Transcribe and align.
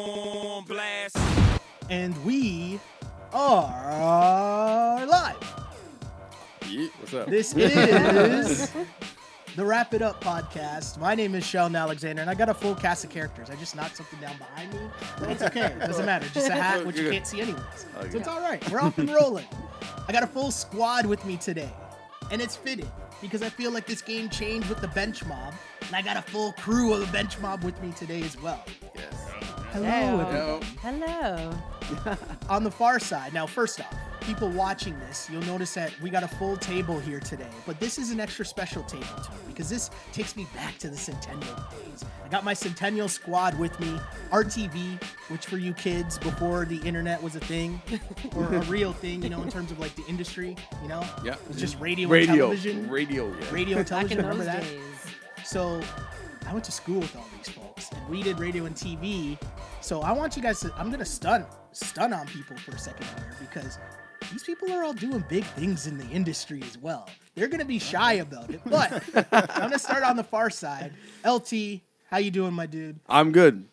on 0.00 0.64
blast. 0.64 1.16
And 1.88 2.24
we 2.24 2.80
are 3.32 5.06
live. 5.06 5.36
Yeah, 6.66 6.88
what's 6.98 7.14
up? 7.14 7.26
This 7.26 7.54
is 7.56 8.70
the 9.56 9.64
Wrap 9.64 9.92
It 9.92 10.02
Up 10.02 10.22
podcast. 10.22 10.98
My 10.98 11.14
name 11.14 11.34
is 11.34 11.44
Sheldon 11.44 11.76
Alexander, 11.76 12.22
and 12.22 12.30
I 12.30 12.34
got 12.34 12.48
a 12.48 12.54
full 12.54 12.74
cast 12.74 13.04
of 13.04 13.10
characters. 13.10 13.50
I 13.50 13.56
just 13.56 13.76
knocked 13.76 13.96
something 13.96 14.20
down 14.20 14.36
behind 14.38 14.72
me, 14.72 14.80
but 15.18 15.30
it's 15.30 15.42
okay. 15.42 15.66
It 15.66 15.80
doesn't 15.80 16.06
matter. 16.06 16.26
Just 16.32 16.48
a 16.48 16.54
hat, 16.54 16.86
which 16.86 16.98
you 16.98 17.10
can't 17.10 17.26
see 17.26 17.40
anyways. 17.40 17.86
So 18.10 18.18
it's 18.18 18.28
all 18.28 18.40
right. 18.40 18.68
We're 18.70 18.80
off 18.80 18.96
and 18.98 19.10
rolling. 19.10 19.46
I 20.08 20.12
got 20.12 20.22
a 20.22 20.28
full 20.28 20.50
squad 20.50 21.06
with 21.06 21.24
me 21.26 21.36
today, 21.36 21.72
and 22.30 22.40
it's 22.40 22.56
fitting 22.56 22.90
because 23.20 23.42
I 23.42 23.50
feel 23.50 23.70
like 23.70 23.86
this 23.86 24.00
game 24.00 24.30
changed 24.30 24.68
with 24.68 24.80
the 24.80 24.88
bench 24.88 25.24
mob, 25.26 25.52
and 25.86 25.94
I 25.94 26.00
got 26.00 26.16
a 26.16 26.22
full 26.22 26.52
crew 26.52 26.94
of 26.94 27.00
the 27.00 27.12
bench 27.12 27.38
mob 27.40 27.64
with 27.64 27.80
me 27.82 27.92
today 27.92 28.22
as 28.22 28.40
well. 28.40 28.64
Yes. 28.94 29.29
Hello, 29.72 29.88
Hello. 29.88 30.60
everyone. 30.82 31.62
Hello. 32.02 32.16
on 32.48 32.64
the 32.64 32.70
far 32.70 32.98
side, 32.98 33.32
now 33.32 33.46
first 33.46 33.80
off, 33.80 33.94
people 34.20 34.48
watching 34.48 34.98
this, 35.00 35.28
you'll 35.30 35.42
notice 35.42 35.74
that 35.74 35.92
we 36.00 36.10
got 36.10 36.22
a 36.24 36.28
full 36.28 36.56
table 36.56 36.98
here 36.98 37.20
today. 37.20 37.48
But 37.66 37.78
this 37.78 37.96
is 37.98 38.10
an 38.10 38.18
extra 38.20 38.44
special 38.44 38.82
table 38.82 39.06
to 39.06 39.30
me 39.30 39.38
because 39.48 39.68
this 39.70 39.90
takes 40.12 40.34
me 40.36 40.46
back 40.54 40.76
to 40.78 40.88
the 40.88 40.96
Centennial 40.96 41.54
days. 41.54 42.04
I 42.24 42.28
got 42.28 42.44
my 42.44 42.52
Centennial 42.54 43.08
squad 43.08 43.58
with 43.58 43.78
me, 43.80 43.96
RTV, 44.30 45.02
which 45.28 45.46
for 45.46 45.56
you 45.56 45.72
kids 45.74 46.18
before 46.18 46.64
the 46.64 46.78
internet 46.78 47.22
was 47.22 47.36
a 47.36 47.40
thing 47.40 47.80
or 48.36 48.44
a 48.52 48.60
real 48.62 48.92
thing, 48.92 49.22
you 49.22 49.30
know, 49.30 49.42
in 49.42 49.50
terms 49.50 49.70
of 49.70 49.78
like 49.78 49.94
the 49.94 50.04
industry, 50.08 50.56
you 50.82 50.88
know, 50.88 51.04
Yeah. 51.24 51.34
it 51.34 51.48
was 51.48 51.58
just 51.58 51.78
radio, 51.78 52.04
and 52.04 52.12
Radio. 52.12 52.34
television, 52.48 52.90
Radio. 52.90 53.28
Yeah. 53.28 53.46
radio 53.52 53.78
and 53.78 53.88
Back 53.88 54.10
in 54.10 54.18
television. 54.18 54.26
those 54.28 54.38
Remember 54.38 54.44
that? 54.44 54.62
days. 54.62 55.46
So 55.48 55.80
I 56.46 56.52
went 56.52 56.64
to 56.64 56.72
school 56.72 57.00
with 57.00 57.14
all 57.16 57.26
these 57.36 57.48
folks, 57.54 57.90
and 57.92 58.08
we 58.08 58.22
did 58.22 58.38
radio 58.38 58.64
and 58.64 58.74
TV. 58.74 59.38
So 59.80 60.02
I 60.02 60.12
want 60.12 60.36
you 60.36 60.42
guys 60.42 60.60
to. 60.60 60.72
I'm 60.76 60.90
gonna 60.90 61.04
stun 61.04 61.46
stun 61.72 62.12
on 62.12 62.26
people 62.26 62.56
for 62.56 62.72
a 62.72 62.78
second 62.78 63.06
here 63.06 63.34
because 63.40 63.78
these 64.32 64.42
people 64.42 64.72
are 64.72 64.82
all 64.82 64.92
doing 64.92 65.24
big 65.28 65.44
things 65.44 65.86
in 65.86 65.98
the 65.98 66.06
industry 66.08 66.62
as 66.64 66.76
well. 66.78 67.08
They're 67.34 67.48
gonna 67.48 67.64
be 67.64 67.78
shy 67.78 68.14
about 68.14 68.50
it, 68.50 68.60
but 68.66 69.02
I'm 69.32 69.62
gonna 69.62 69.78
start 69.78 70.02
on 70.02 70.16
the 70.16 70.24
far 70.24 70.50
side. 70.50 70.92
LT, 71.24 71.82
how 72.10 72.18
you 72.18 72.30
doing, 72.30 72.52
my 72.52 72.66
dude? 72.66 72.98
I'm 73.08 73.32
good. 73.32 73.66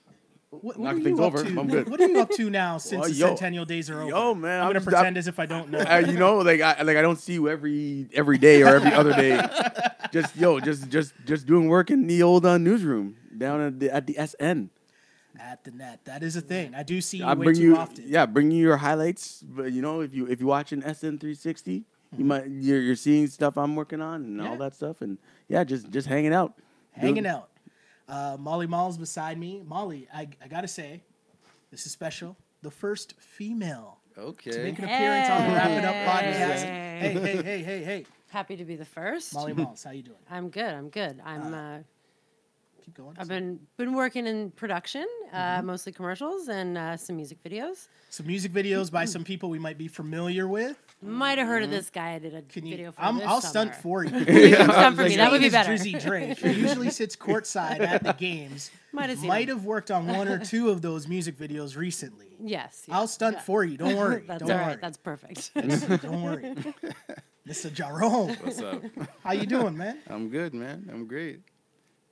What, 0.49 0.63
what 0.63 0.79
Knock 0.79 0.93
are 0.95 0.99
things 1.01 1.19
you 1.19 1.25
up 1.25 1.33
over. 1.33 1.43
to? 1.43 1.59
I'm 1.59 1.67
good. 1.75 1.89
What 1.89 1.99
are 1.99 2.07
you 2.07 2.19
up 2.21 2.29
to 2.31 2.49
now 2.49 2.77
since 2.77 3.01
Well, 3.01 3.09
the 3.09 3.15
yo- 3.15 3.27
Centennial 3.27 3.65
days 3.65 3.89
are 3.89 3.99
over? 4.01 4.09
yo, 4.09 4.33
man, 4.33 4.61
I'm 4.61 4.67
I'm 4.67 4.73
gonna 4.73 4.81
pretend 4.85 5.05
I'm- 5.05 5.17
as 5.17 5.27
if 5.27 5.39
I 5.39 5.45
don't 5.45 5.69
know. 5.69 5.79
Uh, 5.87 5.97
you 6.07 6.17
know, 6.17 6.37
like 6.37 6.61
I 6.61 6.81
like 6.83 6.95
I 6.97 7.01
don't 7.01 7.19
see 7.19 7.33
you 7.33 7.49
every 7.49 8.07
every 8.13 8.37
day 8.37 8.63
or 8.63 8.67
every 8.75 8.91
other 8.93 9.13
day. 9.13 9.39
Just 10.13 10.37
yo, 10.37 10.61
just 10.61 10.87
just 10.89 11.13
just 11.25 11.45
doing 11.45 11.67
work 11.67 11.91
in 11.91 12.07
the 12.07 12.23
old 12.23 12.45
uh, 12.45 12.57
newsroom 12.57 13.17
down 13.37 13.59
at 13.59 13.77
the 13.79 13.89
at 13.93 14.07
the 14.07 14.13
SN. 14.25 14.69
At 15.37 15.65
the 15.65 15.71
net, 15.71 15.99
that 16.05 16.23
is 16.23 16.37
a 16.37 16.41
thing. 16.41 16.73
I 16.73 16.81
do 16.83 17.01
see 17.01 17.17
you 17.17 17.25
I 17.25 17.33
way 17.33 17.43
bring 17.43 17.55
too 17.57 17.61
you 17.61 17.77
often. 17.77 18.05
yeah, 18.07 18.25
bring 18.25 18.49
you 18.49 18.63
your 18.63 18.77
highlights. 18.77 19.43
But 19.45 19.73
you 19.73 19.81
know, 19.81 19.99
if 19.99 20.13
you 20.15 20.25
if 20.27 20.39
you 20.39 20.47
watching 20.47 20.79
SN 20.81 21.19
360, 21.19 21.83
you 22.17 22.23
might 22.25 22.47
you're, 22.47 22.79
you're 22.81 22.95
seeing 22.95 23.27
stuff 23.27 23.57
I'm 23.57 23.75
working 23.75 23.99
on 24.01 24.23
and 24.23 24.37
Mm-hmm. 24.37 24.45
Yeah. 24.45 24.49
all 24.49 24.57
that 24.57 24.75
stuff, 24.75 25.01
and 25.01 25.17
yeah, 25.49 25.65
just 25.65 25.89
just 25.91 26.07
hanging 26.07 26.33
out, 26.33 26.53
hanging 26.93 27.15
Doing- 27.23 27.27
out. 27.27 27.49
Uh, 28.07 28.37
Molly 28.39 28.67
Mall's 28.67 28.97
beside 28.97 29.37
me. 29.37 29.61
Molly, 29.65 30.07
I, 30.13 30.27
I 30.43 30.47
gotta 30.47 30.67
say, 30.67 31.01
this 31.71 31.85
is 31.85 31.91
special. 31.91 32.37
The 32.61 32.71
first 32.71 33.13
female 33.19 33.99
Okay. 34.17 34.51
to 34.51 34.63
make 34.63 34.79
an 34.79 34.85
appearance 34.85 35.29
on 35.29 35.47
the 35.47 35.53
Wrap 35.53 35.69
It 35.69 35.85
Up 35.85 35.95
podcast. 36.07 36.63
Hey. 36.63 36.99
Hey, 36.99 37.13
hey, 37.13 37.41
hey, 37.43 37.63
hey, 37.63 37.83
hey. 37.83 38.05
Happy 38.29 38.55
to 38.57 38.65
be 38.65 38.75
the 38.75 38.85
first. 38.85 39.33
Molly 39.33 39.53
Malls, 39.53 39.83
how 39.83 39.91
you 39.91 40.03
doing? 40.03 40.17
I'm 40.29 40.49
good. 40.49 40.73
I'm 40.73 40.89
good. 40.89 41.21
I'm. 41.23 41.53
Uh, 41.53 41.77
Keep 42.83 42.95
going. 42.95 43.15
I've 43.19 43.27
been 43.27 43.59
been 43.77 43.93
working 43.93 44.25
in 44.25 44.49
production, 44.51 45.05
uh, 45.33 45.57
Mm-hmm. 45.57 45.67
mostly 45.67 45.91
commercials 45.91 46.47
and 46.47 46.77
uh, 46.77 46.95
some 46.97 47.17
music 47.17 47.37
videos. 47.43 47.87
Some 48.09 48.25
music 48.27 48.51
videos 48.53 48.89
by 48.89 49.03
some 49.05 49.23
people 49.25 49.49
we 49.49 49.59
might 49.59 49.77
be 49.77 49.87
familiar 49.89 50.47
with. 50.47 50.77
Might 50.99 51.37
have 51.37 51.47
heard 51.47 51.61
of 51.63 51.69
this 51.69 51.91
guy. 51.91 52.13
I 52.13 52.19
did 52.19 52.33
a 52.33 52.37
Mm-hmm. 52.41 52.47
Can 52.49 52.65
you? 52.65 52.71
video 52.75 52.91
for 52.91 53.01
I'm, 53.01 53.17
this 53.17 53.27
I'll 53.27 53.39
stunt 53.41 53.75
for 53.75 54.03
you. 54.03 54.09
You 54.17 54.55
can 54.55 54.71
stunt 54.71 54.95
for 54.95 55.03
me. 55.03 55.09
His 55.09 55.17
That 55.17 55.31
would 55.31 55.41
name 55.41 55.49
be 55.49 55.51
better. 55.51 55.73
Drizzy 55.73 56.01
Drake. 56.01 56.37
He 56.39 56.51
usually 56.53 56.89
sits 56.89 57.15
courtside 57.27 57.81
at 57.81 58.03
the 58.03 58.13
games. 58.13 58.71
Might 58.91 59.09
have 59.11 59.19
seen 59.19 59.27
Might 59.27 59.47
him. 59.47 59.57
have 59.57 59.65
worked 59.65 59.91
on 59.91 60.07
one 60.07 60.27
or 60.27 60.39
two 60.43 60.69
of 60.69 60.81
those 60.81 61.07
music 61.07 61.37
videos 61.37 61.75
recently. 61.77 62.25
Yes. 62.39 62.85
I'll 62.91 63.07
stunt 63.07 63.37
yeah. 63.37 63.41
for 63.41 63.63
you. 63.63 63.77
Don't 63.77 63.95
worry. 63.95 64.23
That's 64.27 64.43
Don't 64.43 64.51
all 64.59 64.67
worry. 64.67 64.77
That's 64.79 64.97
perfect. 64.97 65.51
Don't 65.55 66.21
worry. 66.21 66.55
Mr. 67.47 67.73
Jerome, 67.73 68.35
What's 68.41 68.61
up? 68.61 68.83
how 69.23 69.31
you 69.31 69.47
doing, 69.47 69.75
man? 69.75 69.97
I'm 70.07 70.29
good, 70.29 70.53
man. 70.53 70.87
I'm 70.93 71.07
great. 71.07 71.39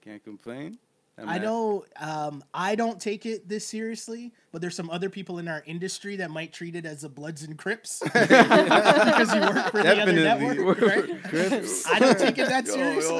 Can't 0.03 0.23
complain. 0.23 0.79
I'm 1.17 1.29
I 1.29 1.37
know 1.37 1.85
um, 1.97 2.43
I 2.53 2.75
don't 2.75 2.99
take 2.99 3.25
it 3.25 3.47
this 3.47 3.65
seriously, 3.65 4.33
but 4.51 4.59
there's 4.61 4.75
some 4.75 4.89
other 4.89 5.09
people 5.09 5.39
in 5.39 5.47
our 5.47 5.63
industry 5.65 6.17
that 6.17 6.29
might 6.29 6.51
treat 6.51 6.75
it 6.75 6.85
as 6.85 7.05
a 7.05 7.09
Bloods 7.09 7.43
and 7.43 7.57
Crips 7.57 7.99
because 8.03 9.33
you 9.33 9.39
work 9.39 9.71
for 9.71 9.81
the 9.81 10.01
other 10.01 10.11
Definitely. 10.11 10.57
network, 10.57 10.81
right? 10.81 11.23
Crips. 11.23 11.87
I 11.87 11.99
don't 11.99 12.19
take 12.19 12.37
it 12.37 12.49
that 12.49 12.65
Yo, 12.65 12.73
seriously. 12.73 13.17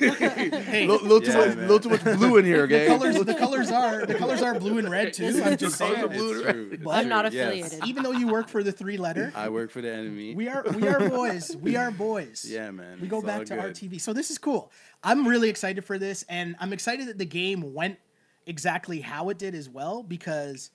yo. 0.00 0.12
hey, 0.60 0.86
little, 0.86 1.06
little 1.08 1.20
too 1.20 1.32
much, 1.36 1.56
little 1.56 1.80
too 1.80 1.88
much 1.88 2.04
blue 2.04 2.36
in 2.36 2.44
here, 2.44 2.68
the 2.68 2.86
colors 2.86 3.16
the 3.24 3.34
colors 3.34 3.70
are 3.72 4.06
the 4.06 4.14
colors 4.14 4.40
are 4.40 4.58
blue 4.58 4.78
and 4.78 4.88
red 4.88 5.12
too. 5.12 5.26
I'm 5.44 5.56
just 5.56 5.78
colors 5.78 5.98
are 5.98 6.06
saying. 6.06 6.08
blue. 6.12 6.32
It's 6.40 6.50
true. 6.52 6.78
But- 6.84 6.90
I'm 6.90 7.08
not 7.08 7.22
true. 7.22 7.32
Yes. 7.34 7.48
affiliated. 7.48 7.88
Even 7.88 8.02
though 8.04 8.12
you 8.12 8.28
work 8.28 8.48
for 8.48 8.62
the 8.62 8.70
three 8.72 8.96
letter, 8.96 9.32
I 9.34 9.48
work 9.48 9.72
for 9.72 9.80
the 9.80 9.92
enemy. 9.92 10.36
we 10.36 10.46
are 10.48 10.64
we 10.72 10.86
are 10.86 11.08
boys. 11.08 11.56
We 11.56 11.74
are 11.74 11.90
boys. 11.90 12.44
yeah, 12.48 12.70
man. 12.70 13.00
We 13.00 13.08
go 13.08 13.18
it's 13.18 13.26
back 13.26 13.46
to 13.46 13.56
good. 13.56 13.74
RTV. 13.74 14.00
So 14.00 14.12
this 14.12 14.30
is 14.30 14.38
cool. 14.38 14.70
I'm 15.04 15.28
really 15.28 15.50
excited 15.50 15.84
for 15.84 15.98
this, 15.98 16.24
and 16.28 16.56
I'm 16.58 16.72
excited 16.72 17.08
that 17.08 17.18
the 17.18 17.26
game 17.26 17.74
went 17.74 17.98
exactly 18.46 19.00
how 19.00 19.28
it 19.28 19.38
did 19.38 19.54
as 19.54 19.68
well 19.68 20.02
because 20.02 20.70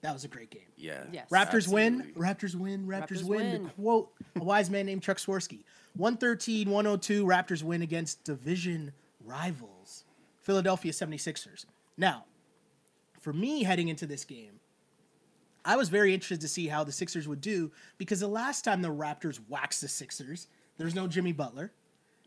that 0.00 0.12
was 0.12 0.24
a 0.24 0.28
great 0.28 0.50
game. 0.50 0.62
Yeah. 0.76 1.04
Yes. 1.12 1.28
Raptors 1.30 1.68
win. 1.68 2.12
Raptors 2.16 2.54
win. 2.54 2.86
Raptors, 2.86 3.20
Raptors 3.20 3.22
win. 3.24 3.52
win. 3.52 3.64
To 3.64 3.70
quote 3.70 4.12
a 4.36 4.44
wise 4.44 4.70
man 4.70 4.86
named 4.86 5.02
Chuck 5.02 5.18
Swirsky 5.18 5.64
113 5.96 6.68
102, 6.68 7.24
Raptors 7.24 7.62
win 7.62 7.82
against 7.82 8.24
division 8.24 8.92
rivals, 9.24 10.04
Philadelphia 10.42 10.92
76ers. 10.92 11.66
Now, 11.96 12.24
for 13.20 13.32
me 13.32 13.62
heading 13.62 13.88
into 13.88 14.06
this 14.06 14.24
game, 14.24 14.60
I 15.64 15.76
was 15.76 15.88
very 15.88 16.12
interested 16.12 16.42
to 16.42 16.48
see 16.48 16.66
how 16.68 16.84
the 16.84 16.92
Sixers 16.92 17.26
would 17.26 17.40
do 17.40 17.72
because 17.96 18.20
the 18.20 18.28
last 18.28 18.64
time 18.64 18.82
the 18.82 18.88
Raptors 18.88 19.40
waxed 19.48 19.80
the 19.80 19.88
Sixers, 19.88 20.48
there 20.76 20.84
was 20.84 20.94
no 20.94 21.06
Jimmy 21.06 21.32
Butler 21.32 21.72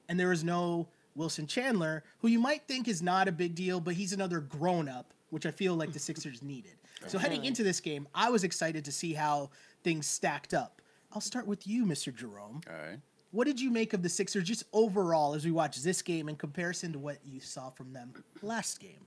and 0.10 0.20
there 0.20 0.30
was 0.30 0.44
no 0.44 0.88
Wilson 1.18 1.48
Chandler, 1.48 2.04
who 2.20 2.28
you 2.28 2.40
might 2.40 2.68
think 2.68 2.88
is 2.88 3.02
not 3.02 3.28
a 3.28 3.32
big 3.32 3.56
deal, 3.56 3.80
but 3.82 3.96
he's 3.96 4.14
another 4.14 4.40
grown 4.40 4.88
up, 4.88 5.14
which 5.32 5.46
I 5.46 5.52
feel 5.52 5.74
like 5.76 5.92
the 5.92 6.00
Sixers 6.00 6.42
needed. 6.44 6.76
So 7.08 7.18
heading 7.18 7.44
into 7.46 7.64
this 7.64 7.80
game, 7.80 8.08
I 8.16 8.30
was 8.30 8.44
excited 8.44 8.86
to 8.86 8.92
see 8.92 9.14
how 9.14 9.50
things 9.84 10.06
stacked 10.08 10.54
up. 10.54 10.82
I'll 11.14 11.22
start 11.22 11.48
with 11.48 11.66
you, 11.68 11.86
Mr. 11.86 12.14
Jerome. 12.16 12.62
All 12.70 12.74
right. 12.90 13.00
What 13.32 13.46
did 13.46 13.60
you 13.60 13.70
make 13.72 13.94
of 13.94 14.02
the 14.04 14.10
Sixers 14.10 14.44
just 14.46 14.64
overall 14.74 15.34
as 15.34 15.44
we 15.44 15.52
watch 15.52 15.82
this 15.82 16.02
game 16.02 16.30
in 16.30 16.36
comparison 16.36 16.94
to 16.94 17.00
what 17.00 17.18
you 17.26 17.40
saw 17.40 17.70
from 17.70 17.94
them 17.94 18.14
last 18.42 18.80
game? 18.80 19.06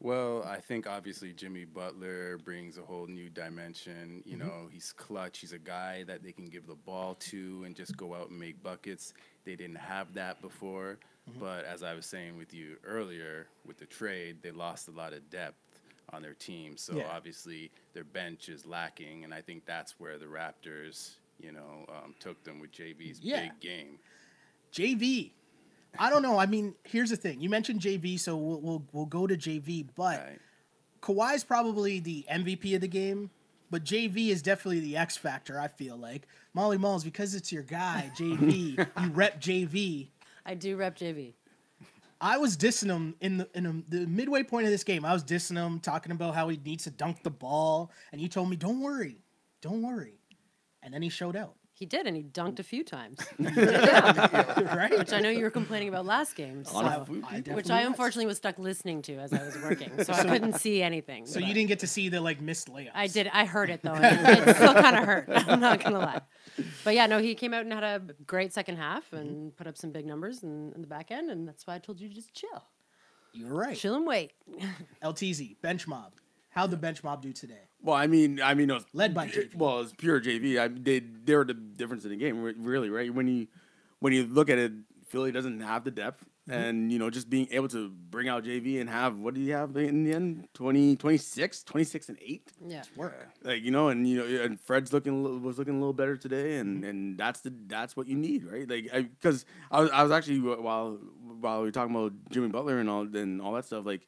Well, 0.00 0.44
I 0.44 0.60
think 0.60 0.86
obviously 0.86 1.32
Jimmy 1.32 1.64
Butler 1.64 2.38
brings 2.38 2.78
a 2.78 2.82
whole 2.82 3.06
new 3.08 3.28
dimension. 3.28 4.22
You 4.24 4.36
Mm-hmm. 4.36 4.46
know, 4.46 4.68
he's 4.70 4.92
clutch. 4.92 5.40
He's 5.40 5.52
a 5.52 5.58
guy 5.58 6.04
that 6.04 6.22
they 6.22 6.30
can 6.30 6.46
give 6.46 6.68
the 6.68 6.76
ball 6.76 7.14
to 7.20 7.64
and 7.66 7.74
just 7.74 7.96
go 7.96 8.14
out 8.14 8.30
and 8.30 8.38
make 8.38 8.62
buckets. 8.62 9.12
They 9.44 9.56
didn't 9.56 9.76
have 9.78 10.14
that 10.14 10.40
before. 10.40 10.98
Mm-hmm. 11.30 11.40
But 11.40 11.64
as 11.64 11.82
I 11.82 11.94
was 11.94 12.06
saying 12.06 12.36
with 12.36 12.52
you 12.54 12.76
earlier, 12.84 13.46
with 13.66 13.78
the 13.78 13.86
trade, 13.86 14.38
they 14.42 14.50
lost 14.50 14.88
a 14.88 14.92
lot 14.92 15.12
of 15.12 15.28
depth 15.30 15.56
on 16.12 16.22
their 16.22 16.34
team. 16.34 16.76
So 16.76 16.96
Yeah. 16.96 17.08
obviously 17.10 17.70
their 17.92 18.04
bench 18.04 18.48
is 18.48 18.64
lacking. 18.66 19.24
And 19.24 19.34
I 19.34 19.40
think 19.42 19.66
that's 19.66 19.98
where 20.00 20.16
the 20.18 20.24
Raptors, 20.26 21.16
you 21.38 21.52
know, 21.52 21.84
um, 21.88 22.14
took 22.18 22.42
them 22.44 22.60
with 22.60 22.72
JV's 22.72 23.20
Yeah. 23.20 23.42
big 23.42 23.60
game. 23.60 23.98
JV. 24.72 25.32
I 25.98 26.10
don't 26.10 26.22
know. 26.22 26.38
I 26.38 26.46
mean, 26.46 26.74
here's 26.84 27.10
the 27.10 27.16
thing. 27.16 27.40
You 27.40 27.48
mentioned 27.48 27.80
JV, 27.80 28.18
so 28.18 28.36
we'll 28.36 28.60
we'll, 28.60 28.82
we'll 28.92 29.06
go 29.06 29.26
to 29.26 29.36
JV, 29.36 29.86
but 29.96 30.18
Right. 30.20 30.38
Kawhi's 31.00 31.44
probably 31.44 32.00
the 32.00 32.24
MVP 32.30 32.74
of 32.74 32.80
the 32.80 32.88
game, 32.88 33.30
but 33.70 33.84
JV 33.84 34.28
is 34.28 34.42
definitely 34.42 34.80
the 34.80 34.96
X 34.96 35.16
factor. 35.16 35.58
I 35.58 35.68
feel 35.68 35.96
like 35.96 36.26
Molly 36.54 36.76
Malls 36.78 37.04
because 37.04 37.34
it's 37.34 37.52
your 37.52 37.62
guy 37.62 38.10
JV. 38.16 38.76
you 39.02 39.10
rep 39.10 39.40
JV. 39.40 40.08
I 40.46 40.54
do 40.54 40.76
rep 40.76 40.98
JV. 40.98 41.34
I 42.20 42.38
was 42.38 42.56
dissing 42.56 42.86
him 42.88 43.14
in 43.20 43.36
the 43.38 43.48
in 43.54 43.66
a, 43.66 43.72
the 43.90 44.06
midway 44.06 44.42
point 44.42 44.64
of 44.66 44.72
this 44.72 44.82
game. 44.84 45.04
I 45.04 45.12
was 45.12 45.22
dissing 45.22 45.56
him, 45.56 45.78
talking 45.78 46.10
about 46.12 46.34
how 46.34 46.48
he 46.48 46.56
needs 46.64 46.84
to 46.84 46.90
dunk 46.90 47.22
the 47.22 47.30
ball, 47.30 47.92
and 48.12 48.20
you 48.20 48.26
told 48.28 48.50
me, 48.50 48.56
"Don't 48.56 48.80
worry, 48.80 49.22
don't 49.62 49.82
worry," 49.82 50.18
and 50.82 50.92
then 50.92 51.00
he 51.02 51.10
showed 51.10 51.36
out. 51.36 51.54
He 51.74 51.86
did, 51.86 52.08
and 52.08 52.16
he 52.16 52.24
dunked 52.24 52.58
a 52.58 52.64
few 52.64 52.82
times, 52.82 53.20
right? 53.38 54.98
which 54.98 55.12
I 55.12 55.20
know 55.20 55.30
you 55.30 55.44
were 55.44 55.50
complaining 55.50 55.88
about 55.88 56.06
last 56.06 56.34
game. 56.34 56.64
So, 56.64 56.76
On 56.76 56.84
a 56.84 56.88
I- 57.00 57.04
food 57.04 57.24
I 57.30 57.38
which 57.54 57.70
I 57.70 57.82
unfortunately 57.82 58.26
was 58.26 58.38
stuck 58.38 58.58
listening 58.58 59.00
to 59.02 59.14
as 59.18 59.32
I 59.32 59.44
was 59.44 59.56
working, 59.62 60.02
so 60.02 60.12
I 60.12 60.24
couldn't 60.24 60.54
see 60.58 60.82
anything. 60.82 61.24
So 61.26 61.38
but 61.38 61.46
you 61.48 61.54
didn't 61.54 61.68
get 61.68 61.78
to 61.80 61.86
see 61.86 62.08
the 62.08 62.20
like 62.20 62.40
missed 62.40 62.68
layups. 62.68 62.90
I 62.94 63.06
did. 63.06 63.28
I 63.32 63.44
heard 63.44 63.70
it 63.70 63.82
though. 63.82 63.92
and 63.94 64.38
It, 64.38 64.48
it 64.48 64.56
still 64.56 64.74
kind 64.74 64.96
of 64.96 65.04
hurt. 65.04 65.26
I'm 65.28 65.60
not 65.60 65.82
gonna 65.84 65.98
lie. 66.00 66.20
But 66.84 66.94
yeah, 66.94 67.06
no, 67.06 67.18
he 67.18 67.34
came 67.34 67.52
out 67.54 67.62
and 67.64 67.72
had 67.72 67.84
a 67.84 68.00
great 68.26 68.52
second 68.52 68.76
half 68.76 69.12
and 69.12 69.56
put 69.56 69.66
up 69.66 69.76
some 69.76 69.90
big 69.90 70.06
numbers 70.06 70.42
in, 70.42 70.72
in 70.74 70.80
the 70.80 70.86
back 70.86 71.10
end, 71.10 71.30
and 71.30 71.46
that's 71.46 71.66
why 71.66 71.74
I 71.74 71.78
told 71.78 72.00
you 72.00 72.08
to 72.08 72.14
just 72.14 72.34
chill, 72.34 72.64
You're 73.32 73.54
right. 73.54 73.76
chill 73.76 73.94
and 73.94 74.06
wait. 74.06 74.32
LTZ 75.02 75.60
bench 75.60 75.86
mob. 75.86 76.12
How'd 76.50 76.70
the 76.70 76.76
bench 76.76 77.04
mob 77.04 77.22
do 77.22 77.32
today? 77.32 77.68
Well, 77.82 77.94
I 77.96 78.06
mean, 78.06 78.40
I 78.42 78.54
mean, 78.54 78.70
it 78.70 78.74
was, 78.74 78.86
Led 78.92 79.14
by 79.14 79.28
JV. 79.28 79.54
Well, 79.54 79.80
it's 79.80 79.92
pure 79.92 80.20
JV. 80.20 80.58
I 80.58 80.68
they 80.68 80.98
they 81.00 81.36
were 81.36 81.44
the 81.44 81.54
difference 81.54 82.04
in 82.04 82.10
the 82.10 82.16
game, 82.16 82.42
really, 82.42 82.90
right? 82.90 83.12
When 83.14 83.28
you 83.28 83.46
when 84.00 84.12
you 84.12 84.24
look 84.24 84.50
at 84.50 84.58
it, 84.58 84.72
Philly 85.08 85.30
doesn't 85.30 85.60
have 85.60 85.84
the 85.84 85.90
depth, 85.90 86.22
Mm-hmm. 86.22 86.28
And 86.48 86.92
you 86.92 86.98
know, 86.98 87.10
just 87.10 87.28
being 87.28 87.48
able 87.50 87.68
to 87.68 87.88
bring 87.90 88.28
out 88.28 88.44
JV 88.44 88.80
and 88.80 88.88
have 88.88 89.18
what 89.18 89.34
do 89.34 89.40
you 89.40 89.52
have 89.52 89.76
in 89.76 90.04
the 90.04 90.12
end? 90.12 90.48
20, 90.54 90.96
26, 90.96 91.62
26 91.62 92.08
and 92.08 92.18
eight. 92.20 92.52
Yeah. 92.66 92.82
Work. 92.96 93.28
Like 93.42 93.62
you 93.62 93.70
know, 93.70 93.88
and 93.88 94.06
you 94.06 94.16
know, 94.18 94.42
and 94.44 94.60
Fred's 94.60 94.92
looking 94.92 95.42
was 95.42 95.58
looking 95.58 95.74
a 95.74 95.78
little 95.78 95.92
better 95.92 96.16
today, 96.16 96.56
and 96.56 96.84
and 96.84 97.18
that's 97.18 97.40
the 97.40 97.52
that's 97.66 97.96
what 97.96 98.06
you 98.06 98.16
need, 98.16 98.44
right? 98.44 98.68
Like 98.68 98.90
because 99.20 99.44
I, 99.70 99.80
was 99.80 99.90
I 99.90 100.02
was 100.02 100.12
actually 100.12 100.40
while 100.40 100.98
while 101.40 101.58
we 101.60 101.66
were 101.66 101.72
talking 101.72 101.94
about 101.94 102.12
Jimmy 102.30 102.48
Butler 102.48 102.78
and 102.78 102.88
all 102.88 103.02
and 103.02 103.40
all 103.40 103.52
that 103.52 103.64
stuff, 103.66 103.84
like 103.86 104.06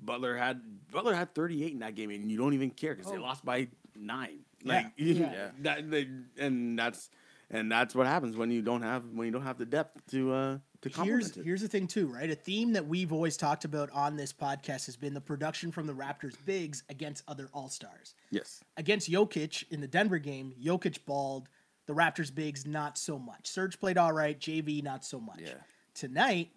Butler 0.00 0.36
had 0.36 0.60
Butler 0.92 1.14
had 1.14 1.34
thirty 1.34 1.64
eight 1.64 1.72
in 1.72 1.80
that 1.80 1.94
game, 1.94 2.10
and 2.10 2.30
you 2.30 2.36
don't 2.38 2.54
even 2.54 2.70
care 2.70 2.94
because 2.94 3.10
they 3.10 3.18
lost 3.18 3.44
by 3.44 3.68
nine. 3.96 4.40
Like 4.64 4.86
Yeah. 4.96 5.32
Yeah. 5.32 5.50
that, 5.60 5.90
they, 5.90 6.08
and 6.38 6.78
that's 6.78 7.10
and 7.50 7.70
that's 7.70 7.94
what 7.94 8.06
happens 8.06 8.36
when 8.36 8.50
you 8.50 8.62
don't 8.62 8.82
have 8.82 9.04
when 9.12 9.26
you 9.26 9.32
don't 9.32 9.42
have 9.42 9.58
the 9.58 9.66
depth 9.66 10.06
to 10.10 10.32
uh 10.32 10.52
to 10.54 10.58
Here's 10.82 11.36
it. 11.36 11.44
here's 11.44 11.62
the 11.62 11.68
thing 11.68 11.86
too, 11.88 12.06
right? 12.06 12.30
A 12.30 12.34
theme 12.36 12.72
that 12.74 12.86
we've 12.86 13.12
always 13.12 13.36
talked 13.36 13.64
about 13.64 13.90
on 13.90 14.16
this 14.16 14.32
podcast 14.32 14.86
has 14.86 14.96
been 14.96 15.12
the 15.12 15.20
production 15.20 15.72
from 15.72 15.86
the 15.86 15.92
Raptors 15.92 16.36
bigs 16.44 16.84
against 16.88 17.24
other 17.26 17.48
All 17.52 17.68
Stars. 17.68 18.14
Yes. 18.30 18.62
Against 18.76 19.10
Jokic 19.10 19.64
in 19.70 19.80
the 19.80 19.88
Denver 19.88 20.18
game, 20.18 20.54
Jokic 20.62 20.98
balled. 21.04 21.48
The 21.86 21.94
Raptors 21.94 22.32
bigs 22.32 22.66
not 22.66 22.98
so 22.98 23.18
much. 23.18 23.46
Serge 23.48 23.80
played 23.80 23.96
all 23.96 24.12
right. 24.12 24.38
JV 24.38 24.82
not 24.82 25.04
so 25.04 25.18
much. 25.18 25.40
Yeah. 25.40 25.54
Tonight, 25.94 26.50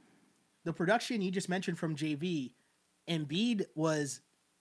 the 0.66 0.74
production 0.74 1.22
you 1.22 1.32
just 1.32 1.50
mentioned 1.50 1.80
from 1.80 1.96
JV, 1.96 2.52
Embiid 3.08 3.66
was 3.74 4.20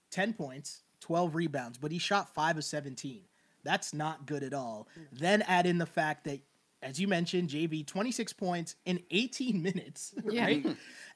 ten 0.09 0.33
points, 0.33 0.81
twelve 0.99 1.35
rebounds, 1.35 1.77
but 1.77 1.91
he 1.91 1.99
shot 1.99 2.33
five 2.33 2.57
of 2.57 2.63
seventeen. 2.63 3.23
That's 3.63 3.93
not 3.93 4.25
good 4.25 4.43
at 4.43 4.53
all. 4.53 4.87
Then 5.11 5.43
add 5.43 5.67
in 5.67 5.77
the 5.77 5.85
fact 5.85 6.23
that, 6.23 6.39
as 6.83 6.99
you 6.99 7.07
mentioned, 7.07 7.49
JV 7.49 7.85
twenty 7.85 8.11
six 8.11 8.33
points 8.33 8.75
in 8.85 9.01
eighteen 9.11 9.61
minutes, 9.69 10.13
Yeah. 10.29 10.45
right? 10.45 10.65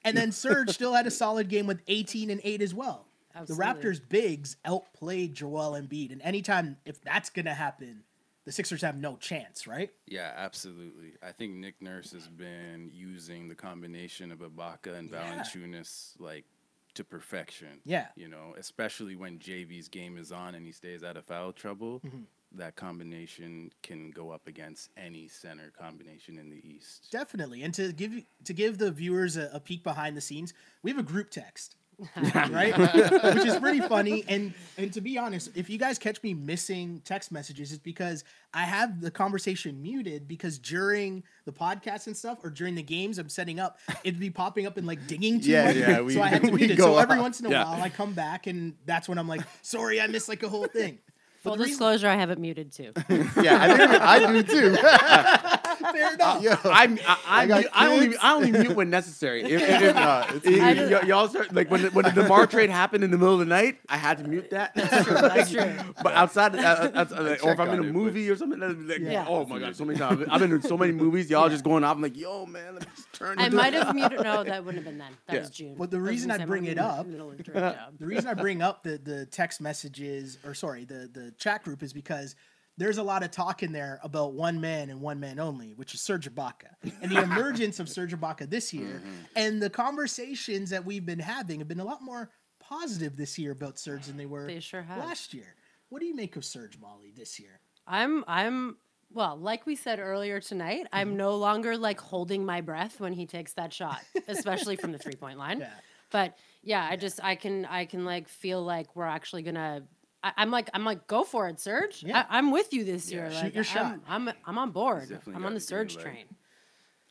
and 0.03 0.15
then 0.17 0.31
Serge 0.31 0.69
still 0.71 0.93
had 0.93 1.07
a 1.07 1.11
solid 1.11 1.49
game 1.49 1.67
with 1.67 1.81
eighteen 1.87 2.29
and 2.29 2.41
eight 2.43 2.61
as 2.61 2.73
well. 2.73 3.05
Absolutely. 3.35 3.65
The 3.65 3.73
Raptors 3.89 4.01
bigs 4.09 4.55
outplayed 4.63 5.33
Joel 5.33 5.71
Embiid, 5.73 6.11
and 6.11 6.21
anytime 6.21 6.77
if 6.85 7.01
that's 7.01 7.29
gonna 7.29 7.53
happen, 7.53 8.03
the 8.45 8.51
Sixers 8.51 8.81
have 8.81 8.95
no 8.97 9.17
chance, 9.17 9.67
right? 9.67 9.91
Yeah, 10.07 10.31
absolutely. 10.37 11.13
I 11.21 11.31
think 11.33 11.53
Nick 11.55 11.81
Nurse 11.81 12.11
has 12.13 12.27
been 12.29 12.89
using 12.93 13.47
the 13.49 13.55
combination 13.55 14.31
of 14.31 14.39
Ibaka 14.39 14.97
and 14.97 15.09
Yeah. 15.11 15.43
Valanciunas 15.43 16.13
like 16.19 16.45
to 16.93 17.03
perfection. 17.03 17.81
Yeah. 17.83 18.07
You 18.15 18.29
know, 18.29 18.53
especially 18.57 19.17
when 19.17 19.39
JV's 19.39 19.89
game 19.89 20.17
is 20.17 20.31
on 20.31 20.55
and 20.55 20.65
he 20.65 20.71
stays 20.71 21.03
out 21.03 21.17
of 21.17 21.25
foul 21.25 21.51
trouble, 21.51 21.99
Mm-hmm. 22.05 22.19
That 22.57 22.75
combination 22.75 23.71
can 23.83 24.11
go 24.11 24.31
up 24.31 24.47
against 24.47 24.89
any 24.97 25.27
center 25.27 25.71
combination 25.79 26.37
in 26.37 26.49
the 26.49 26.61
East. 26.67 27.07
Definitely. 27.11 27.63
And 27.63 27.73
to 27.75 27.91
give 27.93 28.13
you 28.13 28.23
to 28.45 28.53
give 28.53 28.77
the 28.77 28.91
viewers 28.91 29.37
a, 29.37 29.49
a 29.53 29.59
peek 29.59 29.83
behind 29.83 30.15
the 30.17 30.21
scenes, 30.21 30.53
we 30.83 30.91
have 30.91 30.99
a 30.99 31.03
group 31.03 31.29
text. 31.29 31.75
right? 32.51 32.77
Which 32.77 33.45
is 33.45 33.55
pretty 33.55 33.79
funny. 33.79 34.25
And 34.27 34.53
and 34.77 34.91
to 34.91 34.99
be 34.99 35.17
honest, 35.17 35.51
if 35.55 35.69
you 35.69 35.77
guys 35.77 35.97
catch 35.97 36.21
me 36.23 36.33
missing 36.33 37.01
text 37.05 37.31
messages, 37.31 37.71
it's 37.71 37.81
because 37.81 38.25
I 38.53 38.63
have 38.63 38.99
the 38.99 39.09
conversation 39.09 39.81
muted 39.81 40.27
because 40.27 40.59
during 40.59 41.23
the 41.45 41.53
podcast 41.53 42.07
and 42.07 42.17
stuff 42.17 42.39
or 42.43 42.49
during 42.49 42.75
the 42.75 42.83
games 42.83 43.17
I'm 43.17 43.29
setting 43.29 43.61
up, 43.61 43.79
it'd 44.03 44.19
be 44.19 44.29
popping 44.29 44.65
up 44.67 44.75
and 44.75 44.85
like 44.85 45.07
dinging 45.07 45.39
too 45.39 45.51
Yeah, 45.51 45.65
much. 45.67 45.75
yeah, 45.77 46.01
we- 46.01 46.13
so 46.15 46.21
I 46.21 46.27
had 46.27 46.43
to 46.43 46.51
mute 46.53 46.71
it. 46.71 46.77
So 46.79 46.97
every 46.97 47.15
off. 47.15 47.21
once 47.21 47.39
in 47.39 47.45
a 47.45 47.49
Yeah. 47.51 47.63
while 47.63 47.81
I 47.81 47.87
come 47.87 48.11
back 48.11 48.45
and 48.47 48.75
that's 48.85 49.07
when 49.07 49.17
I'm 49.17 49.29
like, 49.29 49.41
sorry, 49.61 50.01
I 50.01 50.07
missed 50.07 50.27
like 50.27 50.43
a 50.43 50.49
whole 50.49 50.67
thing. 50.67 50.99
But 51.45 51.51
Full 51.51 51.57
the 51.57 51.63
reason- 51.65 51.71
disclosure, 51.73 52.07
I 52.09 52.15
have 52.15 52.31
it 52.31 52.39
muted 52.39 52.71
too. 52.71 52.91
Yeah, 53.41 53.61
I, 53.61 53.77
think 53.77 53.91
I 54.01 54.31
do 54.31 54.43
too. 54.43 54.71
fair 55.95 56.13
enough. 56.13 56.41
Yo, 56.41 56.51
I'm, 56.65 56.99
I, 57.07 57.17
I, 57.27 57.41
I 57.41 57.45
mute- 57.45 57.67
I 57.73 57.87
only. 57.93 58.17
I 58.17 58.33
only 58.33 58.51
mute 58.51 58.75
when 58.75 58.89
necessary. 58.89 59.43
If, 59.55 59.61
if, 59.61 59.81
if, 59.81 59.95
No, 59.95 60.25
it's 60.29 60.45
y- 60.45 60.51
y- 60.59 60.71
easy. 60.73 60.93
y- 60.93 61.01
y'all 61.03 61.27
start 61.27 61.53
like 61.53 61.69
when 61.71 61.83
the, 61.83 61.89
when 61.91 62.05
the 62.05 62.11
Demar 62.21 62.47
trade 62.47 62.69
happened 62.69 63.03
in 63.03 63.11
the 63.11 63.17
middle 63.17 63.33
of 63.33 63.39
the 63.39 63.45
night, 63.45 63.79
I 63.89 63.97
had 63.97 64.17
to 64.19 64.23
mute 64.27 64.49
that. 64.51 64.73
That's 64.75 65.51
true. 65.51 65.71
But 66.03 66.13
outside, 66.13 66.55
uh, 66.55 66.59
uh, 66.59 66.91
outside 66.95 67.19
like, 67.19 67.43
or 67.45 67.53
if 67.53 67.59
I'm 67.59 67.69
in 67.69 67.79
a 67.79 67.81
on 67.83 67.85
it, 67.89 67.91
movie 67.93 68.29
or 68.29 68.35
something, 68.35 68.61
uh, 68.61 68.73
like, 68.77 68.99
Yeah. 68.99 69.25
oh 69.27 69.45
my 69.45 69.59
god, 69.59 69.75
so 69.75 69.85
many 69.85 69.97
times 69.99 70.25
I've 70.29 70.39
been 70.41 70.51
in 70.51 70.61
so 70.61 70.77
many 70.77 70.91
movies. 70.91 71.29
Y'all 71.29 71.49
just 71.49 71.63
going 71.63 71.83
off. 71.83 71.95
I'm 71.95 72.01
like, 72.01 72.17
yo, 72.17 72.45
man, 72.45 72.73
let 72.75 72.83
me 72.83 72.89
just 72.95 73.11
turn. 73.13 73.39
It 73.39 73.49
down. 73.51 73.59
I 73.59 73.63
might 73.63 73.73
have 73.73 73.95
muted. 73.95 74.21
No, 74.21 74.43
that 74.43 74.65
wouldn't 74.65 74.83
have 74.83 74.91
been 74.91 74.97
then. 74.99 75.11
That 75.27 75.33
Yeah. 75.33 75.39
was 75.41 75.49
June. 75.49 75.75
But 75.77 75.91
the 75.91 76.01
reason 76.01 76.31
I 76.31 76.43
bring 76.45 76.65
it 76.65 76.77
up- 76.77 77.05
middle 77.05 77.31
of 77.31 77.39
a 77.39 77.43
trade 77.43 77.55
job. 77.57 77.75
The 77.99 78.05
reason 78.05 78.27
I 78.27 78.33
bring 78.33 78.61
up 78.61 78.83
the 78.83 78.97
the 78.97 79.25
text 79.25 79.61
messages 79.61 80.37
or 80.45 80.53
sorry, 80.53 80.85
the 80.85 81.09
the 81.11 81.31
chat 81.37 81.63
group 81.63 81.83
is 81.83 81.93
because 81.93 82.35
there's 82.77 82.97
a 82.97 83.03
lot 83.03 83.23
of 83.23 83.31
talk 83.31 83.63
in 83.63 83.71
there 83.71 83.99
about 84.03 84.33
one 84.33 84.59
man 84.59 84.89
and 84.89 84.99
one 85.01 85.19
man 85.19 85.39
only, 85.39 85.73
which 85.73 85.93
is 85.93 86.01
Serge 86.01 86.29
Ibaka 86.33 86.75
and 87.01 87.11
the 87.11 87.21
emergence 87.23 87.79
of 87.79 87.87
Serge 87.89 88.13
Ibaka 88.13 88.49
this 88.49 88.73
year, 88.73 89.01
and 89.35 89.61
the 89.61 89.69
conversations 89.69 90.69
that 90.71 90.85
we've 90.85 91.05
been 91.05 91.19
having 91.19 91.59
have 91.59 91.67
been 91.67 91.79
a 91.79 91.85
lot 91.85 92.01
more 92.01 92.29
positive 92.59 93.15
this 93.15 93.37
year 93.37 93.51
about 93.51 93.77
Serge 93.79 94.05
than 94.07 94.17
they 94.17 94.25
were 94.25 94.45
They 94.47 94.59
sure 94.59 94.81
have. 94.81 94.97
last 94.97 95.33
year. 95.33 95.55
What 95.89 95.99
do 95.99 96.05
you 96.05 96.15
make 96.15 96.35
of 96.35 96.43
Serge 96.43 96.77
Molly 96.79 97.11
this 97.15 97.39
year? 97.39 97.59
I'm 97.87 98.23
I'm 98.27 98.77
well, 99.13 99.37
like 99.37 99.65
we 99.65 99.75
said 99.75 99.99
earlier 99.99 100.41
tonight, 100.41 100.85
Mm-hmm. 100.85 100.95
I'm 100.97 101.15
no 101.15 101.35
longer 101.37 101.77
like 101.77 101.99
holding 102.01 102.45
my 102.45 102.59
breath 102.61 102.99
when 102.99 103.13
he 103.13 103.25
takes 103.25 103.53
that 103.53 103.71
shot, 103.71 104.01
especially 104.27 104.75
from 104.75 104.91
the 104.91 104.97
three 104.97 105.15
point 105.15 105.37
line. 105.37 105.59
Yeah. 105.65 105.69
But 106.11 106.37
yeah, 106.63 106.87
I 106.89 106.95
just 106.97 107.19
I 107.23 107.35
can 107.35 107.65
I 107.65 107.85
can 107.85 108.05
like 108.05 108.27
feel 108.27 108.63
like 108.63 108.95
we're 108.95 109.05
actually 109.07 109.41
gonna. 109.43 109.83
I, 110.25 110.33
I'm 110.37 110.49
like 110.51 110.69
I'm 110.73 110.83
like 110.83 111.05
go 111.07 111.23
for 111.23 111.47
it, 111.47 111.59
Serge. 111.59 112.03
Yeah. 112.03 112.25
I, 112.29 112.37
I'm 112.39 112.49
with 112.51 112.73
you 112.73 112.83
this 112.83 113.11
Yeah. 113.11 113.17
year. 113.17 113.31
Shoot 113.31 113.43
like, 113.43 113.55
your 113.55 113.63
shot. 113.63 113.99
I'm, 114.07 114.27
I'm 114.27 114.35
I'm 114.45 114.57
on 114.57 114.71
board. 114.71 115.07
I'm 115.33 115.45
on 115.45 115.53
the 115.53 115.59
the 115.59 115.65
Serge 115.65 115.95
light. 115.95 116.03
train. 116.03 116.25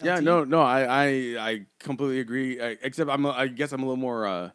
Yeah, 0.02 0.16
LT? 0.16 0.24
no, 0.24 0.44
no, 0.44 0.60
I, 0.60 0.80
I, 0.82 1.04
I 1.50 1.66
completely 1.78 2.18
agree. 2.18 2.60
I, 2.60 2.76
except 2.82 3.08
I'm, 3.08 3.24
a, 3.24 3.30
I 3.30 3.46
guess 3.46 3.70
I'm 3.70 3.80
a 3.80 3.86
little 3.86 3.96
more, 3.96 4.26
uh, 4.26 4.50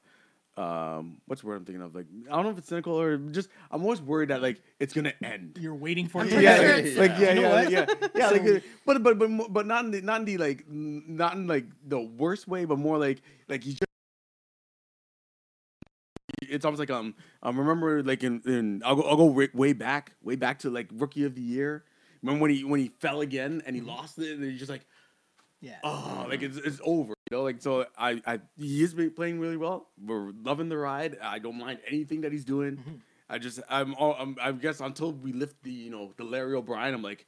um, 0.58 1.22
what's 1.28 1.42
the 1.42 1.48
word 1.48 1.56
I'm 1.56 1.64
thinking 1.66 1.82
of? 1.82 1.96
Like, 1.96 2.08
I 2.30 2.36
don't 2.36 2.44
know 2.44 2.50
if 2.52 2.58
it's 2.58 2.68
cynical 2.68 3.00
or 3.00 3.16
just, 3.18 3.48
I'm 3.72 3.82
always 3.82 4.02
worried 4.02 4.30
that 4.30 4.42
like 4.42 4.62
it's 4.82 4.94
gonna 4.94 5.14
end. 5.24 5.58
You're 5.60 5.74
waiting 5.76 6.08
for 6.10 6.22
it. 6.26 6.28
pretty 6.30 6.44
Yeah, 6.44 6.58
sure 6.58 6.80
yeah, 6.80 7.00
like 7.00 7.12
yeah, 7.18 7.30
You 7.30 7.36
know 7.36 7.42
yeah, 7.42 7.62
what? 7.64 7.72
yeah, 7.72 7.86
yeah. 8.16 8.30
like, 8.32 8.42
uh, 8.42 8.60
but 8.86 9.02
but 9.02 9.18
but 9.18 9.54
but 9.54 9.66
not 9.66 9.86
in 9.86 9.92
the, 9.92 10.02
not 10.02 10.20
in 10.20 10.26
the 10.26 10.38
like 10.38 10.66
not 10.68 11.36
in 11.36 11.48
like 11.48 11.66
the 11.88 12.02
worst 12.02 12.50
way, 12.50 12.66
but 12.66 12.78
more 12.78 12.98
like 12.98 13.22
like 13.48 13.64
he's 13.64 13.76
just. 13.76 13.89
It's 16.50 16.66
almost 16.66 16.80
like 16.80 16.90
um 16.92 17.16
um 17.44 17.58
remember 17.60 18.04
like 18.04 18.24
in, 18.24 18.42
in 18.46 18.82
I'll 18.86 18.96
go 18.96 19.04
I'll 19.04 19.18
go 19.18 19.26
way, 19.26 19.50
way 19.54 19.74
back 19.74 20.14
way 20.24 20.36
back 20.36 20.60
to 20.60 20.70
like 20.70 20.88
rookie 20.94 21.24
of 21.26 21.36
the 21.36 21.42
year. 21.42 21.84
Remember 22.22 22.42
when 22.42 22.52
he 22.52 22.64
when 22.64 22.80
he 22.80 22.90
fell 23.00 23.22
again 23.22 23.62
and 23.66 23.76
he 23.76 23.82
lost 23.82 24.18
it 24.20 24.36
and 24.36 24.44
he's 24.44 24.60
just 24.60 24.70
like 24.72 24.86
Yeah. 25.62 25.78
oh 25.84 26.26
like 26.30 26.42
it's 26.42 26.58
it's 26.58 26.82
over 26.84 27.14
you 27.30 27.38
know 27.38 27.44
like 27.44 27.62
so 27.62 27.86
I 27.98 28.22
I 28.26 28.40
he 28.58 28.84
is 28.84 28.94
been 28.94 29.12
playing 29.12 29.40
really 29.40 29.58
well. 29.58 29.88
We're 30.04 30.32
loving 30.44 30.70
the 30.70 30.78
ride. 30.78 31.18
I 31.22 31.40
don't 31.40 31.58
mind 31.58 31.80
anything 31.88 32.22
that 32.22 32.32
he's 32.32 32.46
doing. 32.46 32.78
Mm-hmm. 32.78 32.96
I 33.30 33.38
just 33.38 33.60
I'm, 33.70 33.94
all, 33.96 34.16
I'm 34.18 34.36
I 34.42 34.52
guess 34.52 34.80
until 34.80 35.12
we 35.12 35.34
lift 35.34 35.62
the 35.64 35.72
you 35.72 35.92
know 35.92 36.14
the 36.18 36.24
Larry 36.24 36.56
O'Brien 36.56 36.94
I'm 36.94 37.04
like 37.04 37.28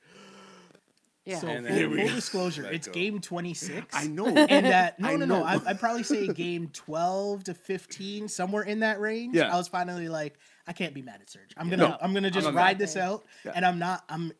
Yeah. 1.25 1.37
So 1.39 1.47
And 1.47 1.67
full, 1.67 1.75
then 1.75 1.89
full 2.07 2.15
disclosure, 2.15 2.65
it's 2.71 2.87
go. 2.87 2.93
game 2.93 3.19
26. 3.21 3.85
I 3.93 4.07
know 4.07 4.27
and 4.27 4.65
that 4.65 4.99
no 4.99 5.07
I 5.09 5.15
no 5.17 5.25
no. 5.25 5.43
I, 5.43 5.59
I'd 5.67 5.79
probably 5.79 6.03
say 6.03 6.27
game 6.27 6.69
12 6.73 7.43
to 7.45 7.53
15 7.53 8.27
somewhere 8.27 8.63
in 8.63 8.79
that 8.79 8.99
range 8.99 9.35
Yeah. 9.35 9.53
i 9.53 9.57
was 9.57 9.67
finally 9.67 10.09
like 10.09 10.39
i 10.67 10.73
can't 10.73 10.93
be 10.95 11.01
mad 11.03 11.19
at 11.21 11.29
serge 11.29 11.51
i'm 11.57 11.69
gonna 11.69 11.97
i'm 12.01 12.13
gonna 12.13 12.31
just 12.31 12.45
not 12.47 12.53
ride 12.55 12.77
mad. 12.77 12.79
this 12.79 12.97
out 12.97 13.23
Yeah. 13.45 13.51
and 13.55 13.65
i'm 13.65 13.77
not 13.77 14.03
i'm 14.09 14.31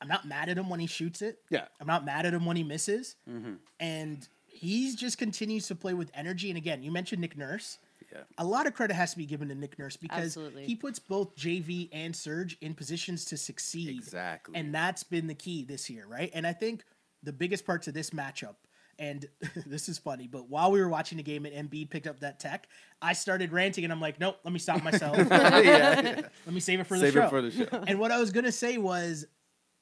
i'm 0.00 0.06
not 0.08 0.26
mad 0.28 0.48
at 0.48 0.56
him 0.58 0.68
when 0.70 0.78
he 0.80 0.86
shoots 0.86 1.22
it 1.22 1.38
yeah 1.50 1.64
i'm 1.80 1.86
not 1.88 2.04
mad 2.04 2.24
at 2.24 2.32
him 2.34 2.46
when 2.46 2.56
he 2.56 2.62
misses 2.62 3.16
Mm-hmm. 3.28 3.54
and 3.80 4.28
he's 4.46 4.94
just 4.94 5.18
continues 5.18 5.66
to 5.68 5.74
play 5.74 5.94
with 5.94 6.10
energy 6.14 6.50
and 6.50 6.56
again 6.56 6.82
you 6.84 6.92
mentioned 6.92 7.20
nick 7.20 7.36
nurse 7.36 7.78
Yeah. 8.12 8.22
a 8.38 8.44
lot 8.44 8.66
of 8.66 8.74
credit 8.74 8.94
has 8.94 9.12
to 9.12 9.18
be 9.18 9.26
given 9.26 9.48
to 9.48 9.54
Nick 9.54 9.78
Nurse 9.78 9.96
because 9.96 10.24
Absolutely. 10.36 10.64
he 10.64 10.74
puts 10.74 10.98
both 10.98 11.36
JV 11.36 11.88
and 11.92 12.14
Serge 12.14 12.56
in 12.60 12.74
positions 12.74 13.24
to 13.26 13.36
succeed. 13.36 13.90
Exactly. 13.98 14.54
And 14.56 14.74
that's 14.74 15.02
been 15.02 15.26
the 15.26 15.34
key 15.34 15.64
this 15.64 15.90
year, 15.90 16.06
right? 16.06 16.30
And 16.32 16.46
I 16.46 16.52
think 16.52 16.84
the 17.22 17.32
biggest 17.32 17.66
part 17.66 17.82
to 17.82 17.92
this 17.92 18.10
matchup, 18.10 18.56
and 18.98 19.26
this 19.66 19.88
is 19.88 19.98
funny, 19.98 20.26
but 20.26 20.48
while 20.48 20.70
we 20.72 20.80
were 20.80 20.88
watching 20.88 21.18
the 21.18 21.22
game 21.22 21.44
and 21.46 21.70
Embiid 21.70 21.90
picked 21.90 22.06
up 22.06 22.20
that 22.20 22.40
tech, 22.40 22.66
I 23.02 23.12
started 23.12 23.52
ranting 23.52 23.84
and 23.84 23.92
I'm 23.92 24.00
like, 24.00 24.18
nope, 24.18 24.38
let 24.44 24.52
me 24.52 24.58
stop 24.58 24.82
myself. 24.82 25.16
Let 25.30 26.24
me 26.50 26.60
save 26.60 26.80
it 26.80 26.86
for 26.86 26.98
the 26.98 27.04
save 27.06 27.12
show. 27.12 27.24
it 27.24 27.30
for 27.30 27.42
the 27.42 27.50
show 27.50 27.84
and 27.86 27.98
what 27.98 28.10
I 28.10 28.18
was 28.18 28.30
gonna 28.32 28.50
say 28.52 28.78
was 28.78 29.26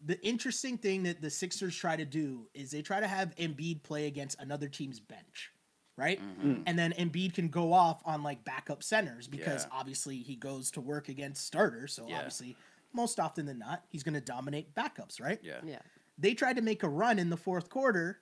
the 0.04 0.20
interesting 0.26 0.76
thing 0.76 1.04
that 1.04 1.22
the 1.22 1.30
Sixers 1.30 1.74
try 1.74 1.96
to 1.96 2.04
do 2.04 2.46
is 2.54 2.70
they 2.70 2.82
try 2.82 3.00
to 3.00 3.06
have 3.06 3.34
Embiid 3.36 3.82
play 3.82 4.06
against 4.06 4.38
another 4.40 4.68
team's 4.68 5.00
bench, 5.00 5.50
right? 5.96 6.20
Mm-hmm. 6.20 6.50
Mm. 6.50 6.62
And 6.66 6.78
then 6.78 6.92
Embiid 6.92 7.34
can 7.34 7.48
go 7.48 7.72
off 7.72 8.02
on 8.04 8.22
like 8.22 8.44
backup 8.44 8.82
centers 8.82 9.26
because 9.28 9.64
Yeah. 9.64 9.78
obviously 9.78 10.18
he 10.18 10.36
goes 10.36 10.70
to 10.72 10.80
work 10.80 11.08
against 11.08 11.46
starters. 11.46 11.92
So 11.94 12.06
Yeah. 12.08 12.16
obviously, 12.18 12.56
most 12.92 13.18
often 13.18 13.46
than 13.46 13.58
not, 13.58 13.84
he's 13.88 14.02
gonna 14.02 14.20
dominate 14.20 14.74
backups, 14.74 15.20
right? 15.20 15.38
yeah. 15.42 15.60
yeah. 15.64 15.80
They 16.18 16.32
tried 16.34 16.56
to 16.56 16.62
make 16.62 16.82
a 16.82 16.88
run 16.88 17.18
in 17.18 17.28
the 17.30 17.36
fourth 17.36 17.68
quarter. 17.68 18.20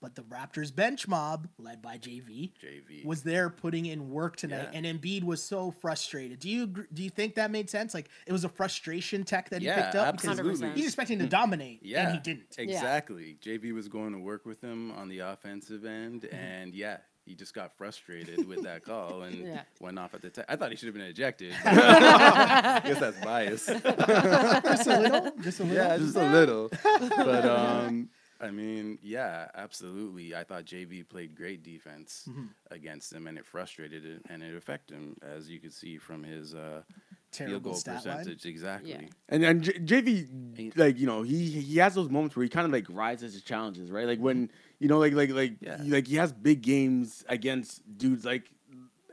But 0.00 0.14
the 0.14 0.22
Raptors 0.22 0.74
bench 0.74 1.08
mob, 1.08 1.48
led 1.58 1.80
by 1.82 1.96
JV, 1.98 2.52
JV. 2.62 3.04
was 3.04 3.22
there 3.22 3.48
putting 3.50 3.86
in 3.86 4.10
work 4.10 4.36
tonight, 4.36 4.68
Yeah. 4.72 4.78
and 4.82 4.86
Embiid 4.86 5.24
was 5.24 5.42
so 5.42 5.70
frustrated. 5.70 6.38
Do 6.38 6.48
you 6.50 6.66
do 6.92 7.02
you 7.02 7.10
think 7.10 7.34
that 7.36 7.50
made 7.50 7.70
sense? 7.70 7.94
Like 7.94 8.08
it 8.26 8.32
was 8.32 8.44
a 8.44 8.48
frustration 8.48 9.24
tech 9.24 9.48
that 9.50 9.60
he 9.62 9.66
Yeah, 9.68 9.82
picked 9.82 9.94
up 9.96 10.16
because 10.16 10.38
absolutely. 10.38 10.68
100%. 10.68 10.74
he's 10.76 10.86
expecting 10.86 11.18
to 11.20 11.26
dominate, 11.26 11.80
Yeah, 11.82 12.04
and 12.08 12.12
he 12.12 12.18
didn't. 12.20 12.54
Exactly. 12.58 13.38
JV 13.42 13.72
was 13.72 13.88
going 13.88 14.12
to 14.12 14.18
work 14.18 14.44
with 14.46 14.60
him 14.62 14.92
on 14.92 15.08
the 15.08 15.20
offensive 15.20 15.84
end, 15.84 16.22
Mm-hmm. 16.22 16.34
and 16.36 16.74
yeah, 16.74 16.98
he 17.24 17.34
just 17.34 17.54
got 17.54 17.76
frustrated 17.76 18.46
with 18.46 18.62
that 18.62 18.84
call 18.84 19.22
and 19.22 19.34
Yeah. 19.46 19.62
went 19.80 19.98
off 19.98 20.14
at 20.14 20.22
the 20.22 20.30
time. 20.30 20.44
I 20.48 20.54
thought 20.56 20.70
he 20.70 20.76
should 20.76 20.86
have 20.86 20.94
been 20.94 21.06
ejected. 21.06 21.52
I 21.64 22.80
guess 22.84 23.00
that's 23.00 23.20
bias. 23.24 23.66
just 23.66 24.86
a 24.86 25.00
little, 25.00 25.32
just 25.42 25.60
a 25.60 25.64
little. 25.64 25.74
yeah, 25.76 25.96
just 25.98 26.16
a 26.16 26.30
little. 26.30 26.70
But 27.16 27.44
um, 27.46 28.10
I 28.40 28.50
mean, 28.50 28.98
yeah, 29.02 29.48
absolutely. 29.54 30.34
I 30.34 30.44
thought 30.44 30.64
JV 30.64 31.02
played 31.08 31.34
great 31.34 31.62
defense 31.62 32.24
Mm-hmm. 32.28 32.46
against 32.70 33.12
him, 33.12 33.26
and 33.26 33.38
it 33.38 33.46
frustrated 33.46 34.04
it, 34.04 34.22
and 34.28 34.42
it 34.42 34.54
affected 34.56 34.94
him, 34.94 35.16
as 35.22 35.48
you 35.48 35.58
could 35.58 35.72
see 35.72 35.96
from 35.98 36.22
his 36.22 36.54
uh, 36.54 36.82
field 37.30 37.62
goal 37.62 37.74
stat 37.74 38.04
line. 38.06 38.16
percentage. 38.18 38.44
Exactly. 38.46 39.08
And 39.28 39.44
and 39.44 39.62
J- 39.62 39.78
JV, 39.78 40.76
like 40.76 40.98
you 40.98 41.06
know, 41.06 41.22
he 41.22 41.50
he 41.50 41.78
has 41.78 41.94
those 41.94 42.10
moments 42.10 42.36
where 42.36 42.42
he 42.44 42.48
kind 42.50 42.66
of 42.66 42.72
like 42.72 42.86
rises 42.90 43.34
to 43.34 43.42
challenges, 43.44 43.90
right? 43.90 44.06
Like 44.06 44.18
when 44.20 44.50
you 44.80 44.88
know, 44.88 44.98
like 44.98 45.14
like 45.14 45.30
like 45.30 45.54
Yeah. 45.60 45.78
he- 45.82 45.90
like 45.90 46.06
he 46.06 46.16
has 46.16 46.32
big 46.32 46.62
games 46.62 47.24
against 47.28 47.82
dudes 47.98 48.24
like 48.24 48.50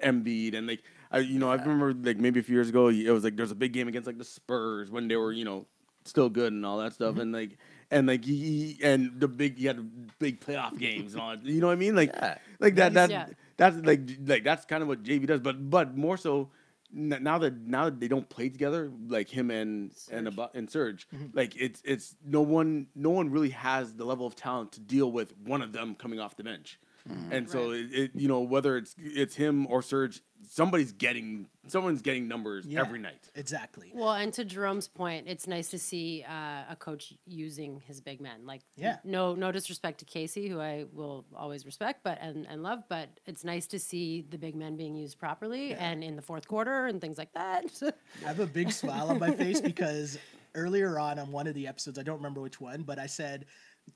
Embiid 0.03 0.53
and 0.53 0.67
like 0.67 0.83
I 1.11 1.19
you 1.19 1.39
know 1.39 1.49
I 1.49 1.55
remember 1.55 1.93
like 1.93 2.17
maybe 2.17 2.39
a 2.39 2.43
few 2.43 2.55
years 2.55 2.69
ago 2.69 2.89
it 2.89 3.09
was 3.09 3.23
like 3.23 3.37
there's 3.37 3.51
a 3.51 3.55
big 3.55 3.71
game 3.71 3.87
against 3.87 4.05
like 4.07 4.17
the 4.17 4.25
Spurs 4.25 4.91
when 4.91 5.07
they 5.07 5.15
were 5.15 5.31
you 5.31 5.45
know 5.45 5.65
still 6.03 6.29
good 6.29 6.51
and 6.51 6.65
all 6.65 6.79
that 6.79 6.91
Mm-hmm. 6.91 6.93
stuff 6.93 7.17
and 7.19 7.31
like 7.31 7.57
and 7.93 8.07
like 8.07 8.23
he, 8.25 8.35
he 8.77 8.83
and 8.83 9.11
the 9.19 9.27
big 9.27 9.57
he 9.57 9.65
had 9.65 9.79
big 10.19 10.39
playoff 10.45 10.77
games 10.77 11.13
and 11.13 11.21
all 11.21 11.29
that 11.31 11.43
you 11.43 11.61
know 11.61 11.67
what 11.67 11.73
I 11.73 11.83
mean 11.85 11.95
like 11.95 12.11
Yeah. 12.13 12.37
like 12.59 12.75
that 12.75 12.93
that 12.93 13.09
Yeah. 13.09 13.25
that's 13.57 13.77
like 13.77 14.01
like 14.25 14.43
that's 14.43 14.65
kind 14.65 14.81
of 14.83 14.87
what 14.89 15.03
JV 15.03 15.25
does 15.27 15.39
but 15.39 15.69
but 15.69 15.95
more 15.95 16.17
so 16.17 16.49
now 16.95 17.37
that 17.39 17.55
now 17.75 17.85
that 17.85 17.99
they 17.99 18.07
don't 18.07 18.27
play 18.29 18.49
together 18.49 18.91
like 19.07 19.27
him 19.29 19.49
and 19.49 19.91
and 20.11 20.27
Serge. 20.27 20.35
Abo- 20.35 20.49
and 20.53 20.69
Serge 20.69 21.07
Mm-hmm. 21.09 21.25
like 21.33 21.55
it's 21.65 21.81
it's 21.85 22.15
no 22.25 22.41
one 22.41 22.87
no 22.95 23.09
one 23.09 23.31
really 23.31 23.49
has 23.49 23.93
the 23.93 24.05
level 24.05 24.25
of 24.27 24.35
talent 24.35 24.73
to 24.73 24.79
deal 24.79 25.11
with 25.11 25.33
one 25.43 25.61
of 25.61 25.71
them 25.73 25.95
coming 25.95 26.19
off 26.19 26.35
the 26.37 26.43
bench 26.43 26.79
Mm-hmm. 27.09 27.33
and 27.33 27.49
so 27.49 27.71
Right. 27.71 27.79
it, 27.81 27.93
it 27.93 28.11
you 28.15 28.29
know 28.29 28.39
whether 28.39 28.77
it's 28.77 28.95
it's 28.97 29.35
him 29.35 29.67
or 29.67 29.81
Serge, 29.81 30.21
somebody's 30.49 30.93
getting 30.93 31.47
someone's 31.67 32.01
getting 32.01 32.29
numbers 32.29 32.65
Yeah. 32.65 32.79
every 32.79 32.99
night 32.99 33.29
Exactly. 33.35 33.91
Well, 33.93 34.13
and 34.13 34.31
to 34.33 34.45
Jerome's 34.45 34.87
point, 34.87 35.27
it's 35.27 35.45
nice 35.47 35.67
to 35.69 35.79
see 35.79 36.23
uh, 36.27 36.63
a 36.69 36.77
coach 36.77 37.13
using 37.25 37.81
his 37.87 37.99
big 37.99 38.21
men. 38.21 38.45
Like, 38.45 38.61
Yeah. 38.77 38.97
no, 39.03 39.33
no 39.35 39.51
disrespect 39.51 39.99
to 39.99 40.05
Casey, 40.05 40.47
who 40.47 40.61
I 40.61 40.85
will 40.93 41.25
always 41.35 41.65
respect, 41.65 42.01
but 42.03 42.19
and, 42.21 42.45
and 42.47 42.63
love. 42.63 42.83
But 42.87 43.09
it's 43.25 43.43
nice 43.43 43.67
to 43.67 43.79
see 43.79 44.21
the 44.29 44.37
big 44.37 44.55
men 44.55 44.77
being 44.77 44.95
used 44.95 45.17
properly 45.19 45.73
and 45.73 46.03
in 46.03 46.15
the 46.15 46.21
fourth 46.21 46.47
quarter 46.47 46.85
and 46.85 47.01
things 47.01 47.17
like 47.17 47.33
that. 47.33 47.65
I 48.23 48.27
have 48.27 48.39
a 48.39 48.45
big 48.47 48.71
smile 48.71 49.09
on 49.09 49.19
my 49.19 49.31
face 49.31 49.59
because 49.59 50.17
earlier 50.55 50.99
on 50.99 51.17
on 51.19 51.31
one 51.31 51.47
of 51.47 51.53
the 51.55 51.67
episodes, 51.67 51.97
I 51.99 52.03
don't 52.03 52.17
remember 52.17 52.39
which 52.41 52.61
one, 52.61 52.83
but 52.83 52.97
I 52.99 53.07
said, 53.07 53.45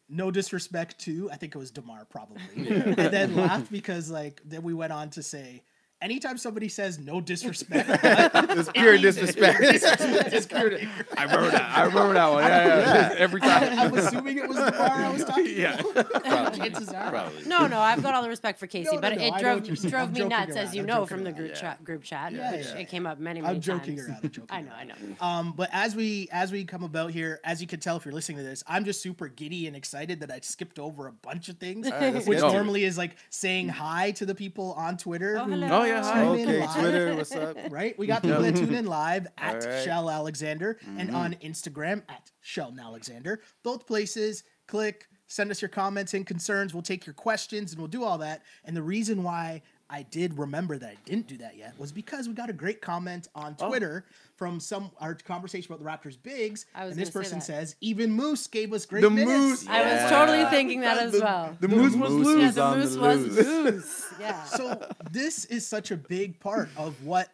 "No 0.10 0.32
disrespect 0.32 1.00
to," 1.00 1.29
I 1.32 1.36
think 1.38 1.56
it 1.56 1.58
was 1.58 1.72
Demar 1.72 2.06
probably, 2.06 2.41
and 2.56 2.96
then 2.96 3.36
laughed 3.36 3.72
because 3.72 4.10
like 4.10 4.41
then 4.46 4.63
we 4.63 4.74
went 4.74 4.94
on 4.94 5.10
to 5.12 5.24
say. 5.24 5.63
Anytime 6.00 6.38
somebody 6.38 6.70
says 6.70 7.00
no 7.00 7.20
disrespect, 7.22 7.89
It's 8.04 8.70
pure 8.72 8.98
disrespect. 9.00 9.60
it's 9.63 10.46
pure. 10.46 10.77
I 11.18 11.24
remember 11.24 11.50
that 11.50 11.72
I 11.77 11.84
remember 11.86 12.13
that 12.13 12.32
one 12.32 12.44
yeah, 12.44 12.68
yeah. 13.12 13.16
every 13.18 13.42
time 13.42 13.80
I'm 13.80 13.98
assuming 13.98 14.38
it 14.38 14.48
was 14.48 14.58
Demar 14.58 14.92
I 14.92 15.12
was 15.12 15.24
talking 15.25 15.48
Yeah. 15.58 15.80
about. 15.80 16.54
Chances 16.58 16.89
are. 16.89 17.10
Probably. 17.10 17.46
no, 17.46 17.66
no, 17.66 17.80
I've 17.80 18.04
got 18.04 18.13
all 18.13 18.22
the 18.22 18.30
respect 18.30 18.60
for 18.60 18.68
Casey, 18.68 18.89
No, 18.92 18.96
no, 18.96 19.01
but 19.01 19.18
no, 19.18 19.24
it 19.25 19.34
I 19.34 19.42
drove 19.42 19.60
what 19.62 19.68
you're 19.68 19.75
saying. 19.75 19.89
drove 19.92 20.12
me 20.13 20.24
nuts, 20.25 20.50
around, 20.56 20.58
as 20.60 20.75
you 20.75 20.82
I'm 20.82 20.88
know 20.88 21.06
from 21.08 21.24
the 21.24 21.32
group 21.32 21.50
Yeah. 21.50 21.56
chat. 21.62 21.84
Group 21.84 22.04
chat, 22.04 22.32
Yeah, 22.32 22.51
which 22.51 22.66
yeah. 22.68 22.75
it 22.75 22.89
came 22.89 23.08
up 23.08 23.18
many, 23.18 23.42
many 23.42 23.56
I'm 23.56 23.62
joking 23.62 23.96
times. 23.98 24.08
around. 24.10 24.20
I'm 24.24 24.30
joking 24.30 24.56
I 24.56 24.62
know, 24.62 24.70
around. 24.72 24.80
I 24.80 24.84
know. 24.84 25.16
Um, 25.27 25.54
but 25.58 25.70
as 25.74 25.96
we 25.96 26.27
as 26.32 26.51
we 26.51 26.63
come 26.63 26.84
about 26.84 27.10
here, 27.10 27.39
as 27.44 27.60
you 27.60 27.66
can 27.66 27.80
tell 27.80 27.98
if 27.98 28.06
you're 28.06 28.13
listening 28.13 28.38
to 28.38 28.44
this, 28.44 28.63
I'm 28.68 28.86
just 28.86 29.01
super 29.01 29.30
giddy 29.30 29.66
and 29.66 29.75
excited 29.75 30.20
that 30.20 30.30
I 30.32 30.42
skipped 30.42 30.77
over 30.77 31.08
a 31.08 31.12
bunch 31.12 31.50
of 31.50 31.58
things, 31.58 31.89
right, 31.89 32.13
which 32.13 32.25
get 32.25 32.39
to 32.42 32.48
it. 32.50 32.51
normally 32.54 32.84
is 32.84 33.00
like 33.00 33.16
saying 33.32 33.70
hi 33.70 34.12
to 34.12 34.27
the 34.27 34.36
people 34.36 34.74
on 34.74 34.98
Twitter. 34.98 35.39
Who 35.39 35.50
hello. 35.50 35.87
Oh, 35.87 35.87
yeah, 35.88 36.03
hi. 36.03 36.24
tune 36.25 36.39
in 36.39 36.50
Okay, 36.50 36.60
live. 36.60 36.75
Twitter, 36.79 37.15
what's 37.15 37.36
up? 37.36 37.58
Right, 37.70 37.98
we 37.98 38.08
got 38.08 38.22
people 38.24 38.41
that 38.41 38.56
tune 38.56 38.74
in 38.74 38.86
live 38.86 39.27
at 39.38 39.63
All 39.65 39.72
right. 39.72 39.84
Shell 39.84 40.10
Alexander 40.10 40.79
and 40.98 41.13
on 41.15 41.34
Mm-hmm. 41.34 41.48
Instagram 41.51 42.03
at 42.10 42.32
Shell 42.41 42.75
Alexander. 42.79 43.41
Both 43.63 43.86
places. 43.88 44.44
Click, 44.67 45.08
send 45.27 45.50
us 45.51 45.62
your 45.62 45.70
comments 45.70 46.13
and 46.13 46.25
concerns. 46.25 46.74
We'll 46.74 46.84
take 46.84 47.06
your 47.06 47.13
questions 47.13 47.72
and 47.72 47.79
we'll 47.79 47.88
do 47.88 48.03
all 48.03 48.17
that. 48.17 48.44
And 48.65 48.75
the 48.75 48.84
reason 48.84 49.24
why 49.24 49.62
I 49.89 50.03
did 50.03 50.38
remember 50.38 50.77
that 50.77 50.89
I 50.89 50.98
didn't 51.06 51.27
do 51.27 51.38
that 51.38 51.56
yet 51.58 51.74
was 51.79 51.91
because 51.94 52.27
we 52.27 52.34
got 52.34 52.50
a 52.50 52.53
great 52.53 52.82
comment 52.82 53.29
on 53.34 53.56
Oh. 53.60 53.70
Twitter 53.70 54.06
from 54.36 54.60
some 54.60 54.91
our 55.00 55.15
conversation 55.15 55.72
about 55.74 55.84
the 55.84 56.10
Raptors 56.10 56.22
bigs. 56.22 56.65
I 56.75 56.84
was 56.86 56.91
and 56.94 57.01
this 57.01 57.10
gonna 57.10 57.24
say 57.25 57.29
person 57.29 57.41
says 57.41 57.75
even 57.79 58.12
Moose 58.12 58.48
gave 58.48 58.74
us 58.74 58.86
great 58.86 59.01
The 59.01 59.10
minutes. 59.10 59.29
Moose- 59.63 59.67
I 59.67 59.84
was 59.94 60.10
totally 60.12 60.46
thinking 60.50 60.82
that 60.82 60.98
as 60.98 61.13
The- 61.13 61.20
well. 61.22 61.58
the 61.60 61.67
moose 61.70 61.96
was 61.96 62.12
moose 62.12 62.25
loose 62.25 62.41
yeah, 62.41 62.51
the 62.51 62.62
on 62.63 62.79
the 62.79 62.86
moose 62.86 62.98
was 62.98 63.20
loose. 63.38 63.46
loose. 63.48 64.06
Yeah. 64.20 64.44
so 64.46 64.88
this 65.12 65.46
is 65.46 65.65
such 65.65 65.91
a 65.91 65.98
big 65.98 66.39
part 66.39 66.70
of 66.75 67.03
what 67.03 67.29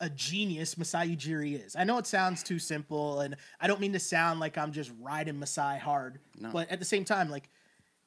a 0.00 0.08
genius 0.08 0.78
Masai 0.78 1.14
Ujiri 1.16 1.62
is. 1.66 1.74
I 1.76 1.82
know 1.84 1.98
it 1.98 2.06
sounds 2.06 2.42
too 2.44 2.60
simple, 2.60 3.20
and 3.20 3.36
I 3.60 3.66
don't 3.66 3.80
mean 3.80 3.92
to 3.94 3.98
sound 3.98 4.38
like 4.38 4.56
I'm 4.56 4.70
just 4.72 4.92
riding 5.00 5.38
Masai 5.40 5.78
hard, 5.78 6.20
No. 6.38 6.50
but 6.52 6.70
at 6.70 6.78
the 6.78 6.84
same 6.84 7.04
time, 7.04 7.28
like 7.28 7.50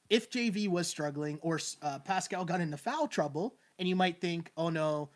if 0.09 0.29
JV 0.31 0.67
was 0.69 0.87
struggling 0.87 1.37
or 1.41 1.59
uh, 1.81 1.99
Pascal 1.99 2.45
got 2.45 2.61
into 2.61 2.77
foul 2.77 3.07
trouble, 3.07 3.55
and 3.81 3.89
you 3.89 3.95
might 3.95 4.21
think, 4.21 4.51
oh 4.55 4.69
no, 4.69 5.09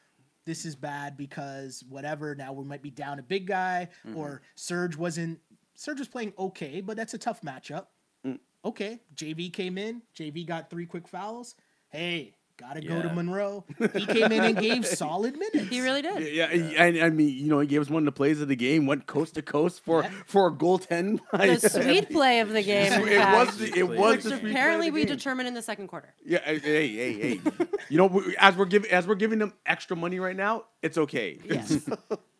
this 0.46 0.66
is 0.66 0.76
bad 0.76 1.16
because 1.16 1.84
whatever. 1.88 2.34
Now 2.34 2.52
we 2.52 2.66
might 2.66 2.82
be 2.82 2.90
down 2.90 3.20
a 3.20 3.24
big 3.24 3.46
guy, 3.46 3.90
mm-hmm. 4.06 4.18
or 4.18 4.42
Serge 4.56 4.98
wasn't. 4.98 5.40
Serge 5.76 6.00
was 6.00 6.08
playing 6.08 6.34
okay, 6.40 6.82
but 6.82 6.98
that's 6.98 7.14
a 7.14 7.18
tough 7.18 7.42
matchup. 7.42 7.86
Mm. 8.26 8.40
Okay, 8.66 9.02
JV 9.16 9.54
came 9.54 9.78
in. 9.78 10.02
JV 10.18 10.48
got 10.48 10.72
three 10.72 10.88
quick 10.88 11.08
fouls. 11.08 11.54
Hey, 11.90 12.34
gotta 12.58 12.82
go 12.82 13.02
to 13.02 13.14
Monroe. 13.14 13.64
He 13.94 14.06
came 14.06 14.32
in 14.32 14.44
and 14.44 14.58
gave 14.58 14.86
solid 14.86 15.38
minutes. 15.38 15.70
He 15.70 15.82
really 15.82 16.02
did. 16.02 16.34
Yeah, 16.34 16.46
and 16.46 17.00
I 17.00 17.10
mean, 17.10 17.30
you 17.38 17.48
know, 17.50 17.60
he 17.60 17.68
gave 17.68 17.82
us 17.82 17.90
one 17.90 18.02
of 18.04 18.06
the 18.06 18.12
plays 18.12 18.42
of 18.42 18.48
the 18.48 18.56
game, 18.56 18.86
went 18.86 19.06
coast 19.08 19.36
to 19.36 19.42
coast 19.42 19.84
for 19.84 20.04
Yeah. 20.04 20.12
for 20.26 20.48
a 20.48 20.52
goaltend. 20.52 21.20
The 21.32 21.70
sweet 21.70 22.10
play 22.10 22.40
of 22.40 22.50
the 22.50 22.62
game. 22.74 22.92
in 22.94 23.08
it 23.08 23.18
fact, 23.18 23.48
was 23.48 23.58
the, 23.58 23.78
it 23.78 23.88
was 23.88 24.24
the 24.24 24.30
sweet 24.30 24.40
play 24.42 24.50
of 24.50 24.56
apparently 24.56 24.88
the 24.90 24.94
we 24.94 25.06
game. 25.06 25.16
determined 25.16 25.48
in 25.48 25.54
the 25.54 25.62
second 25.62 25.88
quarter. 25.88 26.14
Yeah, 26.26 26.40
hey, 26.44 26.60
hey, 26.60 26.88
hey, 26.94 27.14
hey. 27.14 27.42
you 27.90 27.98
know, 27.98 28.08
we- 28.08 28.36
as 28.38 28.56
we're 28.56 28.66
giving 28.66 28.90
as 28.92 29.06
we're 29.08 29.16
giving 29.16 29.40
them 29.40 29.54
extra 29.66 29.96
money 29.96 30.20
right 30.20 30.36
now, 30.36 30.64
it's 30.82 30.98
okay. 30.98 31.40
Yes. 31.44 31.88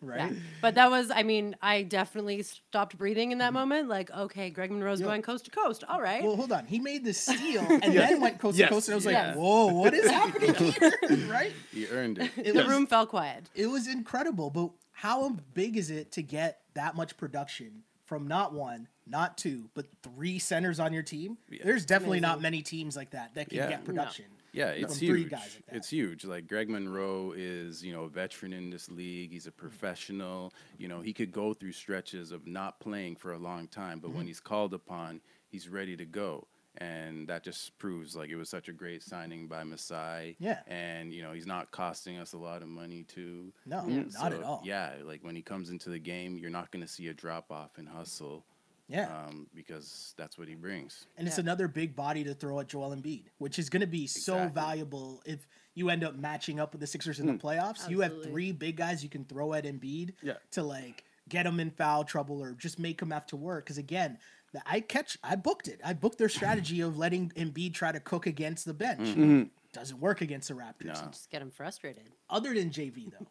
Right? 0.02 0.32
Yeah. 0.32 0.40
But 0.62 0.76
that 0.76 0.90
was, 0.90 1.12
I 1.12 1.24
mean, 1.24 1.56
I 1.62 1.84
definitely 1.84 2.42
stopped 2.44 2.98
breathing 2.98 3.32
in 3.32 3.38
that 3.40 3.48
mm-hmm. 3.48 3.54
moment. 3.56 3.90
Like, 3.90 4.12
okay, 4.12 4.50
Greg 4.50 4.72
Monroe's 4.72 5.00
Yeah. 5.00 5.08
going 5.08 5.22
coast 5.22 5.46
to 5.46 5.52
coast. 5.52 5.84
All 5.88 6.02
right. 6.02 6.24
Well, 6.24 6.36
hold 6.36 6.52
on. 6.52 6.66
He 6.66 6.80
made 6.80 7.04
the 7.06 7.14
steal 7.26 7.62
and 7.62 7.82
then 7.82 8.22
went 8.22 8.40
coast 8.40 8.58
Yes. 8.58 8.70
to 8.70 8.74
coast, 8.76 8.88
and 8.88 8.94
I 8.94 8.96
was 8.96 9.06
Yes. 9.06 9.28
like, 9.28 9.36
"Whoa, 9.36 9.68
what 9.74 9.94
is 9.94 10.10
happening 10.12 10.54
here?" 10.56 10.94
right? 11.30 11.54
He 11.72 11.88
earned 11.88 12.20
it. 12.20 12.32
It 12.38 12.54
the 12.54 12.60
was, 12.64 12.68
room 12.68 12.88
fell 12.88 13.06
quiet. 13.08 13.50
it 13.56 13.68
was 13.68 13.88
incredible. 13.88 14.50
But 14.50 14.72
how 14.92 15.38
big 15.54 15.78
is 15.78 15.90
it 15.90 16.12
to 16.14 16.22
get 16.22 16.62
that 16.74 16.96
much 16.96 17.18
production 17.18 17.84
from 18.06 18.28
not 18.28 18.54
one, 18.54 18.88
not 19.08 19.38
two, 19.38 19.70
but 19.74 19.88
three 20.04 20.40
centers 20.40 20.80
on 20.80 20.94
your 20.94 21.04
team? 21.04 21.38
Yeah. 21.50 21.60
There's 21.66 21.86
definitely 21.86 22.20
not 22.20 22.42
many 22.42 22.62
teams 22.62 22.96
like 22.96 23.12
that 23.12 23.36
that 23.36 23.50
can 23.50 23.58
Yeah. 23.58 23.70
get 23.70 23.88
No. 23.88 24.08
Production. 24.56 24.80
Yeah, 24.82 24.86
it's 24.86 24.98
from 25.00 25.08
three 25.08 25.20
huge. 25.22 25.32
guys 25.32 25.42
like 25.56 25.66
that. 25.68 25.76
It's 25.76 25.90
huge. 25.90 26.26
Like 26.26 26.48
Greg 26.48 26.70
Monroe 26.70 27.34
is, 27.36 27.84
you 27.84 27.94
know, 27.94 28.04
a 28.04 28.10
veteran 28.10 28.54
in 28.54 28.70
this 28.70 28.90
league. 28.90 29.32
He's 29.32 29.48
a 29.48 29.52
professional. 29.52 30.54
You 30.78 30.88
know, 30.88 31.02
he 31.02 31.14
could 31.14 31.32
go 31.32 31.54
through 31.54 31.74
stretches 31.74 32.32
of 32.32 32.48
not 32.48 32.80
playing 32.80 33.16
for 33.18 33.34
a 33.34 33.38
long 33.38 33.68
time, 33.68 34.00
but 34.00 34.08
Mm-hmm. 34.10 34.18
when 34.18 34.28
he's 34.28 34.40
called 34.40 34.74
upon, 34.74 35.22
he's 35.50 35.68
ready 35.70 35.96
to 35.98 36.06
go. 36.06 36.48
And 36.78 37.28
that 37.30 37.42
just 37.44 37.78
proves 37.80 38.18
like 38.18 38.30
it 38.30 38.36
was 38.36 38.50
such 38.50 38.68
a 38.68 38.74
great 38.74 39.02
signing 39.02 39.48
by 39.48 39.64
Masai. 39.64 40.36
Yeah. 40.40 40.60
And 40.68 41.14
you 41.14 41.22
know, 41.24 41.32
he's 41.32 41.46
not 41.48 41.72
costing 41.72 42.18
us 42.18 42.34
a 42.34 42.38
lot 42.38 42.62
of 42.62 42.68
money 42.68 43.04
too. 43.08 43.54
No, 43.66 43.86
Yeah. 43.88 44.04
not 44.20 44.34
at 44.34 44.44
all. 44.44 44.62
Yeah, 44.66 44.92
like 45.06 45.24
when 45.24 45.38
he 45.38 45.42
comes 45.42 45.70
into 45.70 45.90
the 45.90 46.00
game, 46.00 46.38
you're 46.38 46.50
not 46.50 46.72
going 46.72 46.84
to 46.84 46.92
see 46.92 47.08
a 47.08 47.14
drop 47.14 47.50
off 47.50 47.78
in 47.80 47.86
hustle 47.86 48.46
Yeah. 48.88 49.26
um, 49.26 49.48
because 49.56 50.14
that's 50.18 50.38
what 50.38 50.48
he 50.48 50.56
brings. 50.56 51.08
And 51.18 51.28
it's 51.28 51.38
Yeah. 51.38 51.42
another 51.44 51.68
big 51.68 51.96
body 51.96 52.24
to 52.24 52.34
throw 52.36 52.60
at 52.60 52.68
Joel 52.68 52.96
Embiid, 52.96 53.26
which 53.40 53.58
is 53.58 53.70
going 53.70 53.82
to 53.82 53.88
be 53.88 54.06
so 54.08 54.48
valuable 54.50 55.22
if 55.26 55.48
you 55.74 55.90
end 55.90 56.04
up 56.04 56.16
matching 56.16 56.60
up 56.60 56.72
with 56.72 56.82
the 56.82 56.88
Sixers 56.88 57.20
in 57.20 57.26
the 57.26 57.34
playoffs. 57.34 57.90
You 57.90 58.02
have 58.02 58.24
three 58.24 58.52
big 58.52 58.78
guys 58.78 59.04
you 59.04 59.10
can 59.10 59.26
throw 59.26 59.54
at 59.54 59.64
Embiid 59.66 60.14
Yeah. 60.22 60.34
to 60.52 60.64
like 60.64 61.04
get 61.28 61.46
him 61.46 61.60
in 61.60 61.72
foul 61.72 62.04
trouble 62.04 62.42
or 62.42 62.54
just 62.54 62.78
make 62.80 63.02
him 63.02 63.10
have 63.12 63.26
to 63.28 63.36
work. 63.36 63.66
Because 63.66 63.78
again, 63.80 64.20
I 64.66 64.80
catch, 64.82 65.18
I 65.24 65.36
booked 65.36 65.68
it. 65.68 65.82
I 65.84 65.94
booked 65.94 66.18
their 66.20 66.30
strategy 66.30 66.80
of 66.82 66.98
letting 66.98 67.32
Embiid 67.32 67.74
try 67.74 67.92
to 67.92 68.00
cook 68.00 68.26
against 68.28 68.66
the 68.66 68.74
bench. 68.74 69.50
Doesn't 69.74 70.00
work 70.00 70.22
against 70.22 70.48
the 70.48 70.54
Raptors. 70.54 70.86
No. 70.86 70.94
Just 71.12 71.30
get 71.30 71.42
him 71.42 71.52
frustrated. 71.52 72.10
Other 72.30 72.54
than 72.54 72.70
JV 72.70 73.10
though, 73.12 73.28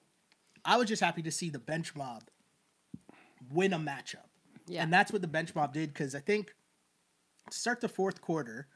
I 0.64 0.76
was 0.76 0.88
just 0.88 1.00
happy 1.00 1.22
to 1.22 1.30
see 1.30 1.48
the 1.48 1.58
bench 1.60 1.94
mob 1.94 2.24
win 3.50 3.72
a 3.72 3.78
matchup. 3.78 4.26
Yeah. 4.66 4.82
And 4.82 4.92
that's 4.92 5.12
what 5.12 5.22
the 5.22 5.28
bench 5.28 5.54
mob 5.54 5.72
did 5.72 5.92
because 5.92 6.14
I 6.14 6.20
think 6.20 6.54
to 7.50 7.56
start 7.56 7.80
the 7.80 7.88
fourth 7.88 8.20
quarter, 8.20 8.68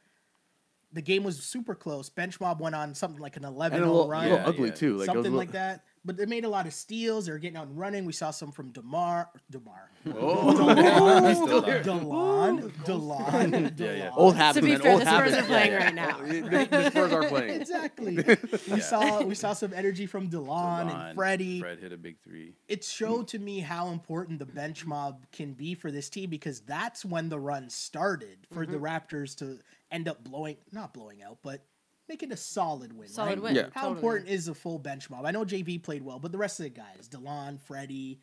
the 0.92 1.02
game 1.02 1.25
was 1.25 1.42
super 1.42 1.75
close. 1.75 2.09
Bench 2.11 2.40
mob 2.40 2.61
went 2.61 2.75
on 2.75 2.95
something 2.95 3.21
like 3.21 3.37
an 3.37 3.45
11 3.45 3.76
and 3.76 3.88
a 3.88 3.90
little, 3.90 4.09
run, 4.09 4.25
little 4.28 4.47
ugly 4.47 4.68
yeah. 4.68 4.75
too. 4.75 4.97
Like 4.97 4.97
it 4.97 4.99
was 4.99 5.02
a 5.02 5.07
something 5.07 5.23
little- 5.23 5.38
like 5.38 5.52
that. 5.52 5.85
But 6.05 6.17
they 6.17 6.26
made 6.26 6.45
a 6.45 6.49
lot 6.49 6.67
of 6.67 6.73
steals. 6.73 7.26
They 7.26 7.33
were 7.33 7.38
getting 7.38 7.57
out 7.57 7.67
and 7.67 7.78
running. 7.78 8.05
We 8.05 8.12
saw 8.12 8.31
some 8.31 8.52
from 8.52 8.71
Demar, 8.71 9.28
Demar, 9.50 9.90
Oh, 10.17 11.25
He's 11.28 11.37
still 11.37 11.62
there. 11.62 11.83
Delon, 11.83 12.71
Delon, 12.85 13.78
Yeah, 13.78 13.93
yeah. 13.93 14.11
Delon. 14.11 14.17
old 14.17 14.37
habits. 14.37 14.67
To 14.67 14.73
be 14.73 14.76
fair, 14.76 14.93
old 14.93 15.02
the 15.02 15.07
Spurs 15.07 15.35
habits. 15.35 15.37
are 15.37 15.43
playing 15.45 15.73
Yeah, 15.73 15.85
right 15.85 15.95
yeah. 15.95 16.07
now. 16.07 16.19
The, 16.49 16.67
the 16.71 16.90
Spurs 16.90 17.12
are 17.12 17.28
playing. 17.28 17.50
Exactly. 17.61 18.25
We 18.71 18.81
saw 18.81 19.23
we 19.23 19.35
saw 19.35 19.52
some 19.52 19.73
energy 19.75 20.07
from 20.07 20.31
Delon, 20.31 20.93
and 20.93 21.14
Freddie. 21.14 21.61
Fred 21.61 21.78
hit 21.81 21.93
a 21.93 21.97
big 21.97 22.17
three. 22.23 22.55
It 22.69 22.85
showed 22.85 23.28
to 23.28 23.38
me 23.38 23.61
how 23.61 23.88
important 23.88 24.38
the 24.38 24.47
bench 24.47 24.87
mob 24.87 25.26
can 25.33 25.52
be 25.52 25.75
for 25.75 25.90
this 25.90 26.09
team 26.09 26.31
because 26.31 26.61
that's 26.61 27.05
when 27.05 27.28
the 27.28 27.38
run 27.38 27.69
started 27.71 28.47
for 28.52 28.62
mm-hmm. 28.64 28.73
the 28.73 28.78
Raptors 28.78 29.37
to 29.38 29.59
end 29.90 30.09
up 30.09 30.23
blowing 30.25 30.57
not 30.73 30.95
blowing 30.95 31.23
out, 31.23 31.38
but 31.43 31.64
making 32.09 32.33
a 32.33 32.37
solid 32.37 32.97
win. 32.97 33.09
Solid 33.09 33.31
right? 33.31 33.43
win. 33.43 33.55
Yeah. 33.57 33.67
How 33.73 33.83
totally. 33.83 33.97
important 33.97 34.29
is 34.29 34.49
a 34.49 34.55
full 34.55 34.79
bench 34.79 35.11
mob? 35.11 35.27
I 35.27 35.31
know 35.31 35.45
JV 35.45 35.83
played 35.83 36.03
well, 36.03 36.19
but 36.19 36.33
the 36.33 36.38
rest 36.38 36.61
of 36.61 36.65
the 36.65 36.71
guys, 36.71 37.09
Delon, 37.09 37.61
Freddie, 37.61 38.21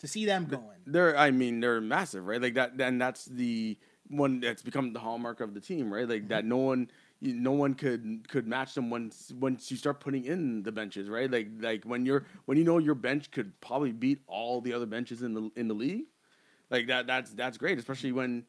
to 0.00 0.06
see 0.06 0.26
them 0.26 0.46
going. 0.46 0.80
They're, 0.86 1.16
I 1.16 1.30
mean, 1.30 1.60
they're 1.60 1.80
massive, 1.80 2.26
right? 2.26 2.40
Like 2.40 2.54
that, 2.54 2.72
and 2.78 3.00
that's 3.00 3.24
the 3.26 3.78
one 4.08 4.40
that's 4.40 4.62
become 4.62 4.92
the 4.92 5.00
hallmark 5.00 5.40
of 5.40 5.54
the 5.54 5.60
team, 5.60 5.92
right? 5.92 6.08
Like 6.08 6.28
that, 6.28 6.40
mm-hmm. 6.40 6.48
no 6.48 6.56
one, 6.58 6.90
no 7.20 7.52
one 7.52 7.74
could 7.74 8.28
could 8.28 8.46
match 8.46 8.74
them 8.74 8.90
once 8.90 9.32
once 9.38 9.70
you 9.70 9.76
start 9.76 10.00
putting 10.00 10.24
in 10.24 10.62
the 10.64 10.72
benches, 10.72 11.08
right? 11.08 11.30
Like 11.30 11.48
like 11.60 11.84
when 11.84 12.04
you're 12.04 12.26
when 12.46 12.58
you 12.58 12.64
know 12.64 12.78
your 12.78 12.96
bench 12.96 13.30
could 13.30 13.58
probably 13.60 13.92
beat 13.92 14.20
all 14.26 14.60
the 14.60 14.72
other 14.72 14.86
benches 14.86 15.22
in 15.22 15.32
the 15.34 15.50
in 15.54 15.68
the 15.68 15.74
league, 15.74 16.06
like 16.70 16.88
that. 16.88 17.06
That's 17.06 17.30
that's 17.32 17.56
great, 17.56 17.78
especially 17.78 18.12
when 18.12 18.44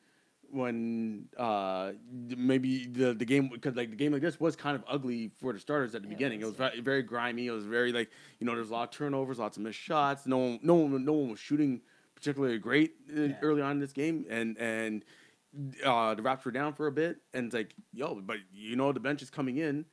when 0.54 1.28
uh 1.38 1.92
maybe 2.38 2.86
the 2.86 3.14
the 3.14 3.26
game 3.26 3.50
because 3.52 3.76
like 3.76 3.90
the 3.90 3.96
game 3.96 4.12
like 4.14 4.22
this 4.22 4.40
was 4.40 4.56
kind 4.56 4.76
of 4.76 4.84
ugly 4.88 5.32
for 5.40 5.52
the 5.52 5.60
starters 5.60 5.96
at 5.96 6.02
the 6.04 6.08
Yeah, 6.08 6.14
beginning. 6.16 6.42
It 6.42 6.46
was, 6.46 6.56
very, 6.56 6.80
very 6.82 7.02
grimy. 7.04 7.48
It 7.48 7.52
was 7.52 7.66
very 7.66 7.92
like 7.92 8.10
you 8.40 8.46
know 8.46 8.54
there's 8.56 8.70
a 8.70 8.74
lot 8.74 8.84
of 8.84 8.92
turnovers, 8.92 9.40
lots 9.40 9.58
of 9.58 9.64
missed 9.64 9.80
shots. 9.80 10.26
No 10.26 10.38
one 10.38 10.60
no 10.62 10.76
one 10.76 11.04
no 11.04 11.14
one 11.14 11.30
was 11.32 11.40
shooting 11.40 11.82
particularly 12.16 12.58
great 12.60 12.94
uh, 13.16 13.22
Yeah. 13.22 13.36
early 13.42 13.62
on 13.62 13.72
in 13.72 13.80
this 13.80 13.94
game, 13.94 14.26
and 14.30 14.58
and 14.58 15.04
uh, 15.84 16.14
the 16.16 16.22
Raps 16.22 16.46
were 16.46 16.52
down 16.52 16.74
for 16.74 16.88
a 16.88 16.92
bit, 16.92 17.18
and 17.34 17.46
it's 17.46 17.54
like 17.56 17.74
yo, 17.94 18.16
but 18.16 18.38
you 18.54 18.76
know 18.76 18.92
the 18.92 19.00
bench 19.00 19.22
is 19.22 19.30
coming 19.30 19.58
in. 19.58 19.86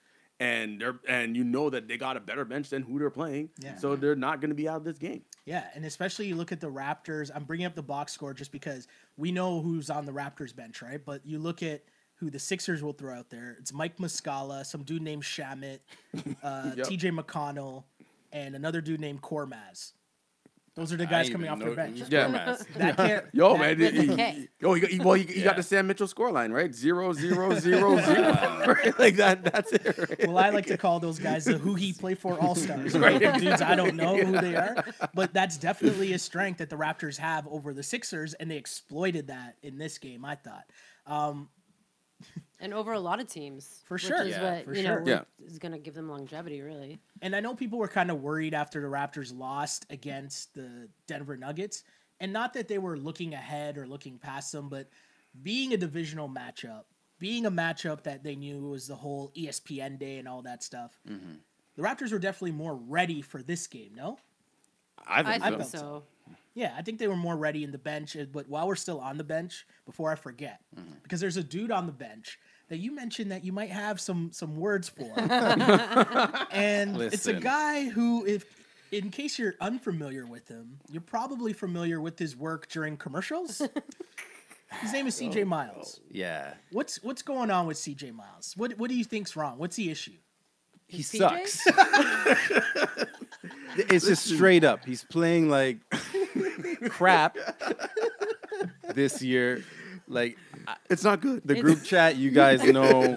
And 0.43 0.81
they're 0.81 0.99
and 1.07 1.37
you 1.37 1.45
know 1.45 1.69
that 1.69 1.87
they 1.87 1.99
got 1.99 2.17
a 2.17 2.21
better 2.21 2.47
bench 2.47 2.71
than 2.71 2.81
who 2.83 2.99
they're 2.99 3.11
playing, 3.11 3.51
Yeah. 3.59 3.77
so 3.77 3.95
they're 3.95 4.17
not 4.17 4.41
going 4.41 4.49
to 4.49 4.55
be 4.55 4.67
out 4.71 4.79
of 4.79 4.85
this 4.85 4.97
game. 4.97 5.21
Yeah, 5.47 5.65
and 5.75 5.85
especially 5.85 6.27
you 6.27 6.37
look 6.37 6.53
at 6.53 6.61
the 6.61 6.71
Raptors. 6.71 7.31
I'm 7.35 7.45
bringing 7.45 7.67
up 7.67 7.75
the 7.75 7.83
box 7.83 8.13
score 8.13 8.35
just 8.35 8.53
because 8.53 8.87
we 9.17 9.33
know 9.33 9.61
who's 9.61 9.91
on 9.91 10.07
the 10.07 10.13
Raptors 10.13 10.55
bench, 10.55 10.83
right? 10.83 11.03
But 11.05 11.25
you 11.25 11.39
look 11.39 11.63
at 11.63 11.83
who 12.17 12.29
the 12.31 12.39
Sixers 12.39 12.83
will 12.83 12.93
throw 12.93 13.15
out 13.19 13.31
there. 13.31 13.57
It's 13.59 13.73
Mike 13.73 13.97
Muscala, 13.97 14.65
some 14.67 14.83
dude 14.83 15.01
named 15.03 15.23
Shamet, 15.23 15.79
uh, 16.43 16.73
Yep. 16.77 16.87
T.J. 16.87 17.11
McConnell, 17.13 17.85
and 18.33 18.55
another 18.55 18.81
dude 18.83 19.01
named 19.01 19.23
Korkmaz. 19.23 19.93
Those 20.77 20.93
are 20.93 20.97
the 20.97 21.05
guys 21.07 21.29
coming 21.29 21.49
off 21.49 21.59
their 21.59 21.75
bench. 21.75 21.99
Yeah. 22.09 22.27
Gomez. 22.27 22.65
That 22.77 22.97
can't. 22.97 23.25
Yo, 23.33 23.53
that- 23.59 23.77
man, 23.79 23.79
with 23.79 23.95
he, 24.19 24.23
he- 24.41 24.49
yo, 24.61 24.75
he 24.75 24.87
he, 24.87 24.99
well, 25.01 25.15
he, 25.15 25.25
he 25.25 25.39
Yeah. 25.41 25.45
got 25.47 25.57
the 25.57 25.63
Sam 25.63 25.87
Mitchell 25.89 26.07
score 26.07 26.31
line 26.31 26.53
right, 26.53 26.73
zero, 26.75 27.13
zero, 27.25 27.53
zero, 27.59 28.01
zero, 28.01 28.33
right? 28.67 28.99
like 28.99 29.17
that. 29.17 29.45
That's 29.45 29.73
it. 29.73 29.99
Right? 29.99 30.27
Well, 30.29 30.39
I 30.39 30.51
like 30.51 30.67
to 30.67 30.79
call 30.79 31.01
those 31.01 31.19
guys 31.19 31.45
the 31.45 31.59
who 31.59 31.75
he 31.75 31.93
play 31.93 32.15
for 32.15 32.39
all 32.41 32.55
stars. 32.55 32.97
Right? 32.97 33.19
Dudes, 33.39 33.61
I 33.63 33.75
don't 33.75 33.97
know 33.97 34.17
who 34.17 34.41
they 34.41 34.55
are, 34.55 34.85
but 35.13 35.35
that's 35.35 35.59
definitely 35.59 36.13
a 36.13 36.19
strength 36.19 36.59
that 36.59 36.71
the 36.71 36.77
Raptors 36.77 37.19
have 37.19 37.47
over 37.49 37.75
the 37.75 37.83
Sixers, 37.83 38.35
and 38.35 38.51
they 38.51 38.57
exploited 38.57 39.27
that 39.27 39.57
in 39.63 39.77
this 39.77 39.99
game. 39.99 40.25
I 40.25 40.37
thought. 40.37 40.65
Um, 41.07 41.49
and 42.61 42.75
over 42.75 42.93
a 42.93 43.01
lot 43.01 43.21
of 43.21 43.29
teams. 43.29 43.83
For 43.87 43.95
which 43.95 44.03
sure. 44.05 44.23
is 44.23 44.31
Yeah, 44.31 44.55
what 44.57 44.65
for 44.65 44.75
you 44.75 44.83
sure. 44.83 45.01
know 45.01 45.07
Yeah. 45.11 45.47
is 45.47 45.59
going 45.59 45.73
to 45.73 45.79
give 45.79 45.95
them 45.95 46.09
longevity, 46.09 46.61
really. 46.61 47.01
And 47.23 47.35
I 47.35 47.41
know 47.41 47.55
people 47.55 47.79
were 47.79 47.89
kind 47.89 48.11
of 48.11 48.21
worried 48.23 48.55
after 48.55 48.81
the 48.81 48.89
Raptors 48.89 49.37
lost 49.37 49.87
against 49.91 50.55
the 50.55 50.89
Denver 51.07 51.37
Nuggets. 51.37 51.83
And 52.21 52.33
not 52.33 52.53
that 52.55 52.69
they 52.69 52.79
were 52.79 52.99
looking 52.99 53.33
ahead 53.35 53.79
or 53.79 53.87
looking 53.87 54.19
past 54.19 54.53
them, 54.53 54.69
but 54.69 54.89
being 55.43 55.73
a 55.73 55.77
divisional 55.77 56.29
matchup, 56.29 56.83
being 57.19 57.47
a 57.47 57.51
matchup 57.51 58.03
that 58.03 58.23
they 58.23 58.37
knew 58.37 58.69
was 58.69 58.87
the 58.87 58.95
whole 58.97 59.31
ESPN 59.37 59.99
day 59.99 60.19
and 60.19 60.29
all 60.29 60.43
that 60.43 60.63
stuff, 60.63 60.99
mm-hmm. 61.09 61.35
the 61.77 61.83
Raptors 61.83 62.13
were 62.13 62.19
definitely 62.19 62.53
more 62.53 62.75
ready 62.75 63.23
for 63.23 63.43
this 63.43 63.67
game, 63.67 63.93
no? 63.95 64.19
I 65.07 65.21
I 65.21 65.23
think 65.23 65.43
think 65.45 65.55
so. 65.55 65.59
felt 65.59 65.71
so. 65.71 66.03
So. 66.55 66.61
Yeah, 66.61 66.75
I 66.77 66.83
think 66.83 66.99
they 66.99 67.09
were 67.09 67.17
more 67.17 67.37
ready 67.37 67.65
in 67.65 67.71
the 67.73 67.79
bench. 67.79 68.17
uh, 68.17 68.25
But 68.31 68.49
while 68.49 68.67
we're 68.67 68.75
still 68.77 69.01
on 69.01 69.17
the 69.19 69.25
bench, 69.25 69.67
before 69.87 70.11
I 70.11 70.15
forget, 70.17 70.61
because 71.03 71.21
there's 71.21 71.37
a 71.37 71.45
dude 71.45 71.71
on 71.71 71.87
the 71.87 71.93
bench 71.93 72.39
that 72.69 72.79
you 72.79 72.95
mentioned 72.95 73.31
that 73.33 73.45
you 73.45 73.53
might 73.53 73.71
have 73.71 74.01
some 74.01 74.31
some 74.33 74.57
words 74.57 74.89
for, 74.89 75.13
and 76.51 77.01
it's 77.01 77.27
a 77.27 77.35
guy 77.35 77.89
who, 77.89 78.25
if 78.27 78.45
in 78.93 79.11
case 79.11 79.39
you're 79.39 79.55
unfamiliar 79.61 80.27
with 80.27 80.49
him, 80.49 80.79
you're 80.91 81.01
probably 81.03 81.53
familiar 81.53 82.01
with 82.01 82.19
his 82.19 82.37
work 82.37 82.69
during 82.69 82.97
commercials. 82.97 83.63
His 84.83 84.93
name 84.93 85.09
is 85.09 85.21
CJ 85.21 85.47
Miles. 85.49 85.99
Yeah. 86.13 86.55
What's 86.71 87.03
what's 87.03 87.23
going 87.23 87.51
on 87.51 87.67
with 87.67 87.77
CJ 87.77 88.15
Miles? 88.15 88.55
What 88.57 88.79
what 88.79 88.89
do 88.89 88.95
you 88.97 89.03
think's 89.05 89.35
wrong? 89.35 89.59
What's 89.59 89.75
the 89.75 89.91
issue? 89.91 90.13
He 90.87 91.01
Is 91.01 91.09
sucks. 91.09 91.65
PJ? 91.67 93.07
it's 93.77 94.07
just 94.07 94.27
straight 94.27 94.63
up. 94.63 94.85
He's 94.85 95.03
playing 95.05 95.49
like 95.51 95.79
crap 96.91 97.37
this 98.95 99.23
year. 99.23 99.65
Like 100.09 100.37
It's 100.89 101.05
not 101.05 101.21
good. 101.21 101.43
the 101.45 101.61
group 101.61 101.85
chat, 101.85 102.17
you 102.17 102.31
guys 102.33 102.63
know 102.73 103.17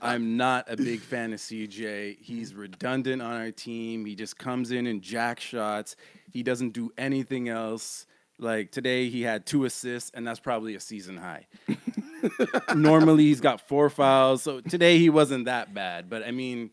I'm 0.00 0.36
not 0.36 0.64
a 0.68 0.76
big 0.76 1.00
fan 1.00 1.32
of 1.32 1.38
CJ. 1.38 2.18
He's 2.20 2.54
redundant 2.54 3.22
on 3.22 3.40
our 3.40 3.52
team. 3.52 4.04
He 4.04 4.16
just 4.16 4.36
comes 4.38 4.72
in 4.72 4.86
and 4.88 5.02
jack 5.02 5.38
shots. 5.38 5.94
He 6.32 6.42
doesn't 6.42 6.70
do 6.70 6.90
anything 6.98 7.48
else. 7.48 8.06
Like 8.38 8.72
today, 8.72 9.08
he 9.08 9.22
had 9.22 9.46
two 9.46 9.66
assists, 9.66 10.10
and 10.14 10.26
that's 10.26 10.40
probably 10.40 10.74
a 10.74 10.80
season 10.80 11.16
high. 11.16 11.46
Normally, 12.74 13.24
he's 13.24 13.40
got 13.40 13.60
four 13.60 13.88
fouls. 13.88 14.42
So 14.42 14.60
today, 14.60 14.98
he 14.98 15.10
wasn't 15.10 15.44
that 15.44 15.72
bad. 15.74 16.10
But 16.10 16.24
I 16.24 16.32
mean, 16.32 16.70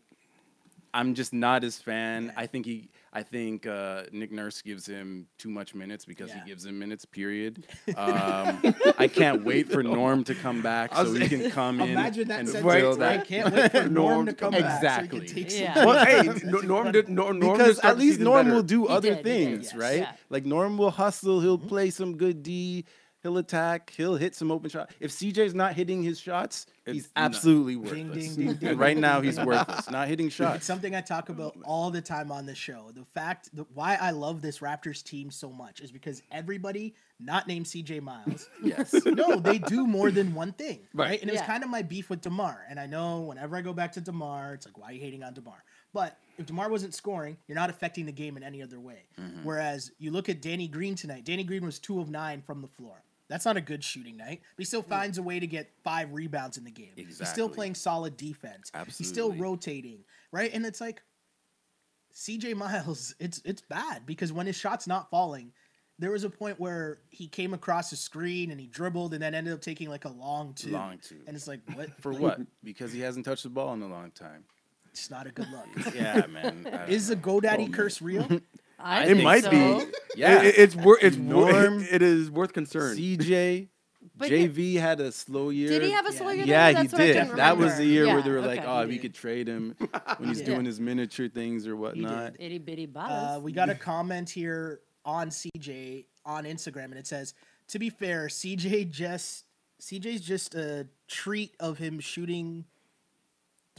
I'm 0.92 1.14
just 1.14 1.32
not 1.32 1.62
his 1.62 1.78
fan. 1.78 2.32
I 2.36 2.46
think 2.46 2.66
he. 2.66 2.88
I 3.12 3.24
think 3.24 3.66
uh, 3.66 4.04
Nick 4.12 4.30
Nurse 4.30 4.62
gives 4.62 4.86
him 4.86 5.26
too 5.36 5.50
much 5.50 5.74
minutes 5.74 6.04
because 6.04 6.30
Yeah. 6.30 6.44
he 6.44 6.48
gives 6.50 6.64
him 6.64 6.78
minutes. 6.78 7.04
Period. 7.04 7.66
Um, 7.96 8.74
I 8.98 9.08
can't 9.08 9.44
wait 9.44 9.68
for 9.70 9.82
Norm 9.82 10.22
to 10.24 10.34
come 10.34 10.62
back 10.62 10.94
so 10.94 11.12
he 11.12 11.28
can 11.28 11.50
come 11.50 11.80
in 11.80 11.90
Imagine 11.90 12.28
that 12.28 12.40
and 12.40 12.48
sentence. 12.48 12.72
fill 12.74 12.92
I 13.02 13.16
that. 13.16 13.26
can't 13.26 13.52
wait 13.52 13.72
for 13.72 13.82
Norm, 13.88 13.92
Norm 13.94 14.26
to 14.26 14.32
to 14.32 14.38
come 14.38 14.52
come 14.52 14.62
back. 14.62 14.76
Exactly. 14.76 15.26
So 15.28 15.34
he 15.34 15.42
can 15.42 15.50
take 15.50 15.50
some- 15.50 15.60
Yeah. 15.60 15.84
Well, 15.86 16.06
hey, 16.06 16.26
That's 16.28 16.44
Norm 16.44 16.92
did. 16.92 17.08
Norm, 17.08 17.38
Norm 17.40 17.58
because 17.58 17.78
at 17.80 17.98
least 17.98 18.20
Norm 18.20 18.44
better. 18.46 18.54
will 18.56 18.62
do 18.62 18.82
He 18.86 18.88
other 18.88 19.08
did, 19.08 19.16
he 19.18 19.22
did, 19.22 19.24
things, 19.24 19.64
yes. 19.66 19.74
right? 19.74 19.98
Yeah. 20.00 20.12
Like 20.28 20.44
Norm 20.46 20.78
will 20.78 20.92
hustle, 20.92 21.40
he'll 21.40 21.58
play 21.58 21.90
some 21.90 22.16
good 22.16 22.42
D, 22.44 22.84
he'll 23.22 23.38
attack, 23.38 23.92
he'll 23.96 24.16
hit 24.16 24.34
some 24.34 24.50
open 24.50 24.70
shot. 24.70 24.90
If 25.00 25.10
CJ's 25.10 25.54
not 25.54 25.74
hitting 25.74 26.02
his 26.02 26.18
shots, 26.20 26.66
he's 26.86 27.04
It's 27.06 27.12
not- 27.16 27.24
absolutely 27.26 27.74
Ding, 27.74 28.08
worthless. 28.08 28.36
ding, 28.36 28.46
ding, 28.46 28.54
ding. 28.56 28.78
right 28.78 28.96
now, 28.96 29.20
he's 29.20 29.38
worthless, 29.38 29.90
not 29.90 30.08
hitting 30.08 30.28
shots. 30.28 30.56
It's 30.58 30.66
something 30.66 30.94
I 30.94 31.00
talk 31.00 31.28
about 31.28 31.56
all 31.64 31.90
the 31.90 32.00
time 32.00 32.32
on 32.32 32.46
the 32.46 32.54
show. 32.54 32.90
The 32.94 33.04
fact 33.04 33.54
that 33.56 33.66
why 33.74 33.96
I 33.96 34.10
love 34.10 34.42
this 34.42 34.60
Raptors 34.60 35.02
team 35.02 35.30
so 35.30 35.50
much 35.50 35.80
is 35.80 35.90
because 35.92 36.22
everybody 36.30 36.94
not 37.18 37.46
named 37.46 37.66
CJ 37.66 38.00
Miles. 38.00 38.48
Yes. 38.62 38.92
no, 39.04 39.36
they 39.36 39.58
do 39.58 39.86
more 39.86 40.10
than 40.10 40.34
one 40.34 40.52
thing, 40.52 40.80
right? 40.94 41.10
Right. 41.10 41.20
And 41.20 41.28
it 41.30 41.34
was 41.34 41.42
kind 41.42 41.62
of 41.62 41.70
my 41.70 41.82
beef 41.82 42.08
with 42.10 42.20
Demar. 42.22 42.64
And 42.68 42.78
I 42.80 42.86
know 42.86 43.20
whenever 43.20 43.56
I 43.56 43.60
go 43.62 43.72
back 43.72 43.92
to 43.92 44.00
Demar, 44.00 44.54
it's 44.54 44.66
like, 44.66 44.78
why 44.78 44.88
are 44.88 44.92
you 44.92 45.00
hating 45.00 45.22
on 45.22 45.34
Demar? 45.34 45.62
But 45.92 46.16
if 46.38 46.46
Demar 46.46 46.70
wasn't 46.70 46.94
scoring, 46.94 47.36
you're 47.48 47.56
not 47.56 47.68
affecting 47.68 48.06
the 48.06 48.12
game 48.12 48.36
in 48.36 48.42
any 48.44 48.62
other 48.62 48.78
way. 48.78 49.04
Mm-hmm. 49.18 49.40
Whereas 49.42 49.90
you 49.98 50.12
look 50.12 50.28
at 50.28 50.40
Danny 50.40 50.68
Green 50.68 50.94
tonight. 50.94 51.24
Danny 51.24 51.42
Green 51.42 51.64
was 51.64 51.78
two 51.80 52.00
of 52.00 52.08
nine 52.08 52.42
from 52.42 52.62
the 52.62 52.68
floor. 52.68 53.02
That's 53.30 53.44
not 53.44 53.56
a 53.56 53.60
good 53.60 53.82
shooting 53.82 54.16
night. 54.16 54.40
But 54.56 54.62
he 54.62 54.64
still 54.64 54.82
mm. 54.82 54.88
finds 54.88 55.16
a 55.16 55.22
way 55.22 55.38
to 55.38 55.46
get 55.46 55.70
five 55.84 56.12
rebounds 56.12 56.58
in 56.58 56.64
the 56.64 56.70
game. 56.70 56.90
He's 56.96 57.26
still 57.26 57.48
playing 57.48 57.76
solid 57.76 58.16
defense. 58.16 58.70
He's 58.98 59.08
still 59.08 59.32
rotating, 59.32 60.00
right? 60.32 60.52
And 60.52 60.66
it's 60.66 60.80
like 60.80 61.00
CJ 62.14 62.56
Miles, 62.56 63.14
it's 63.20 63.40
it's 63.44 63.62
bad 63.62 64.04
because 64.04 64.32
when 64.32 64.46
his 64.46 64.56
shot's 64.56 64.88
not 64.88 65.08
falling, 65.10 65.52
there 66.00 66.10
was 66.10 66.24
a 66.24 66.30
point 66.30 66.58
where 66.58 66.98
he 67.10 67.28
came 67.28 67.54
across 67.54 67.92
a 67.92 67.96
screen 67.96 68.50
and 68.50 68.60
he 68.60 68.66
dribbled 68.66 69.14
and 69.14 69.22
then 69.22 69.34
ended 69.34 69.54
up 69.54 69.60
taking 69.60 69.88
like 69.88 70.06
a 70.06 70.10
long 70.10 70.52
two. 70.54 70.70
Long 70.70 70.98
two. 70.98 71.20
And 71.28 71.36
it's 71.36 71.46
like 71.46 71.60
what 71.74 71.88
For 72.00 72.12
like, 72.12 72.22
what? 72.22 72.40
Because 72.64 72.92
he 72.92 73.00
hasn't 73.00 73.24
touched 73.24 73.44
the 73.44 73.48
ball 73.48 73.72
in 73.74 73.82
a 73.82 73.88
long 73.88 74.10
time. 74.10 74.44
It's 74.90 75.08
not 75.08 75.28
a 75.28 75.30
good 75.30 75.46
look. 75.52 75.94
Yeah, 75.94 76.26
man. 76.26 76.66
Is 76.88 77.08
the 77.08 77.14
know. 77.14 77.22
GoDaddy 77.22 77.68
Oh, 77.68 77.72
curse 77.72 78.02
real? 78.02 78.26
I 78.82 79.04
It 79.04 79.06
think 79.08 79.22
might 79.24 79.44
so. 79.44 79.50
be. 79.50 79.86
Yeah. 80.16 80.40
It, 80.42 80.46
it- 80.46 80.58
it's 80.58 80.76
worth. 80.76 81.02
It's 81.02 81.16
Norm- 81.16 81.50
Norm. 81.52 81.86
It 81.90 82.02
is 82.02 82.30
worth 82.30 82.52
concern. 82.52 82.96
CJ, 82.96 83.68
But 84.16 84.30
JV 84.30 84.74
had 84.74 84.98
a 85.00 85.12
slow 85.12 85.50
year. 85.50 85.68
Did 85.68 85.82
he 85.82 85.90
have 85.92 86.04
a 86.06 86.12
Yeah. 86.12 86.18
slow 86.18 86.30
year? 86.30 86.44
Yeah, 86.46 86.72
then? 86.72 86.76
he 86.76 86.88
That's 86.88 86.92
what 86.92 87.02
I 87.02 87.06
did. 87.28 87.36
That 87.36 87.56
was 87.58 87.76
the 87.76 87.84
remember. 87.84 87.92
year 87.92 88.06
where 88.14 88.22
they 88.22 88.30
were 88.30 88.40
like, 88.40 88.62
"Oh, 88.66 88.80
He 88.82 88.86
we 88.86 88.92
did. 88.94 89.02
could 89.02 89.14
trade 89.14 89.46
him 89.48 89.76
when 90.18 90.28
he's 90.28 90.40
Yeah. 90.40 90.46
doing 90.46 90.64
his 90.64 90.80
miniature 90.80 91.28
things 91.28 91.66
or 91.66 91.76
whatnot." 91.76 92.34
Itty 92.38 92.58
bitty 92.58 92.88
Uh, 92.96 93.38
we 93.42 93.52
got 93.52 93.68
a 93.70 93.74
comment 93.74 94.28
here 94.30 94.80
on 95.04 95.28
CJ 95.30 96.06
on 96.26 96.44
Instagram, 96.44 96.86
and 96.86 96.94
it 96.98 97.06
says, 97.06 97.34
"To 97.68 97.78
be 97.78 97.88
fair, 97.88 98.26
CJ 98.28 98.84
just 98.90 99.44
CJ's 99.80 100.20
just 100.20 100.54
a 100.54 100.86
treat 101.08 101.54
of 101.60 101.78
him 101.78 102.00
shooting 102.00 102.64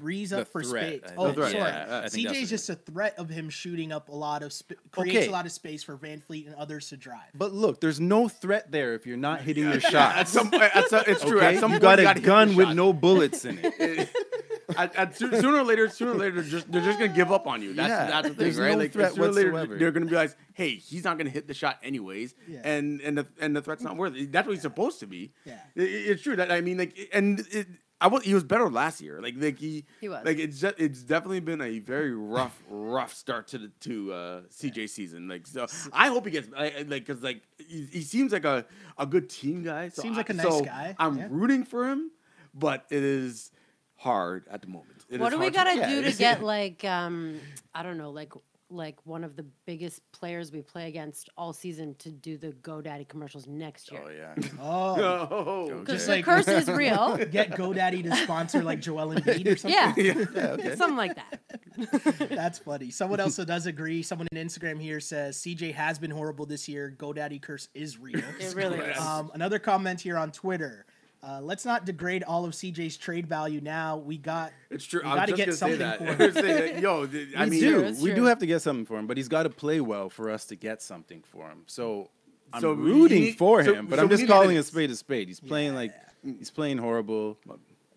threes 0.01 0.31
The 0.31 0.41
up 0.41 0.47
for 0.47 0.63
threat, 0.63 0.87
spades. 0.87 1.11
I 1.11 1.15
Oh, 1.15 1.25
think, 1.25 1.37
sorry. 1.37 1.53
yeah, 1.53 2.01
I 2.05 2.09
think 2.09 2.27
that's 2.27 2.37
CJ 2.37 2.41
is 2.43 2.49
just 2.49 2.69
a 2.69 2.75
threat 2.75 3.13
of 3.19 3.29
him 3.29 3.49
shooting 3.49 3.91
up 3.91 4.09
a 4.09 4.15
lot 4.15 4.41
of 4.43 4.51
sp- 4.51 4.81
creates 4.91 5.17
Okay. 5.17 5.27
a 5.27 5.31
lot 5.31 5.45
of 5.45 5.51
space 5.51 5.83
for 5.83 5.95
VanVleet 5.97 6.47
and 6.47 6.55
others 6.55 6.89
to 6.89 6.97
drive. 6.97 7.29
But 7.35 7.53
look, 7.53 7.79
there's 7.81 7.99
no 7.99 8.27
threat 8.27 8.71
there 8.71 8.93
if 8.95 9.05
you're 9.05 9.17
not 9.17 9.41
hitting 9.41 9.63
your 9.65 9.73
At 9.73 9.83
shots. 9.83 10.31
some 10.31 10.51
at 10.53 10.89
some, 10.89 11.03
it's 11.07 11.23
true. 11.23 11.37
Okay? 11.37 11.55
At 11.55 11.59
some 11.59 11.71
you 11.73 11.79
got 11.79 11.99
a 11.99 12.19
gun 12.19 12.55
with 12.55 12.67
shot. 12.67 12.75
no 12.75 12.93
bullets 12.93 13.45
in 13.45 13.59
it. 13.63 14.09
at, 14.77 14.95
at, 14.95 15.17
sooner 15.17 15.57
or 15.57 15.63
later, 15.63 15.89
sooner 15.89 16.11
or 16.11 16.15
later, 16.15 16.35
they're 16.41 16.49
just, 16.49 16.71
they're 16.71 16.81
just 16.81 16.97
gonna 16.99 17.13
give 17.13 17.31
up 17.31 17.45
on 17.47 17.61
you. 17.61 17.73
That's 17.73 17.89
Yeah, 17.89 18.07
that's 18.07 18.27
the 18.29 18.33
thing, 18.35 18.43
there's 18.45 18.57
right? 18.59 18.71
no 18.71 18.77
like 18.77 18.93
threat 18.93 19.13
sooner 19.13 19.27
or 19.27 19.31
later, 19.31 19.77
they're 19.77 19.91
gonna 19.91 20.05
realize, 20.05 20.35
hey, 20.53 20.75
he's 20.75 21.03
not 21.03 21.17
gonna 21.17 21.29
hit 21.29 21.47
the 21.47 21.53
shot 21.53 21.77
anyways, 21.83 22.33
Yeah. 22.47 22.61
and 22.63 23.01
and 23.01 23.17
the 23.17 23.27
and 23.39 23.55
the 23.55 23.61
threat's 23.61 23.83
not 23.83 23.97
worth 23.97 24.15
it. 24.15 24.31
That's 24.31 24.47
what 24.47 24.53
he's 24.53 24.61
supposed 24.61 24.99
to 25.01 25.07
be. 25.07 25.33
Yeah. 25.45 25.59
I- 25.77 25.81
I- 25.81 25.83
it's 25.83 26.21
true 26.23 26.35
that 26.37 26.51
I 26.51 26.61
mean, 26.61 26.77
like, 26.77 26.97
and 27.13 27.39
it, 27.51 27.67
I 28.01 28.07
was 28.07 28.23
he 28.23 28.33
was 28.33 28.43
better 28.43 28.67
last 28.69 28.99
year. 28.99 29.21
Like, 29.21 29.35
like 29.37 29.59
he 29.59 29.85
He 30.01 30.09
was. 30.09 30.25
like 30.25 30.39
it's 30.39 30.59
just, 30.59 30.75
it's 30.79 31.01
definitely 31.03 31.39
been 31.39 31.61
a 31.61 31.79
very 31.79 32.13
rough, 32.13 32.61
rough 32.69 33.13
start 33.13 33.47
to 33.49 33.57
the 33.59 33.67
to 33.81 34.11
uh, 34.13 34.41
CJ 34.49 34.89
season. 34.89 35.27
Like, 35.27 35.45
so 35.47 35.67
I 35.93 36.07
hope 36.07 36.25
he 36.25 36.31
gets 36.31 36.49
like 36.49 36.73
like 36.89 37.05
because 37.05 37.21
like 37.21 37.43
he, 37.59 37.85
he 37.91 38.01
seems 38.01 38.31
like 38.33 38.43
a 38.45 38.65
a 38.97 39.05
good 39.05 39.29
team 39.29 39.63
guy. 39.63 39.89
So 39.89 40.01
Seems 40.01 40.17
like 40.17 40.29
I- 40.29 40.33
a 40.33 40.37
nice 40.37 40.45
so 40.47 40.61
guy, 40.65 40.95
I'm 40.97 41.17
yeah. 41.17 41.27
rooting 41.29 41.63
for 41.63 41.87
him, 41.87 42.11
but 42.53 42.85
it 42.89 43.03
is 43.03 43.51
hard 43.95 44.47
at 44.49 44.61
the 44.61 44.67
moment. 44.67 45.05
It 45.09 45.19
what 45.19 45.29
do 45.31 45.37
we 45.39 45.49
gotta 45.51 45.77
yeah, 45.77 45.89
do 45.89 46.01
to 46.03 46.11
get 46.17 46.41
like 46.55 46.83
um 46.83 47.39
I 47.73 47.83
don't 47.83 47.97
know 47.99 48.09
like 48.11 48.33
like 48.71 48.95
one 49.05 49.23
of 49.23 49.35
the 49.35 49.45
biggest 49.65 50.01
players 50.13 50.51
we 50.51 50.61
play 50.61 50.87
against 50.87 51.29
all 51.37 51.53
season 51.53 51.93
to 51.99 52.09
do 52.11 52.37
the 52.37 52.49
GoDaddy 52.61 53.07
commercials 53.07 53.45
next 53.47 53.91
year? 53.91 54.01
oh 54.05 54.09
yeah. 54.09 54.35
Oh, 54.61 54.95
No. 54.97 55.35
Okay. 55.35 55.73
Because 55.79 55.93
Just 55.95 56.05
the 56.07 56.11
like- 56.13 56.25
curse 56.25 56.47
is 56.47 56.67
real. 56.67 57.17
get 57.31 57.51
GoDaddy 57.51 58.03
to 58.03 58.15
sponsor 58.15 58.63
like 58.63 58.79
Joel 58.79 59.13
Embiid 59.15 59.47
or 59.47 59.55
something. 59.57 59.71
Yeah, 60.61 60.75
something 60.75 60.97
like 60.97 61.15
that. 61.15 62.29
That's 62.29 62.59
funny. 62.59 62.91
Someone 62.91 63.19
else 63.19 63.37
who 63.37 63.45
does 63.45 63.65
agree. 63.65 64.01
Someone 64.03 64.27
in 64.31 64.47
Instagram 64.47 64.79
here 64.81 64.99
says 64.99 65.37
CJ 65.37 65.73
has 65.73 65.99
been 65.99 66.11
horrible 66.11 66.45
this 66.45 66.67
year. 66.67 66.93
GoDaddy 66.97 67.41
curse 67.41 67.67
is 67.73 67.97
real. 67.99 68.21
It 68.39 68.53
really 68.55 68.79
is. 68.79 68.97
Um, 68.97 69.31
another 69.33 69.59
comment 69.59 69.99
here 70.01 70.17
on 70.17 70.31
Twitter. 70.31 70.85
Uh, 71.23 71.39
let's 71.41 71.65
not 71.65 71.85
degrade 71.85 72.23
all 72.23 72.45
of 72.45 72.51
CJ's 72.53 72.97
trade 72.97 73.27
value 73.27 73.61
now. 73.61 73.97
We 73.97 74.17
got 74.17 74.51
It's 74.71 74.85
true. 74.85 75.01
We 75.03 75.09
I 75.09 75.13
was 75.13 75.19
gotta 75.19 75.33
get 75.33 75.53
something 75.53 75.79
for 75.79 76.03
him. 76.05 76.17
that, 76.33 76.79
Yo, 76.81 77.05
th- 77.05 77.29
I 77.37 77.43
we 77.45 77.49
mean, 77.51 77.59
do. 77.61 77.81
We 78.01 78.05
true. 78.09 78.15
do 78.15 78.23
have 78.25 78.39
to 78.39 78.47
get 78.47 78.61
something 78.63 78.85
for 78.85 78.97
him, 78.97 79.05
but 79.05 79.17
he's 79.17 79.27
got 79.27 79.43
to 79.43 79.49
play 79.51 79.81
well 79.81 80.09
for 80.09 80.31
us 80.31 80.45
to 80.45 80.55
get 80.55 80.81
something 80.81 81.21
for 81.31 81.47
him. 81.47 81.59
So 81.67 82.09
I'm 82.51 82.61
So 82.61 82.73
rooting 82.73 83.21
need- 83.21 83.37
for 83.37 83.63
so- 83.63 83.73
him, 83.75 83.85
but 83.85 83.97
so 83.97 84.01
I'm 84.03 84.09
just 84.09 84.25
calling 84.27 84.57
a 84.57 84.63
spade 84.63 84.89
a 84.89 84.95
spade. 84.95 85.27
He's 85.27 85.39
playing 85.39 85.75
like 85.75 85.93
he's 86.23 86.49
playing 86.49 86.79
horrible, 86.79 87.37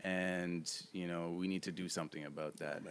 and 0.03 0.71
you 0.93 1.07
know 1.07 1.31
we 1.31 1.49
need 1.49 1.63
to 1.63 1.73
do 1.73 1.89
something 1.89 2.25
about 2.27 2.57
that. 2.59 2.83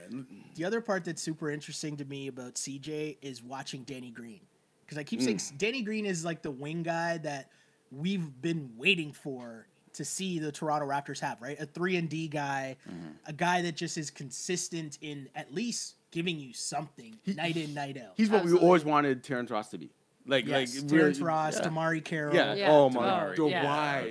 the 0.56 0.66
other 0.66 0.82
part 0.82 1.06
that's 1.06 1.22
super 1.22 1.52
interesting 1.52 1.96
to 1.98 2.06
me 2.06 2.28
about 2.28 2.56
CJ 2.56 3.18
is 3.22 3.44
watching 3.44 3.84
Danny 3.84 4.10
Green 4.10 4.42
because 4.86 4.98
I 4.98 5.04
keep 5.04 5.22
saying 5.22 5.38
Mm. 5.38 5.58
Danny 5.60 5.82
Green 5.84 6.06
is 6.06 6.26
like 6.26 6.42
the 6.42 6.52
wing 6.52 6.82
guy 6.84 7.20
that 7.20 7.50
we've 7.92 8.42
been 8.42 8.72
waiting 8.78 9.12
for 9.14 9.68
to 9.94 10.04
see 10.06 10.40
the 10.40 10.52
Toronto 10.52 10.88
Raptors 10.88 11.20
have, 11.20 11.42
right? 11.42 11.60
A 11.60 11.66
three 11.66 11.96
and 11.98 12.10
D 12.10 12.28
guy, 12.28 12.76
Mm-hmm. 12.90 13.08
a 13.28 13.34
guy 13.34 13.62
that 13.62 13.76
just 13.76 13.98
is 13.98 14.10
consistent 14.10 14.98
in 15.02 15.30
at 15.36 15.54
least 15.54 15.96
giving 16.12 16.40
you 16.40 16.54
something 16.54 17.18
He- 17.24 17.34
night 17.34 17.58
in, 17.58 17.74
night 17.74 17.98
out. 17.98 18.14
he's 18.18 18.30
what 18.30 18.42
Absolutely. 18.42 18.62
we 18.62 18.66
always 18.68 18.86
wanted 18.86 19.24
Terrence 19.24 19.50
Ross 19.52 19.70
to 19.70 19.78
be. 19.78 19.92
Like, 20.26 20.46
yes, 20.46 20.76
like 20.80 20.88
Terrence 20.88 21.20
we're- 21.20 21.28
Ross, 21.28 21.60
yeah. 21.60 21.68
DeMarre 21.68 22.04
Carroll. 22.04 22.34
Yeah. 22.36 22.54
Yeah. 22.54 22.72
Oh 22.72 22.90
my 22.90 23.28
Oh, 23.32 23.34
So 23.36 23.50
yeah. 23.50 23.66
why? 23.66 24.10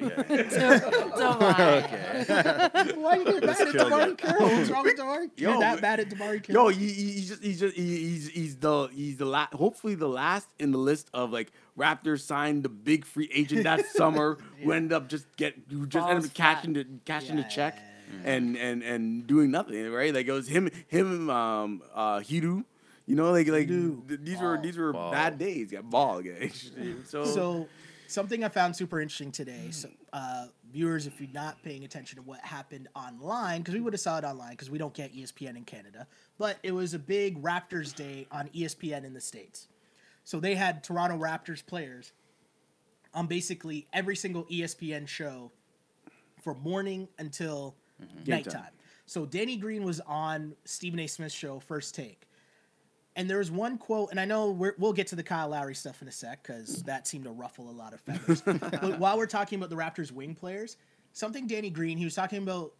So, 0.51 0.79
so 1.17 1.39
why? 1.39 2.93
Why 2.97 3.17
you 3.17 3.25
get 3.25 3.45
mad 3.45 3.49
at 3.49 3.73
killed 3.73 3.93
DeMarre 3.93 4.09
it. 4.11 4.19
Carroll? 4.19 4.49
What's 4.49 4.71
wrong 4.71 4.83
with 4.85 4.97
DeMarre? 4.99 5.31
You're 5.37 5.53
Yo, 5.55 5.61
that 5.61 5.75
but- 5.77 5.81
bad 5.83 6.01
at 6.01 6.09
DeMarre 6.11 6.35
Yo, 6.35 6.41
Carroll? 6.55 6.69
he, 6.69 6.87
he- 6.93 7.13
he's 7.13 7.29
just 7.29 7.43
he's 7.43 7.61
just 7.61 7.75
he, 7.77 7.83
he's 7.97 8.29
he's 8.29 8.57
the 8.57 8.89
he's 8.89 9.17
the 9.17 9.25
last 9.25 9.55
hopefully 9.55 9.95
the 9.95 10.09
last 10.09 10.49
in 10.59 10.71
the 10.73 10.79
list 10.79 11.09
of 11.15 11.33
like 11.33 11.51
Raptors 11.79 12.21
signed 12.21 12.63
the 12.63 12.69
big 12.69 13.05
free 13.07 13.31
agent 13.33 13.65
that 13.65 13.87
summer 13.95 14.39
who 14.63 14.73
ended 14.73 14.93
up 14.93 15.09
just 15.09 15.35
get 15.37 15.55
who 15.71 15.87
just 15.87 16.07
ended 16.07 16.25
Falls 16.25 16.27
up 16.31 16.35
cashing 16.35 16.73
the 16.75 16.87
cashing 17.07 17.37
the 17.37 17.43
Yeah. 17.43 17.49
check 17.49 17.79
and 18.25 18.57
and 18.59 18.83
and 18.83 19.27
doing 19.27 19.51
nothing 19.51 19.91
right 19.91 20.13
like 20.13 20.27
it 20.27 20.33
was 20.33 20.47
him 20.47 20.69
him 20.89 21.31
um 21.31 21.83
uh 21.95 22.19
Hedo 22.21 22.65
you 23.07 23.17
know 23.17 23.31
like 23.33 23.49
like 23.49 23.69
th- 23.69 24.21
these 24.23 24.41
were 24.41 24.59
these 24.63 24.77
were 24.77 24.93
Ball. 24.93 25.11
bad 25.11 25.39
days 25.39 25.73
yeah 25.73 25.81
ball 25.81 26.21
yeah. 26.25 26.47
so 27.07 27.25
So, 27.25 27.69
something 28.07 28.45
I 28.45 28.49
found 28.49 28.77
super 28.77 29.01
interesting 29.01 29.33
today. 29.33 29.71
So, 29.71 29.89
uh, 30.13 30.47
viewers, 30.73 31.07
if 31.07 31.21
you're 31.21 31.31
not 31.33 31.63
paying 31.63 31.85
attention 31.85 32.17
to 32.17 32.23
what 32.23 32.41
happened 32.41 32.89
online, 32.95 33.61
because 33.63 33.75
we 33.75 33.81
would 33.81 33.93
have 33.95 34.01
saw 34.01 34.19
it 34.19 34.25
online, 34.25 34.51
because 34.51 34.71
we 34.71 34.79
don't 34.79 34.93
get 34.95 35.15
ESPN 35.15 35.57
in 35.57 35.65
Canada, 35.65 36.07
but 36.39 36.59
it 36.63 36.73
was 36.73 36.93
a 36.95 36.99
big 36.99 37.43
Raptors 37.43 37.95
day 37.95 38.27
on 38.31 38.49
ESPN 38.49 39.05
in 39.05 39.15
the 39.15 39.21
states. 39.21 39.69
So 40.25 40.39
they 40.41 40.55
had 40.55 40.85
Toronto 40.85 41.17
Raptors 41.19 41.65
players 41.65 42.13
on 43.15 43.27
basically 43.27 43.87
every 43.93 44.15
single 44.17 44.45
ESPN 44.45 45.09
show 45.09 45.51
from 46.43 46.61
morning 46.63 47.09
until 47.19 47.75
Game 48.25 48.37
nighttime. 48.37 48.53
time. 48.63 48.73
So 49.07 49.27
Danny 49.27 49.57
Green 49.57 49.85
was 49.85 50.01
on 50.01 50.55
Stephen 50.65 50.99
A. 51.01 51.07
Smith's 51.07 51.35
show, 51.35 51.61
First 51.61 51.95
Take. 51.95 52.23
And 53.15 53.29
there 53.29 53.39
was 53.39 53.51
one 53.51 53.77
quote, 53.77 54.11
and 54.11 54.19
I 54.19 54.25
know 54.25 54.51
we're, 54.51 54.75
we'll 54.79 54.95
get 54.95 55.09
to 55.09 55.17
the 55.17 55.23
Kyle 55.23 55.49
Lowry 55.49 55.75
stuff 55.75 56.01
in 56.01 56.09
a 56.09 56.13
sec 56.13 56.43
because 56.43 56.83
that 56.85 57.07
seemed 57.07 57.25
to 57.25 57.31
ruffle 57.31 57.69
a 57.69 57.73
lot 57.73 57.93
of 57.93 58.01
feathers. 58.01 58.41
but 58.47 58.99
while 58.99 59.19
we're 59.19 59.27
talking 59.27 59.59
about 59.59 59.69
the 59.69 59.77
Raptors 59.77 60.11
wing 60.11 60.35
players, 60.35 60.79
something 61.13 61.47
Danny 61.47 61.69
Green, 61.69 61.99
he 61.99 62.05
was 62.05 62.15
talking 62.15 62.43
about 62.43 62.73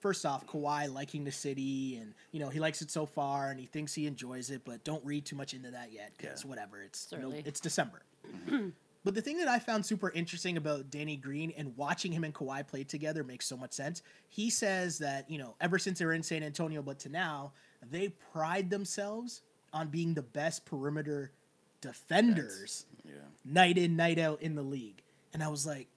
first 0.00 0.26
off 0.26 0.46
Kawhi 0.46 0.92
liking 0.92 1.24
the 1.24 1.32
city, 1.32 1.96
and 1.96 2.14
you 2.32 2.40
know 2.40 2.50
he 2.50 2.60
likes 2.60 2.82
it 2.82 2.90
so 2.90 3.06
far, 3.06 3.50
and 3.50 3.58
he 3.58 3.66
thinks 3.66 3.94
he 3.94 4.06
enjoys 4.06 4.50
it, 4.50 4.62
but 4.64 4.84
don't 4.84 5.04
read 5.04 5.24
too 5.24 5.36
much 5.36 5.54
into 5.54 5.70
that 5.70 5.90
yet 5.92 6.12
because 6.18 6.44
whatever, 6.44 6.82
it's 6.82 7.10
no, 7.12 7.32
it's 7.32 7.60
December. 7.60 8.02
But 9.04 9.14
the 9.14 9.22
thing 9.22 9.38
that 9.38 9.48
I 9.48 9.58
found 9.58 9.86
super 9.86 10.10
interesting 10.10 10.56
about 10.56 10.90
Danny 10.90 11.16
Green 11.16 11.52
and 11.56 11.74
watching 11.76 12.12
him 12.12 12.24
and 12.24 12.34
Kawhi 12.34 12.66
play 12.66 12.84
together 12.84 13.24
makes 13.24 13.46
so 13.46 13.56
much 13.56 13.72
sense. 13.72 14.02
He 14.28 14.50
says 14.50 14.98
that, 14.98 15.30
you 15.30 15.38
know, 15.38 15.54
ever 15.60 15.78
since 15.78 15.98
they 15.98 16.04
were 16.04 16.12
in 16.12 16.22
San 16.22 16.42
Antonio, 16.42 16.82
but 16.82 16.98
to 16.98 17.08
now, 17.08 17.52
they 17.90 18.08
pride 18.32 18.68
themselves 18.68 19.42
on 19.72 19.88
being 19.88 20.14
the 20.14 20.22
best 20.22 20.64
perimeter 20.64 21.32
defenders 21.80 22.86
Yeah. 23.04 23.12
night 23.44 23.78
in, 23.78 23.96
night 23.96 24.18
out 24.18 24.42
in 24.42 24.54
the 24.54 24.62
league. 24.62 25.02
And 25.32 25.42
I 25.42 25.48
was 25.48 25.66
like, 25.66 25.88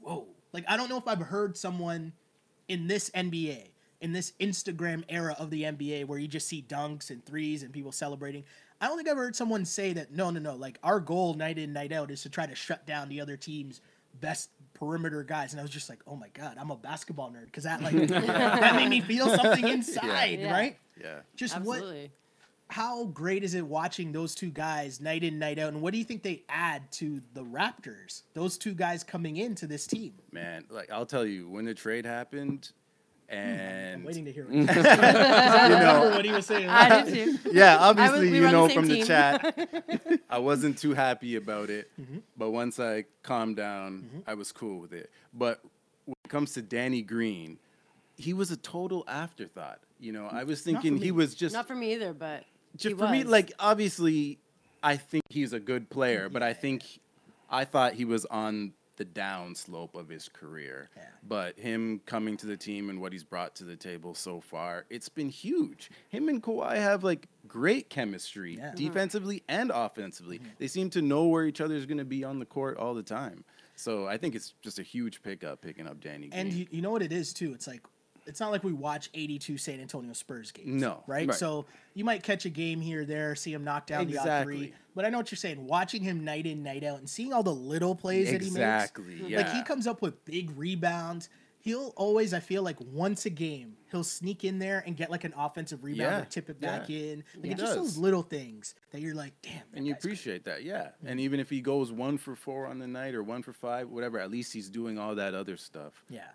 whoa. 0.00 0.26
Like, 0.52 0.64
I 0.68 0.76
don't 0.76 0.88
know 0.88 0.96
if 0.98 1.06
I've 1.06 1.20
heard 1.20 1.56
someone 1.56 2.12
in 2.68 2.86
this 2.88 3.10
NBA, 3.10 3.68
in 4.00 4.12
this 4.12 4.32
Instagram 4.40 5.04
era 5.08 5.36
of 5.38 5.50
the 5.50 5.62
NBA 5.64 6.06
where 6.06 6.18
you 6.18 6.26
just 6.28 6.48
see 6.48 6.64
dunks 6.66 7.10
and 7.10 7.24
threes 7.24 7.62
and 7.62 7.72
people 7.72 7.92
celebrating. 7.92 8.44
I 8.80 8.86
don't 8.88 8.96
think 8.96 9.08
I've 9.08 9.16
heard 9.16 9.36
someone 9.36 9.64
say 9.64 9.92
that, 9.92 10.12
no, 10.12 10.30
no, 10.30 10.40
no. 10.40 10.54
Like, 10.56 10.78
our 10.82 10.98
goal 11.00 11.34
night 11.34 11.58
in, 11.58 11.72
night 11.72 11.92
out 11.92 12.10
is 12.10 12.22
to 12.22 12.30
try 12.30 12.46
to 12.46 12.54
shut 12.54 12.86
down 12.86 13.08
the 13.08 13.20
other 13.20 13.36
team's 13.36 13.80
best 14.20 14.50
perimeter 14.74 15.22
guys. 15.22 15.52
And 15.52 15.60
I 15.60 15.62
was 15.62 15.70
just 15.70 15.88
like, 15.88 16.00
oh 16.06 16.16
my 16.16 16.28
God, 16.32 16.56
I'm 16.58 16.70
a 16.70 16.76
basketball 16.76 17.30
nerd. 17.30 17.52
Cause 17.52 17.64
that, 17.64 17.82
like, 17.82 17.94
that 18.08 18.74
made 18.74 18.88
me 18.88 19.00
feel 19.02 19.28
something 19.36 19.68
inside, 19.68 20.40
Yeah. 20.40 20.52
right? 20.52 20.76
Yeah. 21.00 21.20
Just 21.36 21.54
what 21.60 21.76
Absolutely. 21.76 22.10
How 22.70 23.04
great 23.06 23.42
is 23.42 23.54
it 23.54 23.66
watching 23.66 24.12
those 24.12 24.34
two 24.34 24.50
guys 24.50 25.00
night 25.00 25.24
in 25.24 25.38
night 25.38 25.58
out 25.58 25.72
and 25.72 25.82
what 25.82 25.92
do 25.92 25.98
you 25.98 26.04
think 26.04 26.22
they 26.22 26.42
add 26.48 26.90
to 26.92 27.20
the 27.34 27.42
raptors 27.42 28.22
those 28.34 28.56
two 28.56 28.72
guys 28.72 29.02
coming 29.02 29.36
into 29.36 29.66
this 29.66 29.86
team 29.86 30.12
Man, 30.32 30.64
like 30.70 30.90
I'll 30.90 31.06
tell 31.06 31.26
you, 31.26 31.48
when 31.48 31.64
the 31.64 31.74
trade 31.74 32.06
happened, 32.06 32.70
hmm, 33.28 33.36
and 33.36 33.94
i'm 33.96 34.04
waiting 34.04 34.24
to 34.24 34.32
hear 34.32 34.44
what, 34.48 34.54
you 34.54 34.64
know, 34.66 36.10
what 36.14 36.24
he 36.24 36.32
was 36.32 36.46
saying 36.46 36.68
I 36.68 37.02
did 37.02 37.42
too. 37.42 37.50
yeah, 37.52 37.76
I 37.76 37.90
was- 37.90 37.98
obviously 37.98 38.30
we 38.30 38.36
you 38.38 38.44
run 38.44 38.52
the 38.52 38.58
know 38.58 38.68
same 38.68 38.76
from 38.76 38.88
the 38.88 39.02
chat, 39.04 40.20
I 40.30 40.38
wasn't 40.38 40.78
too 40.78 40.94
happy 40.94 41.36
about 41.36 41.70
it. 41.70 41.90
Mm-hmm. 42.00 42.18
But 42.36 42.50
once 42.50 42.78
I 42.78 43.04
calmed 43.22 43.56
down, 43.56 44.04
mm-hmm. 44.04 44.30
I 44.30 44.34
was 44.34 44.52
cool 44.52 44.80
with 44.80 44.92
it. 44.92 45.10
But 45.34 45.60
when 46.04 46.14
it 46.24 46.28
comes 46.28 46.52
to 46.54 46.62
Danny 46.62 47.02
Green, 47.02 47.58
he 48.16 48.32
was 48.32 48.50
a 48.50 48.56
total 48.56 49.04
afterthought. 49.08 49.80
You 49.98 50.12
know, 50.12 50.22
mm, 50.22 50.32
I 50.32 50.44
was 50.44 50.62
thinking 50.62 50.96
he 50.96 51.10
was 51.10 51.34
just 51.34 51.54
Not 51.54 51.66
for 51.66 51.74
me 51.74 51.92
either, 51.94 52.12
but 52.12 52.44
just 52.76 52.94
he 52.94 52.94
for 52.94 53.08
me, 53.08 53.24
like 53.24 53.52
obviously, 53.58 54.38
I 54.82 54.96
think 54.96 55.24
he's 55.28 55.52
a 55.52 55.60
good 55.60 55.90
player, 55.90 56.28
but 56.28 56.42
I 56.42 56.52
think 56.52 56.84
I 57.50 57.64
thought 57.64 57.94
he 57.94 58.04
was 58.04 58.24
on 58.26 58.72
the 58.96 59.04
down 59.06 59.54
slope 59.54 59.94
of 59.94 60.08
his 60.10 60.28
career. 60.28 60.90
Yeah. 60.94 61.02
But 61.26 61.58
him 61.58 62.02
coming 62.04 62.36
to 62.38 62.46
the 62.46 62.56
team 62.56 62.90
and 62.90 63.00
what 63.00 63.12
he's 63.14 63.24
brought 63.24 63.54
to 63.56 63.64
the 63.64 63.74
table 63.76 64.14
so 64.14 64.40
far, 64.42 64.84
it's 64.90 65.08
been 65.08 65.30
huge. 65.30 65.90
Him 66.10 66.28
and 66.28 66.42
Kawhi 66.42 66.76
have 66.76 67.02
like 67.02 67.26
great 67.48 67.88
chemistry, 67.88 68.56
Yeah. 68.58 68.72
Mhm. 68.72 68.76
defensively 68.76 69.42
and 69.48 69.70
offensively. 69.74 70.40
They 70.58 70.68
seem 70.68 70.90
to 70.90 71.00
know 71.00 71.26
where 71.28 71.46
each 71.46 71.62
other 71.62 71.76
is 71.76 71.86
going 71.86 71.96
to 71.98 72.04
be 72.04 72.24
on 72.24 72.40
the 72.40 72.44
court 72.46 72.76
all 72.76 72.92
the 72.92 73.02
time. 73.02 73.44
So 73.74 74.06
I 74.06 74.18
think 74.18 74.34
it's 74.34 74.52
just 74.60 74.78
a 74.78 74.82
huge 74.82 75.22
pickup 75.22 75.62
picking 75.62 75.86
up 75.86 76.00
Danny 76.02 76.28
Green. 76.28 76.32
and 76.34 76.52
you, 76.52 76.66
you 76.70 76.82
know 76.82 76.90
what 76.90 77.00
it 77.02 77.12
is 77.12 77.32
too 77.32 77.54
it's 77.54 77.66
like 77.66 77.80
it's 78.26 78.40
not 78.40 78.50
like 78.50 78.64
we 78.64 78.72
watch 78.72 79.10
82 79.14 79.58
San 79.58 79.80
Antonio 79.80 80.12
Spurs 80.12 80.52
games. 80.52 80.80
No. 80.80 81.02
Right? 81.06 81.28
Right. 81.28 81.36
So 81.36 81.66
you 81.94 82.04
might 82.04 82.22
catch 82.22 82.44
a 82.44 82.50
game 82.50 82.80
here 82.80 83.02
or 83.02 83.04
there, 83.04 83.34
see 83.34 83.52
him 83.52 83.64
knock 83.64 83.86
down 83.86 84.06
the 84.06 84.18
odd 84.18 84.44
three. 84.44 84.72
But 84.94 85.04
I 85.04 85.10
know 85.10 85.18
what 85.18 85.30
you're 85.30 85.36
saying. 85.36 85.66
Watching 85.66 86.02
him 86.02 86.24
night 86.24 86.46
in, 86.46 86.62
night 86.62 86.84
out, 86.84 86.98
and 86.98 87.08
seeing 87.08 87.32
all 87.32 87.42
the 87.42 87.54
little 87.54 87.94
plays 87.94 88.26
that 88.30 88.40
he 88.40 88.48
makes. 88.50 88.56
exactly. 88.56 89.22
Yeah. 89.26 89.38
Like 89.38 89.52
he 89.52 89.62
comes 89.62 89.86
up 89.86 90.02
with 90.02 90.24
big 90.24 90.50
rebounds. 90.56 91.28
he'll 91.62 91.92
always, 91.96 92.32
I 92.32 92.40
feel 92.40 92.62
like 92.62 92.76
once 92.80 93.26
a 93.26 93.30
game, 93.30 93.76
he'll 93.90 94.02
sneak 94.02 94.44
in 94.44 94.58
there 94.58 94.82
and 94.86 94.96
get 94.96 95.10
like 95.10 95.24
an 95.24 95.34
offensive 95.36 95.84
rebound 95.84 96.10
Yeah, 96.12 96.22
or 96.22 96.24
tip 96.24 96.48
it 96.48 96.58
back 96.60 96.88
in. 96.88 97.22
Like 97.36 97.52
it's 97.52 97.60
just 97.60 97.74
those 97.74 97.98
little 97.98 98.22
things 98.22 98.74
that 98.92 99.00
you're 99.02 99.14
like, 99.14 99.34
damn. 99.42 99.62
and 99.74 99.86
you 99.86 99.92
guy's 99.92 100.02
good." 100.02 100.08
appreciate 100.08 100.44
that, 100.44 100.62
yeah. 100.64 100.88
And 101.04 101.20
even 101.20 101.38
if 101.38 101.50
he 101.50 101.60
goes 101.60 101.92
one 101.92 102.16
for 102.18 102.34
four 102.34 102.66
on 102.66 102.78
the 102.78 102.86
night 102.88 103.14
or 103.14 103.22
one 103.22 103.42
for 103.42 103.52
five, 103.52 103.88
whatever, 103.90 104.18
at 104.18 104.30
least 104.30 104.52
he's 104.54 104.70
doing 104.70 104.98
all 104.98 105.14
that 105.16 105.34
other 105.34 105.56
stuff. 105.56 106.02
Yeah. 106.08 106.28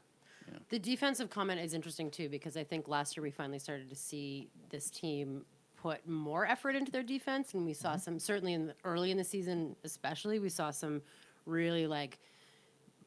The 0.70 0.80
defensive 0.80 1.30
comment 1.30 1.62
is 1.62 1.74
interesting 1.74 2.10
too 2.10 2.28
because 2.30 2.58
I 2.58 2.64
think 2.64 2.88
last 2.88 3.16
year 3.16 3.24
we 3.24 3.32
finally 3.32 3.60
started 3.60 3.90
to 3.90 3.96
see 3.96 4.50
this 4.70 4.90
team 4.90 5.46
put 5.78 6.08
more 6.08 6.46
effort 6.48 6.76
into 6.76 6.92
their 6.92 7.04
defense, 7.04 7.54
and 7.54 7.66
we 7.66 7.74
saw 7.74 7.90
Mm-hmm. 7.92 8.00
some 8.00 8.20
certainly 8.20 8.54
in 8.54 8.68
the, 8.68 8.76
early 8.84 9.12
in 9.12 9.18
the 9.18 9.24
season, 9.24 9.76
especially 9.84 10.40
we 10.40 10.50
saw 10.50 10.72
some 10.72 11.02
really 11.46 11.86
like 11.86 12.18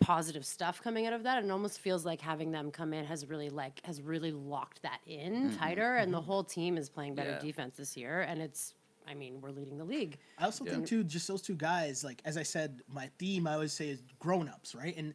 positive 0.01 0.47
stuff 0.47 0.81
coming 0.81 1.07
out 1.07 1.13
of 1.13 1.25
that. 1.25 1.39
And 1.39 1.49
it 1.49 1.51
almost 1.53 1.81
feels 1.81 2.05
like 2.07 2.21
having 2.21 2.53
them 2.53 2.71
come 2.71 2.95
in 2.95 3.05
has 3.05 3.27
really 3.27 3.51
like 3.51 3.81
has 3.85 4.01
really 4.01 4.31
locked 4.31 4.83
that 4.83 5.01
in 5.07 5.51
tighter, 5.59 5.97
and 5.97 6.15
the 6.15 6.21
whole 6.21 6.45
team 6.45 6.77
is 6.79 6.89
playing 6.89 7.15
better 7.17 7.31
Yeah. 7.33 7.39
defense 7.41 7.77
this 7.77 7.97
year, 7.97 8.21
and 8.21 8.41
it's. 8.41 8.75
I 9.11 9.15
mean, 9.15 9.41
we're 9.41 9.53
leading 9.53 9.79
the 9.79 9.87
league. 9.87 10.19
I 10.37 10.45
also 10.45 10.67
Yeah. 10.67 10.73
think 10.73 10.87
too, 10.87 11.03
just 11.03 11.27
those 11.29 11.41
two 11.41 11.55
guys, 11.55 12.05
like 12.05 12.21
as 12.27 12.37
I 12.37 12.43
said, 12.43 12.83
my 12.87 13.11
theme 13.19 13.47
I 13.47 13.55
always 13.55 13.73
say 13.73 13.89
is 13.89 14.03
grown 14.19 14.51
ups, 14.51 14.75
right? 14.75 14.95
And 14.99 15.15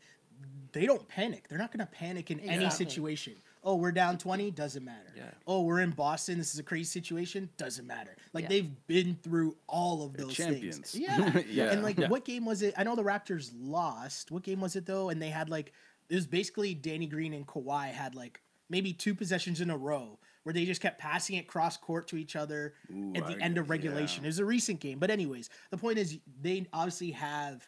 they 0.71 0.86
don't 0.86 1.08
panic. 1.08 1.47
They're 1.47 1.58
not 1.58 1.71
gonna 1.71 1.86
panic 1.91 2.32
in 2.32 2.39
any 2.39 2.69
situation. 2.69 3.34
Oh, 3.63 3.75
we're 3.75 3.91
down 3.91 4.17
twenty, 4.17 4.51
doesn't 4.51 4.84
matter. 4.84 5.13
Yeah. 5.15 5.32
Oh, 5.47 5.62
we're 5.62 5.79
in 5.79 5.91
Boston, 5.91 6.38
this 6.38 6.53
is 6.53 6.60
a 6.60 6.63
crazy 6.63 6.84
situation, 6.86 7.49
doesn't 7.58 7.88
matter. 7.88 8.15
Like 8.34 8.43
Yeah. 8.43 8.49
they've 8.49 8.88
been 8.88 9.15
through 9.23 9.56
all 9.67 10.03
of 10.06 10.17
those 10.17 10.34
champions. 10.34 10.91
things. 10.91 10.95
Yeah. 10.95 11.41
Yeah. 11.49 11.63
And 11.71 11.84
like 11.84 11.97
Yeah. 11.97 12.10
what 12.10 12.25
game 12.25 12.45
was 12.45 12.62
it? 12.62 12.73
I 12.77 12.84
know 12.84 12.95
the 12.95 13.03
Raptors 13.03 13.51
lost. 13.56 14.32
What 14.32 14.43
game 14.43 14.60
was 14.60 14.75
it 14.75 14.86
though? 14.86 15.10
And 15.10 15.21
they 15.21 15.29
had 15.29 15.49
like 15.49 15.71
it 16.10 16.15
was 16.15 16.27
basically 16.27 16.73
Danny 16.73 17.06
Green 17.08 17.34
and 17.34 17.47
Kawhi 17.47 17.88
had 17.91 18.15
like 18.15 18.41
maybe 18.69 18.91
two 18.93 19.15
possessions 19.15 19.62
in 19.62 19.69
a 19.69 19.77
row 19.77 20.19
where 20.43 20.51
they 20.51 20.65
just 20.65 20.82
kept 20.82 20.99
passing 20.99 21.38
it 21.38 21.47
cross 21.47 21.77
court 21.77 22.08
to 22.10 22.17
each 22.17 22.36
other 22.36 22.73
Ooh, 22.93 23.13
at 23.15 23.25
the 23.27 23.36
I- 23.36 23.39
end 23.39 23.58
of 23.58 23.69
regulation. 23.69 24.23
yeah. 24.23 24.27
It 24.27 24.29
was 24.29 24.39
a 24.39 24.45
recent 24.45 24.82
game, 24.82 24.99
but 24.99 25.10
anyways, 25.10 25.49
the 25.69 25.77
point 25.77 25.97
is 25.97 26.17
they 26.41 26.65
obviously 26.73 27.12
have 27.12 27.65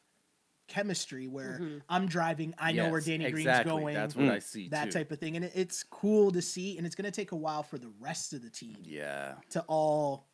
chemistry 0.67 1.27
where 1.27 1.61
I'm 1.89 2.07
driving, 2.07 2.53
I 2.57 2.71
know 2.71 2.89
where 2.89 3.01
Danny 3.01 3.25
exactly. 3.25 3.43
Green's 3.43 3.81
going, 3.81 3.95
That's 3.95 4.15
what 4.15 4.29
I 4.29 4.39
see 4.39 4.69
that 4.69 4.85
too. 4.85 4.91
type 4.99 5.11
of 5.11 5.19
thing, 5.19 5.35
and 5.35 5.45
it, 5.45 5.51
it's 5.55 5.83
cool 5.83 6.31
to 6.31 6.41
see, 6.41 6.77
and 6.77 6.85
it's 6.85 6.95
gonna 6.95 7.11
take 7.11 7.31
a 7.31 7.35
while 7.35 7.63
for 7.63 7.77
the 7.77 7.91
rest 7.99 8.33
of 8.33 8.41
the 8.41 8.49
team 8.49 8.77
Yeah. 8.83 9.35
to 9.51 9.63
all 9.67 10.27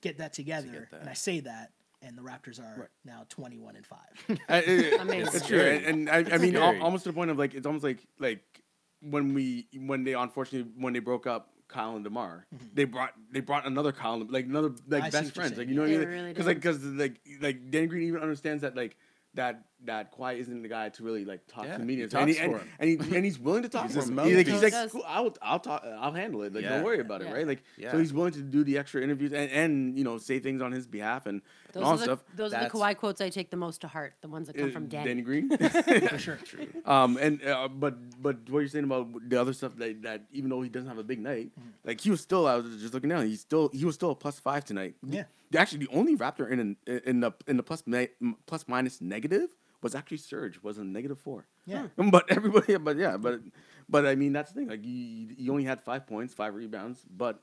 get 0.00 0.18
that 0.18 0.32
together. 0.32 0.68
get 0.68 0.90
that. 0.90 1.00
And 1.00 1.08
I 1.10 1.14
say 1.14 1.40
that, 1.40 1.72
and 2.02 2.16
the 2.16 2.22
Raptors 2.22 2.60
are 2.60 2.80
Right. 2.82 2.88
now 3.04 3.24
21 3.28 3.76
and 3.76 3.86
five. 3.86 3.98
I- 4.48 4.56
I- 4.58 4.98
Amazing. 5.00 5.34
It's 5.34 5.46
true, 5.46 5.60
and, 5.60 5.84
and 5.86 6.10
I, 6.10 6.34
I 6.34 6.38
mean, 6.38 6.56
al- 6.56 6.70
scary. 6.70 6.80
almost 6.80 7.04
to 7.04 7.10
the 7.10 7.14
point 7.14 7.30
of 7.30 7.38
like 7.38 7.54
it's 7.54 7.66
almost 7.66 7.84
like 7.84 8.06
like 8.18 8.42
when 9.00 9.34
we 9.34 9.66
when 9.76 10.04
they 10.04 10.14
unfortunately 10.14 10.70
when 10.78 10.92
they 10.92 10.98
broke 11.00 11.26
up 11.26 11.50
Kyle 11.66 11.96
and 11.96 12.04
Demar, 12.04 12.46
they 12.74 12.84
brought 12.84 13.12
they 13.32 13.40
brought 13.40 13.66
another 13.66 13.90
Kyle 13.92 14.18
like 14.28 14.44
another 14.44 14.68
Mm-hmm. 14.70 14.94
I 14.94 14.98
like 14.98 15.12
best 15.12 15.34
friends, 15.34 15.58
like 15.58 15.68
you 15.68 15.74
know 15.74 15.82
what 15.82 15.88
I 15.88 15.92
mean? 15.92 16.00
They 16.00 16.06
really 16.06 16.28
Because 16.28 16.46
like 16.46 16.56
because 16.58 16.84
like 16.84 17.20
like 17.40 17.70
Danny 17.70 17.86
Green 17.86 18.06
even 18.08 18.20
understands 18.20 18.62
that 18.62 18.76
like 18.76 18.96
that 19.34 19.62
that 19.86 20.16
Kawhi 20.16 20.38
isn't 20.38 20.62
the 20.62 20.68
guy 20.68 20.88
to 20.88 21.02
really 21.02 21.24
like 21.24 21.46
talk 21.46 21.64
Yeah, 21.64 21.74
to 21.74 21.78
he 21.80 21.84
media, 21.86 22.08
and, 22.14 22.28
he, 22.28 22.34
for 22.36 22.42
and, 22.42 22.52
him. 22.54 22.68
and, 22.78 22.90
he, 23.02 23.16
and 23.16 23.24
he's 23.24 23.38
willing 23.38 23.62
to 23.62 23.68
talk 23.68 23.84
He's 23.86 23.94
for 23.94 24.00
his 24.00 24.08
him. 24.10 24.18
He's 24.18 24.36
like, 24.36 24.46
he's 24.46 24.62
like 24.62 24.72
does. 24.72 24.92
"Cool, 24.92 25.04
I'll 25.06 25.34
I'll 25.42 25.58
talk 25.60 25.84
I'll 25.84 26.12
handle 26.12 26.42
it. 26.42 26.54
Like 26.54 26.62
Yeah. 26.64 26.70
don't 26.76 26.84
worry 26.84 27.00
about 27.00 27.22
it, 27.22 27.32
right? 27.32 27.46
Like 27.46 27.62
Yeah. 27.76 27.92
so 27.92 27.98
he's 27.98 28.12
willing 28.12 28.32
to 28.32 28.42
do 28.42 28.64
the 28.64 28.78
extra 28.78 29.02
interviews 29.02 29.32
and, 29.32 29.50
and 29.50 29.98
you 29.98 30.04
know 30.04 30.18
say 30.18 30.38
things 30.38 30.60
on 30.62 30.72
his 30.72 30.86
behalf 30.86 31.26
and, 31.26 31.42
Those 31.72 31.76
and 31.80 31.84
all 31.84 31.92
are 31.92 31.96
the, 31.98 32.02
stuff. 32.04 32.24
those 32.36 32.52
are 32.52 32.64
the 32.64 32.70
Kawhi 32.70 32.96
quotes 32.96 33.20
I 33.20 33.28
take 33.30 33.50
the 33.50 33.56
most 33.56 33.80
to 33.82 33.88
heart. 33.88 34.14
The 34.20 34.28
ones 34.28 34.46
that 34.48 34.56
come 34.56 34.68
Uh, 34.68 34.72
from 34.72 34.86
Danny. 34.86 35.22
Green. 35.22 35.48
for 36.08 36.18
sure. 36.18 36.36
True. 36.44 36.66
Um, 36.84 37.16
and 37.20 37.42
uh, 37.44 37.68
but 37.68 37.94
but 38.22 38.36
what 38.50 38.60
you're 38.60 38.68
saying 38.68 38.84
about 38.84 39.08
the 39.28 39.40
other 39.40 39.52
stuff 39.52 39.76
that, 39.76 40.02
that 40.02 40.22
even 40.32 40.50
though 40.50 40.62
he 40.62 40.68
doesn't 40.68 40.88
have 40.88 40.98
a 40.98 41.02
big 41.04 41.20
night, 41.20 41.50
like 41.84 42.00
he 42.00 42.10
was 42.10 42.20
still 42.20 42.46
I 42.46 42.56
was 42.56 42.80
just 42.80 42.94
looking 42.94 43.10
down. 43.10 43.26
He's 43.26 43.40
still 43.40 43.70
he 43.72 43.84
was 43.84 43.94
still 43.94 44.10
a 44.10 44.14
plus 44.14 44.38
five 44.38 44.64
tonight. 44.64 44.94
Yeah. 45.06 45.24
Actually 45.56 45.86
the 45.86 45.92
only 45.92 46.16
Raptor 46.16 46.50
in 46.50 46.58
an, 46.58 46.76
in 47.06 47.20
the 47.20 47.30
in 47.46 47.56
the 47.56 47.62
plus 47.62 47.84
mi- 47.86 48.08
plus 48.46 48.64
minus 48.66 49.00
negative 49.00 49.50
was 49.84 49.94
actually 49.94 50.16
Serge 50.16 50.60
was 50.62 50.78
a 50.78 50.84
negative 50.84 51.18
four. 51.20 51.46
Yeah. 51.66 51.86
But 52.10 52.24
everybody, 52.30 52.76
but 52.78 52.96
yeah, 52.96 53.16
but 53.16 53.40
but 53.88 54.06
I 54.06 54.16
mean 54.16 54.32
that's 54.32 54.50
the 54.50 54.58
thing. 54.60 54.68
Like 54.68 54.84
you, 54.84 55.28
you 55.38 55.52
only 55.52 55.62
had 55.64 55.80
five 55.82 56.06
points, 56.06 56.34
five 56.34 56.54
rebounds, 56.56 57.04
but 57.16 57.40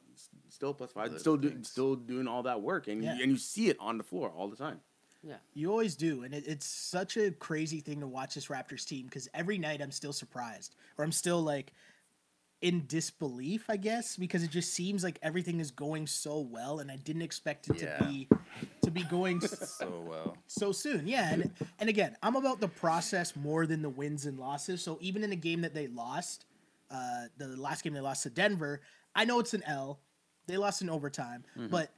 still 0.49 0.73
plus 0.73 0.91
five, 0.91 1.11
Those 1.11 1.21
still 1.21 1.37
do, 1.37 1.49
things. 1.51 1.69
still 1.69 1.95
doing 1.95 2.27
all 2.27 2.43
that 2.43 2.61
work, 2.61 2.87
and 2.89 3.01
Yeah. 3.03 3.15
you, 3.15 3.23
and 3.23 3.31
you 3.31 3.37
see 3.37 3.69
it 3.69 3.77
on 3.79 3.97
the 3.97 4.03
floor 4.03 4.29
all 4.35 4.49
the 4.49 4.57
time. 4.57 4.81
Yeah. 5.23 5.35
You 5.53 5.69
always 5.69 5.95
do, 5.95 6.23
and 6.23 6.33
it, 6.33 6.47
it's 6.47 6.65
such 6.65 7.15
a 7.15 7.29
crazy 7.29 7.79
thing 7.79 7.99
to 7.99 8.07
watch 8.07 8.33
this 8.33 8.47
Raptors 8.47 8.85
team 8.87 9.05
because 9.05 9.29
every 9.35 9.59
night 9.59 9.79
I'm 9.79 9.91
still 9.91 10.13
surprised, 10.13 10.75
or 10.97 11.05
I'm 11.05 11.11
still 11.11 11.41
like 11.43 11.73
in 12.61 12.85
disbelief, 12.87 13.65
I 13.69 13.77
guess, 13.77 14.15
because 14.17 14.43
it 14.43 14.51
just 14.51 14.73
seems 14.73 15.03
like 15.03 15.17
everything 15.23 15.59
is 15.59 15.71
going 15.71 16.05
so 16.07 16.39
well, 16.39 16.79
and 16.79 16.91
I 16.91 16.95
didn't 16.97 17.23
expect 17.23 17.67
it 17.69 17.81
Yeah. 17.81 17.97
to 17.97 18.05
be 18.05 18.27
to 18.83 18.91
be 18.91 19.03
going 19.03 19.41
So 19.41 20.03
well. 20.07 20.37
so 20.47 20.71
soon. 20.71 21.07
Yeah, 21.07 21.33
and 21.33 21.51
and 21.79 21.89
again, 21.89 22.15
I'm 22.21 22.35
about 22.35 22.59
the 22.59 22.67
process 22.67 23.35
more 23.35 23.65
than 23.65 23.81
the 23.81 23.89
wins 23.89 24.25
and 24.25 24.37
losses. 24.39 24.81
So 24.83 24.97
even 25.01 25.23
in 25.23 25.31
a 25.31 25.35
game 25.35 25.61
that 25.61 25.73
they 25.73 25.87
lost, 25.87 26.45
uh, 26.91 27.25
the 27.37 27.47
last 27.47 27.83
game 27.83 27.93
they 27.93 27.99
lost 27.99 28.23
to 28.23 28.29
Denver, 28.29 28.81
I 29.15 29.25
know 29.25 29.39
it's 29.39 29.53
an 29.53 29.63
L. 29.65 29.99
They 30.47 30.57
lost 30.57 30.81
in 30.81 30.89
overtime, 30.89 31.43
but 31.69 31.91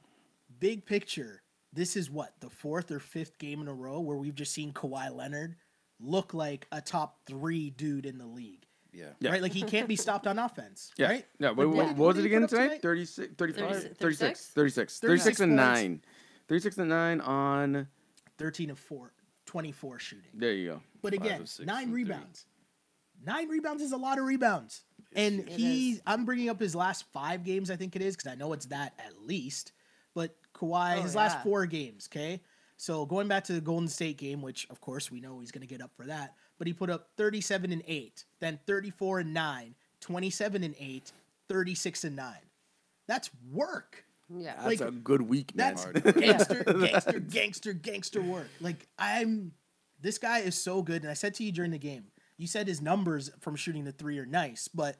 big 0.60 0.86
picture, 0.86 1.42
this 1.72 1.96
is 1.96 2.10
what 2.10 2.34
the 2.40 2.48
fourth 2.50 2.90
or 2.90 3.00
fifth 3.00 3.38
game 3.38 3.60
in 3.60 3.68
a 3.68 3.74
row 3.74 4.00
where 4.00 4.16
we've 4.16 4.34
just 4.34 4.52
seen 4.52 4.72
Kawhi 4.72 5.14
Leonard 5.14 5.56
look 6.00 6.32
like 6.34 6.66
a 6.72 6.80
top 6.80 7.18
three 7.26 7.70
dude 7.70 8.06
in 8.06 8.18
the 8.18 8.26
league. 8.26 8.64
Yeah. 8.94 9.06
Yeah. 9.20 9.30
Right? 9.32 9.42
Like 9.42 9.52
he 9.52 9.62
can't 9.62 9.88
be 9.88 9.96
stopped 9.96 10.26
on 10.26 10.38
offense. 10.38 10.92
Yeah. 10.96 11.08
Right? 11.08 11.26
Yeah. 11.38 11.50
What, 11.50 11.66
Like, 11.68 11.76
what, 11.76 11.86
what- 11.86 11.96
what 11.96 12.06
was 12.16 12.18
it 12.18 12.26
again 12.26 12.44
up 12.44 12.50
tonight? 12.50 12.64
tonight? 12.80 12.82
36, 12.82 13.34
35, 13.36 13.68
36? 13.98 13.98
36, 13.98 14.46
36, 14.54 14.98
36 14.98 15.00
36 15.00 15.40
and 15.40 15.58
points. 15.58 15.80
9. 15.80 16.00
36 16.48 16.78
and 16.78 16.88
9 16.88 17.20
on. 17.22 17.88
13 18.38 18.70
of 18.70 18.78
4, 18.78 19.12
24 19.46 19.98
shooting. 19.98 20.30
There 20.34 20.52
you 20.52 20.70
go. 20.70 20.80
But 21.02 21.14
again, 21.14 21.46
six 21.46 21.66
nine 21.66 21.84
from 21.84 21.92
three. 21.92 22.04
rebounds. 22.04 22.46
Nine 23.24 23.48
rebounds 23.48 23.82
is 23.82 23.92
a 23.92 23.96
lot 23.96 24.18
of 24.18 24.24
rebounds. 24.24 24.82
and 25.14 25.40
It 25.40 25.48
he, 25.50 25.92
is. 25.92 26.02
I'm 26.06 26.24
bringing 26.24 26.48
up 26.48 26.58
his 26.60 26.74
last 26.74 27.04
five 27.12 27.44
games, 27.44 27.70
I 27.70 27.76
think 27.76 27.94
it 27.96 28.02
is, 28.02 28.16
because 28.16 28.30
I 28.30 28.34
know 28.34 28.52
it's 28.52 28.66
that 28.66 28.92
at 28.98 29.22
least. 29.22 29.72
But 30.14 30.36
Kawhi, 30.54 30.98
Oh, 30.98 31.02
his 31.02 31.14
last 31.14 31.42
four 31.42 31.66
games, 31.66 32.08
okay? 32.12 32.40
So 32.76 33.06
going 33.06 33.28
back 33.28 33.44
to 33.44 33.52
the 33.52 33.60
Golden 33.60 33.88
State 33.88 34.18
game, 34.18 34.42
which 34.42 34.66
of 34.70 34.80
course 34.80 35.10
we 35.10 35.20
know 35.20 35.38
he's 35.40 35.52
going 35.52 35.66
to 35.66 35.66
get 35.72 35.80
up 35.80 35.92
for 35.96 36.06
that, 36.06 36.34
but 36.58 36.66
he 36.66 36.72
put 36.72 36.90
up 36.90 37.08
37 37.16 37.72
and 37.72 37.82
8, 37.86 38.24
then 38.40 38.58
34 38.66 39.20
and 39.20 39.34
9, 39.34 39.74
27 40.00 40.64
and 40.64 40.74
8, 40.78 41.12
36 41.48 42.04
and 42.04 42.16
9. 42.16 42.34
That's 43.06 43.30
work. 43.52 44.04
Yeah. 44.34 44.54
That's 44.56 44.80
Like, 44.80 44.88
a 44.88 44.92
good 44.92 45.22
week, 45.22 45.54
man. 45.54 45.76
That's 45.76 46.12
gangster, 46.18 46.64
gangster, 46.64 47.20
gangster, 47.20 47.72
gangster 47.72 48.22
work. 48.22 48.48
Like 48.60 48.86
I'm, 48.98 49.52
this 50.00 50.18
guy 50.18 50.40
is 50.40 50.54
so 50.54 50.82
good. 50.82 51.02
And 51.02 51.10
I 51.10 51.14
said 51.14 51.34
to 51.34 51.44
you 51.44 51.52
during 51.52 51.70
the 51.70 51.78
game, 51.78 52.04
you 52.36 52.46
said 52.46 52.66
his 52.66 52.80
numbers 52.82 53.30
from 53.40 53.56
shooting 53.56 53.84
the 53.84 53.92
three 53.92 54.18
are 54.18 54.26
nice, 54.26 54.68
but 54.68 54.96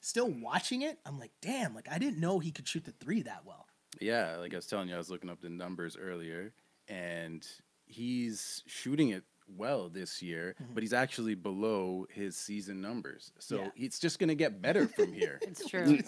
still 0.00 0.30
watching 0.30 0.82
it, 0.82 0.98
I'm 1.04 1.18
like, 1.18 1.32
damn, 1.42 1.74
like 1.74 1.88
I 1.90 1.98
didn't 1.98 2.20
know 2.20 2.38
he 2.38 2.50
could 2.50 2.66
shoot 2.66 2.84
the 2.84 2.92
three 2.92 3.22
that 3.22 3.42
well. 3.44 3.66
Yeah, 4.00 4.36
like 4.36 4.54
I 4.54 4.56
was 4.56 4.66
telling 4.66 4.88
you, 4.88 4.94
I 4.94 4.98
was 4.98 5.10
looking 5.10 5.28
up 5.28 5.40
the 5.42 5.50
numbers 5.50 5.96
earlier, 6.00 6.52
and 6.88 7.46
he's 7.86 8.62
shooting 8.66 9.10
it 9.10 9.24
well 9.56 9.88
this 9.88 10.22
year, 10.22 10.54
mm-hmm. 10.62 10.74
but 10.74 10.82
he's 10.82 10.92
actually 10.92 11.34
below 11.34 12.06
his 12.10 12.36
season 12.36 12.80
numbers. 12.80 13.32
So 13.38 13.56
Yeah. 13.56 13.68
it's 13.76 13.98
just 13.98 14.18
gonna 14.18 14.34
get 14.34 14.60
better 14.62 14.86
from 14.88 15.12
here. 15.12 15.38
It's 15.50 15.66
true. 15.68 15.98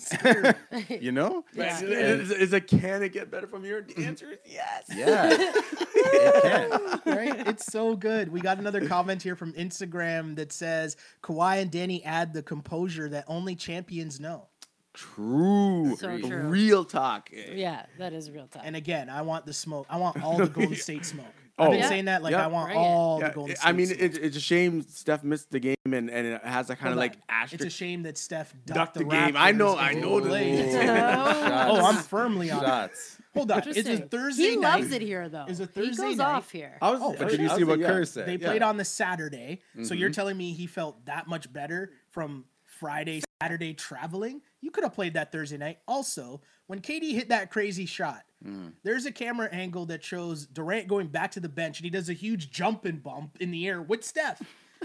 you 0.89 1.13
know? 1.13 1.45
Yeah. 1.55 1.81
Is, 1.83 2.31
is 2.31 2.53
it 2.53 2.67
can 2.69 3.03
it 3.03 3.13
get 3.13 3.31
better 3.31 3.47
from 3.47 3.65
here? 3.65 3.83
The 3.83 4.05
answer 4.05 4.31
is 4.33 4.39
yes. 4.47 4.85
Yeah. 4.95 5.31
it 5.33 7.03
can. 7.05 7.15
right? 7.17 7.49
It's 7.49 7.67
so 7.67 7.97
good. 7.97 8.31
We 8.31 8.41
got 8.41 8.59
another 8.59 8.87
comment 8.87 9.23
here 9.23 9.37
from 9.37 9.53
Instagram 9.55 10.37
that 10.37 10.53
says 10.53 10.97
Kawhi 11.23 11.63
and 11.63 11.71
Danny 11.71 12.05
add 12.05 12.33
the 12.33 12.43
composure 12.43 13.09
that 13.11 13.25
only 13.29 13.55
champions 13.57 14.21
know. 14.21 14.49
True. 14.95 15.97
So 15.99 16.19
true. 16.19 16.37
Real 16.49 16.85
talk. 16.85 17.31
yeah, 17.33 17.87
that 17.99 18.13
is 18.13 18.31
real 18.31 18.47
talk. 18.47 18.63
And 18.65 18.77
again, 18.77 19.09
I 19.09 19.23
want 19.23 19.47
the 19.47 19.53
smoke. 19.53 19.87
I 19.89 19.97
want 19.97 20.23
all 20.23 20.37
the 20.39 20.47
Golden 20.49 20.77
State 20.77 21.07
smoke. 21.07 21.33
Oh. 21.59 21.65
I've 21.65 21.71
been 21.73 21.81
Yeah. 21.81 21.89
saying 21.89 22.05
that 22.07 22.23
like 22.23 22.33
Yeah. 22.33 22.45
I 22.45 22.47
want 22.49 22.69
Bring 22.69 22.79
it. 22.79 22.81
all 22.81 23.21
Yeah, 23.21 23.29
the 23.29 23.35
Golden 23.35 23.57
State. 23.57 23.69
I 23.69 23.73
mean, 23.73 23.91
it, 23.91 24.01
it's 24.19 24.37
a 24.37 24.41
shame 24.41 24.83
Steph 24.89 25.23
missed 25.23 25.51
the 25.51 25.61
game 25.61 25.75
and, 25.85 26.09
and 26.11 26.27
it 26.27 26.43
has 26.45 26.69
that 26.69 26.79
kind 26.79 26.93
of 26.93 26.99
like 26.99 27.13
on. 27.13 27.19
asterisk. 27.29 27.65
It's 27.67 27.75
a 27.75 27.77
shame 27.77 28.03
that 28.05 28.17
Steph 28.17 28.53
ducked, 28.65 28.75
Ducked 28.79 28.95
the, 28.95 29.01
the 29.01 29.11
game. 29.11 29.35
I 29.37 29.53
know- 29.53 29.77
I 29.77 29.93
know 29.93 30.19
the 30.21 30.29
played. 30.31 30.75
Oh, 30.75 31.85
I'm 31.87 31.97
firmly 31.97 32.51
on. 32.51 32.63
it. 32.63 32.67
Shots. 32.67 33.19
Hold 33.35 33.51
on. 33.51 33.59
It's 33.59 33.67
a 33.67 33.79
Interesting. 33.81 34.09
Thursday 34.09 34.43
he 34.43 34.57
night. 34.57 34.81
loves 34.81 34.93
it 34.93 35.03
here, 35.03 35.29
though. 35.29 35.45
It's 35.49 35.61
a 35.61 35.69
he 35.75 35.95
goes 35.95 36.17
night. 36.17 36.21
off 36.21 36.51
here. 36.51 36.77
I 36.83 36.91
was, 36.91 37.01
Oh, 37.03 37.15
but 37.19 37.29
did 37.29 37.41
you 37.41 37.49
see 37.51 37.65
what. 37.65 37.81
Kerr 37.81 38.05
said? 38.05 38.27
They 38.27 38.39
played 38.39 38.63
on 38.63 38.77
the 38.77 38.85
Saturday. 38.85 39.61
So 39.83 39.95
you're 39.95 40.11
Mhm. 40.11 40.15
telling 40.15 40.37
me 40.37 40.53
he 40.53 40.67
felt 40.67 41.05
that 41.07 41.27
much 41.29 41.53
better 41.53 41.93
from 42.11 42.47
Friday, 42.65 43.23
Saturday 43.43 43.75
traveling? 43.75 44.41
You 44.61 44.71
could 44.71 44.85
have 44.85 44.95
played 44.95 45.15
that 45.15 45.33
Thursday 45.33 45.57
night. 45.59 45.79
Also, 45.87 46.41
when 46.67 46.81
KD 46.81 47.13
hit 47.15 47.29
that 47.31 47.51
crazy 47.51 47.87
shot, 47.87 48.23
Mm. 48.45 48.73
there's 48.83 49.07
a 49.07 49.13
camera 49.13 49.49
angle 49.53 49.87
that 49.87 50.03
shows 50.03 50.47
Durant 50.49 50.89
going 50.89 51.07
back 51.07 51.31
to 51.33 51.39
the 51.41 51.49
bench 51.49 51.79
and 51.79 51.85
he 51.85 51.91
does 51.91 52.09
a 52.09 52.13
huge 52.13 52.51
jump 52.51 52.85
and 52.85 53.01
bump 53.01 53.37
in 53.39 53.53
the 53.53 53.69
air 53.69 53.81
with 53.81 54.03
Steph. 54.03 54.43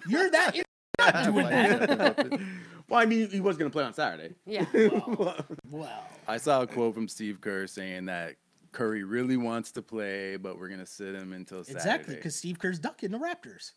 You're 0.08 0.30
that 0.30 0.56
not 1.00 1.24
doing 1.26 1.48
that. 1.50 2.40
well, 2.88 3.00
I 3.00 3.06
mean, 3.06 3.28
he 3.32 3.40
was 3.40 3.58
gonna 3.58 3.72
play 3.72 3.84
on 3.84 3.96
Saturday. 3.96 4.36
Yeah. 4.46 4.66
Well, 5.72 6.04
I 6.28 6.38
saw 6.38 6.62
a 6.62 6.68
quote 6.68 6.94
from 6.94 7.08
Steve 7.08 7.42
Kerr 7.42 7.66
saying 7.68 8.06
that 8.06 8.36
Curry 8.74 9.04
really 9.04 9.38
wants 9.38 9.72
to 9.72 9.82
play, 9.82 10.38
but 10.38 10.60
we're 10.60 10.70
gonna 10.70 10.86
sit 10.86 11.16
him 11.16 11.34
until 11.34 11.64
Saturday. 11.64 11.80
exactly, 11.80 12.16
because 12.16 12.36
Steve 12.36 12.60
Kerr's 12.60 12.78
ducking 12.80 13.10
the 13.12 13.18
Raptors. 13.18 13.72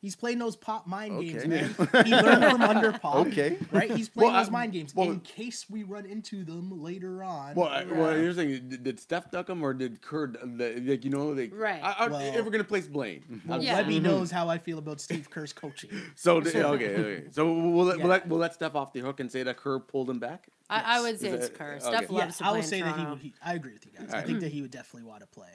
He's 0.00 0.14
playing 0.14 0.38
those 0.38 0.54
pop 0.54 0.86
mind 0.86 1.20
games, 1.20 1.40
Okay. 1.42 1.48
man. 1.48 1.74
He 2.06 2.14
learned 2.14 2.44
from 2.52 2.62
under 2.62 2.92
pop. 2.92 3.26
Okay. 3.26 3.58
Right? 3.72 3.90
He's 3.90 4.08
playing 4.08 4.30
Well, 4.32 4.40
those 4.40 4.48
I- 4.48 4.52
mind 4.52 4.72
games 4.72 4.94
well- 4.94 5.10
in 5.10 5.18
case 5.20 5.66
we 5.68 5.82
run 5.82 6.06
into 6.06 6.44
them 6.44 6.70
later 6.80 7.24
on. 7.24 7.56
Well, 7.56 7.66
I, 7.66 7.82
well, 7.84 8.16
you're 8.16 8.32
saying 8.32 8.68
did, 8.68 8.84
did 8.84 9.00
Steph 9.00 9.32
duck 9.32 9.48
him 9.48 9.60
or 9.60 9.74
did 9.74 10.00
Kerr? 10.00 10.32
Like 10.44 11.04
you 11.04 11.10
know, 11.10 11.28
like 11.30 11.50
Right. 11.52 11.82
I, 11.82 12.04
I, 12.04 12.06
Well- 12.08 12.20
if 12.20 12.44
we're 12.44 12.50
gonna 12.52 12.62
place 12.62 12.86
blame, 12.86 13.42
well, 13.44 13.60
Yeah. 13.60 13.74
Webby 13.74 13.98
knows 13.98 14.30
how 14.30 14.48
I 14.48 14.58
feel 14.58 14.78
about 14.78 15.00
Steve 15.00 15.28
Kerr's 15.30 15.52
coaching. 15.52 15.90
so 16.14 16.40
the- 16.40 16.64
okay, 16.68 16.94
okay. 16.96 17.24
So 17.32 17.52
we'll 17.52 17.86
let, 17.86 17.98
Yeah. 17.98 18.04
we'll 18.04 18.10
let 18.12 18.28
we'll 18.28 18.38
let 18.38 18.54
Steph 18.54 18.76
off 18.76 18.92
the 18.92 19.00
hook 19.00 19.18
and 19.18 19.30
say 19.32 19.42
that 19.42 19.56
Kerr 19.56 19.80
pulled 19.80 20.08
him 20.08 20.20
back. 20.20 20.46
I, 20.70 20.98
I 20.98 21.00
would 21.00 21.18
say 21.18 21.28
Is 21.28 21.34
it's 21.34 21.48
that- 21.48 21.58
Kerr. 21.58 21.72
okay. 21.72 21.80
Steph 21.80 22.02
Yeah, 22.02 22.08
yeah, 22.10 22.18
loves 22.24 22.38
to 22.38 22.44
I 22.46 22.50
would 22.52 22.58
in 22.58 22.64
say 22.66 22.82
that 22.82 22.96
he 22.96 23.04
would. 23.04 23.18
He, 23.18 23.34
I 23.44 23.54
agree 23.54 23.72
with 23.72 23.84
you 23.84 23.90
guys. 23.98 24.10
I 24.10 24.12
Alright. 24.12 24.26
think 24.28 24.40
that 24.42 24.52
he 24.52 24.62
would 24.62 24.70
definitely 24.70 25.08
want 25.08 25.22
to 25.22 25.26
play. 25.26 25.50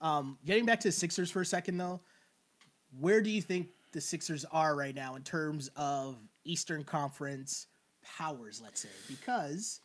Um, 0.00 0.36
getting 0.44 0.66
back 0.66 0.80
to 0.80 0.88
the 0.88 0.92
Sixers 0.92 1.30
for 1.30 1.40
a 1.42 1.46
second, 1.46 1.78
though, 1.78 2.00
where 2.98 3.22
do 3.22 3.30
you 3.30 3.40
think 3.40 3.68
the 3.94 4.00
Sixers 4.00 4.44
are 4.52 4.74
right 4.76 4.94
now 4.94 5.14
in 5.14 5.22
terms 5.22 5.70
of 5.76 6.16
Eastern 6.44 6.84
Conference 6.84 7.68
powers? 8.18 8.60
Let's 8.62 8.80
say 8.82 8.88
because 9.08 9.80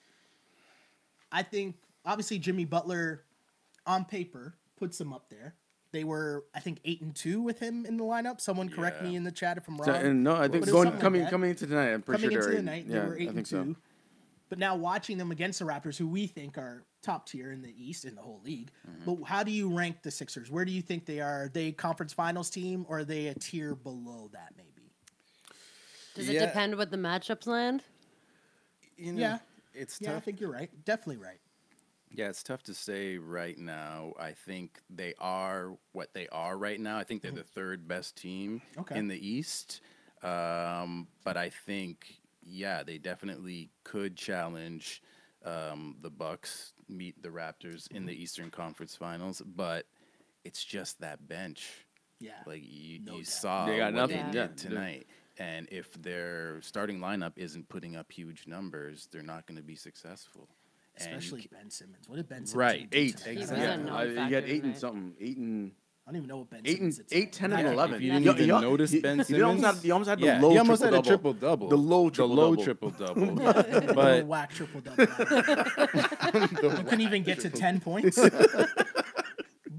I 1.32 1.44
think 1.44 1.76
obviously 2.06 2.40
Jimmy 2.40 2.66
Butler, 2.66 3.24
on 3.86 4.04
paper, 4.04 4.56
puts 4.78 4.98
them 4.98 5.14
up 5.14 5.30
there. 5.30 5.56
They 5.92 6.04
were, 6.04 6.46
I 6.54 6.60
think, 6.60 6.80
eight 6.86 7.02
and 7.02 7.16
two 7.16 7.42
with 7.42 7.60
him 7.60 7.86
in 7.86 7.98
the 7.98 8.04
lineup. 8.04 8.42
Someone 8.42 8.70
correct 8.70 8.98
Yeah. 9.02 9.10
me 9.10 9.16
in 9.16 9.24
the 9.24 9.32
chat 9.32 9.58
if 9.58 9.68
I'm 9.68 9.78
wrong. 9.78 9.86
So, 10.02 10.12
no, 10.14 10.36
I 10.36 10.48
think 10.48 10.66
going 10.66 10.68
something 10.68 10.92
like 10.94 11.02
coming 11.02 11.26
coming 11.28 11.50
into 11.52 11.66
tonight, 11.68 11.94
I'm 11.94 12.02
pretty 12.02 12.24
coming 12.24 12.36
sure 12.42 12.50
into 12.52 12.58
the 12.58 12.64
night, 12.64 12.86
yeah, 12.88 13.00
they 13.02 13.08
were 13.08 13.16
eight 13.18 13.22
I 13.22 13.26
and 13.28 13.36
think 13.36 13.48
two. 13.48 13.76
so. 13.76 13.76
But 14.50 14.58
now 14.60 14.76
watching 14.76 15.18
them 15.18 15.32
against 15.32 15.60
the 15.60 15.66
Raptors, 15.66 15.96
who 15.98 16.08
we 16.08 16.26
think 16.28 16.58
are 16.58 16.84
top 17.04 17.28
tier 17.28 17.52
in 17.52 17.62
the 17.62 17.74
East 17.78 18.04
in 18.06 18.16
the 18.16 18.22
whole 18.22 18.42
league. 18.44 18.72
Mm-hmm. 18.90 19.14
But 19.16 19.24
how 19.28 19.44
do 19.44 19.52
you 19.52 19.70
rank 19.70 20.02
the 20.02 20.10
Sixers? 20.12 20.50
Where 20.50 20.66
do 20.66 20.72
you 20.72 20.82
think 20.82 21.06
they 21.06 21.20
are? 21.22 21.44
Are 21.44 21.50
they 21.50 21.72
conference 21.72 22.14
finals 22.14 22.50
team 22.50 22.86
or 22.90 23.00
are 23.00 23.04
they 23.06 23.28
a 23.28 23.36
tier 23.36 23.76
below 23.76 24.30
that 24.34 24.54
maybe? 24.58 24.92
Does 26.16 26.28
it 26.30 26.40
depend 26.40 26.76
what 26.78 26.90
the 26.92 26.98
matchups 26.98 27.46
land? 27.48 27.84
You 28.98 29.14
know, 29.14 29.20
Yeah. 29.22 29.38
it's 29.74 30.00
Yeah, 30.02 30.10
I 30.10 30.14
tough. 30.16 30.24
think 30.26 30.42
you're 30.42 30.52
right. 30.52 30.70
Definitely 30.84 31.18
right. 31.18 31.40
Yeah, 32.12 32.28
it's 32.30 32.42
tough 32.42 32.64
to 32.64 32.74
say 32.74 33.20
right 33.20 33.58
now. 33.58 34.14
I 34.20 34.32
think 34.34 34.80
they 34.90 35.14
are 35.20 35.78
what 35.92 36.12
they 36.16 36.28
are 36.30 36.58
right 36.58 36.80
now. 36.80 36.98
I 36.98 37.04
think 37.04 37.22
they're 37.22 37.32
the 37.32 37.44
third 37.44 37.88
best 37.88 38.16
team 38.18 38.62
Mm-hmm. 38.72 38.80
Okay. 38.82 38.98
in 38.98 39.08
the 39.08 39.28
East. 39.28 39.82
Um, 40.24 41.08
but 41.24 41.38
I 41.38 41.50
think, 41.50 42.19
yeah, 42.50 42.84
they 42.84 42.98
definitely 42.98 43.70
could 43.84 44.16
challenge 44.16 45.02
um, 45.46 45.96
the 46.02 46.10
Bucks, 46.10 46.74
meet 46.88 47.22
the 47.22 47.30
Raptors 47.30 47.90
in 47.92 48.06
the 48.06 48.14
Mm-hmm. 48.14 48.22
Eastern 48.22 48.52
Conference 48.52 48.96
Finals. 48.96 49.42
But 49.46 49.86
it's 50.44 50.64
just 50.64 51.00
that 51.02 51.28
bench. 51.28 51.86
Yeah. 52.20 52.32
Like 52.46 52.62
you, 52.66 53.00
No 53.00 53.14
you 53.14 53.24
doubt. 53.24 53.28
saw 53.28 53.66
They 53.66 53.78
got 53.78 53.94
what 53.94 54.00
nothing, 54.02 54.18
they 54.32 54.38
yeah. 54.40 54.48
did 54.48 54.58
tonight. 54.58 55.08
And 55.38 55.70
if 55.72 55.94
their 56.02 56.62
starting 56.62 57.00
lineup 57.00 57.34
isn't 57.38 57.70
putting 57.70 57.96
up 57.96 58.12
huge 58.12 58.46
numbers, 58.46 59.08
they're 59.12 59.22
not 59.24 59.46
going 59.46 59.56
to 59.58 59.64
be 59.64 59.76
successful. 59.76 60.50
Especially 60.98 61.44
ca- 61.44 61.48
Ben 61.54 61.70
Simmons. 61.70 62.10
What 62.10 62.18
did 62.18 62.28
Ben 62.28 62.40
Simmons 62.46 62.56
Right, 62.56 62.76
even 62.80 62.90
do 62.90 62.98
Eight, 62.98 63.18
tonight? 63.18 63.34
He 63.36 63.40
was 63.40 63.52
yeah. 63.52 63.58
a 63.58 63.94
I- 63.94 64.04
you 64.04 64.16
factor 64.16 64.42
got 64.42 64.50
eight 64.50 64.64
and 64.64 64.78
something, 64.78 65.14
eight 65.22 65.38
and 65.38 65.72
I 66.10 66.12
don't 66.12 66.18
even 66.24 66.30
know 66.30 66.38
what 66.38 66.50
Ben 66.50 66.62
eight 66.66 66.78
Simmons 66.78 66.98
and 66.98 67.08
did 67.08 67.18
eight, 67.20 67.34
10, 67.34 67.54
and 67.54 67.62
Yeah, 67.68 67.72
eleven. 67.72 67.96
if 67.98 68.02
you 68.02 68.12
didn't 68.12 68.26
You- 68.26 68.32
even 68.32 68.46
you- 68.48 68.62
notice 68.62 68.92
you- 68.94 69.02
Ben 69.04 69.24
You 69.30 69.46
almost 69.46 69.64
had, 69.64 69.70
Simmons? 69.76 69.86
you 69.86 69.94
almost 69.94 70.10
had 70.10 70.20
the 70.20 70.26
yeah, 70.26 70.42
low 70.42 70.50
he 70.50 70.58
almost 70.58 70.82
had 70.82 70.94
a 70.96 71.02
triple 71.04 71.06
triple 71.06 71.34
double. 71.34 71.70
The 71.70 71.78
low 71.78 72.10
the 72.10 72.26
low 72.26 72.56
triple-double. 72.56 73.28
triple 73.28 73.54
double. 73.94 74.26
Whack 74.26 74.52
triple 74.52 74.82
double. 74.82 75.04
you 76.78 76.84
couldn't 76.84 77.02
even 77.02 77.22
get 77.22 77.42
to 77.42 77.52
ten 77.52 77.80
points. 77.80 78.18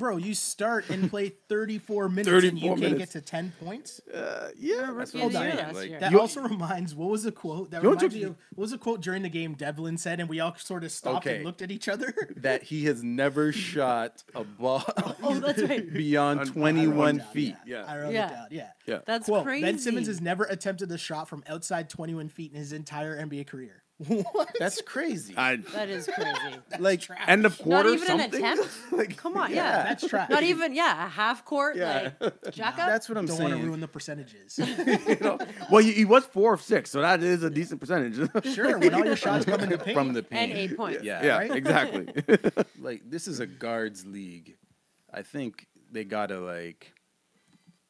Bro, 0.00 0.16
you 0.16 0.32
start 0.34 0.88
and 0.88 1.10
play 1.10 1.28
34 1.50 2.08
minutes 2.08 2.28
and 2.28 2.58
you 2.58 2.70
34 2.70 2.76
can't 2.78 2.98
get 2.98 3.10
to 3.10 3.20
10 3.20 3.52
points? 3.62 4.00
Uh, 4.08 4.48
yeah, 4.58 4.92
That's 4.96 5.12
Yeah, 5.14 5.24
what 5.26 5.36
I'm 5.36 5.42
Hold 5.52 5.54
saying. 5.74 5.74
Like. 5.92 6.00
That 6.00 6.10
You- 6.10 6.20
also 6.20 6.40
reminds 6.40 6.94
what 6.94 7.10
was 7.10 7.22
the 7.24 7.32
quote 7.32 7.70
that 7.70 7.82
You 7.82 7.90
reminds 7.90 8.14
me 8.14 8.22
of 8.22 8.30
what 8.54 8.62
was 8.62 8.70
the 8.70 8.78
quote 8.78 9.02
during 9.02 9.22
the 9.22 9.28
game 9.28 9.52
Devlin 9.52 9.98
said 9.98 10.18
and 10.18 10.26
we 10.28 10.40
all 10.40 10.54
sort 10.56 10.84
of 10.84 10.90
stopped 10.90 11.26
Okay. 11.26 11.36
and 11.36 11.44
looked 11.44 11.60
at 11.60 11.70
each 11.70 11.86
other? 11.86 12.14
that 12.38 12.62
he 12.62 12.86
has 12.86 13.02
never 13.04 13.52
shot 13.70 14.24
a 14.34 14.42
ball 14.42 14.82
Oh, 15.22 15.34
that's 15.38 15.60
right. 15.62 15.92
beyond 15.92 16.40
I 16.40 16.44
21 16.44 17.18
down, 17.18 17.26
feet. 17.28 17.56
Yeah. 17.66 17.84
Yeah. 17.84 17.92
I 17.92 17.98
wrote 17.98 18.12
Yeah. 18.14 18.26
it 18.26 18.30
down. 18.30 18.46
Yeah. 18.50 18.68
yeah. 18.86 18.98
That's 19.04 19.26
Quote, 19.26 19.44
crazy. 19.44 19.66
Ben 19.66 19.78
Simmons 19.78 20.06
has 20.06 20.22
never 20.22 20.44
attempted 20.44 20.90
a 20.90 20.96
shot 20.98 21.28
from 21.28 21.44
outside 21.46 21.90
21 21.90 22.30
feet 22.30 22.52
in 22.52 22.58
his 22.58 22.72
entire 22.72 23.16
NBA 23.22 23.46
career. 23.46 23.82
What? 24.06 24.48
That's 24.58 24.80
crazy. 24.80 25.34
I, 25.36 25.56
That 25.74 25.88
is 25.90 26.06
crazy. 26.06 26.56
like 26.78 27.02
end 27.26 27.44
of 27.44 27.58
Not 27.58 27.64
quarter 27.64 27.90
even 27.90 28.06
something. 28.06 28.44
an 28.44 28.52
attempt. 28.58 28.70
Like 28.92 29.16
come 29.16 29.36
on, 29.36 29.50
yeah. 29.50 29.82
That's 29.84 30.08
trash. 30.08 30.30
Not 30.30 30.42
even 30.42 30.74
yeah, 30.74 31.06
a 31.06 31.08
half 31.08 31.44
court 31.44 31.76
Yeah. 31.76 32.10
like 32.20 32.34
jack 32.50 32.78
up. 32.78 32.88
that's 32.88 33.08
what 33.08 33.18
I'm 33.18 33.26
saying. 33.26 33.38
Don't 33.38 33.44
want 33.44 33.52
to 33.52 33.56
saying. 33.58 33.66
ruin 33.68 33.80
the 33.80 33.88
percentages. 33.88 34.58
well, 35.70 35.82
he, 35.82 35.92
he 35.92 36.04
was 36.04 36.24
four 36.24 36.54
of 36.54 36.62
six, 36.62 36.90
so 36.90 37.00
that 37.02 37.22
is 37.22 37.42
a 37.42 37.50
decent 37.50 37.80
percentage. 37.80 38.16
sure, 38.54 38.78
when 38.78 38.94
all 38.94 39.04
your 39.04 39.16
shots 39.16 39.44
come 39.44 39.60
in 39.60 39.68
the 39.70 39.78
paint. 39.78 39.96
From 39.96 40.12
the 40.12 40.22
paint. 40.22 40.50
and 40.52 40.58
eight 40.58 40.76
points. 40.76 41.02
Yeah. 41.02 41.22
yeah, 41.24 41.36
Right? 41.38 41.50
exactly. 41.54 42.08
Like 42.78 43.02
this 43.08 43.28
is 43.28 43.40
a 43.40 43.46
guards 43.46 44.06
league. 44.06 44.56
I 45.12 45.22
think 45.22 45.66
they 45.92 46.04
gotta 46.04 46.40
like 46.40 46.92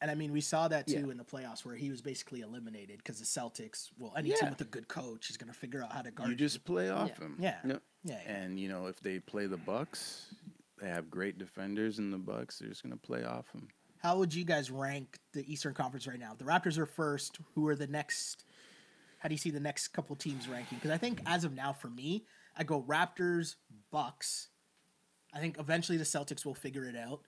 And 0.01 0.11
I 0.11 0.15
mean, 0.15 0.33
we 0.33 0.41
saw 0.41 0.67
that 0.69 0.87
too 0.87 0.95
Yeah. 0.95 1.11
in 1.11 1.19
the 1.19 1.25
playoffs 1.25 1.65
where 1.65 1.75
he 1.75 1.91
was 1.91 2.01
basically 2.01 2.41
eliminated 2.41 2.99
because 2.99 3.19
the 3.19 3.27
Celtics, 3.27 3.91
well, 3.99 4.15
any 4.17 4.31
Yeah. 4.31 4.37
team 4.37 4.49
with 4.51 4.61
a 4.63 4.65
good 4.65 4.89
coach 4.89 5.29
is 5.29 5.37
going 5.37 5.53
to 5.53 5.59
figure 5.59 5.83
out 5.83 5.93
how 5.93 6.01
to 6.03 6.11
guard 6.11 6.31
you 6.31 6.37
just 6.37 6.65
play 6.65 6.89
off 6.89 7.11
Yeah. 7.19 7.25
him. 7.27 7.37
Yeah. 7.39 7.61
Yeah. 7.65 7.79
Yeah. 8.05 8.23
yeah. 8.23 8.31
And 8.33 8.59
you 8.59 8.69
know, 8.69 8.87
if 8.87 8.99
they 9.01 9.19
play 9.19 9.47
the 9.47 9.59
Bucks, 9.59 10.35
they 10.79 10.89
have 10.89 11.11
great 11.11 11.37
defenders 11.39 11.99
in 11.99 12.11
the 12.11 12.19
Bucks. 12.19 12.59
They're 12.59 12.69
just 12.71 12.83
gonna 12.83 12.97
play 12.97 13.25
off 13.25 13.53
them. 13.53 13.69
How 13.99 14.17
would 14.17 14.33
you 14.33 14.45
guys 14.47 14.71
rank 14.71 15.19
the 15.33 15.51
Eastern 15.53 15.75
Conference 15.75 16.07
right 16.07 16.19
now? 16.19 16.33
The 16.35 16.45
Raptors 16.45 16.79
are 16.79 16.87
first. 16.87 17.39
Who 17.55 17.69
are 17.69 17.77
the 17.77 17.87
next? 17.87 18.45
How 19.19 19.29
do 19.29 19.35
you 19.35 19.39
see 19.39 19.51
the 19.51 19.61
next 19.61 19.89
couple 19.89 20.17
teams 20.17 20.49
ranking? 20.49 20.79
Because 20.79 20.91
I 20.93 20.97
think 20.97 21.21
as 21.27 21.45
of 21.45 21.53
now, 21.53 21.75
for 21.75 21.91
me, 21.91 22.27
I 22.57 22.65
go 22.65 22.83
Raptors, 22.83 23.57
Bucks. 23.91 24.49
I 25.35 25.41
think 25.41 25.59
eventually 25.59 25.99
the 25.99 26.05
Celtics 26.05 26.47
will 26.47 26.55
figure 26.55 26.87
it 26.87 26.97
out, 26.97 27.23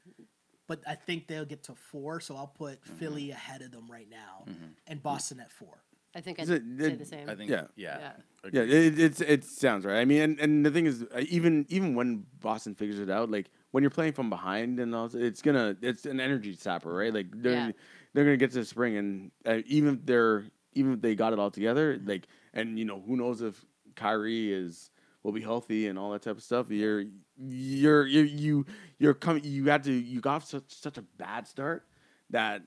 but 0.73 0.81
I 0.87 0.95
think 0.95 1.27
they'll 1.27 1.45
get 1.45 1.63
to 1.65 1.75
four. 1.75 2.19
So 2.21 2.35
I'll 2.37 2.47
put 2.47 2.83
Philly 2.99 3.31
ahead 3.31 3.61
of 3.63 3.73
them 3.73 3.91
right 3.91 4.09
now, 4.11 4.47
and 4.87 5.03
Boston 5.03 5.39
at 5.41 5.51
four. 5.53 5.83
I 6.15 6.21
think 6.21 6.41
I'd 6.41 6.49
it- 6.49 6.63
say 6.79 6.87
it- 6.93 6.99
the 6.99 7.05
same. 7.05 7.29
I 7.29 7.35
think 7.35 7.51
Yeah. 7.51 7.67
yeah. 7.77 8.13
Yeah. 8.45 8.51
Yeah, 8.53 8.63
it, 8.63 8.99
it's 8.99 9.21
it 9.21 9.45
sounds 9.45 9.85
right. 9.85 9.99
I 10.01 10.05
mean, 10.05 10.21
and, 10.23 10.41
and 10.41 10.65
the 10.67 10.71
thing 10.71 10.87
is, 10.87 11.03
uh, 11.15 11.25
even 11.29 11.67
even 11.69 11.95
when 11.95 12.25
Boston 12.41 12.75
figures 12.75 12.99
it 12.99 13.11
out, 13.11 13.31
like 13.31 13.51
when 13.73 13.83
you're 13.83 13.91
playing 13.91 14.13
from 14.15 14.29
behind 14.31 14.81
and 14.81 14.95
all, 14.95 15.11
it's 15.15 15.43
gonna 15.43 15.77
it's 15.83 16.07
an 16.07 16.21
energy 16.21 16.55
sapper, 16.57 16.93
right? 16.93 17.13
Like 17.13 17.27
they're 17.33 17.53
Yeah. 17.53 17.73
they're 18.15 18.25
gonna 18.25 18.37
get 18.39 18.51
to 18.53 18.59
the 18.61 18.65
spring, 18.65 18.97
and 18.97 19.31
uh, 19.47 19.61
even 19.67 19.95
if 19.95 20.07
they're 20.07 20.45
even 20.75 20.95
if 20.95 21.01
they 21.03 21.15
got 21.15 21.33
it 21.35 21.39
all 21.39 21.51
together, 21.51 22.01
like 22.05 22.27
and 22.55 22.79
you 22.79 22.85
know 22.87 23.01
who 23.07 23.17
knows 23.17 23.43
if 23.43 23.63
Kyrie 23.95 24.53
is 24.53 24.91
will 25.23 25.33
be 25.33 25.41
healthy 25.41 25.87
and 25.87 25.99
all 25.99 26.11
that 26.13 26.23
type 26.23 26.37
of 26.37 26.43
stuff. 26.43 26.69
You're 26.71 27.05
you're 27.49 28.07
you 28.07 28.23
you 28.23 28.67
you're 28.99 29.15
coming. 29.15 29.43
You 29.45 29.65
had 29.69 29.85
to 29.85 29.93
you 29.93 30.21
got 30.21 30.47
such 30.47 30.65
such 30.69 30.99
a 30.99 31.03
bad 31.03 31.47
start 31.47 31.85
that 32.31 32.63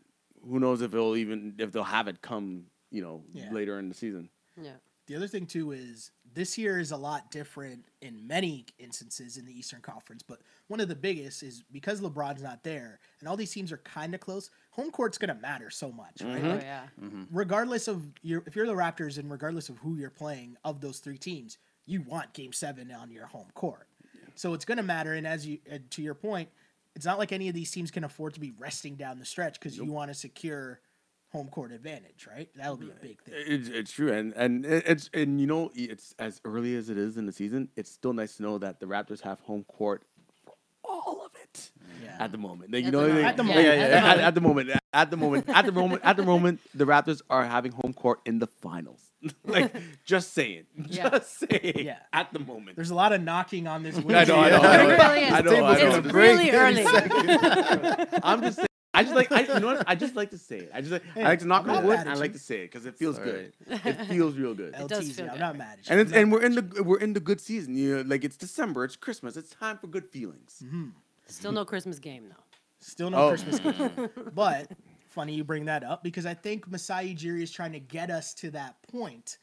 who 0.47 0.59
knows 0.59 0.81
if 0.81 0.93
it'll 0.93 1.15
even 1.15 1.55
if 1.57 1.71
they'll 1.71 1.83
have 1.83 2.07
it 2.07 2.21
come 2.21 2.65
you 2.91 3.01
know 3.01 3.23
Yeah. 3.33 3.51
later 3.51 3.79
in 3.79 3.89
the 3.89 3.95
season. 3.95 4.29
yeah. 4.61 4.73
The 5.07 5.15
other 5.15 5.27
thing 5.27 5.45
too 5.45 5.71
is 5.71 6.09
this 6.33 6.57
year 6.57 6.79
is 6.79 6.89
a 6.91 6.97
lot 6.97 7.29
different 7.29 7.85
in 8.01 8.25
many 8.25 8.65
instances 8.79 9.38
in 9.38 9.45
the 9.45 9.51
Eastern 9.55 9.79
Conference, 9.81 10.23
but 10.23 10.39
one 10.67 10.79
of 10.79 10.88
the 10.88 10.95
biggest 10.95 11.43
is 11.43 11.63
because 11.71 12.01
LeBron's 12.01 12.41
not 12.41 12.63
there 12.63 12.99
and 13.19 13.29
all 13.29 13.38
these 13.38 13.51
teams 13.51 13.71
are 13.71 13.77
kind 13.77 14.15
of 14.15 14.19
close. 14.19 14.49
Home 14.71 14.89
court's 14.89 15.19
gonna 15.19 15.35
matter 15.35 15.69
so 15.69 15.91
much, 15.91 16.21
right? 16.21 16.38
Mm-hmm. 16.38 16.47
Oh 16.47 16.51
Like, 16.55 16.61
yeah. 16.63 16.83
Mm-hmm. 16.99 17.23
regardless 17.31 17.88
of 17.88 18.01
your 18.23 18.41
if 18.47 18.55
you're 18.55 18.65
the 18.65 18.73
Raptors 18.73 19.19
and 19.19 19.29
regardless 19.29 19.69
of 19.69 19.77
who 19.77 19.95
you're 19.95 20.09
playing 20.09 20.57
of 20.63 20.81
those 20.81 20.97
three 20.97 21.19
teams, 21.19 21.59
you 21.85 22.01
want 22.01 22.33
Game 22.33 22.51
Seven 22.51 22.91
on 22.91 23.11
your 23.11 23.28
home 23.28 23.47
court. 23.53 23.88
So 24.36 24.53
it's 24.53 24.65
gonna 24.65 24.83
matter. 24.83 25.13
And 25.13 25.25
as 25.25 25.45
you 25.45 25.59
to 25.89 26.01
your 26.01 26.13
point, 26.13 26.49
it's 26.95 27.05
not 27.05 27.17
like 27.17 27.31
any 27.31 27.49
of 27.49 27.55
these 27.55 27.71
teams 27.71 27.91
can 27.91 28.03
afford 28.03 28.33
to 28.36 28.39
be 28.39 28.53
resting 28.57 28.95
down 28.95 29.19
the 29.19 29.25
stretch 29.25 29.59
because 29.59 29.77
you 29.77 29.86
want 29.86 30.09
to 30.11 30.13
secure 30.13 30.79
home 31.36 31.49
court 31.49 31.73
advantage, 31.73 32.27
right? 32.31 32.49
That'll 32.55 32.77
be 32.77 32.89
a 32.89 33.01
big 33.01 33.21
thing. 33.21 33.33
It's, 33.36 33.67
it's 33.67 33.91
true, 33.91 34.11
and 34.11 34.33
and 34.33 34.65
it's 34.65 35.09
and 35.13 35.41
you 35.41 35.47
know 35.47 35.71
it's 35.75 36.15
as 36.17 36.39
early 36.45 36.75
as 36.75 36.89
it 36.89 36.97
is 36.97 37.17
in 37.17 37.25
the 37.25 37.33
season. 37.33 37.69
It's 37.75 37.91
still 37.91 38.13
nice 38.13 38.38
to 38.38 38.43
know 38.43 38.57
that 38.59 38.79
the 38.79 38.86
Raptors 38.86 39.21
have 39.21 39.41
home 39.41 39.65
court, 39.65 40.03
all 40.83 41.23
of 41.25 41.31
it 41.41 41.71
Yeah. 42.03 42.05
At 42.20 42.32
the 42.32 42.38
moment. 42.38 42.72
Like, 42.72 42.86
you 42.86 42.91
know, 42.91 43.01
the 43.01 43.07
they- 43.07 43.13
moment. 43.13 43.28
At 43.28 43.38
the 43.38 43.43
yeah, 43.43 43.47
moment. 43.49 43.66
yeah, 43.66 43.72
At 43.74 43.80
yeah, 43.80 43.88
the 43.89 43.95
at, 43.95 44.03
moment. 44.03 44.22
at 44.22 44.36
the 44.36 44.41
moment, 44.41 44.70
at 44.93 45.11
the 45.11 45.18
moment, 45.18 45.49
at 45.49 45.66
the 45.66 45.72
moment, 45.72 46.01
at 46.03 46.18
the 46.18 46.24
moment, 46.32 46.59
the 46.74 46.86
Raptors 46.86 47.22
are 47.30 47.45
having 47.45 47.72
home 47.72 47.93
court 47.93 48.20
in 48.26 48.39
the 48.39 48.47
finals. 48.47 49.01
like, 49.45 49.74
just 50.05 50.34
saying, 50.34 50.66
Yeah. 50.88 51.09
just 51.09 51.39
saying. 51.39 51.74
Yeah. 51.86 51.97
at 52.13 52.32
the 52.34 52.39
moment. 52.39 52.76
There's 52.76 52.91
a 52.91 52.95
lot 52.95 53.11
of 53.13 53.22
knocking 53.22 53.68
on 53.68 53.84
this. 53.84 53.95
win 53.97 54.16
I 54.16 54.24
know, 54.26 54.36
I 54.36 54.49
know, 54.49 54.57
I 54.61 54.76
It 54.76 54.88
know. 54.88 54.88
really. 54.88 55.26
I 55.26 55.41
know, 55.41 55.66
I 55.66 55.78
know. 55.78 55.95
It's 55.97 56.13
really 56.13 56.51
early. 56.51 56.86
I'm 58.24 58.41
just 58.41 58.55
saying. 58.57 58.68
I 58.93 59.03
just 59.03 59.13
like 59.13 59.30
I 59.30 59.41
you 59.41 59.59
know 59.59 59.68
what 59.68 59.84
I 59.88 59.95
just 59.95 60.16
like 60.16 60.30
to 60.30 60.38
say 60.38 60.59
it. 60.59 60.72
I 60.74 60.80
just 60.80 60.93
like, 60.93 61.03
I 61.18 61.24
like 61.24 61.39
to 61.39 61.45
knock 61.45 61.68
on 61.68 61.84
wood 61.86 61.99
and 61.99 62.09
I 62.09 62.13
like 62.13 62.32
to 62.32 62.39
say 62.39 62.59
it 62.61 62.72
because 62.72 62.86
it 62.86 62.95
feels 62.97 63.18
It's 63.18 63.26
good. 63.26 63.53
It 63.68 64.05
feels 64.05 64.38
real 64.38 64.53
good. 64.53 64.74
It 64.74 64.88
does 64.88 65.09
LTZ, 65.09 65.16
feel 65.16 65.30
I'm 65.32 65.39
not 65.39 65.57
mad 65.57 65.80
at 65.80 65.86
you. 65.89 65.91
And 65.91 65.99
it's 65.99 66.13
and 66.13 66.32
we're 66.32 66.41
in 66.41 66.55
the 66.55 66.82
we're 66.84 66.99
in 66.99 67.11
the 67.11 67.20
good 67.20 67.41
season. 67.41 67.76
You 67.76 67.97
know, 67.97 68.01
like 68.03 68.24
it's 68.24 68.38
December, 68.38 68.86
it's 68.86 68.95
Christmas. 68.95 69.36
It's 69.36 69.49
time 69.49 69.78
for 69.80 69.88
good 69.88 70.05
feelings. 70.05 70.63
Mm-hmm. 70.63 70.89
Still 71.28 71.51
no 71.51 71.65
Christmas 71.65 71.99
game 71.99 72.30
though. 72.30 72.43
Still 72.80 73.09
no 73.09 73.17
Oh. 73.17 73.30
Christmas 73.30 73.59
game. 73.59 74.09
But 74.34 74.71
funny 75.09 75.34
you 75.34 75.43
bring 75.43 75.65
that 75.65 75.84
up 75.84 76.03
because 76.03 76.26
I 76.26 76.34
think 76.34 76.69
Masai 76.69 77.15
Ujiri 77.15 77.41
is 77.41 77.51
trying 77.51 77.71
to 77.73 77.80
get 77.80 78.09
us 78.11 78.34
to 78.36 78.51
that 78.51 78.76
point. 78.91 79.38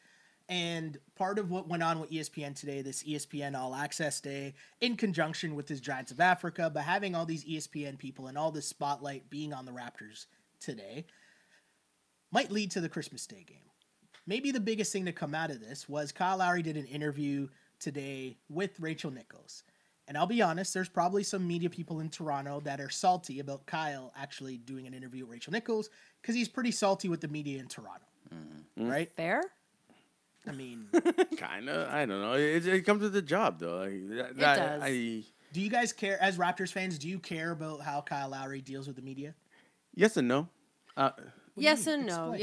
And 0.48 0.98
part 1.14 1.38
of 1.38 1.50
what 1.50 1.68
went 1.68 1.82
on 1.82 1.98
with 1.98 2.10
ESPN 2.10 2.54
today, 2.58 2.82
this 2.82 3.02
ESPN 3.04 3.56
All 3.56 3.74
Access 3.74 4.20
Day, 4.20 4.54
in 4.80 4.96
conjunction 4.96 5.54
with 5.54 5.66
this 5.66 5.80
Giants 5.80 6.10
of 6.12 6.20
Africa, 6.20 6.70
but 6.72 6.82
having 6.82 7.14
all 7.14 7.24
these 7.24 7.44
ESPN 7.44 7.96
people 7.96 8.26
and 8.26 8.36
all 8.36 8.50
this 8.50 8.66
spotlight 8.66 9.30
being 9.30 9.54
on 9.54 9.64
the 9.64 9.72
Raptors 9.72 10.26
today, 10.60 11.06
might 12.32 12.50
lead 12.50 12.70
to 12.72 12.80
the 12.80 12.88
Christmas 12.88 13.26
Day 13.26 13.44
game. 13.48 13.70
Maybe 14.26 14.50
the 14.50 14.60
biggest 14.60 14.92
thing 14.92 15.06
to 15.06 15.12
come 15.12 15.34
out 15.34 15.50
of 15.50 15.60
this 15.60 15.88
was 15.88 16.12
Kyle 16.12 16.36
Lowry 16.38 16.62
did 16.62 16.76
an 16.76 16.86
interview 16.86 17.48
today 17.78 18.36
with 18.50 18.78
Rachel 18.78 19.10
Nichols. 19.10 19.62
And 20.12 20.18
I'll 20.18 20.26
be 20.26 20.42
honest, 20.42 20.74
there's 20.74 20.90
probably 20.90 21.22
some 21.22 21.48
media 21.48 21.70
people 21.70 22.00
in 22.00 22.10
Toronto 22.10 22.60
that 22.64 22.82
are 22.82 22.90
salty 22.90 23.40
about 23.40 23.64
Kyle 23.64 24.12
actually 24.14 24.58
doing 24.58 24.86
an 24.86 24.92
interview 24.92 25.24
with 25.24 25.32
Rachel 25.32 25.54
Nichols 25.54 25.88
because 26.20 26.34
he's 26.34 26.50
pretty 26.50 26.70
salty 26.70 27.08
with 27.08 27.22
the 27.22 27.28
media 27.28 27.58
in 27.58 27.66
Toronto. 27.66 28.04
Right? 28.76 29.10
Fair? 29.16 29.42
I 30.46 30.52
mean, 30.52 30.88
Kinda, 31.34 31.88
I 31.90 32.04
don't 32.04 32.20
know. 32.20 32.34
It, 32.34 32.66
it 32.66 32.82
comes 32.82 33.00
with 33.00 33.14
the 33.14 33.22
job 33.22 33.58
though. 33.58 33.78
Like, 33.78 34.06
that, 34.18 34.36
that- 34.36 34.56
does. 34.56 34.82
I, 34.84 35.22
do 35.50 35.62
you 35.62 35.70
guys 35.70 35.94
care, 35.94 36.22
as 36.22 36.36
Raptors 36.36 36.72
fans, 36.72 36.98
do 36.98 37.08
you 37.08 37.18
care 37.18 37.52
about 37.52 37.80
how 37.80 38.02
Kyle 38.02 38.28
Lowry 38.28 38.60
deals 38.60 38.86
with 38.86 38.96
the 38.96 39.02
media? 39.02 39.34
yes 39.94 40.18
and 40.18 40.28
no. 40.28 40.46
Uh, 40.94 41.12
Yes 41.56 41.86
and 41.86 42.04
no. 42.04 42.32
Explain. 42.32 42.40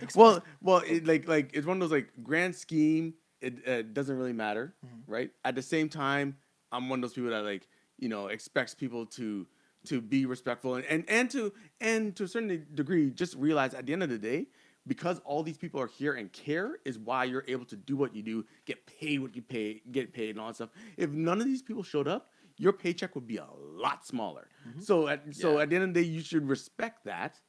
Yeah. 0.00 0.08
well, 0.16 0.42
well, 0.60 0.82
it, 0.84 1.06
like 1.06 1.28
like 1.28 1.50
it's 1.54 1.68
one 1.68 1.76
of 1.76 1.80
those 1.82 1.92
like 1.92 2.08
grand 2.24 2.56
scheme. 2.56 3.14
It 3.40 3.68
uh, 3.68 3.82
doesn't 3.82 4.16
really 4.16 4.32
matter, 4.32 4.74
right? 5.06 5.30
At 5.44 5.54
the 5.54 5.62
same 5.62 5.88
time, 5.88 6.36
I'm 6.72 6.88
one 6.88 6.98
of 6.98 7.02
those 7.02 7.14
people 7.14 7.30
that 7.30 7.44
like 7.44 7.68
you 7.98 8.08
know 8.08 8.26
expects 8.28 8.74
people 8.74 9.06
to 9.06 9.46
to 9.86 10.00
be 10.00 10.26
respectful 10.26 10.76
and 10.76 10.84
and, 10.86 11.04
and 11.08 11.30
to 11.30 11.52
and 11.80 12.16
to 12.16 12.24
a 12.24 12.28
certain 12.28 12.66
degree 12.74 13.10
just 13.10 13.34
realize 13.36 13.74
at 13.74 13.86
the 13.86 13.92
end 13.92 14.02
of 14.02 14.08
the 14.08 14.18
day 14.18 14.46
because 14.86 15.20
all 15.24 15.42
these 15.42 15.58
people 15.58 15.80
are 15.80 15.86
here 15.86 16.14
and 16.14 16.32
care 16.32 16.76
is 16.84 16.98
why 16.98 17.24
you're 17.24 17.44
able 17.46 17.64
to 17.64 17.76
do 17.76 17.96
what 17.96 18.14
you 18.14 18.22
do 18.22 18.44
get 18.64 18.84
paid 18.86 19.20
what 19.20 19.34
you 19.36 19.42
pay 19.42 19.80
get 19.92 20.12
paid 20.12 20.30
and 20.30 20.40
all 20.40 20.48
that 20.48 20.56
stuff. 20.56 20.70
If 20.96 21.10
none 21.10 21.40
of 21.40 21.46
these 21.46 21.62
people 21.62 21.82
showed 21.82 22.08
up 22.08 22.30
your 22.58 22.72
paycheck 22.72 23.14
would 23.14 23.26
be 23.26 23.38
a 23.38 23.46
lot 23.60 24.04
smaller. 24.06 24.48
Mm-hmm. 24.68 24.80
So 24.82 25.08
at 25.08 25.34
so 25.34 25.56
Yeah. 25.56 25.62
at 25.62 25.70
the 25.70 25.76
end 25.76 25.84
of 25.84 25.94
the 25.94 26.02
day 26.02 26.06
you 26.06 26.20
should 26.20 26.48
respect 26.48 27.04
that 27.04 27.40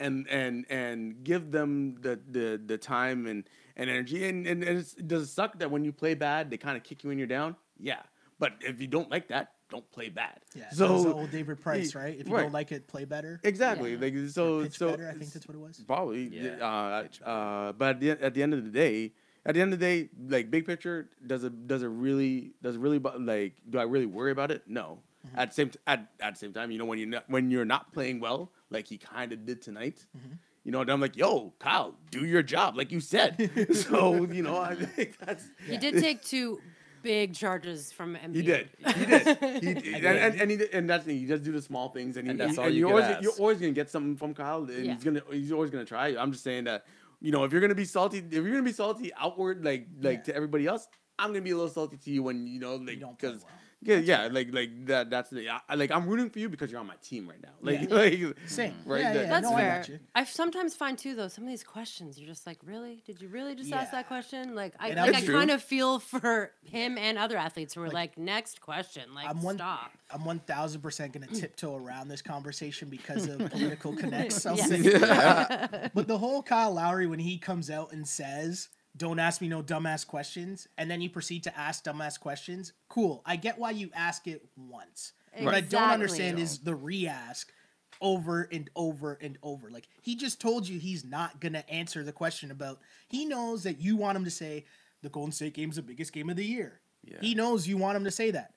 and 0.00 0.26
and 0.28 0.64
and 0.70 1.22
give 1.24 1.50
them 1.50 1.96
the 2.00 2.18
the 2.30 2.60
the 2.64 2.78
time 2.78 3.26
and 3.26 3.44
and 3.76 3.90
energy. 3.90 4.26
And 4.28 4.46
and, 4.46 4.62
and 4.62 4.78
it's, 4.78 4.94
does 4.94 5.22
it 5.24 5.26
suck 5.26 5.58
that 5.58 5.70
when 5.70 5.84
you 5.84 5.92
play 5.92 6.14
bad 6.14 6.50
they 6.50 6.56
kind 6.56 6.76
of 6.76 6.82
kick 6.84 7.02
you 7.04 7.08
when 7.08 7.18
you're 7.18 7.26
down? 7.26 7.56
Yeah 7.78 8.02
but 8.42 8.52
if 8.60 8.80
you 8.82 8.88
don't 8.96 9.10
like 9.16 9.26
that 9.34 9.44
don't 9.70 9.88
play 9.96 10.08
bad 10.10 10.38
Yeah. 10.54 10.68
so 10.70 10.84
So, 10.86 11.02
the 11.08 11.14
old 11.20 11.30
David 11.30 11.58
Price, 11.66 11.94
y- 11.94 12.00
right? 12.02 12.16
If 12.20 12.26
you 12.28 12.34
right. 12.34 12.42
don't 12.42 12.52
like 12.60 12.70
it, 12.76 12.82
play 12.94 13.04
better. 13.06 13.40
exactly 13.52 13.92
Yeah. 13.94 14.04
like 14.04 14.14
so 14.38 14.44
pitch 14.64 14.76
so 14.82 14.90
better, 14.90 15.08
I 15.08 15.14
think 15.18 15.32
that's 15.32 15.46
what 15.48 15.56
it 15.60 15.62
was. 15.66 15.76
probably 15.92 16.24
Yeah, 16.28 16.60
uh, 16.70 17.24
uh 17.24 17.72
but 17.80 17.88
at 17.94 18.00
the, 18.02 18.10
at 18.26 18.32
the 18.34 18.42
end 18.44 18.52
of 18.54 18.60
the 18.68 18.74
day 18.84 19.12
at 19.46 19.54
the 19.54 19.60
end 19.62 19.72
of 19.72 19.78
the 19.80 19.86
day 19.86 20.08
like 20.34 20.50
big 20.56 20.64
picture 20.72 21.08
does 21.30 21.42
it 21.48 21.54
does 21.70 21.82
it 21.82 21.92
really 22.06 22.52
does 22.62 22.74
it 22.76 22.80
really 22.86 22.98
like 23.34 23.54
do 23.70 23.78
i 23.78 23.86
really 23.94 24.06
worry 24.18 24.32
about 24.38 24.50
it 24.50 24.62
no 24.66 24.86
Mm-hmm. 25.22 25.38
at 25.38 25.54
same 25.54 25.70
t- 25.70 25.78
at, 25.86 26.00
at 26.18 26.34
the 26.34 26.38
same 26.42 26.52
time 26.52 26.72
you 26.72 26.78
know 26.80 26.84
when 26.90 26.98
you're 26.98 27.06
not 27.16 27.24
when 27.34 27.44
you're 27.52 27.70
not 27.76 27.92
playing 27.96 28.18
well 28.18 28.50
like 28.74 28.88
he 28.88 28.98
kind 28.98 29.30
of 29.32 29.46
did 29.46 29.62
tonight 29.62 29.98
Mm-hmm. 30.18 30.34
you 30.64 30.72
know 30.72 30.80
and 30.82 30.90
i'm 30.90 31.00
like 31.00 31.16
yo 31.16 31.54
kyle 31.60 31.94
do 32.10 32.26
your 32.26 32.42
job 32.42 32.76
like 32.76 32.90
you 32.90 32.98
said 32.98 33.30
so 33.86 34.24
you 34.38 34.42
know 34.42 34.58
i 34.58 34.74
think 34.74 35.16
that's 35.24 35.44
He 35.70 35.76
did 35.78 35.94
take 36.06 36.22
two 36.34 36.60
big 37.02 37.34
charges 37.34 37.92
from 37.92 38.14
MB. 38.16 38.34
he 38.34 38.42
did. 38.42 38.70
He 38.78 39.04
did. 39.06 39.38
He 39.62 39.74
did. 39.74 39.94
and, 40.04 40.06
and, 40.18 40.40
and, 40.40 40.50
he 40.50 40.56
did, 40.56 40.70
and 40.72 40.88
that's 40.88 41.04
the 41.04 41.10
thing. 41.12 41.20
He 41.20 41.26
does 41.26 41.40
do 41.40 41.52
the 41.52 41.62
small 41.62 41.88
things, 41.90 42.16
and, 42.16 42.28
And 42.30 42.38
that's 42.40 42.52
he- 42.54 42.58
all 42.58 42.68
you 42.68 42.80
you're 42.88 42.90
could 42.96 43.04
always 43.04 43.22
you're 43.22 43.32
always 43.38 43.58
gonna 43.58 43.72
get 43.72 43.90
something 43.90 44.16
from 44.16 44.34
Kyle, 44.34 44.62
and 44.64 44.84
Yeah. 44.86 44.94
he's 44.94 45.04
gonna 45.04 45.22
he's 45.30 45.52
always 45.52 45.70
gonna 45.70 45.84
try. 45.84 46.08
I'm 46.16 46.32
just 46.32 46.44
saying 46.44 46.64
that 46.64 46.84
you 47.20 47.32
know 47.32 47.44
if 47.44 47.52
you're 47.52 47.60
gonna 47.60 47.74
be 47.74 47.84
salty, 47.84 48.18
if 48.18 48.32
you're 48.32 48.50
gonna 48.50 48.62
be 48.62 48.72
salty 48.72 49.12
outward 49.18 49.64
like 49.64 49.86
like 50.00 50.18
Yeah. 50.18 50.22
to 50.32 50.36
everybody 50.36 50.66
else, 50.66 50.86
I'm 51.18 51.30
gonna 51.30 51.42
be 51.42 51.50
a 51.50 51.56
little 51.56 51.70
salty 51.70 51.96
to 51.96 52.10
you 52.10 52.22
when 52.22 52.46
you 52.46 52.58
know 52.60 52.76
like 52.76 53.00
don't 53.00 53.18
because. 53.18 53.42
well. 53.42 53.50
Yeah, 53.84 53.96
yeah, 53.96 54.28
like 54.30 54.52
like 54.54 54.86
that. 54.86 55.10
That's 55.10 55.28
the 55.30 55.48
I, 55.68 55.74
like 55.74 55.90
I'm 55.90 56.06
rooting 56.08 56.30
for 56.30 56.38
you 56.38 56.48
because 56.48 56.70
you're 56.70 56.78
on 56.80 56.86
my 56.86 56.94
team 57.02 57.28
right 57.28 57.42
now. 57.42 57.50
Like, 57.60 57.88
Yeah. 57.90 57.96
like 57.96 58.36
Same. 58.46 58.74
Right, 58.86 59.00
Yeah, 59.00 59.12
that- 59.12 59.20
yeah, 59.24 59.28
That's 59.28 59.42
no, 59.50 59.54
I 59.56 59.60
fair. 59.60 59.76
got 59.78 59.88
you. 59.88 59.98
I 60.14 60.24
sometimes 60.24 60.74
find 60.76 60.96
too 60.96 61.14
though 61.16 61.26
some 61.28 61.44
of 61.44 61.50
these 61.50 61.64
questions 61.64 62.18
you're 62.18 62.28
just 62.28 62.46
like, 62.46 62.58
really? 62.64 63.02
Did 63.06 63.20
you 63.20 63.28
really 63.28 63.54
just 63.56 63.72
ask 63.72 63.90
that 63.90 64.06
question? 64.06 64.54
Like 64.54 64.74
I 64.78 64.88
And 64.90 64.96
like 65.00 65.16
I'm 65.16 65.24
true. 65.24 65.34
kind 65.34 65.50
of 65.50 65.62
feel 65.62 65.98
for 65.98 66.52
him 66.64 66.96
and 66.96 67.18
other 67.18 67.36
athletes 67.36 67.74
who 67.74 67.82
are 67.82 67.90
like, 67.90 68.16
next 68.16 68.60
question, 68.60 69.12
like 69.14 69.28
I'm 69.28 69.42
one. 69.42 69.56
stop. 69.56 69.90
I'm 70.12 70.24
one 70.24 70.38
thousand 70.38 70.80
percent 70.82 71.12
gonna 71.12 71.26
tiptoe 71.42 71.74
around 71.76 72.08
this 72.08 72.22
conversation 72.22 72.88
because 72.88 73.26
of 73.26 73.38
political 73.50 73.96
connects. 73.96 74.46
I'll 74.46 74.56
Yes. 74.56 74.68
say. 74.68 75.90
But 75.94 76.06
the 76.06 76.18
whole 76.18 76.42
Kyle 76.42 76.72
Lowry 76.74 77.06
when 77.08 77.18
he 77.18 77.38
comes 77.38 77.68
out 77.70 77.92
and 77.92 78.06
says, 78.06 78.68
"Don't 78.96 79.18
ask 79.18 79.40
me 79.40 79.48
no 79.48 79.62
dumbass 79.62 80.06
questions," 80.06 80.68
and 80.76 80.90
then 80.90 81.00
you 81.00 81.10
proceed 81.10 81.44
to 81.44 81.58
ask 81.58 81.84
dumbass 81.84 82.18
questions. 82.18 82.72
Cool. 82.88 83.22
I 83.24 83.36
get 83.36 83.58
why 83.58 83.70
you 83.70 83.90
ask 83.94 84.26
it 84.26 84.44
once. 84.56 85.12
What 85.38 85.54
I 85.54 85.60
don't 85.62 85.90
understand 85.90 86.38
is 86.38 86.58
the 86.58 86.74
re-ask 86.74 87.52
over 88.00 88.48
and 88.52 88.68
over 88.76 89.14
and 89.20 89.38
over. 89.42 89.70
Like 89.70 89.88
he 90.02 90.16
just 90.16 90.40
told 90.40 90.68
you 90.68 90.78
he's 90.78 91.04
not 91.04 91.40
gonna 91.40 91.64
answer 91.68 92.04
the 92.04 92.12
question 92.12 92.50
about. 92.50 92.80
He 93.08 93.24
knows 93.24 93.62
that 93.62 93.80
you 93.80 93.96
want 93.96 94.16
him 94.16 94.24
to 94.24 94.30
say 94.30 94.66
the 95.02 95.08
Golden 95.08 95.32
State 95.32 95.54
game's 95.54 95.76
the 95.76 95.82
biggest 95.82 96.12
game 96.12 96.28
of 96.28 96.36
the 96.36 96.44
year. 96.44 96.80
Yeah. 97.04 97.18
He 97.20 97.34
knows 97.34 97.66
you 97.66 97.76
want 97.76 97.96
him 97.96 98.04
to 98.04 98.10
say 98.10 98.30
that. 98.32 98.54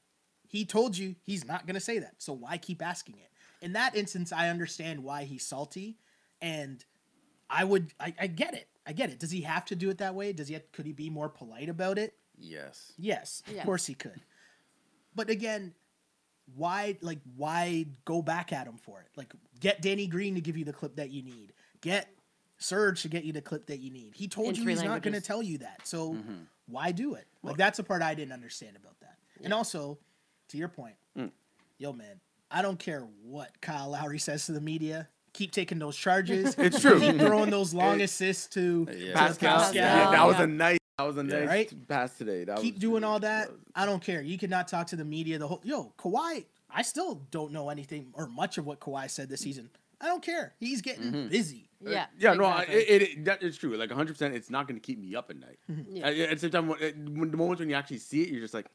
He 0.47 0.65
told 0.65 0.97
you 0.97 1.15
he's 1.21 1.45
not 1.45 1.65
gonna 1.65 1.79
say 1.79 1.99
that. 1.99 2.15
So 2.17 2.33
why 2.33 2.57
keep 2.57 2.81
asking 2.81 3.15
it? 3.17 3.31
In 3.61 3.73
that 3.73 3.95
instance, 3.95 4.31
I 4.31 4.49
understand 4.49 5.03
why 5.03 5.23
he's 5.23 5.45
salty, 5.45 5.97
and 6.41 6.83
I 7.49 7.63
would 7.63 7.93
I, 7.99 8.13
I 8.19 8.27
get 8.27 8.53
it. 8.53 8.67
I 8.85 8.93
get 8.93 9.09
it. 9.09 9.19
Does 9.19 9.31
he 9.31 9.41
have 9.41 9.65
to 9.65 9.75
do 9.75 9.89
it 9.89 9.97
that 9.97 10.15
way? 10.15 10.33
Does 10.33 10.47
he 10.47 10.53
have, 10.53 10.71
could 10.71 10.85
he 10.85 10.93
be 10.93 11.09
more 11.09 11.29
polite 11.29 11.69
about 11.69 11.97
it? 11.97 12.13
Yes. 12.37 12.93
Yes, 12.97 13.43
Yeah. 13.47 13.59
of 13.59 13.65
course 13.65 13.85
he 13.85 13.93
could. 13.93 14.21
But 15.15 15.29
again, 15.29 15.73
why 16.55 16.97
like 17.01 17.19
why 17.35 17.87
go 18.03 18.21
back 18.21 18.53
at 18.53 18.67
him 18.67 18.77
for 18.77 18.99
it? 18.99 19.07
Like 19.15 19.33
get 19.59 19.81
Danny 19.81 20.07
Green 20.07 20.35
to 20.35 20.41
give 20.41 20.57
you 20.57 20.65
the 20.65 20.73
clip 20.73 20.97
that 20.97 21.09
you 21.09 21.23
need. 21.23 21.53
Get 21.81 22.09
Serge 22.57 23.01
to 23.01 23.09
get 23.09 23.23
you 23.23 23.33
the 23.33 23.41
clip 23.41 23.65
that 23.67 23.79
you 23.79 23.91
need. 23.91 24.13
He 24.15 24.27
told 24.27 24.49
In 24.49 24.55
you 24.55 24.63
three 24.63 24.73
he's 24.73 24.83
not 24.83 25.01
going 25.01 25.13
to 25.13 25.21
tell 25.21 25.41
you 25.41 25.57
that. 25.59 25.81
So 25.83 26.13
mm-hmm. 26.13 26.43
why 26.67 26.91
do 26.91 27.15
it? 27.15 27.25
Like 27.41 27.57
that's 27.57 27.77
the 27.77 27.83
part 27.83 28.01
I 28.01 28.13
didn't 28.13 28.33
understand 28.33 28.75
about 28.75 28.99
that. 28.99 29.17
And 29.43 29.53
also, 29.53 29.97
to 30.49 30.57
your 30.57 30.69
point, 30.69 30.95
mm. 31.17 31.31
yo 31.77 31.91
man, 31.91 32.19
I 32.49 32.61
don't 32.61 32.79
care 32.79 33.01
what 33.23 33.59
Kyle 33.61 33.89
Lowry 33.89 34.19
says 34.19 34.45
to 34.45 34.53
the 34.53 34.61
media. 34.61 35.09
Keep 35.35 35.51
taking 35.51 35.79
those 35.79 35.97
charges. 35.97 36.55
It's 36.65 36.79
true. 36.79 36.99
Keep 36.99 37.17
throwing 37.17 37.49
those 37.49 37.73
long 37.73 37.99
assists 38.01 38.47
to 38.55 38.87
Yeah. 38.89 39.07
to 39.07 39.13
Pascal. 39.13 39.57
Pascal, 39.57 39.75
Yeah, 39.75 40.11
that 40.11 40.25
was 40.25 40.39
a 40.39 40.47
nice. 40.47 40.79
That 40.97 41.07
was 41.07 41.17
a 41.17 41.23
nice 41.23 41.47
Right? 41.47 41.87
pass 41.89 42.17
today. 42.17 42.45
That 42.45 42.59
keep 42.59 42.75
was- 42.75 42.81
doing 42.81 43.03
all 43.03 43.19
that. 43.19 43.49
I 43.75 43.85
don't 43.85 44.01
care. 44.01 44.21
You 44.21 44.37
cannot 44.37 44.69
talk 44.69 44.87
to 44.87 44.95
the 44.95 45.03
media. 45.03 45.37
The 45.37 45.47
whole 45.47 45.61
yo 45.63 45.93
Kawhi. 45.97 46.45
I 46.69 46.81
still 46.81 47.21
don't 47.31 47.51
know 47.51 47.69
anything 47.69 48.11
or 48.13 48.27
much 48.27 48.57
of 48.57 48.65
what 48.65 48.79
Kawhi 48.79 49.09
said 49.09 49.29
this 49.29 49.41
season. 49.41 49.69
I 50.01 50.07
don't 50.07 50.23
care. 50.23 50.53
He's 50.59 50.81
getting 50.81 51.11
mm-hmm. 51.11 51.27
busy. 51.27 51.69
Yeah. 51.81 52.03
Uh, 52.03 52.05
yeah, 52.17 52.33
no, 52.33 52.45
I, 52.45 52.63
it, 52.63 53.01
it, 53.01 53.25
that 53.25 53.43
is 53.43 53.57
true. 53.57 53.75
Like 53.75 53.89
100, 53.89 54.13
percent 54.13 54.33
it's 54.35 54.49
not 54.49 54.67
going 54.67 54.79
to 54.79 54.85
keep 54.85 54.99
me 54.99 55.15
up 55.15 55.29
at 55.29 55.37
night. 55.37 55.59
Mm-hmm. 55.71 55.95
Yeah. 55.97 56.05
Uh, 56.05 56.09
at, 56.09 56.19
at 56.19 56.29
the 56.31 56.39
same 56.39 56.51
time, 56.51 56.67
when, 56.67 56.81
uh, 56.81 56.91
when 57.19 57.31
the 57.31 57.37
moments 57.37 57.59
when 57.59 57.69
you 57.69 57.75
actually 57.75 57.99
see 57.99 58.23
it, 58.23 58.29
you're 58.29 58.41
just 58.41 58.53
like, 58.53 58.67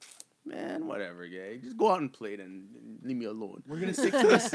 man, 0.44 0.86
whatever, 0.86 1.24
yeah, 1.24 1.56
just 1.62 1.76
go 1.76 1.90
out 1.92 2.00
and 2.00 2.12
play 2.12 2.34
it 2.34 2.40
and, 2.40 2.68
and 2.74 2.98
leave 3.02 3.16
me 3.16 3.26
alone. 3.26 3.62
We're 3.66 3.80
gonna 3.80 3.94
stick 3.94 4.12
to 4.12 4.26
this. 4.26 4.52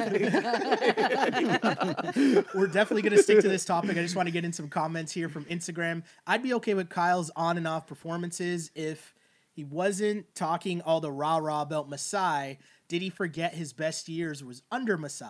We're 2.55 2.67
definitely 2.67 3.01
gonna 3.03 3.21
stick 3.21 3.39
to 3.41 3.47
this 3.49 3.65
topic. 3.65 3.91
I 3.91 4.01
just 4.01 4.15
want 4.15 4.27
to 4.27 4.31
get 4.31 4.45
in 4.45 4.53
some 4.53 4.67
comments 4.69 5.11
here 5.11 5.29
from 5.29 5.45
Instagram. 5.45 6.03
I'd 6.27 6.43
be 6.43 6.53
okay 6.55 6.73
with 6.73 6.89
Kyle's 6.89 7.31
on 7.35 7.57
and 7.57 7.67
off 7.67 7.87
performances 7.87 8.71
if 8.75 9.13
he 9.53 9.63
wasn't 9.63 10.33
talking 10.35 10.81
all 10.81 10.99
the 10.99 11.11
rah 11.11 11.37
rah 11.37 11.61
about 11.61 11.89
Masai. 11.89 12.57
Did 12.87 13.01
he 13.01 13.09
forget 13.09 13.53
his 13.53 13.73
best 13.73 14.09
years 14.09 14.43
was 14.43 14.61
under 14.71 14.97
Masai? 14.97 15.27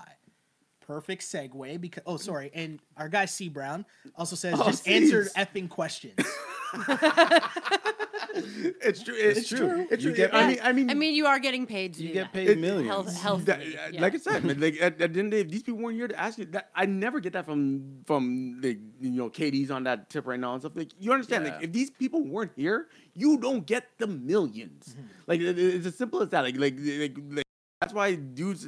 Perfect 0.86 1.22
segue 1.24 1.82
because 1.82 2.04
oh 2.06 2.18
sorry, 2.18 2.52
and 2.54 2.80
our 2.98 3.10
guy 3.10 3.26
C 3.26 3.50
Brown 3.50 3.86
also 4.16 4.36
says 4.36 4.56
Oh, 4.60 4.66
just 4.66 4.88
answer 4.88 5.24
C's. 5.26 5.34
effing 5.34 5.68
questions. 5.70 6.16
It's 8.38 9.02
true. 9.02 9.16
It's, 9.16 9.40
It's 9.40 9.50
true. 9.50 9.58
true. 9.60 9.88
It's 9.90 10.04
You 10.04 10.10
true. 10.10 10.18
get 10.18 10.34
I 10.36 10.48
mean, 10.48 10.60
I 10.62 10.72
mean, 10.74 10.90
I 10.90 10.94
mean, 10.94 11.16
you 11.16 11.26
are 11.26 11.40
getting 11.40 11.66
paid 11.66 11.94
to 11.96 12.02
You 12.02 12.10
do 12.10 12.14
get 12.16 12.24
that. 12.26 12.34
paid 12.34 12.50
It- 12.50 12.58
millions. 12.60 12.90
Health, 12.90 13.16
health, 13.22 13.46
that- 13.46 13.62
uh, 13.62 13.64
yeah. 13.92 14.02
like 14.02 14.14
I 14.14 14.18
said, 14.18 14.44
man, 14.44 14.60
like 14.60 14.76
at, 14.82 15.00
at 15.02 15.14
the 15.14 15.20
end 15.20 15.28
of 15.28 15.32
the 15.32 15.38
day, 15.38 15.40
if 15.42 15.50
these 15.50 15.64
people 15.64 15.80
weren't 15.82 15.96
here 15.96 16.08
to 16.10 16.20
ask 16.20 16.38
you 16.38 16.46
that, 16.46 16.70
I 16.76 16.86
never 16.86 17.20
get 17.22 17.34
that 17.34 17.46
from 17.46 18.02
from 18.06 18.58
the 18.62 18.78
you 19.00 19.12
know 19.12 19.30
KD's 19.30 19.72
on 19.72 19.84
that 19.86 20.10
tip 20.10 20.28
right 20.28 20.40
now 20.40 20.54
and 20.54 20.62
stuff. 20.62 20.74
Like 20.76 20.92
you 21.00 21.14
understand, 21.14 21.46
like 21.46 21.64
if 21.64 21.72
these 21.72 21.90
people 21.92 22.24
weren't 22.26 22.52
here, 22.56 22.88
you 23.14 23.38
don't 23.38 23.66
get 23.66 23.88
the 23.98 24.08
1000000s 24.08 24.52
mm-hmm. 24.52 25.02
Like 25.28 25.40
it- 25.40 25.58
it's 25.58 25.86
as 25.88 25.96
simple 25.96 26.22
as 26.22 26.30
that. 26.30 26.42
Like 26.44 26.58
like 26.58 26.76
like, 26.78 27.18
like 27.30 27.46
that's 27.80 27.94
why 27.94 28.16
dudes 28.16 28.68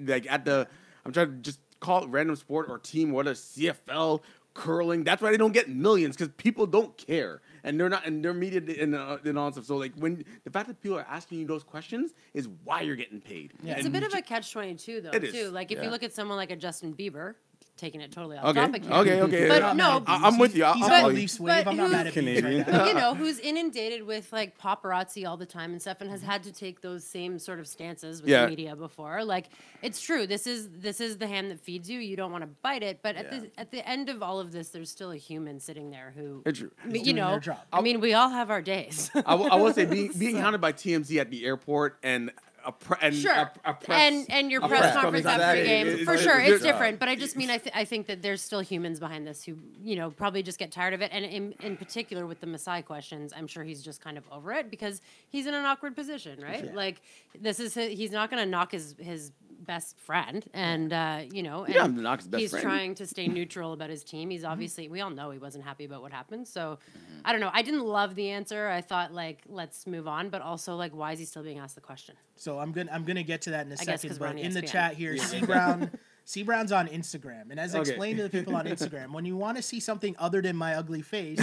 like 0.00 0.26
at 0.28 0.44
the 0.44 0.66
I'm 1.04 1.12
trying 1.12 1.28
to 1.30 1.36
just 1.36 1.60
call 1.78 2.02
it 2.04 2.08
random 2.08 2.34
sport 2.36 2.66
or 2.68 2.78
team, 2.78 3.12
what 3.12 3.28
a 3.28 3.32
CFL, 3.32 4.20
curling. 4.56 5.04
That's 5.04 5.20
why 5.20 5.30
they 5.30 5.36
don't 5.36 5.52
get 5.52 5.68
millions 5.68 6.16
because 6.16 6.32
people 6.36 6.66
don't 6.66 6.96
care 6.96 7.42
and 7.62 7.78
they're 7.78 7.88
not 7.88 8.06
and 8.06 8.24
they're 8.24 8.32
media 8.32 8.62
and, 8.80 8.94
uh, 8.94 9.18
and 9.24 9.38
all 9.38 9.52
stuff. 9.52 9.66
So 9.66 9.76
like 9.76 9.92
when 9.96 10.24
the 10.44 10.50
fact 10.50 10.68
that 10.68 10.80
people 10.82 10.98
are 10.98 11.06
asking 11.08 11.40
you 11.40 11.46
those 11.46 11.62
questions 11.62 12.14
is 12.32 12.48
why 12.64 12.80
you're 12.80 12.96
getting 12.96 13.20
paid. 13.20 13.52
Yeah. 13.62 13.76
It's 13.76 13.86
a 13.86 13.90
bit 13.90 14.02
of 14.02 14.14
a 14.14 14.22
catch 14.22 14.52
twenty 14.52 14.74
two 14.74 15.00
though 15.02 15.10
It 15.10 15.24
is, 15.24 15.32
too. 15.32 15.50
Like 15.50 15.70
if 15.70 15.78
yeah. 15.78 15.84
you 15.84 15.90
look 15.90 16.02
at 16.02 16.12
someone 16.12 16.36
like 16.36 16.50
a 16.50 16.56
Justin 16.56 16.94
Bieber, 16.94 17.34
taking 17.76 18.00
it 18.00 18.10
totally 18.12 18.36
off 18.38 18.46
Okay, 18.46 18.60
topic 18.60 18.84
here. 18.84 18.92
okay, 18.94 19.20
okay. 19.22 19.48
But 19.48 19.62
I'm 19.62 19.76
no, 19.76 19.84
not 19.98 20.06
mad 20.08 20.14
at 20.16 20.22
I- 20.22 20.26
I'm 20.28 20.38
with 20.38 20.56
you. 20.56 20.64
I'll- 20.64 20.74
He's 20.74 20.84
I'll 20.84 20.92
on 20.92 21.00
follow 21.00 21.08
the 21.10 21.14
you. 21.16 21.20
Leafs 21.22 21.40
wave. 21.40 21.64
But 21.64 21.70
I'm 21.70 21.76
not 21.76 21.86
who- 21.86 21.92
mad 21.92 22.06
at 22.06 22.14
Bees 22.14 22.24
right 22.26 22.42
Canadian. 22.42 22.70
now. 22.70 22.86
you 22.86 22.94
know, 22.94 23.14
who's 23.20 23.38
inundated 23.38 24.02
with 24.04 24.32
like 24.32 24.58
paparazzi 24.58 25.26
all 25.28 25.36
the 25.36 25.46
time 25.46 25.72
and 25.72 25.80
stuff, 25.80 26.00
and 26.00 26.10
has 26.10 26.22
had 26.22 26.42
to 26.44 26.52
take 26.52 26.80
those 26.80 27.04
same 27.04 27.38
sort 27.38 27.60
of 27.60 27.66
stances 27.68 28.20
with 28.22 28.30
Yeah. 28.30 28.42
the 28.44 28.48
media 28.50 28.76
before. 28.76 29.24
Like, 29.24 29.46
it's 29.82 30.00
true. 30.00 30.26
This 30.26 30.46
is 30.46 30.68
this 30.70 31.00
is 31.00 31.18
the 31.18 31.26
hand 31.26 31.50
that 31.50 31.60
feeds 31.60 31.90
you. 31.90 32.00
You 32.00 32.16
don't 32.16 32.32
want 32.32 32.42
to 32.42 32.48
bite 32.62 32.82
it, 32.82 33.00
but 33.02 33.16
at 33.16 33.32
Yeah. 33.32 33.38
the 33.40 33.50
at 33.58 33.70
the 33.70 33.86
end 33.88 34.08
of 34.08 34.22
all 34.22 34.40
of 34.40 34.52
this, 34.52 34.70
there's 34.70 34.90
still 34.90 35.10
a 35.12 35.16
human 35.16 35.60
sitting 35.60 35.90
there 35.90 36.12
who, 36.16 36.42
It's 36.46 36.58
true. 36.58 36.70
I 36.82 36.86
mean, 36.88 37.04
you 37.04 37.12
know. 37.12 37.40
I 37.72 37.80
mean, 37.82 38.00
we 38.00 38.14
all 38.14 38.30
have 38.30 38.50
our 38.50 38.62
days. 38.62 39.10
I, 39.14 39.20
w- 39.32 39.50
I 39.50 39.56
will 39.56 39.72
say 39.72 39.84
being 39.96 40.12
being 40.18 40.36
hounded 40.36 40.60
by 40.60 40.72
TMZ 40.72 41.18
at 41.20 41.30
the 41.30 41.44
airport 41.44 41.98
and 42.02 42.30
a 42.66 42.72
pre- 42.72 42.96
and 43.00 43.14
Sure, 43.14 43.32
a, 43.32 43.52
a 43.64 43.74
press 43.74 43.98
and 44.12 44.26
and 44.30 44.50
your 44.50 44.62
a 44.64 44.68
press 44.68 44.80
press 44.80 44.94
conference 44.94 45.24
conference, 45.24 45.26
after 45.26 45.56
exactly. 45.60 45.66
game 45.66 45.86
It- 45.86 46.00
it- 46.00 46.04
for 46.04 46.14
it- 46.14 46.20
sure, 46.20 46.40
it- 46.40 46.52
it's 46.52 46.62
different. 46.62 46.98
But 46.98 47.08
I 47.08 47.14
just 47.14 47.36
mean 47.36 47.48
I 47.48 47.58
th- 47.58 47.74
I 47.74 47.84
think 47.84 48.06
that 48.08 48.22
there's 48.22 48.42
still 48.42 48.60
humans 48.60 48.98
behind 49.00 49.26
this 49.26 49.44
who 49.44 49.56
you 49.82 49.96
know 49.96 50.10
probably 50.10 50.42
just 50.42 50.58
get 50.58 50.72
tired 50.72 50.92
of 50.92 51.00
it, 51.00 51.10
and 51.12 51.24
in 51.24 51.54
in 51.62 51.76
particular 51.76 52.26
with 52.26 52.40
the 52.40 52.46
Masai 52.46 52.82
questions, 52.82 53.32
I'm 53.36 53.46
sure 53.46 53.62
he's 53.64 53.82
just 53.82 54.00
kind 54.00 54.18
of 54.18 54.24
over 54.32 54.52
it 54.52 54.70
because 54.70 55.00
he's 55.28 55.46
in 55.46 55.54
an 55.54 55.64
awkward 55.64 55.94
position, 55.94 56.40
right? 56.42 56.74
Like 56.74 57.00
this 57.40 57.60
is 57.60 57.74
hi- 57.74 57.88
he's 57.88 58.10
not 58.10 58.30
going 58.30 58.42
to 58.42 58.50
knock 58.50 58.72
his 58.72 58.94
his 58.98 59.30
best 59.60 59.98
friend, 59.98 60.44
and 60.54 60.92
uh, 60.92 61.22
you 61.32 61.42
know, 61.42 61.64
and 61.64 61.74
Yeah, 61.74 61.84
I'm 61.84 62.02
knock 62.02 62.20
his 62.20 62.28
best 62.28 62.40
he's 62.40 62.50
friend. 62.50 62.62
trying 62.62 62.94
to 62.96 63.06
stay 63.06 63.28
neutral 63.28 63.72
about 63.72 63.90
his 63.90 64.04
team. 64.04 64.30
He's 64.30 64.44
obviously 64.44 64.88
we 64.88 65.00
all 65.00 65.10
know 65.10 65.30
he 65.30 65.38
wasn't 65.38 65.64
happy 65.64 65.84
about 65.84 66.02
what 66.02 66.12
happened, 66.12 66.46
so 66.48 66.78
I 67.24 67.32
don't 67.32 67.40
know. 67.40 67.50
I 67.52 67.62
didn't 67.62 67.84
love 67.84 68.14
the 68.14 68.30
answer. 68.30 68.68
I 68.68 68.80
thought 68.80 69.12
like 69.12 69.40
let's 69.48 69.86
move 69.86 70.06
on, 70.08 70.28
but 70.30 70.42
also 70.42 70.76
like 70.76 70.94
why 70.94 71.12
is 71.12 71.18
he 71.18 71.24
still 71.24 71.42
being 71.42 71.58
asked 71.58 71.74
the 71.74 71.80
question? 71.80 72.14
So 72.36 72.58
I'm 72.58 72.72
gonna 72.72 72.90
I'm 72.92 73.04
gonna 73.04 73.22
get 73.22 73.42
to 73.42 73.50
that 73.50 73.66
in 73.66 73.72
a 73.72 73.76
I 73.80 73.84
guess 73.84 73.86
'cause 73.86 74.00
second. 74.02 74.20
we're 74.20 74.26
But 74.26 74.32
on 74.32 74.38
in 74.38 74.52
the 74.52 74.62
ESPN. 74.62 74.70
chat 74.72 74.94
here, 74.94 75.16
C 75.16 75.40
Brown 75.42 75.90
C 76.28 76.42
Brown's 76.42 76.72
on 76.72 76.88
Instagram, 76.88 77.52
and 77.52 77.60
as 77.60 77.72
I 77.76 77.78
Okay. 77.78 77.90
explained 77.90 78.16
to 78.16 78.24
the 78.24 78.30
people 78.30 78.56
on 78.56 78.66
Instagram, 78.66 79.12
when 79.12 79.24
you 79.24 79.36
want 79.44 79.56
to 79.58 79.62
see 79.62 79.78
something 79.78 80.16
other 80.18 80.42
than 80.42 80.56
my 80.56 80.74
ugly 80.74 81.00
face, 81.00 81.38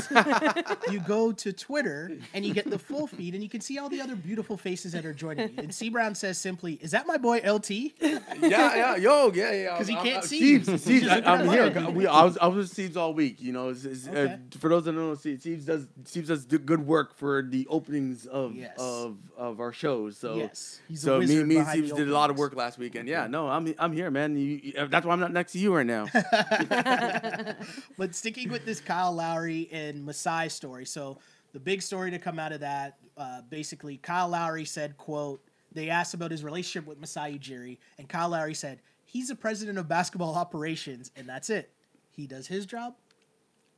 you 0.91 0.99
go 0.99 1.31
to 1.31 1.53
Twitter 1.53 2.11
and 2.33 2.45
you 2.45 2.53
get 2.53 2.69
the 2.69 2.77
full 2.77 3.07
feed, 3.07 3.33
and 3.33 3.41
you 3.41 3.47
can 3.47 3.61
see 3.61 3.77
all 3.79 3.87
the 3.87 4.01
other 4.01 4.17
beautiful 4.17 4.57
faces 4.57 4.91
that 4.91 5.05
are 5.05 5.13
joining 5.13 5.47
me. 5.47 5.63
And 5.63 5.73
C 5.73 5.87
Brown 5.87 6.15
says 6.15 6.37
simply, 6.37 6.73
"Is 6.81 6.91
that 6.91 7.07
my 7.07 7.15
boy 7.15 7.37
LT?" 7.49 7.69
yeah, 8.01 8.19
yeah, 8.41 8.95
yo, 8.97 9.31
yeah, 9.33 9.51
yeah. 9.53 9.71
Because 9.71 9.87
he 9.87 9.95
can't 9.95 10.07
I'm- 10.17 10.21
see 10.23 10.37
Steve's, 10.59 10.67
you. 10.67 10.77
Steve's, 10.77 11.07
I, 11.07 11.21
I'm 11.21 11.47
here. 11.47 11.89
We, 11.91 12.05
I 12.05 12.25
was, 12.25 12.37
I 12.39 12.47
was 12.47 12.57
with 12.57 12.69
Steve's 12.71 12.97
all 12.97 13.13
week. 13.13 13.41
You 13.41 13.53
know, 13.53 13.69
it's, 13.69 13.85
it's, 13.85 14.05
Okay. 14.09 14.33
uh, 14.33 14.37
for 14.59 14.69
those 14.69 14.83
that 14.83 14.91
don't 14.91 14.99
know, 15.09 15.15
Steve- 15.15 15.39
Steve's 15.39 15.63
does, 15.65 15.87
Steve's 16.03 16.27
does 16.27 16.43
good 16.45 16.85
work 16.85 17.15
for 17.15 17.41
the 17.41 17.65
openings 17.69 18.25
of 18.25 18.53
Yes. 18.53 18.75
of 18.77 19.15
of 19.37 19.61
our 19.61 19.71
shows. 19.71 20.17
So, 20.17 20.35
Yes, 20.35 20.81
he's 20.89 21.01
so 21.01 21.19
me, 21.21 21.27
me 21.27 21.37
and 21.39 21.49
behind 21.49 21.69
Steve 21.85 21.95
did 21.95 22.09
a 22.09 22.13
lot 22.13 22.29
of 22.29 22.37
work 22.37 22.53
last 22.53 22.77
weekend. 22.77 23.07
Yeah, 23.07 23.27
no, 23.27 23.47
I'm, 23.47 23.73
I'm 23.79 23.93
here, 23.93 24.11
man. 24.11 24.35
You, 24.35 24.59
you- 24.61 24.72
that's 24.89 25.05
why 25.05 25.13
I'm 25.13 25.19
not 25.19 25.31
next 25.31 25.53
to 25.53 25.59
you 25.59 25.75
right 25.75 25.85
now. 25.85 26.07
But 27.97 28.15
sticking 28.15 28.49
with 28.49 28.65
this 28.65 28.79
Kyle 28.79 29.11
Lowry 29.13 29.69
and 29.71 30.05
Masai 30.05 30.49
story, 30.49 30.85
so 30.85 31.19
the 31.53 31.59
big 31.59 31.81
story 31.81 32.11
to 32.11 32.19
come 32.19 32.39
out 32.39 32.51
of 32.51 32.61
that, 32.61 32.97
uh, 33.17 33.41
basically, 33.49 33.97
Kyle 33.97 34.29
Lowry 34.29 34.65
said, 34.65 34.97
"quote 34.97 35.43
They 35.71 35.89
asked 35.89 36.13
about 36.13 36.31
his 36.31 36.43
relationship 36.43 36.87
with 36.87 36.99
Masai 36.99 37.37
Ujiri, 37.37 37.77
and 37.97 38.09
Kyle 38.09 38.29
Lowry 38.29 38.53
said 38.53 38.79
he's 39.05 39.27
the 39.29 39.35
president 39.35 39.77
of 39.77 39.87
basketball 39.87 40.35
operations, 40.35 41.11
and 41.15 41.27
that's 41.27 41.49
it. 41.49 41.71
He 42.11 42.27
does 42.27 42.47
his 42.47 42.65
job, 42.65 42.95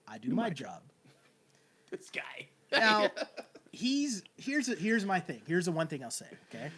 I 0.07 0.17
do 0.17 0.29
my 0.29 0.49
job." 0.49 0.81
this 1.91 2.09
guy. 2.09 2.47
Now, 2.71 3.09
he's 3.71 4.23
here's 4.37 4.67
here's 4.79 5.05
my 5.05 5.19
thing. 5.19 5.41
Here's 5.47 5.65
the 5.65 5.71
one 5.71 5.87
thing 5.87 6.03
I'll 6.03 6.11
say. 6.11 6.27
Okay. 6.49 6.71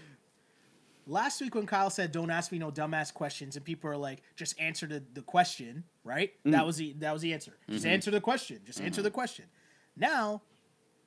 Last 1.09 1.39
week 1.39 1.55
when 1.55 1.65
Kyle 1.65 1.89
said, 1.89 2.11
"Don't 2.11 2.29
ask 2.29 2.51
me 2.51 2.59
no 2.59 2.69
dumbass 2.69 3.13
questions," 3.13 3.55
and 3.55 3.63
people 3.63 3.89
are 3.89 3.97
like, 3.97 4.21
"Just 4.35 4.59
answer 4.59 4.85
the, 4.85 5.01
the 5.13 5.21
question," 5.21 5.85
right? 6.03 6.33
Mm. 6.45 6.51
That 6.51 6.65
was 6.65 6.77
the 6.77 6.93
that 6.99 7.13
was 7.13 7.21
the 7.21 7.33
answer. 7.33 7.57
Just 7.69 7.85
mm-hmm. 7.85 7.93
answer 7.93 8.11
the 8.11 8.21
question. 8.21 8.59
Just 8.65 8.81
answer 8.81 9.01
the 9.01 9.09
mm-hmm. 9.09 9.15
question. 9.15 9.45
Now, 9.95 10.41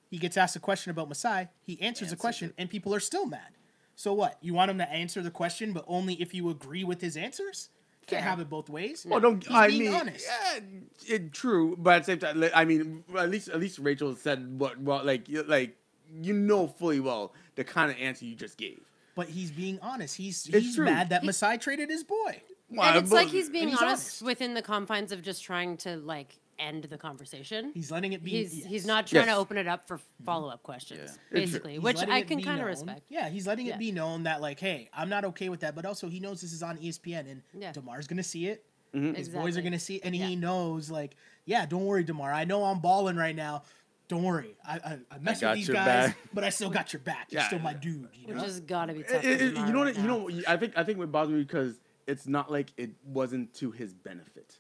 he 0.09 0.17
gets 0.17 0.39
asked 0.39 0.57
a 0.57 0.61
question 0.61 0.91
about 0.91 1.09
Masai. 1.09 1.49
He 1.63 1.81
answers 1.83 2.11
the 2.11 2.17
question, 2.17 2.49
it. 2.49 2.55
and 2.57 2.71
people 2.71 2.95
are 2.95 3.01
still 3.01 3.27
mad. 3.27 3.57
So 3.95 4.15
what? 4.15 4.39
You 4.41 4.55
want 4.55 4.71
him 4.71 4.79
to 4.79 4.91
answer 4.91 5.23
the 5.23 5.31
question, 5.31 5.75
but 5.75 5.85
only 5.87 6.15
if 6.15 6.33
you 6.33 6.49
agree 6.49 6.85
with 6.85 7.03
his 7.03 7.19
answers? 7.19 7.69
Can't 8.07 8.25
have 8.25 8.41
it 8.41 8.49
both 8.49 8.69
ways. 8.69 9.07
Well, 9.09 9.21
don't. 9.21 9.45
He's 9.45 9.55
I 9.55 9.69
mean, 9.69 9.95
honest. 9.95 10.27
yeah, 10.27 10.61
it, 11.07 11.33
true, 11.33 11.77
but 11.79 11.97
at 11.97 11.99
the 11.99 12.05
same 12.07 12.19
time, 12.19 12.51
I 12.55 12.65
mean, 12.65 13.05
at 13.17 13.31
least 13.31 13.49
at 13.49 13.61
least 13.61 13.79
Rachel 13.79 14.17
said 14.17 14.59
what, 14.59 14.81
well, 14.81 15.05
like, 15.05 15.27
like 15.47 15.77
you 16.21 16.33
know 16.33 16.67
fully 16.67 16.99
well 16.99 17.35
the 17.55 17.63
kind 17.63 17.91
of 17.91 17.99
answer 17.99 18.25
you 18.25 18.35
just 18.35 18.57
gave. 18.57 18.81
But 19.15 19.29
he's 19.29 19.51
being 19.51 19.79
honest. 19.83 20.17
He's 20.17 20.47
It's 20.47 20.67
he's 20.67 20.77
true. 20.77 20.85
mad 20.85 21.11
that 21.11 21.25
Masai 21.25 21.59
traded 21.59 21.91
his 21.91 22.05
boy. 22.05 22.43
and 22.71 22.97
it's 22.99 23.11
but- 23.11 23.17
like 23.17 23.29
he's 23.29 23.51
being 23.51 23.69
he's 23.69 23.79
honest, 23.83 24.23
honest. 24.23 24.23
within 24.23 24.55
the 24.55 24.63
confines 24.63 25.13
of 25.13 25.23
just 25.23 25.43
trying 25.43 25.77
to 25.79 25.97
like 25.97 26.37
end 26.59 26.85
the 26.85 26.99
conversation. 26.99 27.73
He's 27.75 27.91
letting 27.91 28.13
it 28.13 28.23
be. 28.23 28.31
He's 28.33 28.59
yes. 28.59 28.67
he's 28.69 28.87
not 28.87 29.07
trying 29.07 29.27
to 29.27 29.35
open 29.35 29.57
it 29.57 29.67
up 29.67 29.89
for 29.89 29.99
follow 30.25 30.49
up 30.51 30.63
questions, 30.63 31.01
It's- 31.01 31.19
basically, 31.33 31.79
which 31.79 31.99
I 32.03 32.23
can 32.23 32.43
kind 32.43 32.61
of 32.61 32.67
respect. 32.67 33.03
Yeah, 33.09 33.29
he's 33.31 33.47
letting 33.47 33.67
Yeah. 33.67 33.75
it 33.75 33.79
be 33.79 33.93
known 33.93 34.25
that 34.25 34.41
like, 34.41 34.61
hey, 34.61 34.89
I'm 34.93 35.09
not 35.09 35.25
okay 35.27 35.49
with 35.49 35.61
that, 35.61 35.75
but 35.75 35.85
also 35.87 36.09
he 36.09 36.21
knows 36.21 36.41
this 36.43 36.53
is 36.53 36.63
on 36.63 36.77
ESPN 36.79 37.29
and 37.31 37.43
Yeah. 37.59 37.73
Demar's 37.73 38.07
gonna 38.07 38.23
see 38.23 38.47
it. 38.47 38.65
Mm-hmm. 38.95 39.15
His 39.15 39.29
boys 39.29 39.57
are 39.57 39.63
gonna 39.63 39.79
see 39.79 39.97
it, 39.97 40.03
and 40.05 40.15
Yeah. 40.15 40.27
he 40.27 40.37
knows 40.37 40.91
like, 40.91 41.17
yeah, 41.47 41.65
don't 41.65 41.87
worry, 41.87 42.05
Demar. 42.05 42.33
I 42.33 42.45
know 42.45 42.65
I'm 42.65 42.81
balling 42.81 43.17
right 43.17 43.35
now. 43.35 43.63
Don't 44.11 44.23
worry. 44.25 44.55
I 44.67 44.75
I, 44.75 44.99
I 45.13 45.19
mess 45.21 45.41
with 45.41 45.55
these 45.55 45.69
guys, 45.69 46.09
back. 46.09 46.17
but 46.35 46.45
I 46.45 46.51
still 46.51 46.69
got 46.69 46.93
your 46.93 47.01
back. 47.01 47.29
You're 47.31 47.41
Yeah. 47.43 47.47
still 47.47 47.61
my 47.61 47.73
dude. 47.75 48.09
You 48.13 48.27
Which 48.27 48.37
know? 48.37 48.43
has 48.43 48.61
got 48.61 48.87
to 48.87 48.93
be 48.95 49.03
tough. 49.05 49.25
it- 49.25 49.41
it- 49.41 49.57
you 49.57 49.73
know 49.73 49.85
right 49.85 49.95
what? 49.95 49.97
You 49.97 50.03
now. 50.09 50.27
know. 50.27 50.43
I 50.49 50.57
think 50.57 50.73
I 50.77 50.83
think 50.85 50.99
what 50.99 51.11
bothers 51.13 51.33
me 51.33 51.41
because 51.43 51.81
it's 52.07 52.27
not 52.27 52.51
like 52.51 52.73
it 52.77 52.91
wasn't 53.05 53.55
to 53.55 53.71
his 53.71 53.95
benefit. 53.95 54.59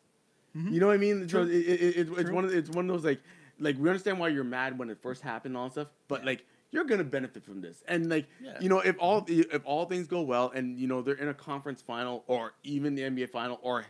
Mm-hmm. 0.56 0.72
You 0.72 0.80
know 0.80 0.86
what 0.86 0.94
I 0.94 0.98
mean? 0.98 1.28
So 1.28 1.42
it, 1.42 1.48
it, 1.50 1.96
it, 1.98 2.08
it's 2.18 2.30
one 2.30 2.44
of 2.44 2.54
it's 2.54 2.70
one 2.70 2.88
of 2.88 2.94
those 2.96 3.04
like 3.04 3.20
like 3.58 3.76
we 3.78 3.88
understand 3.88 4.18
why 4.20 4.28
you're 4.28 4.44
mad 4.44 4.78
when 4.78 4.88
it 4.88 4.98
first 5.02 5.20
happened 5.22 5.52
and 5.52 5.58
all 5.58 5.64
that 5.66 5.72
stuff, 5.72 5.88
but 6.08 6.20
Yeah. 6.20 6.26
like 6.26 6.46
you're 6.70 6.84
gonna 6.84 7.02
benefit 7.02 7.44
from 7.44 7.60
this. 7.60 7.82
And 7.88 8.08
like 8.08 8.26
Yeah. 8.40 8.56
you 8.60 8.68
know, 8.68 8.78
if 8.78 8.94
all 9.00 9.24
if 9.28 9.62
all 9.64 9.84
things 9.86 10.06
go 10.06 10.22
well 10.22 10.50
and 10.54 10.78
you 10.78 10.86
know 10.86 11.02
they're 11.02 11.14
in 11.16 11.28
a 11.28 11.34
conference 11.34 11.82
final 11.82 12.22
or 12.28 12.54
even 12.62 12.94
the 12.94 13.02
NBA 13.02 13.30
final 13.30 13.58
or 13.62 13.84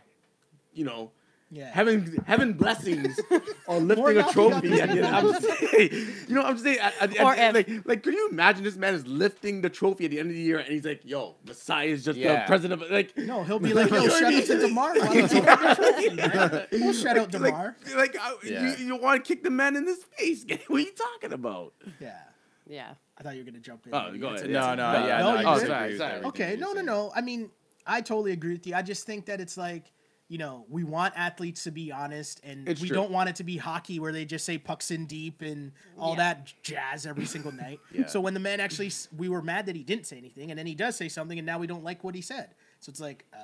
you 0.73 0.85
know. 0.85 1.11
Yeah. 1.53 1.69
Having 1.73 2.23
having 2.25 2.53
blessings 2.53 3.19
or 3.67 3.77
lifting 3.79 4.05
a 4.05 4.05
luck 4.05 4.15
you 4.15 4.21
got 4.21 4.31
trophy. 4.31 4.69
this 4.69 4.79
at 4.79 4.89
the 4.91 4.97
end- 5.03 5.05
I'm 5.15 5.33
just 5.33 5.59
saying, 5.71 5.89
you 6.29 6.35
know, 6.35 6.43
I'm 6.43 6.53
just 6.53 6.63
saying, 6.63 6.79
at, 6.79 6.93
at, 7.01 7.19
Or 7.19 7.33
at, 7.35 7.55
if- 7.57 7.67
like, 7.67 7.85
like, 7.87 8.03
could 8.03 8.13
you 8.13 8.29
imagine 8.29 8.63
this 8.63 8.77
man 8.77 8.93
is 8.93 9.05
lifting 9.05 9.59
the 9.61 9.69
trophy 9.69 10.05
at 10.05 10.11
the 10.11 10.19
end 10.19 10.29
of 10.29 10.35
the 10.35 10.41
year 10.41 10.59
and 10.59 10.69
he's 10.69 10.85
like, 10.85 11.01
"Yo, 11.03 11.35
Masai 11.45 11.89
is 11.91 12.05
just 12.05 12.17
the 12.17 12.43
president." 12.47 12.81
Of, 12.81 12.89
like, 12.89 13.17
no, 13.17 13.43
he'll 13.43 13.59
be 13.59 13.73
like, 13.73 13.89
You 13.91 13.97
yo, 13.97 14.03
know 14.05 14.13
what 14.13 14.23
I 14.23 14.31
shout 14.31 14.33
out 14.33 14.45
to 14.45 14.59
Demar. 14.67 14.93
Why 14.93 14.97
don't 15.05 15.15
you 15.15 15.27
take 15.27 15.43
the 15.45 15.75
trophy, 15.75 16.15
right? 16.15 16.67
We'll 16.71 16.93
shout 16.93 17.17
out 17.17 17.33
like, 17.33 17.53
Demar. 17.53 17.75
like, 17.97 18.15
uh, 18.17 18.31
Yeah. 18.45 18.77
you, 18.77 18.85
you 18.85 18.95
want 18.95 19.23
to 19.25 19.27
kick 19.33 19.43
the 19.43 19.49
man 19.49 19.75
in 19.75 19.85
his 19.85 20.03
face? 20.17 20.45
what 20.67 20.77
are 20.77 20.79
you 20.79 20.91
talking 20.93 21.33
about? 21.33 21.73
Yeah. 21.99 22.17
Yeah. 22.65 22.93
I 23.17 23.23
thought 23.23 23.33
you 23.35 23.41
were 23.43 23.51
gonna 23.51 23.59
jump 23.59 23.85
in. 23.87 23.93
Oh, 23.93 24.09
go 24.17 24.29
ahead. 24.29 24.49
No, 24.49 24.73
no, 24.73 24.93
No, 24.93 25.05
yeah, 25.07 25.17
no, 25.19 25.35
no, 25.35 25.41
you 25.41 25.47
I 25.47 25.53
good? 25.55 25.59
disagree 25.67 25.67
Sorry, 25.67 25.97
sorry. 25.97 26.23
Okay, 26.27 26.55
no, 26.57 26.71
no, 26.71 26.81
no. 26.81 27.11
I 27.13 27.19
mean, 27.19 27.49
I 27.85 27.99
totally 27.99 28.31
agree 28.31 28.53
with 28.53 28.65
you. 28.65 28.73
I 28.73 28.81
just 28.83 29.05
think 29.05 29.25
that 29.25 29.41
it's 29.41 29.57
like, 29.57 29.91
you 30.31 30.37
know, 30.37 30.65
we 30.69 30.85
want 30.85 31.13
athletes 31.17 31.65
to 31.65 31.71
be 31.71 31.91
honest, 31.91 32.39
and 32.45 32.65
It's 32.65 32.79
we 32.79 32.87
true. 32.87 32.95
don't 32.95 33.11
want 33.11 33.27
it 33.27 33.35
to 33.35 33.43
be 33.43 33.57
hockey 33.57 33.99
where 33.99 34.13
they 34.13 34.23
just 34.23 34.45
say 34.45 34.57
pucks 34.57 34.89
in 34.89 35.05
deep 35.05 35.41
and 35.41 35.73
all 35.97 36.11
Yeah. 36.11 36.35
that 36.35 36.53
jazz 36.63 37.05
every 37.05 37.25
single 37.25 37.51
night. 37.51 37.81
Yeah. 37.91 38.07
So 38.07 38.21
when 38.21 38.33
the 38.33 38.39
man 38.39 38.61
actually, 38.61 38.93
we 39.17 39.27
were 39.27 39.41
mad 39.41 39.65
that 39.65 39.75
he 39.75 39.83
didn't 39.83 40.05
say 40.07 40.17
anything, 40.17 40.49
and 40.49 40.57
then 40.57 40.65
he 40.65 40.73
does 40.73 40.95
say 40.95 41.09
something, 41.09 41.37
and 41.37 41.45
now 41.45 41.59
we 41.59 41.67
don't 41.67 41.83
like 41.83 42.05
what 42.05 42.15
he 42.15 42.21
said. 42.21 42.55
So 42.79 42.91
it's 42.91 43.01
like, 43.01 43.25
uh, 43.33 43.37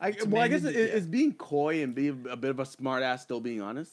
I, 0.00 0.14
well, 0.26 0.40
I 0.40 0.48
guess 0.48 0.64
it, 0.64 0.74
it's 0.74 1.06
being 1.06 1.34
coy 1.34 1.82
and 1.82 1.94
being 1.94 2.24
a 2.30 2.36
bit 2.38 2.48
of 2.52 2.58
a 2.58 2.64
smart 2.64 3.02
ass, 3.02 3.20
still 3.20 3.40
being 3.40 3.60
honest. 3.60 3.92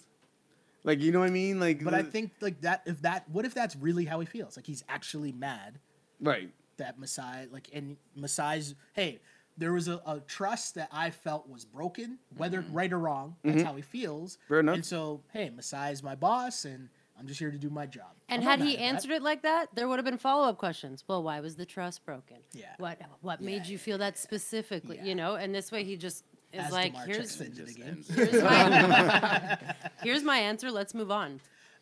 Like, 0.86 1.01
you 1.01 1.11
know 1.11 1.20
what 1.20 1.28
I 1.28 1.32
mean? 1.32 1.59
Like, 1.59 1.84
but 1.84 1.93
I 1.93 2.01
think 2.01 2.32
like 2.39 2.61
that. 2.61 2.84
If 2.86 3.01
that, 3.01 3.30
what 3.30 3.43
if 3.43 3.53
that's 3.53 3.76
really 3.76 4.05
how 4.05 4.22
he 4.22 4.26
feels? 4.26 4.55
Like 4.55 4.65
he's 4.65 4.86
actually 4.88 5.34
mad 5.34 5.80
right. 6.22 6.49
that 6.78 6.97
Masai 6.97 7.47
like 7.51 7.70
and 7.74 7.97
Masai's 8.15 8.74
hey, 8.93 9.20
there 9.58 9.74
was 9.74 9.88
a, 9.88 10.01
a 10.05 10.20
trust 10.28 10.76
that 10.76 10.89
I 10.91 11.10
felt 11.10 11.49
was 11.49 11.66
broken, 11.66 12.20
whether 12.36 12.62
right 12.72 12.91
or 12.91 12.99
wrong. 12.99 13.36
That's 13.43 13.64
how 13.64 13.76
he 13.76 13.82
feels. 13.82 14.34
Mm-hmm. 14.36 14.47
Fair 14.47 14.60
enough. 14.60 14.76
And 14.76 14.86
so, 14.86 15.22
hey, 15.34 15.49
Masai 15.49 15.91
is 15.91 16.03
my 16.03 16.16
boss, 16.16 16.66
and 16.66 16.89
I'm 17.20 17.26
just 17.28 17.39
here 17.39 17.49
to 17.51 17.58
do 17.58 17.70
my 17.70 17.86
job. 17.88 18.12
And 18.30 18.43
I'm 18.43 18.47
had 18.60 18.62
he 18.62 18.74
at 18.74 18.80
that. 18.80 18.84
answered 18.86 19.12
it 19.12 19.24
like 19.24 19.41
that, 19.43 19.70
there 19.74 19.88
would 19.88 19.97
have 19.97 20.05
been 20.05 20.18
follow 20.18 20.47
up 20.47 20.58
questions. 20.58 21.03
Well, 21.08 21.24
why 21.24 21.39
was 21.39 21.55
the 21.55 21.66
trust 21.66 22.05
broken? 22.05 22.38
Yeah. 22.53 22.66
What 22.78 23.01
what 23.22 23.41
made 23.41 23.66
Yeah, 23.66 23.72
you 23.72 23.78
feel 23.78 23.97
that 23.97 24.18
specifically? 24.18 24.97
Yeah. 24.97 25.05
You 25.05 25.16
know, 25.16 25.36
and 25.36 25.53
this 25.55 25.72
way 25.72 25.84
he 25.84 25.97
just 25.97 26.24
is 26.53 26.66
As 26.66 26.72
like, 26.72 26.91
DeMar 26.93 27.05
here's 27.08 27.18
checks 27.18 27.41
into 27.41 27.62
the 27.64 27.66
Just 27.66 27.78
game. 27.78 27.88
ends 27.88 28.10
here's 28.10 28.43
my, 28.43 29.58
here's 30.03 30.24
my 30.24 30.38
answer. 30.38 30.72
Let's 30.72 30.93
move 30.93 31.10
on. 31.12 31.39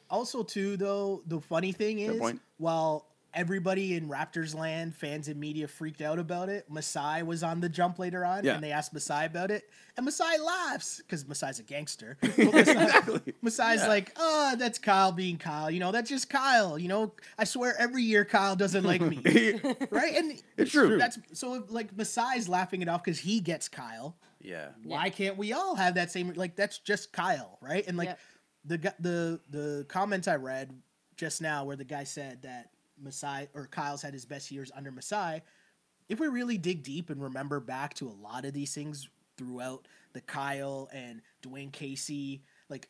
Also, 0.10 0.44
too, 0.44 0.78
though, 0.78 1.24
the 1.28 1.42
funny 1.42 1.72
thing 1.72 2.00
is, 2.00 2.18
point. 2.18 2.40
while 2.58 3.08
everybody 3.36 3.96
in 3.96 4.10
Raptors 4.10 4.56
land, 4.56 4.96
fans 4.96 5.28
and 5.28 5.40
media 5.40 5.68
freaked 5.68 6.02
out 6.02 6.18
about 6.18 6.50
it. 6.50 6.66
Masai 6.70 7.22
was 7.22 7.44
on 7.44 7.60
the 7.60 7.70
jump 7.70 8.00
later 8.00 8.26
on, 8.26 8.44
Yeah. 8.44 8.56
and 8.56 8.64
they 8.64 8.72
asked 8.72 8.94
Masai 8.94 9.26
about 9.26 9.52
it, 9.52 9.70
and 9.98 10.06
Masai 10.06 10.38
laughs 10.44 10.98
because 10.98 11.26
Masai's 11.28 11.60
a 11.60 11.64
gangster. 11.64 12.18
But 12.22 12.38
Masai, 12.38 13.34
Masai's 13.42 13.88
like, 13.88 14.14
"Oh, 14.18 14.56
that's 14.58 14.80
Kyle 14.80 15.12
being 15.12 15.38
Kyle. 15.38 15.70
You 15.70 15.80
know, 15.80 15.92
that's 15.92 16.10
just 16.10 16.30
Kyle. 16.30 16.80
You 16.80 16.88
know, 16.88 17.14
I 17.38 17.44
swear 17.44 17.76
every 17.78 18.02
year 18.04 18.26
Kyle 18.26 18.56
doesn't 18.56 18.84
like 18.84 19.02
me, 19.02 19.20
right?" 19.92 20.16
And 20.16 20.42
It's 20.58 20.72
true. 20.72 20.98
That's 20.98 21.20
so 21.34 21.64
like 21.70 21.96
Masai's 21.96 22.50
laughing 22.50 22.82
it 22.82 22.88
off 22.88 23.04
because 23.04 23.20
he 23.20 23.40
gets 23.42 23.68
Kyle. 23.70 24.16
Yeah. 24.42 24.70
Why 24.84 25.10
can't 25.10 25.38
we 25.38 25.54
all 25.54 25.76
have 25.76 25.96
that 25.96 26.12
same 26.12 26.32
like 26.36 26.56
that's 26.56 26.78
just 26.80 27.12
Kyle, 27.12 27.58
right? 27.62 27.86
And 27.88 27.98
like 27.98 28.10
Yep. 28.10 28.20
the 28.66 28.94
the 29.00 29.40
the 29.50 29.86
comments 29.90 30.28
I 30.28 30.36
read 30.36 30.72
just 31.18 31.42
now 31.42 31.66
where 31.66 31.76
the 31.76 31.84
guy 31.86 32.04
said 32.04 32.42
that 32.44 32.70
Masai 33.02 33.48
or 33.54 33.68
Kyle's 33.68 34.02
had 34.02 34.14
his 34.14 34.26
best 34.26 34.52
years 34.52 34.72
under 34.76 34.91
Masai, 34.91 35.41
if 36.08 36.20
we 36.20 36.28
really 36.28 36.58
dig 36.58 36.84
deep 36.84 37.10
and 37.10 37.22
remember 37.22 37.60
back 37.60 37.93
to 37.96 38.08
a 38.08 38.18
lot 38.22 38.46
of 38.46 38.54
these 38.54 38.74
things 38.74 39.08
throughout 39.38 39.88
the 40.14 40.22
Kyle 40.22 40.89
and 40.93 41.22
Dwane 41.43 41.72
Casey, 41.72 42.43
like 42.70 42.89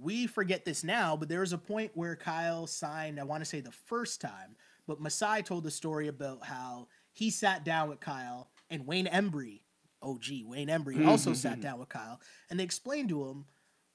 we 0.00 0.26
forget 0.26 0.64
this 0.64 0.84
now, 0.84 1.16
but 1.16 1.28
there 1.28 1.40
was 1.40 1.52
a 1.52 1.58
point 1.58 1.90
where 1.94 2.16
Kyle 2.16 2.66
signed, 2.66 3.18
I 3.18 3.24
want 3.24 3.42
to 3.42 3.48
say 3.48 3.60
the 3.60 3.72
first 3.72 4.20
time, 4.20 4.56
but 4.86 5.00
Masai 5.00 5.42
told 5.42 5.64
the 5.64 5.70
story 5.70 6.08
about 6.08 6.44
how 6.44 6.88
he 7.12 7.30
sat 7.30 7.64
down 7.64 7.88
with 7.88 8.00
Kyle 8.00 8.50
and 8.70 8.86
Wayne 8.86 9.06
Embry, 9.06 9.62
OG 10.02 10.24
Wayne 10.44 10.68
Embry, 10.68 11.06
also 11.08 11.32
sat 11.32 11.60
down 11.60 11.78
with 11.78 11.88
Kyle 11.88 12.20
and 12.50 12.60
they 12.60 12.64
explained 12.64 13.08
to 13.08 13.24
him, 13.28 13.46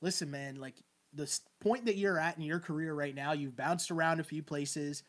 listen, 0.02 0.30
man, 0.30 0.56
like 0.56 0.76
the 1.14 1.40
point 1.60 1.86
that 1.86 1.98
you're 1.98 2.20
at 2.20 2.38
in 2.38 2.44
your 2.44 2.60
career 2.60 2.94
right 2.94 3.16
now, 3.16 3.34
you've 3.34 3.56
bounced 3.56 3.92
around 3.92 4.20
a 4.20 4.24
few 4.24 4.44
places. 4.44 5.04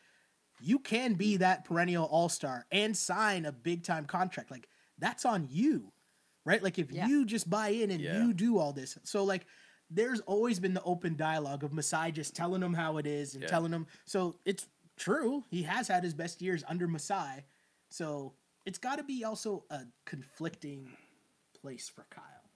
You 0.63 0.79
can 0.79 1.13
be 1.15 1.37
that 1.37 1.65
perennial 1.65 2.05
all 2.05 2.29
star 2.29 2.65
and 2.71 2.95
sign 2.95 3.45
a 3.45 3.51
big 3.51 3.83
time 3.83 4.05
contract. 4.05 4.49
Like 4.49 4.67
that's 4.97 5.25
on 5.25 5.47
you, 5.49 5.91
right? 6.45 6.63
Like 6.63 6.79
if 6.79 6.91
Yeah. 6.91 7.07
you 7.07 7.25
just 7.25 7.49
buy 7.49 7.69
in 7.69 7.91
and 7.91 8.01
Yeah. 8.01 8.17
you 8.23 8.33
do 8.33 8.57
all 8.57 8.73
this. 8.73 8.97
So 9.03 9.23
like 9.23 9.45
there's 9.89 10.21
always 10.21 10.59
been 10.59 10.73
the 10.73 10.81
open 10.83 11.15
dialogue 11.15 11.63
of 11.63 11.73
Masai 11.73 12.11
just 12.11 12.35
telling 12.35 12.63
him 12.63 12.73
how 12.73 12.97
it 12.97 13.05
is 13.05 13.33
and 13.35 13.43
Yeah. 13.43 13.49
telling 13.49 13.71
him. 13.71 13.85
So 14.05 14.39
it's 14.45 14.65
true. 14.95 15.43
He 15.49 15.63
has 15.63 15.87
had 15.87 16.03
his 16.03 16.13
best 16.13 16.41
years 16.41 16.63
under 16.67 16.87
Masai. 16.87 17.45
So 17.89 18.33
it's 18.65 18.79
got 18.79 18.95
to 18.97 19.03
be 19.03 19.23
also 19.23 19.65
a 19.69 19.81
conflicting 20.05 20.95
place 21.61 21.89
for 21.89 22.05
Kyle, 22.09 22.49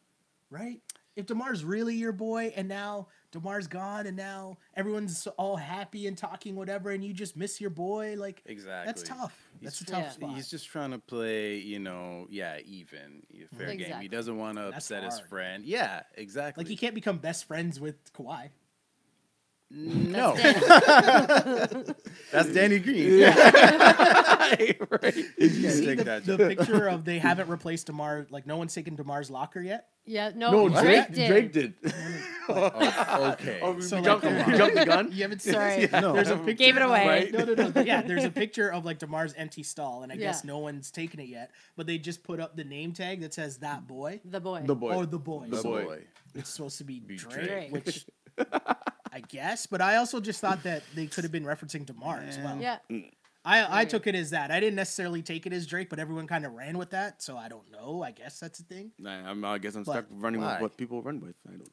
right? 0.49 0.82
If 1.16 1.26
Demar's 1.26 1.64
really 1.66 1.95
your 1.95 2.12
boy 2.14 2.53
and 2.55 2.68
now 2.68 3.10
Demar's 3.39 3.67
gone 3.67 4.07
and 4.07 4.15
now 4.17 4.57
everyone's 4.75 5.27
all 5.38 5.55
happy 5.55 6.07
and 6.07 6.17
talking 6.17 6.55
whatever 6.55 6.91
and 6.91 7.03
you 7.03 7.13
just 7.13 7.35
miss 7.38 7.59
your 7.61 7.69
boy, 7.69 8.15
like 8.17 8.41
Exactly. 8.45 8.85
that's 8.85 9.03
tough. 9.03 9.38
That's 9.61 9.81
a 9.81 9.85
tough 9.85 9.99
Yeah. 10.03 10.09
spot. 10.11 10.35
He's 10.35 10.49
just 10.49 10.67
trying 10.67 10.91
to 10.91 10.99
play, 10.99 11.57
you 11.57 11.79
know, 11.79 12.27
yeah, 12.29 12.59
even 12.65 13.23
fair 13.57 13.75
game. 13.75 13.99
He 14.01 14.07
doesn't 14.07 14.38
want 14.38 14.57
to 14.57 14.65
That's 14.71 14.85
upset 14.91 15.03
his 15.03 15.19
friend. 15.19 15.65
Yeah, 15.65 16.03
exactly. 16.15 16.63
like 16.63 16.69
he 16.69 16.75
can't 16.77 16.95
become 16.95 17.17
best 17.17 17.45
friends 17.45 17.79
with 17.79 18.11
Kawhi. 18.13 18.49
Mm, 19.74 20.07
no, 20.11 20.34
That's 20.34 21.93
that's 22.32 22.53
Danny 22.53 22.80
Green. 22.80 23.22
right. 23.24 25.15
You 25.38 25.49
see 25.49 25.86
take 25.86 25.97
the, 25.97 26.03
that 26.05 26.26
the 26.26 26.38
picture 26.38 26.88
of 26.88 27.03
they 27.03 27.20
haven't 27.20 27.49
replaced 27.49 27.88
Demar, 27.88 28.28
like 28.30 28.47
no 28.47 28.55
one's 28.55 28.74
taken 28.74 28.95
Demar's 28.95 29.30
locker 29.30 29.61
yet. 29.61 29.88
Yeah, 30.05 30.32
no, 30.34 30.51
No, 30.51 30.70
Drake, 30.70 31.07
Drake, 31.07 31.13
did. 31.13 31.28
Drake 31.28 31.51
did. 31.51 31.74
Oh, 32.47 33.32
okay. 33.34 33.59
Oh, 33.61 33.78
So, 33.82 33.97
we 33.97 34.01
like, 34.03 34.05
jumped, 34.05 34.24
come 34.24 34.36
we 34.36 34.41
on. 34.41 34.57
jumped 34.57 34.76
the 34.76 34.86
gun. 34.86 35.11
You 35.11 35.22
haven't 35.24 35.41
seen 35.41 35.53
Sorry. 35.53 35.86
this? 35.88 35.91
No. 36.01 36.13
There's 36.13 36.30
a 36.30 36.38
picture. 36.38 36.53
Gave 36.53 36.78
it 36.78 36.82
away. 36.82 37.05
Right? 37.05 37.34
No, 37.34 37.43
no, 37.43 37.68
no. 37.68 37.82
Yeah, 37.82 38.03
there's 38.03 38.24
a 38.24 38.32
picture 38.32 38.72
of 38.72 38.86
like 38.86 38.99
Demar's 38.99 39.34
empty 39.34 39.63
stall, 39.63 40.03
and 40.03 40.11
I 40.13 40.15
guess 40.15 40.45
no 40.45 40.59
one's 40.59 40.91
taken 40.91 41.20
it 41.20 41.28
yet. 41.28 41.51
But 41.76 41.88
they 41.88 41.97
just 41.97 42.24
put 42.24 42.39
up 42.39 42.55
the 42.55 42.63
name 42.63 42.93
tag 42.93 43.20
that 43.20 43.34
says 43.34 43.57
that 43.57 43.86
boy 43.86 44.22
The 44.24 44.39
boy. 44.39 44.63
The 44.65 44.76
boy. 44.76 44.93
or 44.95 45.05
the 45.05 45.20
boys. 45.20 45.49
The 45.49 45.61
boy. 45.61 45.84
boy. 45.84 46.03
It's 46.36 46.51
supposed 46.51 46.78
to 46.78 46.84
be, 46.86 46.99
Be 47.01 47.18
Drake, 47.18 47.47
Drake. 47.47 47.72
which 47.74 48.05
I 48.39 49.21
guess. 49.27 49.65
But 49.65 49.81
I 49.81 49.95
also 49.97 50.19
just 50.19 50.39
thought 50.41 50.63
that 50.63 50.83
they 50.95 51.07
could 51.07 51.23
have 51.23 51.31
been 51.31 51.45
referencing 51.45 51.85
Demar 51.85 52.23
as 52.27 52.38
well. 52.38 52.59
Yeah. 52.59 52.77
I, 53.45 53.81
I 53.81 53.85
took 53.85 54.07
it 54.07 54.15
as 54.15 54.31
that. 54.31 54.51
I 54.51 54.59
didn't 54.59 54.75
necessarily 54.75 55.21
take 55.21 55.45
it 55.45 55.53
as 55.53 55.65
Drake, 55.65 55.89
but 55.89 55.99
everyone 55.99 56.27
kind 56.27 56.45
of 56.45 56.53
ran 56.53 56.77
with 56.77 56.89
that. 56.89 57.21
So 57.21 57.38
I 57.38 57.47
don't 57.47 57.71
know. 57.71 58.03
I 58.03 58.11
guess 58.11 58.39
that's 58.39 58.59
a 58.59 58.63
thing. 58.63 58.91
Nah, 58.99 59.29
I'm, 59.29 59.43
I 59.45 59.57
guess 59.57 59.75
I'm 59.75 59.83
But 59.83 59.91
stuck 59.91 60.05
running 60.11 60.41
why? 60.41 60.53
with 60.53 60.61
what 60.61 60.77
people 60.77 61.01
run 61.01 61.21
with. 61.21 61.35
I 61.47 61.51
don't 61.51 61.59
know. 61.59 61.65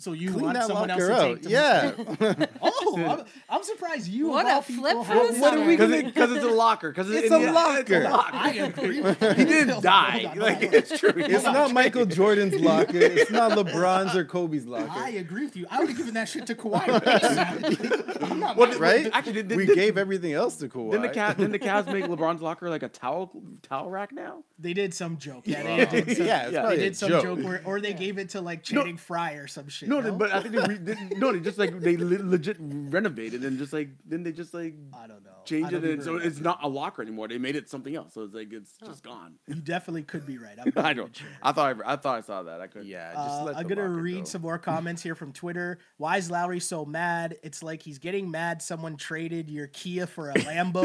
So 0.00 0.12
you 0.12 0.30
Clean 0.32 0.44
want 0.44 0.54
that 0.54 0.66
someone 0.66 0.90
else 0.90 1.02
locker 1.02 1.08
to 1.08 1.14
out. 1.14 1.42
take 1.42 1.42
them? 1.42 2.36
Yeah. 2.40 2.46
Oh, 2.62 2.96
I'm, 3.20 3.24
I'm 3.48 3.62
surprised 3.62 4.08
you. 4.08 4.28
What 4.28 4.46
a 4.46 4.62
flip 4.62 4.96
have 4.96 5.06
from 5.06 5.34
the 5.34 5.40
What 5.40 5.54
are 5.58 5.64
we 5.64 5.76
story. 5.76 6.02
Because 6.02 6.32
it's 6.32 6.44
a 6.44 6.48
locker. 6.48 6.90
Because 6.90 7.10
It's 7.10 7.30
a 7.30 7.38
locker. 7.52 8.06
I 8.10 8.52
agree. 8.54 9.00
With 9.00 9.20
you. 9.22 9.28
He 9.34 9.44
didn't 9.44 9.82
die. 9.82 10.26
on, 10.30 10.38
like 10.38 10.62
it's 10.62 10.98
true. 10.98 11.12
It's 11.14 11.44
not 11.44 11.72
Michael 11.72 12.06
Jordan's 12.06 12.54
locker. 12.60 12.96
It's 12.96 13.30
not 13.30 13.52
LeBron's 13.52 14.16
or 14.16 14.24
Kobe's 14.24 14.66
locker. 14.66 14.88
I 14.90 15.10
agree 15.10 15.44
with 15.44 15.56
you. 15.56 15.66
I 15.70 15.78
would 15.80 15.88
have 15.88 15.96
given 15.98 16.14
that 16.14 16.28
shit 16.28 16.46
to 16.46 16.54
Kawhi. 16.54 16.80
ASAP. 16.84 18.22
I'm 18.30 18.40
What- 18.56 18.78
Right? 18.78 19.10
Actually, 19.12 19.34
did, 19.34 19.48
did, 19.48 19.56
we 19.58 19.66
did, 19.66 19.74
gave 19.74 19.98
everything 19.98 20.32
else 20.32 20.56
to 20.56 20.68
Kawhi. 20.68 20.92
Didn't 20.92 21.02
the 21.02 21.08
Cavs, 21.20 21.36
didn't 21.36 21.52
the 21.52 21.58
Cavs 21.58 21.92
make 21.92 22.04
LeBron's 22.06 22.40
locker 22.42 22.70
like 22.70 22.82
a 22.82 22.88
towel 22.88 23.30
towel 23.62 23.90
rack 23.90 24.12
now? 24.12 24.42
They 24.58 24.72
did 24.72 24.94
some 24.94 25.18
joke. 25.18 25.42
Yeah, 25.46 25.62
they 25.62 26.00
did 26.02 26.16
some, 26.16 26.26
Yeah, 26.26 26.48
Yeah. 26.48 26.60
probably 26.60 26.76
they 26.78 26.82
did 26.84 26.96
some 26.96 27.08
joke. 27.10 27.22
joke, 27.22 27.38
where, 27.44 27.62
or 27.64 27.80
they 27.80 27.92
gave 27.92 28.18
it 28.18 28.30
to 28.30 28.40
like 28.40 28.70
No. 28.70 28.80
Channing 28.80 28.96
Frye 28.96 29.32
or 29.34 29.46
some 29.46 29.68
shit. 29.68 29.88
No, 29.90 30.00
No, 30.00 30.02
they- 30.02 30.16
but 30.16 30.32
I 30.32 30.40
think 30.40 30.54
they, 30.54 30.60
re, 30.62 30.74
they 30.76 30.94
no, 31.18 31.32
they 31.32 31.40
just 31.40 31.58
like 31.58 31.78
they 31.80 31.96
le- 31.96 32.22
legit 32.24 32.56
renovated 32.60 33.44
and 33.44 33.58
just 33.58 33.72
like 33.72 33.88
then 34.06 34.22
they 34.22 34.30
just 34.32 34.54
like 34.54 34.74
I 34.94 35.06
don't 35.08 35.24
know. 35.24 35.30
change 35.44 35.66
I 35.72 35.76
it 35.76 35.80
don't 35.80 35.90
and 35.90 36.02
so 36.02 36.12
remember. 36.12 36.28
it's 36.28 36.40
not 36.40 36.60
a 36.62 36.68
locker 36.68 37.02
anymore. 37.02 37.26
They 37.28 37.38
made 37.38 37.56
it 37.56 37.68
something 37.68 37.94
else. 37.96 38.14
So 38.14 38.22
it's 38.22 38.34
like 38.34 38.52
it's 38.52 38.72
just 38.84 39.02
gone. 39.02 39.34
You 39.48 39.56
definitely 39.56 40.04
could 40.04 40.26
be 40.26 40.38
right. 40.38 40.56
I'm 40.64 40.72
I 40.76 40.92
don't. 40.92 41.10
I 41.42 41.52
thought 41.52 41.76
I, 41.84 41.92
I 41.92 41.96
thought 41.96 42.18
I 42.18 42.20
saw 42.20 42.42
that. 42.44 42.60
I 42.60 42.66
could. 42.68 42.84
Yeah, 42.86 43.12
just 43.14 43.40
Uh, 43.40 43.44
let 43.44 43.56
I'm 43.56 43.62
the 43.66 43.74
gonna 43.74 43.88
locker 43.88 44.02
read 44.02 44.18
go. 44.18 44.24
some 44.24 44.42
more 44.42 44.58
comments 44.58 45.02
here 45.02 45.14
from 45.16 45.32
Twitter. 45.32 45.78
Why 45.96 46.16
is 46.18 46.30
Lowry 46.30 46.60
so 46.60 46.84
mad? 46.84 47.36
It's 47.42 47.62
like 47.62 47.82
he's 47.82 47.98
getting 47.98 48.30
mad 48.30 48.62
someone 48.62 48.96
traded 48.96 49.50
your 49.50 49.66
Kia 49.66 50.06
for 50.06 50.30
a 50.30 50.34
Lambo. 50.48 50.84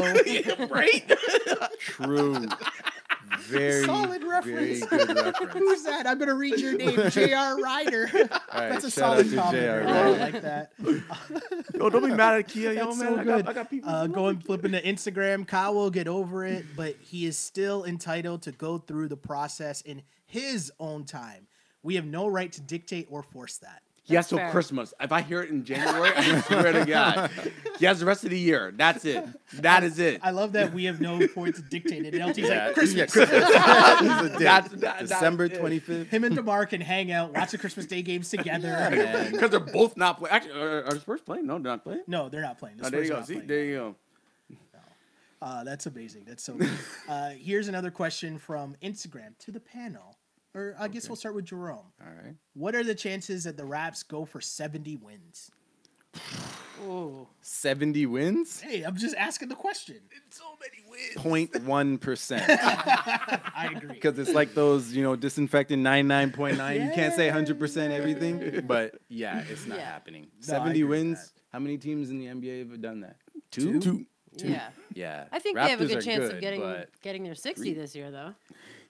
right. 0.70 1.12
True. 1.78 2.46
Very 3.40 3.84
Solid 3.84 4.20
Very 4.22 4.30
reference. 4.30 4.86
good 4.86 5.08
reference. 5.08 5.52
Who's 5.52 5.82
that? 5.84 6.06
I'm 6.06 6.18
gonna 6.18 6.34
read 6.34 6.58
your 6.58 6.72
name, 6.76 6.98
J.R. 7.10 7.60
Ryder. 7.60 8.08
All 8.12 8.20
right, 8.20 8.70
That's 8.70 8.84
a 8.84 8.90
shout 8.90 9.18
out 9.18 9.26
solid 9.26 9.30
to 9.30 9.36
comment. 9.36 9.62
J.R. 9.62 9.80
right? 9.80 9.88
I 9.88 10.10
like 10.30 10.42
that. 10.42 10.72
Yo, 11.74 11.90
don't 11.90 12.04
be 12.04 12.12
mad 12.14 12.38
at 12.38 12.48
Kia, 12.48 12.72
yo 12.72 12.86
That's 12.86 12.98
man. 12.98 13.08
so 13.08 13.14
I, 13.20 13.24
good. 13.24 13.44
got, 13.44 13.48
I 13.48 13.52
got 13.52 13.70
people. 13.70 13.90
Uh, 13.90 14.06
going 14.06 14.38
flipping 14.40 14.72
to 14.72 14.82
Instagram, 14.82 15.46
Kyle 15.46 15.74
will 15.74 15.90
get 15.90 16.08
over 16.08 16.44
it, 16.44 16.64
but 16.76 16.96
he 17.00 17.26
is 17.26 17.36
still 17.38 17.84
entitled 17.84 18.42
to 18.42 18.52
go 18.52 18.78
through 18.78 19.08
the 19.08 19.16
process 19.16 19.80
in 19.82 20.02
his 20.26 20.72
own 20.80 21.04
time. 21.04 21.46
We 21.82 21.94
have 21.96 22.06
no 22.06 22.26
right 22.26 22.50
to 22.52 22.60
dictate 22.60 23.06
or 23.10 23.22
force 23.22 23.58
that. 23.58 23.82
He 24.06 24.14
has 24.14 24.28
till 24.28 24.38
fair. 24.38 24.50
Christmas. 24.50 24.94
If 25.00 25.10
I 25.12 25.20
hear 25.20 25.42
it 25.42 25.50
in 25.50 25.64
January, 25.70 26.10
I 26.16 26.40
swear 26.42 26.72
to 26.72 26.84
God, 26.84 27.30
he 27.78 27.86
has 27.86 28.00
the 28.00 28.06
rest 28.06 28.24
of 28.24 28.30
the 28.30 28.38
year. 28.38 28.72
That's 28.76 29.04
it. 29.04 29.24
That 29.54 29.82
is 29.84 29.98
it. 29.98 30.20
I 30.22 30.30
love 30.30 30.52
that 30.52 30.72
we 30.72 30.84
have 30.84 31.00
no 31.00 31.26
point 31.28 31.56
dictated. 31.68 31.70
dictate 31.70 32.06
it. 32.06 32.14
And 32.14 32.22
LT's 32.30 32.38
Yeah, 32.48 32.66
like, 32.66 32.74
Christmas. 32.74 33.12
That's, 33.14 34.38
that, 34.38 34.80
that- 34.80 34.98
December 35.00 35.48
that's 35.48 35.60
25th. 35.60 36.06
Him 36.08 36.24
and 36.24 36.36
DeMar 36.36 36.66
can 36.66 36.80
hang 36.80 37.10
out, 37.12 37.34
watch 37.34 37.50
the 37.50 37.58
Christmas 37.58 37.86
Day 37.86 38.02
games 38.02 38.30
together. 38.30 38.68
Man. 38.68 39.32
Because 39.36 39.50
they're 39.50 39.60
both 39.60 39.96
not 39.96 40.18
playing. 40.18 40.34
Actually, 40.34 40.60
are, 40.60 40.84
are 40.84 40.98
Spurs 40.98 41.20
playing? 41.20 41.46
No, 41.46 41.54
they're 41.58 41.72
not 41.72 41.82
playing. 41.84 42.02
No, 42.06 42.28
they're 42.28 42.42
not 42.42 42.58
playing. 42.58 42.76
The 42.78 42.86
Oh, 42.86 42.90
there 42.90 43.02
you 43.02 43.06
are 43.10 43.14
go. 43.14 43.18
not 43.18 43.26
See, 43.26 43.34
playing. 43.34 43.48
there 43.48 43.64
you 43.64 43.74
go. 43.76 43.94
Uh, 45.42 45.64
that's 45.64 45.84
amazing. 45.86 46.22
That's 46.26 46.42
so 46.42 46.54
good. 46.54 46.70
uh, 47.08 47.30
here's 47.30 47.68
another 47.68 47.90
question 47.90 48.38
from 48.38 48.74
Instagram 48.82 49.36
to 49.40 49.50
the 49.50 49.60
panel. 49.60 50.16
Or 50.56 50.74
I 50.78 50.88
guess 50.88 51.06
we'll 51.08 51.16
start 51.16 51.34
with 51.34 51.44
Jerome. 51.44 51.84
All 52.00 52.06
right. 52.24 52.34
What 52.54 52.74
are 52.74 52.82
the 52.82 52.94
chances 52.94 53.44
that 53.44 53.58
the 53.58 53.64
Raps 53.66 54.02
go 54.02 54.24
for 54.24 54.40
70 54.40 54.96
wins? 54.96 55.50
Ooh. 56.82 57.26
70 57.42 58.06
wins? 58.06 58.60
Hey, 58.60 58.82
I'm 58.82 58.96
just 58.96 59.14
asking 59.16 59.48
the 59.50 59.54
question. 59.54 59.96
So 60.30 60.44
many 60.58 60.82
wins. 60.90 61.52
0.1%. 61.60 62.40
I 63.54 63.70
agree. 63.76 63.94
Because 63.94 64.18
it's 64.18 64.32
like 64.32 64.54
those, 64.54 64.92
you 64.92 65.02
know, 65.02 65.14
disinfectant 65.14 65.82
99.9. 65.82 66.84
You 66.86 66.90
can't 66.94 67.14
say 67.14 67.28
100% 67.28 67.90
everything. 67.90 68.64
But 68.66 68.94
yeah, 69.08 69.44
it's 69.50 69.66
not 69.66 69.78
Yeah. 69.78 69.84
happening. 69.84 70.28
No, 70.40 70.54
70 70.54 70.84
wins? 70.84 71.32
How 71.52 71.58
many 71.58 71.76
teams 71.76 72.08
in 72.10 72.18
the 72.18 72.26
NBA 72.26 72.70
have 72.70 72.80
done 72.80 73.00
that? 73.00 73.16
Two? 73.50 73.78
Two. 73.80 74.06
Yeah. 74.44 74.68
Yeah. 74.94 75.24
I 75.32 75.38
think 75.38 75.56
they 75.56 75.68
have 75.68 75.80
a 75.80 75.84
Raptors 75.84 75.88
good 75.88 75.96
are 75.98 76.02
chance 76.02 76.20
good, 76.24 76.34
of 76.34 76.40
getting 76.40 76.60
but 76.60 76.88
getting 77.02 77.24
their 77.24 77.34
60 77.34 77.74
this 77.74 77.94
year, 77.94 78.10
though. 78.10 78.34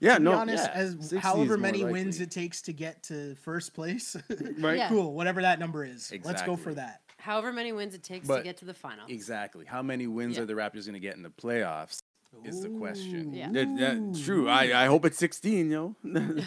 Yeah, 0.01 0.14
to 0.14 0.20
be 0.20 0.24
no. 0.24 0.32
honest, 0.32 0.64
yeah, 0.64 0.72
as 0.74 1.12
is 1.12 1.18
however 1.20 1.57
more 1.57 1.59
many 1.59 1.82
wins 1.84 2.16
likely. 2.16 2.24
it 2.24 2.30
takes 2.30 2.62
to 2.62 2.72
get 2.72 3.03
to 3.05 3.34
first 3.36 3.72
place, 3.74 4.14
Right. 4.59 4.76
Yeah. 4.78 4.88
cool, 4.88 5.14
whatever 5.14 5.40
that 5.42 5.59
number 5.59 5.84
is. 5.84 6.12
Let's 6.24 6.42
go 6.42 6.57
for 6.57 6.70
Exactly. 6.70 6.74
that. 6.74 7.01
However 7.18 7.53
many 7.53 7.72
wins 7.72 7.94
it 7.94 8.03
takes 8.03 8.26
to 8.28 8.34
But 8.34 8.44
get 8.44 8.59
to 8.59 8.64
the 8.66 8.74
final. 8.74 9.07
Exactly. 9.09 9.64
How 9.64 9.82
many 9.82 10.07
wins 10.07 10.36
Yeah. 10.36 10.42
are 10.42 10.47
the 10.47 10.53
Raptors 10.53 10.84
going 10.84 10.94
to 10.94 11.01
get 11.01 11.16
in 11.16 11.22
the 11.22 11.30
playoffs? 11.30 11.99
Is 12.44 12.61
the 12.61 12.68
question. 12.68 13.32
Yeah. 13.32 13.51
That, 13.51 13.76
that's 13.78 14.22
true. 14.22 14.47
I, 14.49 14.84
I 14.84 14.86
hope 14.86 15.07
it's 15.07 15.16
16, 15.18 15.70
yo. 15.70 15.94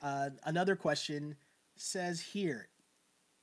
Uh, 0.00 0.30
another 0.44 0.76
question 0.76 1.34
says 1.76 2.20
here, 2.20 2.68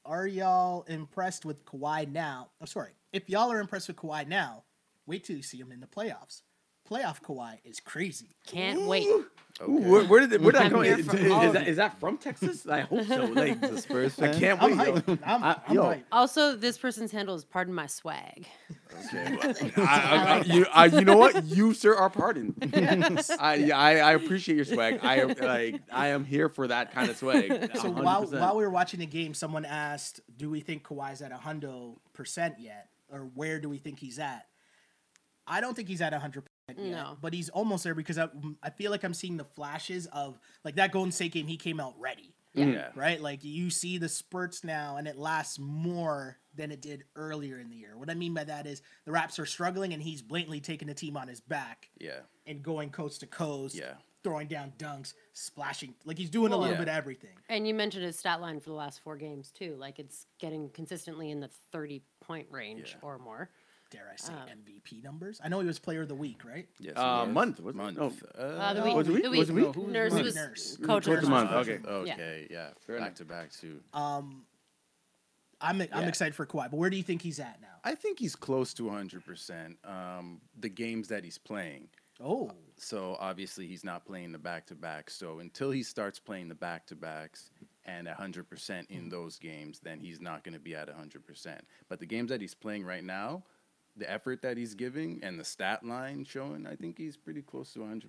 are 0.05 0.25
y'all 0.25 0.83
impressed 0.83 1.43
with 1.43 1.65
Kawhi 1.65 2.09
now? 2.09 2.47
I'm 2.61 2.67
sorry. 2.67 2.91
If 3.11 3.29
y'all 3.29 3.51
are 3.51 3.59
impressed 3.59 3.89
with 3.89 3.97
Kawhi 3.97 4.25
now, 4.25 4.63
Wait 5.07 5.23
till 5.23 5.35
you 5.35 5.43
see 5.43 5.57
him 5.59 5.71
in 5.71 5.79
the 5.79 5.87
playoffs. 5.87 6.41
Playoff 6.89 7.19
Kawhi 7.21 7.57
is 7.63 7.79
crazy. 7.79 8.35
Can't 8.45 8.83
wait. 8.83 9.07
Ooh, 9.07 9.25
where, 9.67 10.03
where 10.05 10.19
did 10.19 10.33
it, 10.33 10.41
where 10.41 10.51
did 10.51 10.59
that 10.61 10.65
I'm 10.65 10.71
come? 10.71 10.83
here 10.83 10.99
Is, 10.99 11.07
for 11.07 11.17
is, 11.17 11.23
is 11.25 11.31
of 11.31 11.53
that, 11.53 11.61
it. 11.63 11.67
is 11.69 11.77
that 11.77 11.99
from 11.99 12.17
Texas? 12.19 12.67
I 12.67 12.81
hope 12.81 13.05
so. 13.07 13.25
Like 13.25 13.59
The 13.61 13.81
Spurs 13.81 14.19
I 14.19 14.31
can't 14.37 14.61
I'm 14.61 14.77
wait. 14.77 14.93
hyped. 14.93 15.19
I'm, 15.25 15.43
I- 15.43 15.59
I'm 15.67 15.73
yo, 15.73 15.83
hyped. 15.85 16.03
Also, 16.11 16.55
this 16.55 16.77
person's 16.77 17.11
handle 17.11 17.33
is 17.33 17.43
pardon 17.43 17.73
my 17.73 17.87
swag. 17.87 18.45
Okay. 19.07 19.71
I, 19.77 19.81
I, 19.81 20.37
I, 20.37 20.41
you, 20.43 20.65
I, 20.71 20.85
you 20.85 21.01
know 21.05 21.17
what? 21.17 21.43
You 21.45 21.73
sir 21.73 21.95
are 21.95 22.09
pardoned. 22.11 22.53
I, 23.39 23.71
I 23.71 23.97
I 23.97 24.11
appreciate 24.13 24.55
your 24.55 24.65
swag. 24.65 24.99
I 25.01 25.21
am 25.21 25.29
like 25.41 25.81
I 25.91 26.09
am 26.09 26.23
here 26.23 26.49
for 26.49 26.67
that 26.67 26.91
kind 26.91 27.09
of 27.09 27.17
swag. 27.17 27.47
So 27.75 27.91
100%. 27.91 28.03
while 28.03 28.25
while 28.27 28.55
we 28.57 28.63
were 28.63 28.69
watching 28.69 28.99
the 28.99 29.05
game, 29.07 29.33
someone 29.33 29.65
asked, 29.65 30.19
"Do 30.37 30.51
we 30.51 30.59
think 30.59 30.83
Kawhi's 30.83 31.23
at 31.23 31.31
hundo 31.31 31.95
percent 32.13 32.59
yet, 32.59 32.89
or 33.09 33.21
where 33.33 33.59
do 33.59 33.69
we 33.69 33.79
think 33.79 33.97
he's 33.99 34.19
at?" 34.19 34.45
I 35.47 35.61
don't 35.61 35.75
think 35.75 35.87
he's 35.87 36.01
at 36.01 36.13
hundred 36.13 36.43
percent 36.67 36.87
yet, 36.87 36.95
No. 36.95 37.17
but 37.21 37.33
he's 37.33 37.49
almost 37.49 37.83
there 37.83 37.95
because 37.95 38.17
I, 38.17 38.27
I 38.63 38.69
feel 38.71 38.91
like 38.91 39.03
I'm 39.03 39.13
seeing 39.13 39.37
the 39.37 39.43
flashes 39.45 40.07
of 40.07 40.39
like 40.63 40.75
that 40.75 40.91
Golden 40.91 41.11
State 41.11 41.31
game. 41.33 41.47
He 41.47 41.57
came 41.57 41.79
out 41.79 41.93
ready, 41.99 42.33
mm. 42.55 42.73
Yeah. 42.73 42.89
right? 42.95 43.21
Like 43.21 43.43
you 43.43 43.69
see 43.69 43.97
the 43.97 44.09
spurts 44.09 44.63
now, 44.63 44.97
and 44.97 45.07
it 45.07 45.17
lasts 45.17 45.59
more 45.59 46.37
than 46.55 46.71
it 46.71 46.81
did 46.81 47.03
earlier 47.15 47.59
in 47.59 47.69
the 47.69 47.75
year. 47.75 47.97
What 47.97 48.09
I 48.09 48.13
mean 48.15 48.33
by 48.33 48.45
that 48.45 48.65
is 48.65 48.81
the 49.05 49.11
Raps 49.11 49.37
are 49.39 49.45
struggling, 49.45 49.93
and 49.93 50.01
he's 50.01 50.21
blatantly 50.21 50.61
taking 50.61 50.87
the 50.87 50.93
team 50.93 51.17
on 51.17 51.27
his 51.27 51.41
back 51.41 51.89
Yeah. 51.99 52.21
and 52.47 52.63
going 52.63 52.89
coast 52.89 53.19
to 53.19 53.27
coast, 53.27 53.75
Yeah. 53.75 53.95
throwing 54.23 54.47
down 54.47 54.71
dunks, 54.79 55.13
splashing. 55.33 55.93
Like 56.05 56.17
he's 56.17 56.29
doing 56.31 56.53
a 56.53 56.57
little 56.57 56.73
yeah. 56.73 56.79
bit 56.79 56.87
of 56.87 56.95
everything. 56.95 57.35
And 57.49 57.67
you 57.67 57.73
mentioned 57.75 58.03
his 58.05 58.17
stat 58.17 58.41
line 58.41 58.59
for 58.59 58.69
the 58.69 58.75
last 58.75 59.01
four 59.03 59.17
games 59.17 59.51
too. 59.51 59.75
Like 59.77 59.99
it's 59.99 60.25
getting 60.39 60.69
consistently 60.69 61.29
in 61.29 61.39
the 61.41 61.49
thirty 61.71 62.01
point 62.21 62.47
range 62.49 62.91
Yeah. 62.95 63.07
or 63.07 63.19
more. 63.19 63.49
Dare 63.95 64.09
I 64.11 64.15
say, 64.17 64.33
Um, 64.33 64.47
MVP 64.49 65.03
numbers. 65.03 65.39
I 65.43 65.49
know 65.49 65.59
he 65.59 65.65
was 65.67 65.79
player 65.79 66.01
of 66.01 66.07
the 66.07 66.15
week, 66.15 66.43
right? 66.45 66.67
Yes. 66.79 66.93
Uh, 66.97 67.25
it 67.27 67.31
month, 67.31 67.59
wasn't 67.59 67.77
month. 67.83 67.97
No. 67.97 68.13
Uh, 68.41 68.73
the 68.73 68.81
week, 68.83 68.95
was 68.95 69.07
it 69.07 69.13
week? 69.13 69.23
the 69.23 69.29
Was 69.29 69.49
it 69.49 69.53
week. 69.53 69.65
week? 69.67 69.75
Who 69.75 69.81
was 69.83 69.93
Nurse 69.93 70.13
the 70.13 70.23
was 70.23 70.35
nurse? 70.35 70.77
coach 70.77 70.87
Coach 70.87 71.07
of 71.07 71.13
of 71.13 71.21
the 71.21 71.29
month, 71.29 71.51
okay. 71.51 71.79
Okay. 71.87 72.47
Yeah. 72.49 72.69
Fair 72.85 72.99
back 72.99 73.15
to 73.15 73.25
back 73.25 73.51
too. 73.51 73.81
Um, 73.93 74.45
I'm 75.61 75.81
I'm 75.81 75.87
Yeah. 75.91 76.07
excited 76.07 76.35
for 76.35 76.45
Kawhi, 76.45 76.69
but 76.69 76.77
where 76.77 76.89
do 76.89 76.97
you 76.97 77.03
think 77.03 77.21
he's 77.21 77.39
at 77.39 77.61
now? 77.61 77.67
I 77.83 77.95
think 77.95 78.19
he's 78.19 78.35
close 78.35 78.73
to 78.75 78.83
100%. 78.89 79.77
Um, 79.85 80.41
the 80.59 80.69
games 80.69 81.07
that 81.07 81.23
he's 81.23 81.37
playing. 81.37 81.89
Oh, 82.19 82.51
So 82.77 83.15
obviously 83.19 83.67
he's 83.67 83.83
not 83.83 84.05
playing 84.05 84.31
the 84.31 84.37
back 84.37 84.65
to 84.67 84.75
back. 84.75 85.09
So 85.09 85.39
until 85.39 85.71
he 85.71 85.83
starts 85.83 86.17
playing 86.19 86.47
the 86.49 86.55
back 86.55 86.85
to 86.87 86.95
backs 86.95 87.51
and 87.85 88.07
100% 88.07 88.89
in 88.89 89.09
those 89.09 89.37
games, 89.37 89.79
then 89.79 89.99
he's 89.99 90.19
not 90.19 90.43
going 90.43 90.53
to 90.55 90.59
be 90.59 90.75
at 90.75 90.89
100%. 90.89 91.59
But 91.89 91.99
the 91.99 92.05
games 92.05 92.29
that 92.29 92.41
he's 92.41 92.53
playing 92.53 92.83
right 92.85 93.03
now, 93.03 93.43
the 93.97 94.09
effort 94.11 94.41
that 94.41 94.57
he's 94.57 94.73
giving 94.73 95.19
and 95.23 95.39
the 95.39 95.43
stat 95.45 95.85
line 95.85 96.25
showing, 96.25 96.67
I 96.67 96.75
think 96.75 96.97
he's 96.97 97.15
pretty 97.17 97.41
close 97.41 97.71
to 97.73 97.79
100%. 97.79 98.03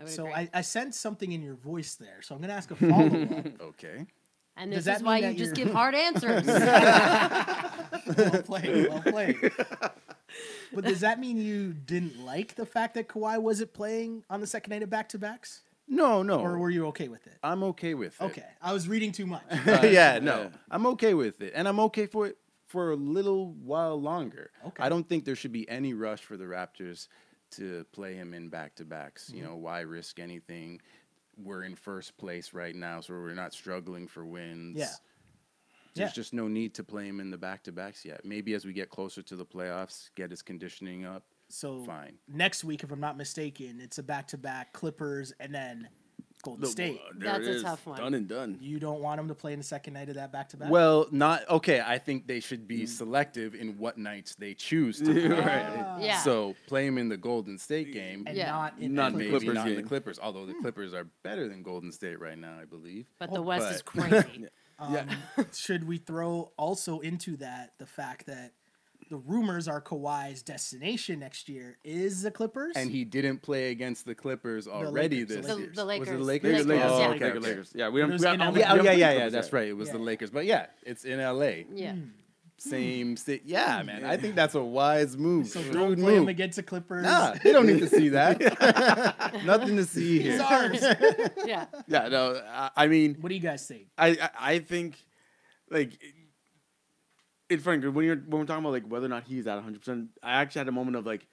I 0.00 0.04
so 0.06 0.22
agree. 0.26 0.34
I, 0.34 0.48
I 0.54 0.60
sense 0.60 0.96
something 0.98 1.32
in 1.32 1.42
your 1.42 1.54
voice 1.56 1.96
there. 1.96 2.22
So 2.22 2.34
I'm 2.34 2.40
gonna 2.40 2.52
ask 2.52 2.70
a 2.70 2.76
follow 2.76 3.22
up. 3.22 3.60
Okay. 3.60 4.06
and 4.56 4.70
does 4.70 4.84
this 4.84 4.84
that 4.84 4.96
is 4.98 5.02
why 5.02 5.20
mean 5.20 5.24
you 5.24 5.30
that 5.32 5.38
just 5.38 5.56
you're- 5.56 5.64
give 5.66 5.74
hard 5.74 5.94
answers. 5.96 6.46
well 8.16 8.42
played, 8.42 8.88
well 8.88 9.02
played. 9.06 9.36
But 10.72 10.84
does 10.84 11.00
that 11.00 11.20
mean 11.20 11.36
you 11.38 11.72
didn't 11.72 12.24
like 12.24 12.54
the 12.56 12.66
fact 12.66 12.94
that 12.94 13.08
Kawhi 13.08 13.38
wasn't 13.40 13.72
playing 13.72 14.24
on 14.30 14.40
the 14.40 14.46
second 14.46 14.70
night 14.70 14.82
of 14.82 14.90
back 14.90 15.08
to 15.10 15.18
backs, 15.18 15.62
No, 15.88 16.22
no. 16.22 16.40
or 16.40 16.58
were 16.58 16.70
you 16.70 16.86
okay 16.88 17.08
with 17.08 17.26
it? 17.26 17.34
I'm 17.42 17.62
okay 17.64 17.94
with 17.94 18.20
it. 18.20 18.24
Okay, 18.24 18.46
I 18.60 18.72
was 18.72 18.88
reading 18.88 19.12
too 19.12 19.26
much. 19.26 19.42
yeah, 19.66 20.18
no, 20.20 20.50
I'm 20.70 20.86
okay 20.88 21.14
with 21.14 21.40
it, 21.40 21.52
and 21.54 21.68
I'm 21.68 21.78
okay 21.80 22.06
for 22.06 22.26
it 22.28 22.36
for 22.74 22.90
a 22.90 22.96
little 22.96 23.52
while 23.52 24.00
longer. 24.00 24.50
Okay. 24.66 24.82
I 24.82 24.88
don't 24.88 25.08
think 25.08 25.24
there 25.24 25.36
should 25.36 25.52
be 25.52 25.68
any 25.68 25.94
rush 25.94 26.22
for 26.22 26.36
the 26.36 26.42
Raptors 26.42 27.06
to 27.52 27.86
play 27.92 28.14
him 28.14 28.34
in 28.34 28.48
back 28.48 28.74
to 28.74 28.84
backs. 28.84 29.30
You 29.30 29.42
mm-hmm. 29.42 29.50
know, 29.50 29.56
why 29.58 29.82
risk 29.82 30.18
anything? 30.18 30.80
We're 31.36 31.62
in 31.62 31.76
first 31.76 32.18
place 32.18 32.52
right 32.52 32.74
now, 32.74 33.00
so 33.00 33.14
we're 33.14 33.32
not 33.32 33.52
struggling 33.52 34.08
for 34.08 34.26
wins. 34.26 34.76
Yeah. 34.76 34.86
There's 35.94 36.10
Yeah. 36.10 36.14
just 36.14 36.34
no 36.34 36.48
need 36.48 36.74
to 36.74 36.82
play 36.82 37.06
him 37.06 37.20
in 37.20 37.30
the 37.30 37.38
back 37.38 37.62
to 37.62 37.72
backs 37.72 38.04
yet. 38.04 38.24
Maybe 38.24 38.54
as 38.54 38.64
we 38.64 38.72
get 38.72 38.90
closer 38.90 39.22
to 39.22 39.36
the 39.36 39.46
playoffs, 39.46 40.10
get 40.16 40.32
his 40.32 40.42
conditioning 40.42 41.04
up. 41.04 41.22
So 41.48 41.84
Fine. 41.84 42.18
next 42.26 42.64
week, 42.64 42.82
if 42.82 42.90
I'm 42.90 42.98
not 42.98 43.16
mistaken, 43.16 43.78
it's 43.80 43.98
a 43.98 44.02
back 44.02 44.26
to 44.28 44.36
back 44.36 44.72
Clippers 44.72 45.32
and 45.38 45.54
then 45.54 45.88
Golden 46.44 46.62
Look, 46.62 46.70
State. 46.72 47.00
uh, 47.04 47.12
That's 47.18 47.46
a 47.46 47.50
is. 47.56 47.62
tough 47.62 47.86
one. 47.86 47.98
Done 47.98 48.14
and 48.14 48.28
done. 48.28 48.58
You 48.60 48.78
don't 48.78 49.00
want 49.00 49.18
them 49.18 49.28
to 49.28 49.34
play 49.34 49.52
in 49.52 49.58
the 49.58 49.64
second 49.64 49.94
night 49.94 50.08
of 50.08 50.14
that 50.16 50.30
back 50.32 50.48
to 50.50 50.56
back. 50.56 50.70
Well, 50.70 51.06
not 51.10 51.48
okay. 51.48 51.80
I 51.84 51.98
think 51.98 52.26
they 52.26 52.40
should 52.40 52.64
Mm. 52.64 52.68
be 52.68 52.86
selective 52.86 53.54
in 53.54 53.78
what 53.78 53.98
nights 53.98 54.34
they 54.36 54.54
choose 54.54 54.98
to 54.98 55.04
play. 55.12 55.66
Ah. 55.68 55.98
Yeah. 55.98 56.18
So 56.18 56.54
play 56.66 56.86
them 56.86 56.98
in 56.98 57.08
the 57.08 57.16
Golden 57.16 57.58
State 57.58 57.92
game. 57.92 58.24
and 58.26 58.36
Yeah. 58.36 58.50
not 58.50 58.78
in 58.78 58.94
Not 58.94 59.12
the 59.12 59.18
in 59.18 59.18
maybe 59.18 59.30
Clippers 59.30 59.54
not 59.54 59.68
in 59.68 59.76
the 59.76 59.82
Clippers, 59.82 60.18
although 60.22 60.46
the 60.46 60.54
Clippers 60.54 60.94
are 60.94 61.04
better 61.22 61.48
than 61.48 61.62
Golden 61.62 61.90
State 61.92 62.20
right 62.20 62.38
now, 62.38 62.56
I 62.60 62.64
believe. 62.64 63.06
but 63.18 63.32
the 63.32 63.42
West 63.42 63.74
is 63.74 63.82
but- 63.82 63.86
crazy. 64.24 64.46
Um, 64.76 65.08
should 65.54 65.86
we 65.86 65.98
throw 65.98 66.50
also 66.58 66.98
into 66.98 67.36
that 67.36 67.74
the 67.78 67.86
fact 67.86 68.26
that 68.26 68.54
the 69.08 69.16
rumors 69.16 69.68
are 69.68 69.80
Kawhi's 69.80 70.42
destination 70.42 71.20
next 71.20 71.48
year 71.48 71.78
is 71.84 72.22
the 72.22 72.30
Clippers? 72.30 72.74
And 72.76 72.90
he 72.90 73.04
didn't 73.04 73.42
play 73.42 73.70
against 73.70 74.06
the 74.06 74.14
Clippers 74.14 74.66
already 74.66 75.20
Lakers, 75.20 75.28
the 75.28 75.36
this 75.42 75.46
the, 75.46 75.58
year. 75.60 75.72
the 75.74 75.84
Lakers. 75.84 76.08
Was 76.08 76.14
it 76.14 76.18
the 76.18 76.24
Lakers, 76.24 76.50
Lakers? 76.50 76.66
Lakers, 76.66 76.90
Oh, 76.92 76.98
yeah, 77.00 77.08
okay, 77.08 77.24
Lakers. 77.24 77.42
Lakers. 77.42 77.72
Yeah, 77.74 77.88
we 77.88 78.00
don't. 78.00 78.10
we 78.12 78.18
don't- 78.18 78.52
we 78.54 78.60
Yeah, 78.60 78.72
oh 78.72 78.76
don't 78.76 78.84
yeah, 78.84 78.90
put 78.92 78.98
yeah, 78.98 79.12
yeah. 79.12 79.28
That's 79.28 79.52
right. 79.52 79.68
It 79.68 79.76
was 79.76 79.90
the 79.90 79.98
Lakers, 79.98 80.30
but 80.30 80.44
yeah, 80.46 80.66
it's 80.82 81.04
in 81.04 81.20
LA. 81.20 81.64
Yeah. 81.72 81.92
Hmm. 81.92 82.00
Same 82.56 83.08
hmm. 83.08 83.14
state. 83.16 83.42
Yeah, 83.44 83.80
hmm. 83.80 83.86
man. 83.86 84.04
I 84.04 84.16
think 84.16 84.34
that's 84.36 84.54
a 84.54 84.62
wise 84.62 85.16
move. 85.16 85.48
so 85.48 85.60
Shrewd 85.60 85.74
don't 85.74 85.96
play 86.00 86.16
him 86.16 86.28
against 86.28 86.56
the 86.56 86.62
Clippers. 86.62 87.02
Nah, 87.02 87.34
they 87.42 87.52
don't 87.52 87.66
need 87.66 87.80
to 87.80 87.88
see 87.88 88.08
that. 88.10 88.40
Nothing 89.44 89.76
to 89.76 89.84
see 89.84 90.20
He's 90.20 90.34
here. 90.34 90.42
ours. 90.42 90.80
Yeah. 91.44 91.66
Yeah, 91.86 92.08
no. 92.08 92.40
I, 92.48 92.70
I 92.76 92.86
mean, 92.86 93.16
what 93.20 93.28
do 93.28 93.34
you 93.34 93.40
guys 93.40 93.66
think? 93.66 93.88
I, 93.98 94.08
I 94.10 94.30
I 94.54 94.58
think 94.60 94.96
like 95.70 95.94
it- 95.94 96.14
it's 97.54 97.64
funny 97.64 97.80
'cause 97.82 97.90
when 97.90 98.04
you're 98.04 98.16
when 98.16 98.40
we're 98.40 98.44
talking 98.46 98.64
about 98.64 98.72
like 98.72 98.86
whether 98.86 99.06
or 99.06 99.08
not 99.08 99.24
he's 99.24 99.46
at 99.46 99.54
100. 99.54 99.78
percent 99.80 100.08
I 100.22 100.32
actually 100.42 100.60
had 100.60 100.68
a 100.68 100.72
moment 100.72 100.96
of 100.96 101.06
like, 101.06 101.26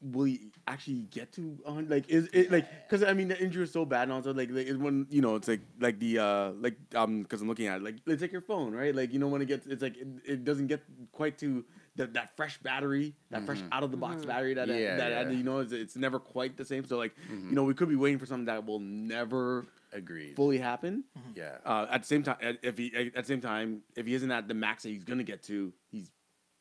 will 0.00 0.24
he 0.24 0.52
actually 0.68 1.00
get 1.10 1.32
to 1.32 1.58
100? 1.64 1.90
Like 1.90 2.08
is 2.08 2.28
it 2.32 2.52
like 2.52 2.66
because 2.88 3.02
I 3.02 3.12
mean 3.14 3.28
the 3.28 3.38
injury 3.40 3.64
is 3.64 3.72
so 3.72 3.84
bad 3.84 4.02
and 4.04 4.12
also 4.12 4.32
like, 4.32 4.50
like 4.50 4.66
it's 4.68 4.78
when 4.78 5.06
you 5.10 5.20
know 5.20 5.34
it's 5.34 5.48
like 5.48 5.60
like 5.80 5.98
the 5.98 6.18
uh 6.20 6.50
like 6.52 6.76
um 6.94 7.22
because 7.22 7.42
I'm 7.42 7.48
looking 7.48 7.66
at 7.66 7.78
it 7.78 7.82
like 7.84 7.96
it's 8.06 8.22
like 8.22 8.30
your 8.32 8.40
phone 8.40 8.72
right 8.72 8.94
like 8.94 9.12
you 9.12 9.18
know 9.18 9.26
when 9.28 9.42
it 9.42 9.46
gets 9.46 9.66
it's 9.66 9.82
like 9.82 9.96
it, 9.96 10.06
it 10.24 10.44
doesn't 10.44 10.68
get 10.68 10.82
quite 11.12 11.36
to 11.38 11.64
the, 11.96 12.06
that 12.08 12.36
fresh 12.36 12.58
battery 12.58 13.16
that 13.30 13.44
fresh 13.44 13.60
out 13.72 13.82
of 13.82 13.90
the 13.90 13.96
box 13.96 14.24
battery 14.24 14.54
that 14.54 14.68
Yeah, 14.68 14.96
that 14.98 15.10
yeah. 15.32 15.36
you 15.36 15.42
know 15.42 15.58
it's, 15.58 15.72
it's 15.72 15.96
never 15.96 16.20
quite 16.20 16.56
the 16.56 16.64
same 16.64 16.84
so 16.84 16.96
like 16.96 17.14
you 17.48 17.56
know 17.56 17.64
we 17.64 17.74
could 17.74 17.88
be 17.88 17.96
waiting 17.96 18.18
for 18.20 18.26
something 18.26 18.44
that 18.46 18.64
will 18.66 18.78
never 18.78 19.66
Agreed. 19.92 20.36
fully 20.36 20.58
happen. 20.58 21.04
Yeah. 21.34 21.58
Uh, 21.64 21.86
at 21.90 22.02
the 22.02 22.06
same 22.06 22.22
time, 22.22 22.36
if 22.62 22.76
he 22.78 22.92
at 22.94 23.24
the 23.24 23.24
same 23.24 23.40
time, 23.40 23.82
if 23.96 24.06
he 24.06 24.14
isn't 24.14 24.30
at 24.30 24.48
the 24.48 24.54
max 24.54 24.82
that 24.82 24.90
he's 24.90 25.04
gonna 25.04 25.24
get 25.24 25.42
to, 25.44 25.72
he's 25.90 26.10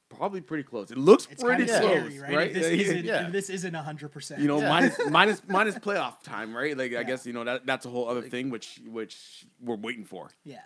probably 0.09 0.39
pretty 0.39 0.63
close. 0.63 0.89
It 0.91 0.97
looks 0.97 1.27
It's 1.29 1.43
kind 1.43 1.57
pretty 1.57 1.71
of 1.71 1.81
close, 1.81 1.91
scary, 2.13 2.19
right? 2.19 2.35
right? 2.35 2.47
If 2.47 2.53
this 2.53 2.65
Yeah, 2.65 2.81
isn't, 2.83 3.05
yeah. 3.05 3.25
if 3.27 3.31
this 3.33 3.49
isn't 3.49 3.73
hundred 3.73 4.09
percent. 4.13 4.41
you 4.41 4.47
know, 4.47 4.59
Yeah. 4.61 4.69
minus 4.69 4.97
minus 5.09 5.41
minus 5.47 5.75
playoff 5.75 6.21
time, 6.23 6.55
right? 6.55 6.77
Like 6.77 6.91
Yeah. 6.91 6.99
I 7.01 7.03
guess 7.03 7.25
you 7.25 7.33
know 7.33 7.43
that 7.43 7.65
that's 7.65 7.85
a 7.85 7.89
whole 7.89 8.07
other 8.07 8.21
thing 8.21 8.49
which 8.49 8.79
which 8.87 9.45
we're 9.61 9.75
waiting 9.75 10.05
for. 10.05 10.29
yeah. 10.45 10.59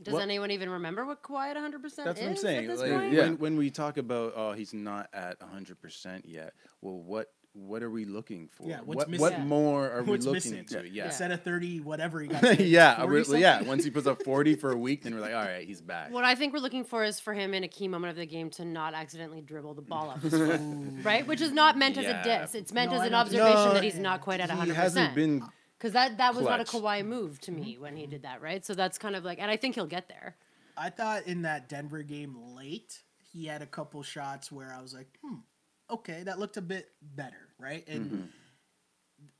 Does 0.00 0.14
What- 0.14 0.22
anyone 0.22 0.52
even 0.52 0.70
remember 0.70 1.04
what 1.04 1.22
Kawhi 1.24 1.50
at 1.50 1.56
100% 1.56 1.84
is 1.84 1.96
That's 1.96 2.20
what 2.20 2.26
I'm 2.26 2.32
at 2.34 2.38
saying. 2.38 2.68
this 2.68 2.78
Like, 2.80 2.92
point? 2.92 3.12
Yeah. 3.12 3.22
when, 3.22 3.38
when 3.38 3.56
we 3.56 3.68
talk 3.70 3.96
about 3.96 4.32
oh 4.36 4.52
he's 4.52 4.72
not 4.72 5.08
at 5.12 5.40
100% 5.40 6.22
yet, 6.24 6.52
well 6.82 7.00
what 7.02 7.32
what 7.66 7.82
are 7.82 7.90
we 7.90 8.04
looking 8.04 8.48
for? 8.48 8.68
Yeah, 8.68 8.80
what's 8.84 8.96
what 8.98 9.10
missing? 9.10 9.20
what 9.22 9.32
Yeah. 9.32 9.44
more 9.44 9.90
are 9.90 10.02
What's 10.04 10.26
we 10.26 10.32
missing? 10.32 10.52
looking 10.58 10.76
into? 10.78 10.88
Yeah. 10.88 11.06
Instead 11.06 11.32
of 11.32 11.42
thirty, 11.42 11.80
whatever 11.80 12.20
he 12.20 12.28
got. 12.28 12.60
yeah, 12.60 12.96
40 13.00 13.08
really- 13.12 13.40
yeah. 13.40 13.62
Once 13.62 13.84
he 13.84 13.90
puts 13.90 14.06
up 14.06 14.22
40 14.22 14.54
for 14.56 14.70
a 14.72 14.76
week, 14.76 15.02
then 15.02 15.14
we're 15.14 15.20
like, 15.20 15.34
all 15.34 15.42
right, 15.44 15.66
he's 15.66 15.80
back. 15.80 16.12
What 16.12 16.24
I 16.24 16.34
think 16.34 16.52
we're 16.52 16.60
looking 16.60 16.84
for 16.84 17.04
is 17.04 17.18
for 17.20 17.34
him 17.34 17.54
in 17.54 17.64
a 17.64 17.68
key 17.68 17.88
moment 17.88 18.10
of 18.12 18.16
the 18.16 18.26
game 18.26 18.50
to 18.50 18.64
not 18.64 18.94
accidentally 18.94 19.40
dribble 19.40 19.74
the 19.74 19.82
ball 19.82 20.10
up 20.10 20.22
his 20.22 20.32
foot, 20.36 20.60
right? 21.02 21.26
Which 21.26 21.40
is 21.40 21.52
not 21.52 21.76
meant 21.76 21.96
as 21.98 22.04
Yeah. 22.04 22.20
a 22.20 22.24
diss. 22.42 22.54
It's 22.54 22.72
meant 22.72 22.92
No, 22.92 23.00
as 23.00 23.06
an 23.06 23.14
observation 23.14 23.54
No, 23.54 23.74
that 23.74 23.82
he's 23.82 23.98
not 23.98 24.20
quite 24.20 24.40
at 24.40 24.50
100%. 24.50 24.64
He 24.66 24.70
hasn't 24.72 25.14
been. 25.14 25.42
Because 25.78 25.92
that, 25.92 26.18
that 26.18 26.34
was 26.34 26.44
not 26.44 26.60
a 26.60 26.64
clutch. 26.64 26.82
Kawhi 26.82 27.04
move 27.06 27.40
to 27.42 27.52
me 27.52 27.76
when 27.78 27.96
he 27.96 28.06
did 28.06 28.22
that, 28.22 28.42
right? 28.42 28.64
So 28.66 28.74
that's 28.74 28.98
kind 28.98 29.14
of 29.14 29.24
like, 29.24 29.38
and 29.40 29.48
I 29.50 29.56
think 29.56 29.76
he'll 29.76 29.86
get 29.86 30.08
there. 30.08 30.34
I 30.76 30.90
thought 30.90 31.26
in 31.26 31.42
that 31.42 31.68
Denver 31.68 32.02
game 32.02 32.36
late, 32.56 33.02
he 33.32 33.46
had 33.46 33.62
a 33.62 33.66
couple 33.66 34.02
shots 34.02 34.50
where 34.50 34.74
I 34.76 34.82
was 34.82 34.92
like, 34.94 35.06
hmm, 35.22 35.36
okay, 35.90 36.22
that 36.24 36.38
looked 36.38 36.56
a 36.56 36.62
bit 36.62 36.90
better, 37.02 37.48
right? 37.58 37.86
And 37.88 38.06
Mm-hmm. 38.10 38.22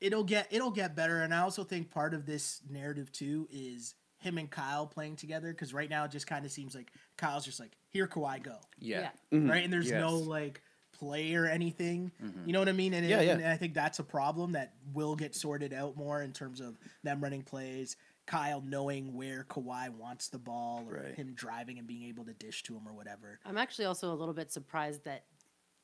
it'll 0.01 0.23
get 0.23 0.47
it'll 0.51 0.71
get 0.71 0.95
better. 0.95 1.21
And 1.21 1.33
I 1.33 1.39
also 1.39 1.63
think 1.63 1.91
part 1.91 2.13
of 2.13 2.25
this 2.25 2.61
narrative 2.69 3.11
too 3.11 3.47
is 3.51 3.95
him 4.17 4.37
and 4.37 4.49
Kyle 4.49 4.85
playing 4.85 5.15
together 5.15 5.51
because 5.51 5.73
right 5.73 5.89
now 5.89 6.03
it 6.05 6.11
just 6.11 6.27
kind 6.27 6.45
of 6.45 6.51
seems 6.51 6.75
like 6.75 6.91
Kyle's 7.17 7.45
just 7.45 7.59
like, 7.59 7.71
here, 7.89 8.05
Kawhi, 8.07 8.43
go, 8.43 8.57
Yeah. 8.77 9.09
right? 9.31 9.63
And 9.63 9.71
there's 9.71 9.91
no 9.91 10.15
like 10.17 10.61
play 10.91 11.33
or 11.35 11.45
anything. 11.45 12.11
You 12.45 12.51
know 12.51 12.59
what 12.59 12.67
I 12.67 12.73
mean? 12.73 12.93
And, 12.93 13.05
it- 13.05 13.09
Yeah, 13.09 13.21
yeah. 13.21 13.33
and 13.35 13.45
I 13.47 13.55
think 13.55 13.73
that's 13.73 13.99
a 13.99 14.03
problem 14.03 14.51
that 14.53 14.73
will 14.93 15.15
get 15.15 15.35
sorted 15.35 15.71
out 15.73 15.95
more 15.95 16.21
in 16.21 16.33
terms 16.33 16.59
of 16.59 16.77
them 17.03 17.21
running 17.23 17.43
plays. 17.43 17.95
Kyle 18.27 18.61
knowing 18.61 19.13
where 19.15 19.45
Kawhi 19.49 19.89
wants 19.89 20.27
the 20.27 20.37
ball 20.37 20.85
or 20.87 20.95
Right. 20.95 21.15
him 21.15 21.33
driving 21.33 21.79
and 21.79 21.87
being 21.87 22.03
able 22.03 22.25
to 22.25 22.33
dish 22.33 22.61
to 22.63 22.75
him 22.75 22.87
or 22.87 22.93
whatever. 22.93 23.39
I'm 23.45 23.57
actually 23.57 23.85
also 23.85 24.11
a 24.13 24.17
little 24.17 24.33
bit 24.35 24.51
surprised 24.51 25.05
that 25.05 25.23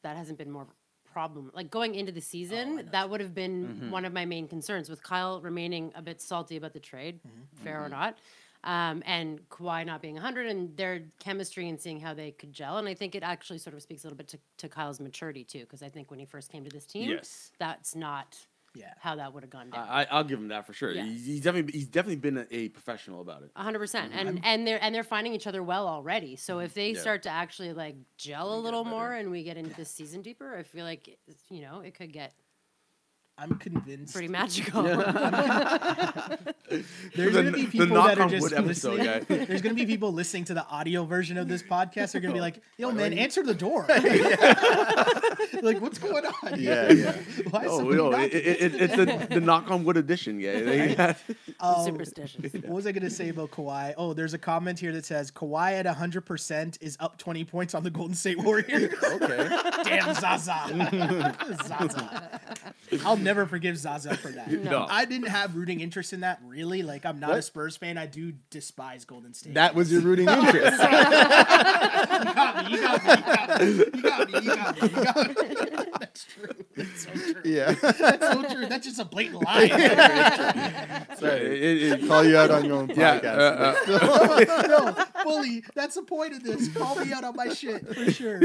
that 0.06 0.16
hasn't 0.16 0.38
been 0.38 0.52
more 0.52 0.68
problem. 1.12 1.52
Like 1.54 1.72
going 1.72 1.96
into 1.96 2.12
the 2.12 2.22
season, 2.22 2.80
oh, 2.80 2.90
that 2.92 3.10
would 3.10 3.22
have 3.22 3.34
been 3.34 3.68
mm-hmm. 3.68 3.90
one 3.90 4.06
of 4.06 4.14
my 4.14 4.26
main 4.26 4.48
concerns 4.48 4.90
with 4.90 5.02
Kyle 5.02 5.42
remaining 5.42 5.92
a 5.96 6.02
bit 6.02 6.22
salty 6.22 6.58
about 6.58 6.74
the 6.74 6.80
trade, 6.80 7.20
mm-hmm. 7.28 7.64
fair 7.64 7.80
or 7.80 7.90
mm-hmm. 7.90 7.94
not. 7.94 8.18
Um, 8.64 9.04
and 9.06 9.48
Kawhi 9.50 9.86
not 9.86 10.02
being 10.02 10.16
100 10.16 10.48
and 10.48 10.76
their 10.76 11.04
chemistry 11.20 11.70
and 11.70 11.80
seeing 11.80 12.00
how 12.00 12.14
they 12.14 12.32
could 12.32 12.52
gel. 12.52 12.78
And 12.78 12.88
I 12.88 12.96
think 12.96 13.16
it 13.16 13.24
actually 13.24 13.60
sort 13.60 13.76
of 13.76 13.82
speaks 13.82 14.04
a 14.04 14.08
little 14.08 14.18
bit 14.18 14.28
to, 14.30 14.40
to 14.58 14.70
Kyle's 14.70 15.00
maturity 15.00 15.44
too, 15.44 15.60
because 15.60 15.84
I 15.84 15.90
think 15.90 16.10
when 16.10 16.20
he 16.20 16.26
first 16.26 16.52
came 16.52 16.64
to 16.64 16.70
this 16.70 16.86
team, 16.86 17.10
Yes. 17.10 17.52
that's 17.60 17.96
not 17.96 18.38
Yeah. 18.76 18.94
how 19.00 19.16
that 19.16 19.34
would 19.34 19.44
have 19.44 19.50
gone 19.50 19.70
down. 19.70 19.88
I, 19.90 20.06
I'll 20.12 20.24
give 20.24 20.38
him 20.40 20.50
that 20.50 20.66
for 20.68 20.74
sure. 20.74 20.92
Yeah. 20.92 21.04
He's, 21.06 21.26
he's 21.26 21.42
definitely 21.42 21.72
he's 21.74 21.88
definitely 21.88 22.18
been 22.18 22.38
a, 22.38 22.46
a 22.52 22.70
professional 22.70 23.22
about 23.22 23.44
it. 23.44 23.52
A 23.56 23.64
hundred 23.64 23.80
percent, 23.80 24.12
and 24.14 24.40
and 24.44 24.68
they're 24.68 24.80
and 24.84 24.94
they're 24.94 25.04
finding 25.04 25.34
each 25.34 25.48
other 25.48 25.64
well 25.64 25.88
already. 25.88 26.36
So 26.36 26.60
if 26.60 26.74
they 26.74 26.92
Yeah. 26.92 27.00
start 27.00 27.24
to 27.24 27.30
actually 27.30 27.74
like 27.74 27.96
gel 28.18 28.54
a 28.58 28.60
little 28.60 28.84
more, 28.86 29.14
and 29.14 29.32
we 29.32 29.44
get 29.44 29.58
into 29.58 29.74
this 29.76 29.90
season 29.90 30.22
deeper, 30.22 30.56
I 30.58 30.64
feel 30.64 30.86
like 30.86 31.18
you 31.50 31.62
know 31.62 31.80
it 31.80 31.96
could 31.96 32.12
get 32.14 32.34
I'm 33.38 33.56
convinced. 33.56 34.14
pretty 34.14 34.30
magical. 34.30 34.84
There's 34.84 35.04
The 37.16 37.32
gonna 37.32 37.52
be 37.52 37.62
n- 37.62 37.66
the 37.66 37.68
people 37.68 37.88
knock 37.88 38.08
that 38.08 38.20
are 38.20 38.24
on 38.24 38.30
just 38.30 38.44
wood 38.44 38.54
episode, 38.54 39.00
listening. 39.00 39.46
There's 39.48 39.62
gonna 39.62 39.76
be 39.76 39.86
people 39.86 40.14
listening 40.14 40.46
to 40.46 40.54
the 40.54 40.66
audio 40.68 41.04
version 41.04 41.38
of 41.38 41.48
this 41.50 41.62
podcast. 41.62 42.14
They're 42.14 42.22
gonna 42.22 42.34
be 42.34 42.40
like, 42.40 42.62
"Yo, 42.78 42.92
man, 42.92 43.12
answer 43.14 43.44
the 43.44 43.54
door." 43.54 43.86
like, 45.62 45.82
what's 45.82 45.98
going 46.00 46.26
on? 46.26 46.60
Yeah, 46.60 46.92
yeah. 46.92 47.12
Why 47.50 47.66
is 47.66 47.72
Oh, 47.72 47.78
somebody 47.80 47.98
no, 47.98 48.12
it, 48.14 48.34
it, 48.34 48.62
it, 48.62 48.76
it's 48.82 48.96
the, 48.96 49.28
the 49.36 49.42
knock 49.42 49.70
on 49.70 49.84
wood 49.84 49.98
edition, 49.98 50.40
yeah. 50.40 51.14
Um, 51.60 51.86
Superstitious. 51.86 52.54
What 52.54 52.70
was 52.70 52.88
I 52.88 52.92
going 52.92 53.04
to 53.04 53.10
say 53.10 53.30
about 53.30 53.52
Kawhi? 53.52 53.94
Oh, 53.98 54.14
there's 54.14 54.34
a 54.34 54.38
comment 54.38 54.80
here 54.80 54.92
that 54.94 55.06
says 55.06 55.32
Kawhi 55.32 55.74
at 55.74 55.86
100% 55.86 56.78
is 56.82 56.98
up 57.00 57.18
20 57.18 57.44
points 57.46 57.74
on 57.76 57.84
the 57.84 57.90
Golden 57.90 58.16
State 58.16 58.38
Warriors. 58.42 58.94
Okay. 59.04 59.50
Damn 59.84 60.14
Zaza. 60.16 61.58
Zaza. 61.66 62.42
I'll 63.06 63.18
never 63.26 63.46
forgive 63.46 63.78
Zaza 63.78 64.16
for 64.16 64.30
that. 64.30 64.50
No. 64.66 64.88
I 64.90 65.06
didn't 65.06 65.28
have 65.28 65.56
rooting 65.56 65.82
interest 65.82 66.14
in 66.14 66.22
that 66.22 66.40
really. 66.46 66.82
Like, 66.82 67.06
I'm 67.06 67.20
not 67.20 67.32
a 67.38 67.42
Spurs 67.42 67.76
fan. 67.78 67.98
I 67.98 68.06
do 68.06 68.34
despise 68.50 69.04
Golden 69.06 69.34
State. 69.34 69.56
that 69.56 69.76
was 69.76 69.92
your 69.92 70.02
rooting 70.02 70.30
interest. 70.30 70.72
you 70.72 70.88
got 70.88 72.66
me. 72.66 72.72
You 72.72 72.82
got 72.82 73.04
me. 73.04 73.12
You 73.94 74.02
got 74.02 74.32
me. 74.32 74.40
You 74.40 74.42
got 74.42 74.42
me. 74.42 74.42
You 74.42 74.56
got 74.56 74.82
me. 74.82 74.90
You 74.90 75.04
got 75.06 75.80
me. 75.80 75.85
That's 76.16 76.26
true. 76.34 76.48
That's 76.78 77.04
so 77.04 77.12
true. 77.12 77.42
Yeah. 77.44 77.72
That's 77.82 78.28
so 78.32 78.44
true. 78.54 78.66
That's 78.68 78.86
just 78.88 79.00
a 79.00 79.06
blatant 79.06 79.44
lie. 79.46 79.68
Sorry, 81.18 81.42
it- 81.42 82.02
it- 82.02 82.08
Call 82.08 82.24
you 82.24 82.38
out 82.38 82.52
on 82.52 82.66
your 82.66 82.78
own 82.78 82.90
yeah, 82.96 83.20
podcast. 83.20 83.90
uh, 83.90 84.52
uh, 84.52 84.68
no, 84.68 85.06
fully. 85.24 85.64
That's 85.74 85.96
the 85.96 86.04
point 86.04 86.34
of 86.34 86.44
this. 86.44 86.70
Call 86.70 86.96
me 87.04 87.12
out 87.12 87.24
on 87.24 87.36
my 87.36 87.50
shit 87.50 87.86
for 87.94 88.12
sure. 88.12 88.40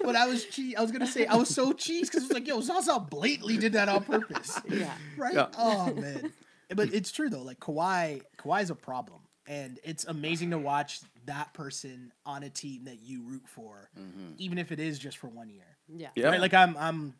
But 0.00 0.16
I 0.16 0.26
was 0.26 0.44
cheese. 0.46 0.74
I 0.76 0.80
was 0.82 0.90
gonna 0.90 1.06
say 1.06 1.26
I 1.26 1.36
was 1.36 1.48
so 1.48 1.72
cheese 1.72 2.08
because 2.08 2.24
it 2.24 2.28
was 2.28 2.32
like, 2.34 2.46
yo, 2.48 2.60
Zaza 2.60 2.98
blatantly 3.00 3.56
did 3.58 3.74
that 3.74 3.88
on 3.88 4.02
purpose, 4.04 4.58
yeah. 4.68 4.92
right? 5.16 5.34
Yeah. 5.34 5.46
Oh 5.58 5.92
man, 5.94 6.32
but 6.74 6.92
it's 6.94 7.12
true 7.12 7.28
though. 7.28 7.42
Like 7.42 7.60
Kawhi, 7.60 8.22
Kawhi's 8.38 8.70
a 8.70 8.74
problem, 8.74 9.20
and 9.46 9.78
it's 9.84 10.04
amazing 10.06 10.50
to 10.52 10.58
watch 10.58 11.00
that 11.26 11.52
person 11.54 12.12
on 12.26 12.42
a 12.42 12.50
team 12.50 12.84
that 12.84 13.00
you 13.02 13.22
root 13.22 13.44
for, 13.46 13.90
even 14.38 14.58
if 14.58 14.72
it 14.72 14.80
is 14.80 14.98
just 14.98 15.18
for 15.18 15.28
one 15.28 15.50
year. 15.50 15.71
Yeah. 15.88 16.08
Yeah. 16.14 16.28
Right? 16.28 16.40
Like 16.40 16.54
I'm, 16.54 16.76
I'm 16.76 17.14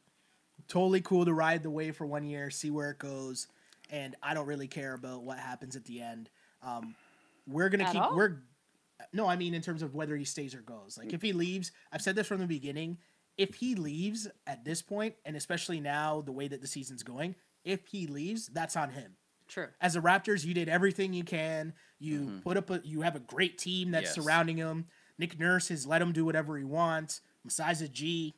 totally 0.68 1.00
cool 1.00 1.24
to 1.24 1.32
ride 1.32 1.62
the 1.62 1.70
wave 1.70 1.96
for 1.96 2.06
one 2.06 2.24
year, 2.24 2.50
see 2.50 2.70
where 2.70 2.90
it 2.90 2.98
goes, 2.98 3.48
and 3.90 4.14
I 4.22 4.34
don't 4.34 4.46
really 4.46 4.68
care 4.68 4.94
about 4.94 5.22
what 5.22 5.38
happens 5.38 5.76
at 5.76 5.84
the 5.84 6.00
end. 6.00 6.30
Um, 6.62 6.94
we're 7.46 7.68
gonna 7.68 7.84
At 7.84 7.92
keep. 7.92 8.02
all? 8.02 8.16
We're 8.16 8.38
no, 9.12 9.26
I 9.26 9.36
mean 9.36 9.52
in 9.54 9.62
terms 9.62 9.82
of 9.82 9.94
whether 9.94 10.16
he 10.16 10.24
stays 10.24 10.54
or 10.54 10.60
goes. 10.60 10.96
Like 10.98 11.12
if 11.12 11.22
he 11.22 11.32
leaves, 11.32 11.72
I've 11.92 12.02
said 12.02 12.14
this 12.14 12.26
from 12.26 12.40
the 12.40 12.46
beginning. 12.46 12.98
If 13.36 13.54
he 13.56 13.74
leaves 13.74 14.28
at 14.46 14.64
this 14.64 14.82
point, 14.82 15.14
and 15.24 15.36
especially 15.36 15.80
now 15.80 16.20
the 16.20 16.32
way 16.32 16.48
that 16.48 16.60
the 16.60 16.66
season's 16.66 17.02
going, 17.02 17.34
if 17.64 17.86
he 17.86 18.06
leaves, 18.06 18.46
that's 18.48 18.76
on 18.76 18.90
him. 18.90 19.16
True. 19.48 19.68
As 19.80 19.94
the 19.94 20.00
Raptors, 20.00 20.44
you 20.44 20.54
did 20.54 20.68
everything 20.68 21.12
you 21.12 21.24
can. 21.24 21.72
You 21.98 22.40
put 22.44 22.56
up 22.56 22.70
a. 22.70 22.80
You 22.84 23.02
have 23.02 23.16
a 23.16 23.20
great 23.20 23.58
team 23.58 23.90
that's 23.90 24.04
Yes. 24.04 24.14
surrounding 24.14 24.56
him. 24.56 24.86
Nick 25.18 25.38
Nurse 25.38 25.68
has 25.68 25.86
let 25.86 26.00
him 26.00 26.12
do 26.12 26.24
whatever 26.24 26.56
he 26.56 26.64
wants. 26.64 27.20
Masai's 27.46 27.82
a 27.82 27.88
G. 27.88 28.34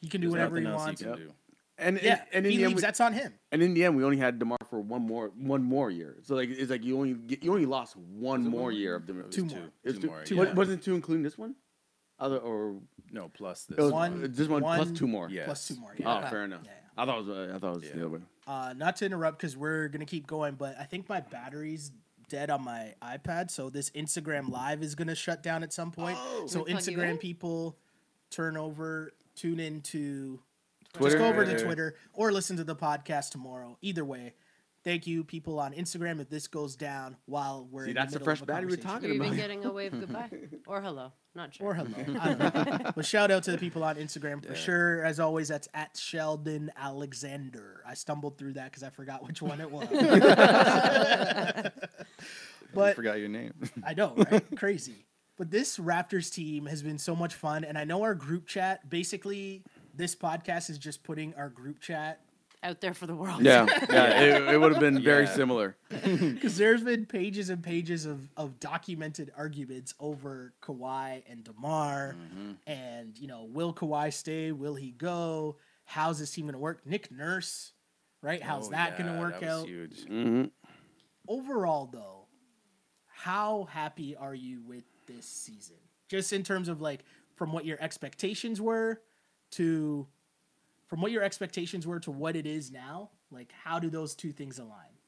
He 0.00 0.08
can 0.08 0.20
do 0.20 0.28
There's 0.28 0.32
whatever 0.32 0.56
he 0.58 0.64
nothing 0.64 0.74
else 0.78 0.86
wants. 0.86 1.00
can 1.02 1.10
Yep. 1.10 1.18
do. 1.18 1.32
and, 1.78 2.00
Yeah, 2.02 2.12
and, 2.12 2.20
and 2.34 2.46
in 2.46 2.50
he 2.52 2.56
the 2.58 2.62
end, 2.64 2.70
leaves, 2.72 2.82
we, 2.82 2.86
that's 2.86 3.00
on 3.00 3.12
him. 3.14 3.32
and 3.52 3.62
in 3.62 3.74
the 3.74 3.84
end, 3.84 3.96
we 3.96 4.04
only 4.04 4.18
had 4.18 4.38
Demar 4.38 4.58
for 4.70 4.80
one 4.80 5.02
more 5.02 5.28
one 5.36 5.62
more 5.62 5.90
year. 5.90 6.18
So 6.22 6.34
like 6.34 6.48
it's 6.50 6.70
like 6.70 6.84
you 6.84 6.96
only 6.96 7.14
get, 7.14 7.42
you 7.42 7.50
only 7.52 7.66
lost 7.66 7.96
one 7.96 8.46
more 8.46 8.70
year 8.70 8.94
of 8.94 9.06
Demar. 9.06 9.24
Two 9.24 9.42
It 9.42 9.44
was 9.44 9.52
more. 9.54 9.62
It 9.82 9.88
was 9.90 9.98
Two 9.98 10.06
more, 10.06 10.22
two- 10.24 10.34
yeah. 10.36 10.44
wa- 10.44 10.52
Wasn't 10.54 10.82
two 10.82 10.94
including 10.94 11.22
this 11.22 11.36
one? 11.38 11.54
Other 12.18 12.38
or 12.38 12.76
No, 13.10 13.28
plus 13.28 13.64
this. 13.64 13.76
it 13.78 13.82
was 13.82 13.92
One- 13.92 14.22
uh, 14.24 14.26
this 14.30 14.46
one, 14.48 14.62
plus 14.62 14.78
one- 14.86 14.94
two 14.94 15.08
more. 15.08 15.28
Yes. 15.28 15.46
Plus 15.46 15.68
two 15.68 15.76
more. 15.76 15.90
Oh, 15.92 15.94
Yeah. 15.98 16.30
fair 16.30 16.44
enough. 16.44 16.62
Yeah, 16.64 16.70
yeah. 16.70 17.02
I 17.02 17.06
thought 17.06 17.18
it 17.18 17.26
was. 17.26 17.28
Uh, 17.50 17.52
I 17.54 17.58
thought 17.58 17.70
it 17.72 17.74
was 17.74 17.84
Yeah. 17.84 17.90
the 17.94 18.00
other 18.02 18.08
way. 18.10 18.20
Uh, 18.46 18.74
not 18.76 18.96
to 18.96 19.06
interrupt 19.06 19.38
because 19.38 19.56
we're 19.56 19.88
gonna 19.88 20.04
keep 20.06 20.26
going, 20.28 20.54
but 20.54 20.76
I 20.78 20.84
think 20.84 21.08
my 21.08 21.20
battery's 21.20 21.90
dead 22.28 22.50
on 22.50 22.62
my 22.62 22.94
iPad, 23.02 23.50
so 23.50 23.68
this 23.68 23.90
Instagram 23.90 24.48
Live 24.48 24.82
is 24.82 24.94
gonna 24.94 25.14
shut 25.16 25.42
down 25.42 25.62
at 25.64 25.72
some 25.72 25.90
point. 25.90 26.16
Oh. 26.20 26.46
so 26.46 26.62
Can 26.62 26.76
we 26.76 26.80
plug 26.80 26.86
you 26.86 26.96
Instagram 26.98 27.10
in? 27.10 27.18
people, 27.18 27.76
turn 28.30 28.56
over, 28.56 29.12
tune 29.34 29.60
into, 29.60 30.40
Twitter. 30.94 31.16
just 31.16 31.18
go 31.18 31.28
over 31.28 31.44
to 31.44 31.62
Twitter 31.64 31.96
or 32.12 32.32
listen 32.32 32.56
to 32.58 32.64
the 32.64 32.76
podcast 32.76 33.30
tomorrow. 33.30 33.76
Either 33.82 34.04
way. 34.04 34.34
Thank 34.84 35.06
you, 35.06 35.24
people 35.24 35.58
on 35.60 35.72
Instagram. 35.72 36.20
If 36.20 36.28
this 36.28 36.46
goes 36.46 36.76
down 36.76 37.16
while 37.24 37.66
we're 37.70 37.84
See, 37.84 37.90
in 37.92 37.94
that's 37.96 38.12
the 38.12 38.18
the 38.18 38.24
middle 38.26 38.32
of 38.32 38.38
fresh 38.38 38.42
a 38.42 38.46
battery 38.46 38.66
we're 38.72 38.76
conversation. 38.76 39.00
talking 39.00 39.14
You're 39.14 39.24
even 39.24 39.36
getting 39.38 39.64
a 39.64 39.72
wave 39.72 39.92
goodbye 39.98 40.28
or 40.66 40.82
hello. 40.82 41.12
Not 41.34 41.54
sure. 41.54 41.68
or 41.68 41.74
hello. 41.74 41.90
I 42.20 42.34
don't 42.34 42.54
know. 42.84 42.92
but 42.94 43.06
shout 43.06 43.30
out 43.30 43.44
to 43.44 43.50
the 43.52 43.56
people 43.56 43.82
on 43.82 43.96
Instagram 43.96 44.44
for 44.44 44.54
sure. 44.54 45.02
As 45.02 45.18
always, 45.20 45.48
that's 45.48 45.68
at 45.72 45.96
Sheldon 45.96 46.70
Alexander. 46.76 47.82
I 47.88 47.94
stumbled 47.94 48.36
through 48.36 48.52
that 48.52 48.66
because 48.72 48.82
I 48.82 48.90
forgot 48.90 49.26
which 49.26 49.40
one 49.40 49.62
it 49.62 49.70
was. 49.70 49.88
I 49.90 51.70
but 52.74 52.94
forgot 52.94 53.18
your 53.18 53.28
name. 53.30 53.54
I 53.82 53.94
know, 53.94 54.12
right? 54.30 54.44
Crazy. 54.56 55.03
But 55.36 55.50
this 55.50 55.78
Raptors 55.78 56.32
team 56.32 56.66
has 56.66 56.82
been 56.82 56.98
so 56.98 57.16
much 57.16 57.34
fun, 57.34 57.64
and 57.64 57.76
I 57.76 57.84
know 57.84 58.02
our 58.02 58.14
group 58.14 58.46
chat. 58.46 58.88
Basically, 58.88 59.64
this 59.94 60.14
podcast 60.14 60.70
is 60.70 60.78
just 60.78 61.02
putting 61.02 61.34
our 61.34 61.48
group 61.48 61.80
chat 61.80 62.20
Out 62.62 62.80
there 62.80 62.94
for 62.94 63.06
the 63.06 63.14
world. 63.16 63.42
Yeah, 63.42 63.66
yeah. 63.90 64.22
It, 64.22 64.54
it 64.54 64.58
would 64.60 64.70
have 64.72 64.80
been 64.80 65.02
very 65.02 65.24
Yeah. 65.24 65.34
similar. 65.34 65.76
because 65.90 66.56
there's 66.56 66.82
been 66.82 67.04
pages 67.04 67.50
and 67.50 67.62
pages 67.62 68.06
of, 68.06 68.28
of 68.36 68.60
documented 68.60 69.32
arguments 69.36 69.92
over 69.98 70.54
Kawhi 70.62 71.22
and 71.28 71.42
Demar, 71.44 72.14
and 72.66 73.18
you 73.18 73.26
know, 73.26 73.44
will 73.44 73.74
Kawhi 73.74 74.12
stay? 74.12 74.52
Will 74.52 74.76
he 74.76 74.92
go? 74.92 75.56
How's 75.84 76.18
this 76.20 76.30
team 76.30 76.46
gonna 76.46 76.58
work? 76.58 76.86
Nick 76.86 77.10
Nurse, 77.10 77.72
right? 78.22 78.42
How's 78.42 78.68
Oh, 78.68 78.70
that 78.70 78.92
yeah, 78.98 79.04
gonna 79.04 79.20
work 79.20 79.40
that 79.40 79.42
was 79.42 79.62
out? 79.62 79.66
Huge. 79.66 80.06
hmm 80.06 80.44
Overall, 81.26 81.86
though, 81.92 82.26
how 83.06 83.64
happy 83.64 84.14
are 84.16 84.34
you 84.34 84.62
with 84.62 84.84
this 85.06 85.26
season? 85.26 85.76
Just 86.08 86.32
in 86.32 86.42
terms 86.42 86.68
of 86.68 86.80
like 86.80 87.04
from 87.36 87.52
what 87.52 87.64
your 87.64 87.78
expectations 87.80 88.60
were 88.60 89.00
to 89.52 90.06
from 90.86 91.00
what 91.00 91.10
your 91.10 91.22
expectations 91.22 91.86
were 91.86 91.98
to 92.00 92.10
what 92.10 92.36
it 92.36 92.46
is 92.46 92.70
now. 92.70 93.10
Like, 93.30 93.52
how 93.64 93.78
do 93.78 93.90
those 93.90 94.14
two 94.14 94.32
things 94.32 94.58
align? 94.58 94.98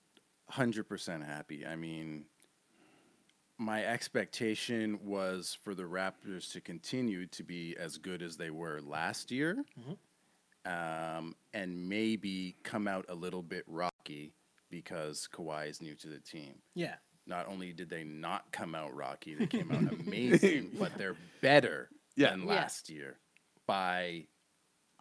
Hundred 0.49 0.88
percent 0.88 1.24
happy. 1.24 1.66
I 1.66 1.76
mean, 1.76 2.24
my 3.59 3.84
expectation 3.84 4.99
was 5.05 5.57
for 5.62 5.74
the 5.74 5.84
Raptors 5.84 6.53
to 6.53 6.61
continue 6.61 7.26
to 7.26 7.42
be 7.42 7.76
as 7.78 7.99
good 7.99 8.22
as 8.22 8.36
they 8.36 8.51
were 8.51 8.80
last 8.80 9.30
year, 9.30 9.64
um, 10.64 11.34
and 11.55 11.88
maybe 11.88 12.57
come 12.62 12.86
out 12.86 13.07
a 13.09 13.14
little 13.14 13.42
bit 13.42 13.64
rocky 13.66 14.32
because 14.70 15.28
Kawhi 15.32 15.68
is 15.68 15.80
new 15.80 15.94
to 15.94 16.09
the 16.09 16.18
team. 16.18 16.57
Yeah. 16.74 16.97
Not 17.26 17.48
only 17.48 17.72
did 17.72 17.90
they 17.90 18.04
not 18.04 18.52
come 18.52 18.74
out 18.74 18.94
rocky, 18.94 19.34
they 19.34 19.46
came 19.46 19.70
out 19.72 19.92
amazing, 20.06 20.70
but 20.78 20.96
they're 20.96 21.16
better 21.40 21.88
Yeah. 22.16 22.30
than 22.30 22.40
Yeah. 22.42 22.46
last 22.46 22.88
year 22.88 23.16
by 23.66 24.26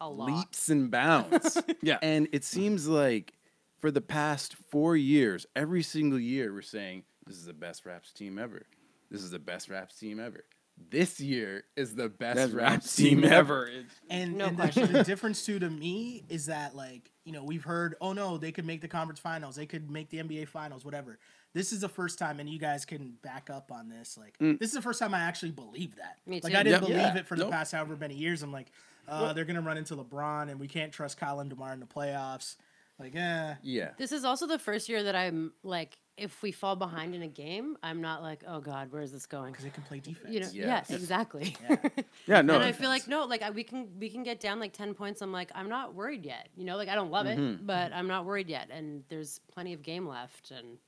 A 0.00 0.08
lot. 0.08 0.30
leaps 0.30 0.68
and 0.68 0.90
bounds. 0.90 1.56
Yeah. 1.82 1.98
And 2.02 2.28
it 2.32 2.42
seems 2.44 2.88
like 2.88 3.32
for 3.78 3.90
the 3.90 4.00
past 4.00 4.54
four 4.70 4.96
years, 4.96 5.46
every 5.54 5.82
single 5.82 6.18
year, 6.18 6.52
we're 6.52 6.62
saying 6.62 7.04
this 7.26 7.36
is 7.36 7.44
the 7.46 7.52
best 7.52 7.86
Raps 7.86 8.12
team 8.12 8.38
ever. 8.38 8.66
This 9.10 9.22
is 9.22 9.30
the 9.30 9.38
best 9.38 9.68
Raps 9.68 9.96
team 9.98 10.18
ever. 10.18 10.44
This 10.90 11.20
year 11.20 11.64
is 11.76 11.94
the 11.94 12.08
best 12.08 12.36
Best 12.36 12.52
Raps, 12.52 12.72
Raps 12.72 12.96
team 12.96 13.22
team 13.22 13.32
ever. 13.32 13.70
And, 14.10 14.36
No 14.36 14.46
and 14.46 14.56
the, 14.58 14.62
question. 14.62 14.92
the 14.92 15.04
difference 15.04 15.46
too 15.46 15.58
to 15.60 15.70
me 15.70 16.24
is 16.28 16.46
that 16.46 16.74
like 16.76 17.10
you 17.24 17.32
know 17.32 17.42
we've 17.44 17.64
heard 17.64 17.94
oh 18.02 18.12
no 18.12 18.36
they 18.36 18.52
could 18.52 18.66
make 18.66 18.82
the 18.82 18.88
conference 18.88 19.18
finals 19.18 19.56
they 19.56 19.64
could 19.64 19.90
make 19.90 20.10
the 20.10 20.18
NBA 20.18 20.48
finals 20.48 20.84
whatever. 20.84 21.18
This 21.54 21.72
is 21.72 21.80
the 21.80 21.88
first 21.88 22.18
time 22.18 22.38
and 22.40 22.48
you 22.48 22.58
guys 22.58 22.84
can 22.84 23.14
back 23.22 23.48
up 23.50 23.72
on 23.72 23.88
this 23.88 24.18
like 24.18 24.36
this 24.38 24.68
is 24.68 24.72
the 24.72 24.82
first 24.82 24.98
time 24.98 25.14
I 25.14 25.20
actually 25.20 25.52
believe 25.52 25.96
that. 25.96 26.18
Me 26.26 26.40
too. 26.40 26.48
Like. 26.48 26.54
I 26.54 26.62
didn't 26.62 26.72
Yep. 26.72 26.80
believe 26.82 26.96
Yeah. 26.98 27.16
it 27.18 27.26
for 27.26 27.36
the 27.36 27.48
past 27.48 27.72
however 27.72 27.96
many 27.96 28.14
years. 28.14 28.42
I'm 28.42 28.52
like 28.52 28.70
uh, 29.08 29.32
they're 29.32 29.44
gonna 29.44 29.62
run 29.62 29.78
into 29.78 29.94
LeBron 29.96 30.50
and 30.50 30.58
we 30.60 30.68
can't 30.68 30.92
trust 30.92 31.16
Kyle 31.18 31.40
and 31.40 31.48
Demar 31.48 31.72
in 31.72 31.80
the 31.80 31.86
playoffs. 31.86 32.56
Like 32.98 33.14
eh. 33.14 33.54
Yeah. 33.62 33.90
This 33.98 34.12
is 34.12 34.24
also 34.24 34.46
the 34.46 34.58
first 34.58 34.88
year 34.88 35.02
that 35.04 35.14
I'm 35.16 35.52
like 35.62 35.98
if 36.18 36.40
we 36.42 36.50
fall 36.50 36.76
behind 36.76 37.14
in 37.14 37.20
a 37.20 37.28
game, 37.28 37.76
I'm 37.82 38.00
not 38.00 38.22
like, 38.22 38.42
oh 38.48 38.58
God, 38.60 38.90
where 38.90 39.02
is 39.02 39.12
this 39.12 39.26
going? 39.26 39.52
because 39.52 39.64
they 39.64 39.70
can 39.70 39.82
play 39.82 40.00
defense. 40.00 40.32
You 40.32 40.40
know, 40.40 40.48
Yes. 40.50 40.86
yeah, 40.88 40.96
exactly. 40.96 41.54
Yeah, 42.26 42.40
no. 42.40 42.54
and 42.54 42.64
I 42.64 42.72
feel 42.72 42.88
like 42.88 43.06
no, 43.06 43.24
like 43.26 43.42
I, 43.42 43.50
we 43.50 43.64
can 43.64 43.88
we 44.00 44.08
can 44.08 44.22
get 44.22 44.40
down 44.40 44.58
like 44.60 44.72
ten 44.72 44.92
points. 44.94 45.20
I'm 45.22 45.30
like 45.32 45.50
I'm 45.54 45.68
not 45.68 45.94
worried 45.94 46.24
yet. 46.24 46.48
You 46.56 46.64
know, 46.64 46.76
like 46.76 46.88
I 46.88 46.94
don't 46.94 47.10
love 47.10 47.26
Mm-hmm. 47.26 47.42
it, 47.42 47.66
but 47.66 47.92
I'm 47.92 48.08
not 48.08 48.24
worried 48.24 48.48
yet, 48.48 48.68
and 48.70 49.04
there's 49.08 49.40
plenty 49.52 49.72
of 49.74 49.82
game 49.82 50.06
left, 50.08 50.50
and 50.50 50.78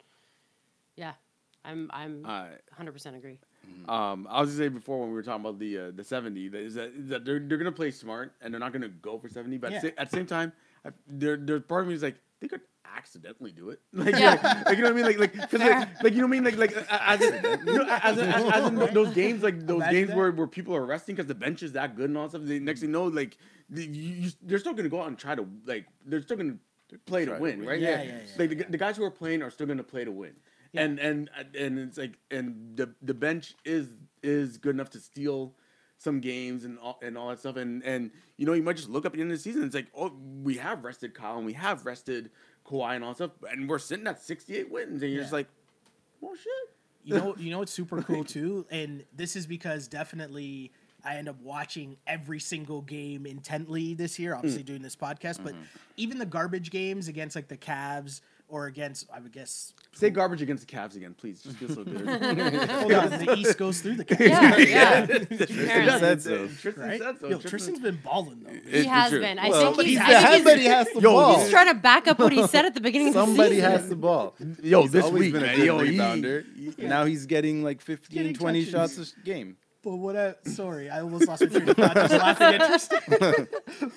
yeah, 0.99 1.13
I'm 1.65 1.89
I'm 1.93 2.25
Uh, 2.27 2.49
100 2.77 2.93
percent 2.93 3.17
agree. 3.17 3.39
Um, 3.89 4.27
I 4.31 4.41
was 4.41 4.51
gonna 4.51 4.65
say 4.65 4.69
before 4.69 4.99
when 5.01 5.09
we 5.11 5.15
were 5.15 5.23
talking 5.23 5.45
about 5.45 5.59
the 5.59 5.79
uh, 5.79 5.91
the 5.95 6.05
seventy 6.05 6.49
that 6.49 6.61
is 6.61 6.75
that, 6.75 6.91
is 6.97 7.09
that 7.09 7.25
they're 7.25 7.39
they're 7.41 7.59
gonna 7.59 7.73
play 7.73 7.91
smart 7.91 8.35
and 8.41 8.53
they're 8.53 8.61
not 8.61 8.73
gonna 8.73 8.89
go 8.89 9.19
for 9.19 9.29
seventy. 9.29 9.59
But 9.59 9.69
at, 9.69 9.73
Yeah. 9.73 9.81
the 9.81 9.89
sa- 9.89 9.95
at 10.03 10.11
the 10.11 10.17
same 10.17 10.27
time, 10.27 10.53
I, 10.85 10.91
there 11.07 11.37
there's 11.37 11.63
part 11.63 11.83
of 11.83 11.89
me 11.89 11.95
is 11.95 12.03
like 12.03 12.17
they 12.41 12.49
could 12.49 12.63
accidentally 12.97 13.53
do 13.53 13.69
it. 13.71 13.81
Like, 13.93 14.15
Yeah. 14.17 14.35
like, 14.43 14.67
like, 14.67 14.77
you 14.79 14.83
know 14.85 14.91
what 14.91 14.93
I 14.93 14.97
mean? 14.97 15.05
Like 15.05 15.19
like, 15.19 15.51
'cause 15.51 15.61
like, 15.61 16.03
like 16.03 16.13
you 16.15 16.21
know 16.23 16.27
what 16.27 16.37
I 16.37 16.41
mean? 16.41 16.45
Like 16.45 16.57
like 16.57 16.77
uh, 16.77 16.99
as 17.13 17.21
in, 17.21 17.35
you 17.67 17.75
know, 17.79 17.87
as, 17.89 18.19
in, 18.19 18.27
as, 18.39 18.45
as 18.59 18.67
in 18.69 18.95
those 19.01 19.13
games 19.15 19.43
like 19.43 19.59
those 19.67 19.77
Imagine 19.83 19.95
games 19.95 20.09
that. 20.09 20.17
where, 20.17 20.33
where 20.33 20.47
people 20.47 20.75
are 20.75 20.87
resting 20.87 21.15
because 21.15 21.29
the 21.29 21.35
bench 21.35 21.63
is 21.63 21.73
that 21.73 21.95
good 21.97 22.09
and 22.09 22.17
all 22.17 22.25
that 22.25 22.31
stuff. 22.39 22.43
They, 22.49 22.59
next 22.59 22.81
thing 22.81 22.89
you 22.89 22.93
know, 22.95 23.05
like 23.05 23.37
the, 23.69 23.85
you, 23.85 24.13
you, 24.25 24.31
they're 24.43 24.59
still 24.59 24.73
gonna 24.75 24.89
go 24.89 25.03
out 25.03 25.09
and 25.09 25.19
try 25.19 25.35
to 25.35 25.47
like 25.67 25.85
they're 26.07 26.23
still 26.23 26.39
gonna 26.39 26.57
play 27.05 27.27
to 27.27 27.33
Try 27.33 27.37
to 27.37 27.43
win, 27.43 27.59
win. 27.61 27.69
right? 27.69 27.81
Yeah, 27.81 28.03
yeah, 28.03 28.13
yeah. 28.13 28.19
Like 28.39 28.49
the, 28.51 28.65
the 28.71 28.79
guys 28.79 28.97
who 28.97 29.05
are 29.05 29.11
playing 29.11 29.43
are 29.43 29.51
still 29.51 29.67
gonna 29.67 29.83
play 29.85 30.05
to 30.07 30.13
win. 30.13 30.33
Yeah. 30.73 30.83
And 30.83 30.99
and 30.99 31.31
and 31.59 31.79
it's 31.79 31.97
like 31.99 32.19
and 32.31 32.77
the 32.77 32.95
the 33.03 33.15
bench 33.15 33.55
is 33.65 33.89
is 34.23 34.59
good 34.59 34.75
enough 34.75 34.91
to 34.91 35.01
steal 35.01 35.55
some 35.97 36.21
games 36.21 36.65
and 36.65 36.79
all, 36.79 36.99
and 37.03 37.19
all 37.19 37.29
that 37.31 37.41
stuff 37.41 37.57
and 37.57 37.83
and 37.85 38.11
you 38.37 38.47
know 38.47 38.53
you 38.53 38.63
might 38.63 38.77
just 38.77 38.89
look 38.89 39.05
up 39.05 39.13
at 39.13 39.17
the 39.17 39.21
end 39.23 39.33
of 39.33 39.37
the 39.39 39.43
season 39.43 39.65
it's 39.65 39.75
like 39.75 39.89
oh 39.97 40.13
we 40.45 40.57
have 40.57 40.85
rested 40.85 41.13
Kyle 41.15 41.37
and 41.39 41.47
we 41.47 41.55
have 41.55 41.85
rested 41.87 42.31
Kawhi 42.65 42.95
and 42.95 43.03
all 43.05 43.11
that 43.11 43.17
stuff 43.17 43.31
and 43.51 43.69
we're 43.69 43.79
sitting 43.81 44.07
at 44.07 44.21
68 44.23 44.71
wins 44.71 45.03
and 45.03 45.11
you're 45.13 45.23
just 45.23 45.33
like 45.33 45.49
well 46.21 46.35
shit 46.37 46.53
You 47.03 47.15
know, 47.15 47.35
you 47.39 47.51
know 47.51 47.59
what's 47.61 47.73
super 47.73 48.03
cool 48.03 48.23
too, 48.25 48.67
and 48.71 49.05
this 49.17 49.35
is 49.35 49.47
because 49.47 49.89
definitely 49.89 50.71
I 51.05 51.15
end 51.17 51.29
up 51.29 51.41
watching 51.41 51.97
every 52.07 52.41
single 52.41 52.83
game 52.83 53.25
intently 53.25 53.95
this 53.95 54.19
year. 54.19 54.35
Mm. 54.35 54.39
Obviously, 54.39 54.63
doing 54.65 54.83
this 54.83 54.97
podcast, 54.97 55.43
but 55.43 55.55
Mm-hmm. 55.55 55.63
even 55.97 56.19
the 56.19 56.27
garbage 56.27 56.71
games 56.71 57.07
against 57.09 57.35
like 57.37 57.49
the 57.49 57.57
Cavs 57.57 58.21
or 58.49 58.67
against 58.67 59.07
I 59.13 59.21
would 59.21 59.33
guess. 59.33 59.75
say 59.95 60.11
garbage 60.11 60.41
against 60.43 60.67
the 60.67 60.75
Cavs 60.75 60.97
again 60.97 61.15
please 61.15 61.43
just 61.43 61.57
feel 61.57 61.69
so 61.69 61.85
good 61.85 62.07
Hold 62.71 62.93
on, 62.93 63.11
the 63.25 63.35
East 63.39 63.59
goes 63.59 63.81
through 63.83 63.97
the 63.97 64.05
Cavs. 64.05 64.29
Yeah, 64.29 64.57
yeah. 64.57 65.07
Tristan 65.07 66.01
said 66.01 66.23
so. 66.23 66.47
Tristan 66.49 66.75
Right? 66.85 67.01
said 67.01 67.21
so 67.21 67.27
Yo, 67.29 67.33
Tristan- 67.39 67.51
Tristan's 67.51 67.81
been 67.81 67.97
balling 68.03 68.43
though. 68.45 68.53
It- 68.53 68.83
He 68.83 68.85
has 68.87 69.11
true. 69.11 69.21
been. 69.21 69.39
I 69.39 69.51
Well, 69.51 69.75
think 69.75 69.89
he's. 69.89 69.99
he's 69.99 70.09
I 70.09 70.21
think 70.23 70.35
somebody 70.45 70.61
he's, 70.63 70.71
has 70.71 70.87
the 70.95 71.01
Yo, 71.01 71.13
ball. 71.13 71.39
he's 71.41 71.51
trying 71.51 71.69
to 71.69 71.75
back 71.75 72.09
up 72.09 72.19
what 72.19 72.33
he 72.33 72.47
said 72.47 72.65
at 72.65 72.75
the 72.75 72.81
beginning 72.81 73.09
of 73.09 73.15
the 73.15 73.21
Somebody 73.27 73.61
has 73.61 73.89
the 73.89 73.97
ball. 73.97 74.35
yo 74.63 74.83
He's 74.83 74.93
this 74.93 75.05
always 75.05 75.21
week 75.21 75.33
been 75.35 75.45
a 75.45 75.57
good 75.57 75.67
yo, 75.67 75.79
he- 75.81 75.97
rebounder. 75.99 76.79
Now 76.79 77.05
he's 77.05 77.27
getting 77.27 77.63
like 77.63 77.81
15, 77.81 78.17
Getting 78.17 78.35
20 78.35 78.65
touches. 78.67 78.73
shots 78.99 79.15
a 79.17 79.21
game. 79.25 79.57
But 79.83 79.97
what 79.97 80.17
I 80.17 80.35
sorry, 80.45 80.91
I 80.91 81.01
almost 81.03 81.29
lost 81.29 81.43
my 81.43 81.47
train 81.49 81.69
of 81.69 81.77
thought 81.77 81.95
just 81.95 82.13
laughing 82.15 82.59
Tristan. 82.67 83.49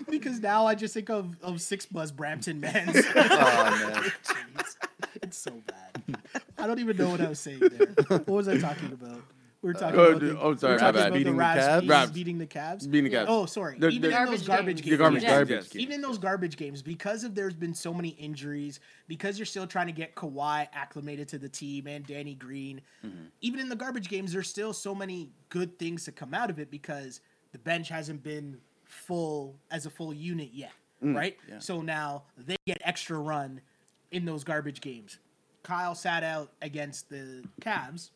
because 0.09 0.39
now 0.39 0.65
I 0.67 0.75
just 0.75 0.93
think 0.93 1.09
of, 1.09 1.35
of 1.41 1.59
six 1.59 1.85
buzz 1.87 2.11
Brampton 2.11 2.59
men. 2.59 2.87
Oh 3.15 3.89
man. 3.89 4.11
Jeez. 4.23 4.75
It's 5.23 5.37
so 5.37 5.51
bad. 5.65 6.19
I 6.57 6.67
don't 6.67 6.79
even 6.79 6.97
know 6.97 7.09
what 7.09 7.21
I 7.21 7.29
was 7.29 7.39
saying 7.39 7.59
there. 7.59 7.87
What 8.19 8.27
was 8.27 8.47
I 8.47 8.57
talking 8.57 8.91
about? 8.91 9.21
We 9.61 9.67
were 9.67 9.73
talking 9.75 9.99
Oh, 9.99 10.03
about 10.05 10.21
the, 10.21 10.39
oh, 10.39 10.49
we 10.51 10.57
sorry, 10.57 10.73
were 10.73 10.79
my 10.79 10.79
talking 10.79 10.93
bad. 11.01 11.07
about 11.07 11.13
Beating 11.13 11.37
the 11.37 11.43
Ravs 11.43 11.55
Cavs? 11.55 11.81
beating, 11.81 12.13
beating 12.13 12.37
the 12.39 12.47
Cavs. 12.47 12.89
being 12.91 13.03
the 13.03 13.09
Cavs 13.11 13.25
Oh, 13.27 13.45
sorry. 13.45 13.77
They're- 13.77 13.91
even 13.91 14.09
they're- 14.09 14.19
in 14.23 14.25
those 14.31 14.47
Garbage 14.47 14.47
garbage 14.47 14.75
games. 14.77 14.81
games. 14.81 14.91
The 14.91 14.97
garbage 14.97 15.21
yes. 15.21 15.29
games, 15.29 15.37
Garbage 15.37 15.49
yes. 15.65 15.67
games. 15.73 15.81
Even 15.83 15.95
in 15.95 16.01
those 16.01 16.17
garbage 16.17 16.57
games, 16.57 16.81
because 16.81 17.23
of 17.23 17.35
there's 17.35 17.53
been 17.53 17.73
so 17.75 17.93
many 17.93 18.09
injuries, 18.09 18.79
because 19.07 19.37
you're 19.37 19.45
still 19.45 19.67
trying 19.67 19.85
to 19.85 19.91
get 19.91 20.15
Kawhi 20.15 20.67
acclimated 20.73 21.27
to 21.29 21.37
the 21.37 21.47
team 21.49 21.85
and 21.85 22.05
Danny 22.07 22.33
Green, 22.33 22.81
Mm-hmm. 23.05 23.25
even 23.41 23.59
in 23.59 23.69
the 23.69 23.75
garbage 23.75 24.09
games, 24.09 24.33
there's 24.33 24.49
still 24.49 24.73
so 24.73 24.95
many 24.95 25.29
good 25.49 25.77
things 25.77 26.05
to 26.05 26.11
come 26.11 26.33
out 26.33 26.49
of 26.49 26.57
it 26.57 26.71
because 26.71 27.21
the 27.51 27.59
bench 27.59 27.89
hasn't 27.89 28.23
been 28.23 28.57
full 28.83 29.59
as 29.69 29.85
a 29.85 29.91
full 29.91 30.11
unit 30.13 30.49
yet, 30.53 30.71
Mm. 31.03 31.15
right? 31.15 31.37
So 31.59 31.81
now 31.83 32.23
they 32.35 32.57
get 32.65 32.81
extra 32.83 33.19
run 33.19 33.61
in 34.09 34.25
those 34.25 34.43
garbage 34.43 34.81
games. 34.81 35.19
Kyle 35.61 35.93
sat 35.93 36.23
out 36.23 36.51
against 36.63 37.09
the 37.09 37.43
Cavs, 37.61 38.09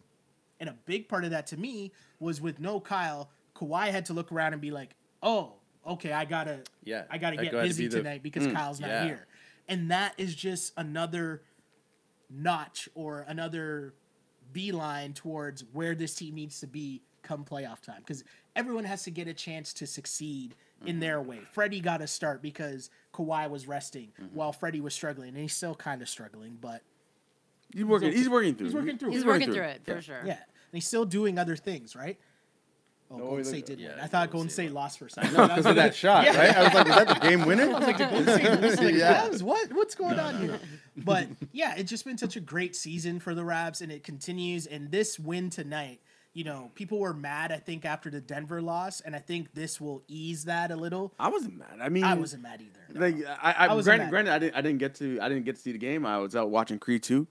and 0.59 0.69
a 0.69 0.75
big 0.85 1.07
part 1.07 1.23
of 1.23 1.31
that 1.31 1.47
to 1.47 1.57
me 1.57 1.91
was 2.19 2.41
with 2.41 2.59
no 2.59 2.79
Kyle, 2.79 3.29
Kawhi 3.55 3.89
had 3.89 4.05
to 4.05 4.13
look 4.13 4.31
around 4.31 4.53
and 4.53 4.61
be 4.61 4.71
like, 4.71 4.95
"Oh, 5.21 5.53
okay, 5.85 6.11
I 6.11 6.25
gotta, 6.25 6.61
Yeah, 6.83 7.03
I 7.09 7.17
gotta 7.17 7.39
I 7.39 7.43
get 7.43 7.51
gotta 7.51 7.67
busy 7.67 7.83
be 7.83 7.87
the- 7.89 7.97
tonight 7.97 8.23
because 8.23 8.47
mm, 8.47 8.53
Kyle's 8.53 8.79
not 8.79 8.89
yeah. 8.89 9.05
here," 9.05 9.27
and 9.67 9.91
that 9.91 10.13
is 10.17 10.35
just 10.35 10.73
another 10.77 11.43
notch 12.29 12.89
or 12.95 13.25
another 13.27 13.93
beeline 14.51 15.13
towards 15.13 15.63
where 15.73 15.95
this 15.95 16.15
team 16.15 16.35
needs 16.35 16.59
to 16.59 16.67
be 16.67 17.01
come 17.23 17.43
playoff 17.43 17.81
time 17.81 17.99
because 17.99 18.23
everyone 18.55 18.83
has 18.83 19.03
to 19.03 19.11
get 19.11 19.27
a 19.27 19.33
chance 19.33 19.73
to 19.73 19.87
succeed 19.87 20.55
in 20.81 20.87
mm-hmm. 20.87 20.99
their 20.99 21.21
way. 21.21 21.39
Freddie 21.51 21.81
got 21.81 22.01
a 22.01 22.07
start 22.07 22.41
because 22.41 22.89
Kawhi 23.13 23.49
was 23.49 23.67
resting 23.67 24.11
mm-hmm. 24.19 24.35
while 24.35 24.51
Freddie 24.51 24.81
was 24.81 24.93
struggling, 24.93 25.29
and 25.29 25.37
he's 25.37 25.55
still 25.55 25.75
kind 25.75 26.01
of 26.01 26.09
struggling, 26.09 26.57
but 26.59 26.81
he's 27.75 27.85
working 27.85 28.11
he's 28.11 28.29
working 28.29 28.55
through 28.55 28.67
He's 28.67 28.75
working 28.75 28.97
through 28.97 29.09
it. 29.09 29.13
He's 29.13 29.21
it. 29.23 29.27
working 29.27 29.53
through 29.53 29.63
it 29.63 29.81
for 29.85 30.01
sure. 30.01 30.21
Yeah, 30.25 30.31
and 30.33 30.39
he's 30.71 30.87
still 30.87 31.05
doing 31.05 31.37
other 31.37 31.55
things, 31.55 31.95
right? 31.95 32.17
Oh, 33.11 33.17
Golden 33.19 33.37
look- 33.37 33.45
State 33.45 33.65
did 33.67 33.79
yeah, 33.79 33.89
win. 33.89 33.99
I 33.99 34.07
thought 34.07 34.31
Golden 34.31 34.31
Golden 34.31 34.49
State 34.49 34.63
State 34.65 34.73
lost 34.73 34.97
for 34.97 35.05
a 35.05 35.09
second. 35.11 35.33
No, 35.33 35.47
because 35.47 35.67
of 35.67 35.75
that 35.75 35.93
shot, 35.93 36.25
Yeah. 36.25 36.37
right? 36.39 36.57
I 36.57 36.63
was 36.63 36.73
like, 36.73 36.87
was 36.87 36.95
that 36.95 37.07
the 37.21 37.27
game 37.27 37.45
winner? 37.45 37.63
I 37.69 37.77
was 37.77 37.85
like, 37.85 37.97
Golden 37.99 38.23
State 38.23 38.61
lose 38.61 38.77
to 38.79 38.91
Yeah. 38.97 39.27
Cavs? 39.27 39.43
What? 39.43 39.71
What's 39.73 39.93
going 39.93 40.17
on 40.19 40.39
here? 40.41 40.59
But 40.97 41.27
yeah, 41.51 41.75
it's 41.77 41.89
just 41.91 42.03
been 42.03 42.17
such 42.17 42.35
a 42.35 42.39
great 42.39 42.75
season 42.75 43.19
for 43.19 43.35
the 43.35 43.43
Raps, 43.45 43.81
and 43.81 43.91
it 43.91 44.03
continues. 44.03 44.65
And 44.65 44.89
this 44.89 45.19
win 45.19 45.51
tonight, 45.51 45.99
you 46.33 46.43
know, 46.45 46.71
people 46.73 46.97
were 46.99 47.13
mad. 47.13 47.51
I 47.51 47.57
think 47.57 47.85
after 47.85 48.09
the 48.09 48.21
Denver 48.21 48.59
loss, 48.59 49.01
and 49.01 49.15
I 49.15 49.19
think 49.19 49.53
this 49.53 49.79
will 49.79 50.01
ease 50.07 50.45
that 50.45 50.71
a 50.71 50.75
little. 50.75 51.13
I 51.19 51.29
wasn't 51.29 51.59
mad 51.59 51.77
I 51.79 51.89
mean 51.89 52.03
I 52.05 52.15
wasn't 52.15 52.41
mad 52.41 52.59
either. 52.61 52.99
Like 52.99 53.23
I, 53.39 53.51
I, 53.51 53.67
I 53.67 53.73
wasn't 53.75 53.97
granted, 53.97 54.03
mad. 54.05 54.09
granted, 54.09 54.31
I 54.33 54.39
didn't, 54.39 54.55
I 54.55 54.61
didn't 54.61 54.79
get 54.79 54.95
to, 54.95 55.19
I 55.21 55.29
didn't 55.29 55.45
get 55.45 55.57
to 55.57 55.61
see 55.61 55.73
the 55.73 55.77
game. 55.77 56.07
I 56.07 56.17
was 56.17 56.35
out 56.35 56.49
watching 56.49 56.79
Creed 56.79 57.03
two. 57.03 57.27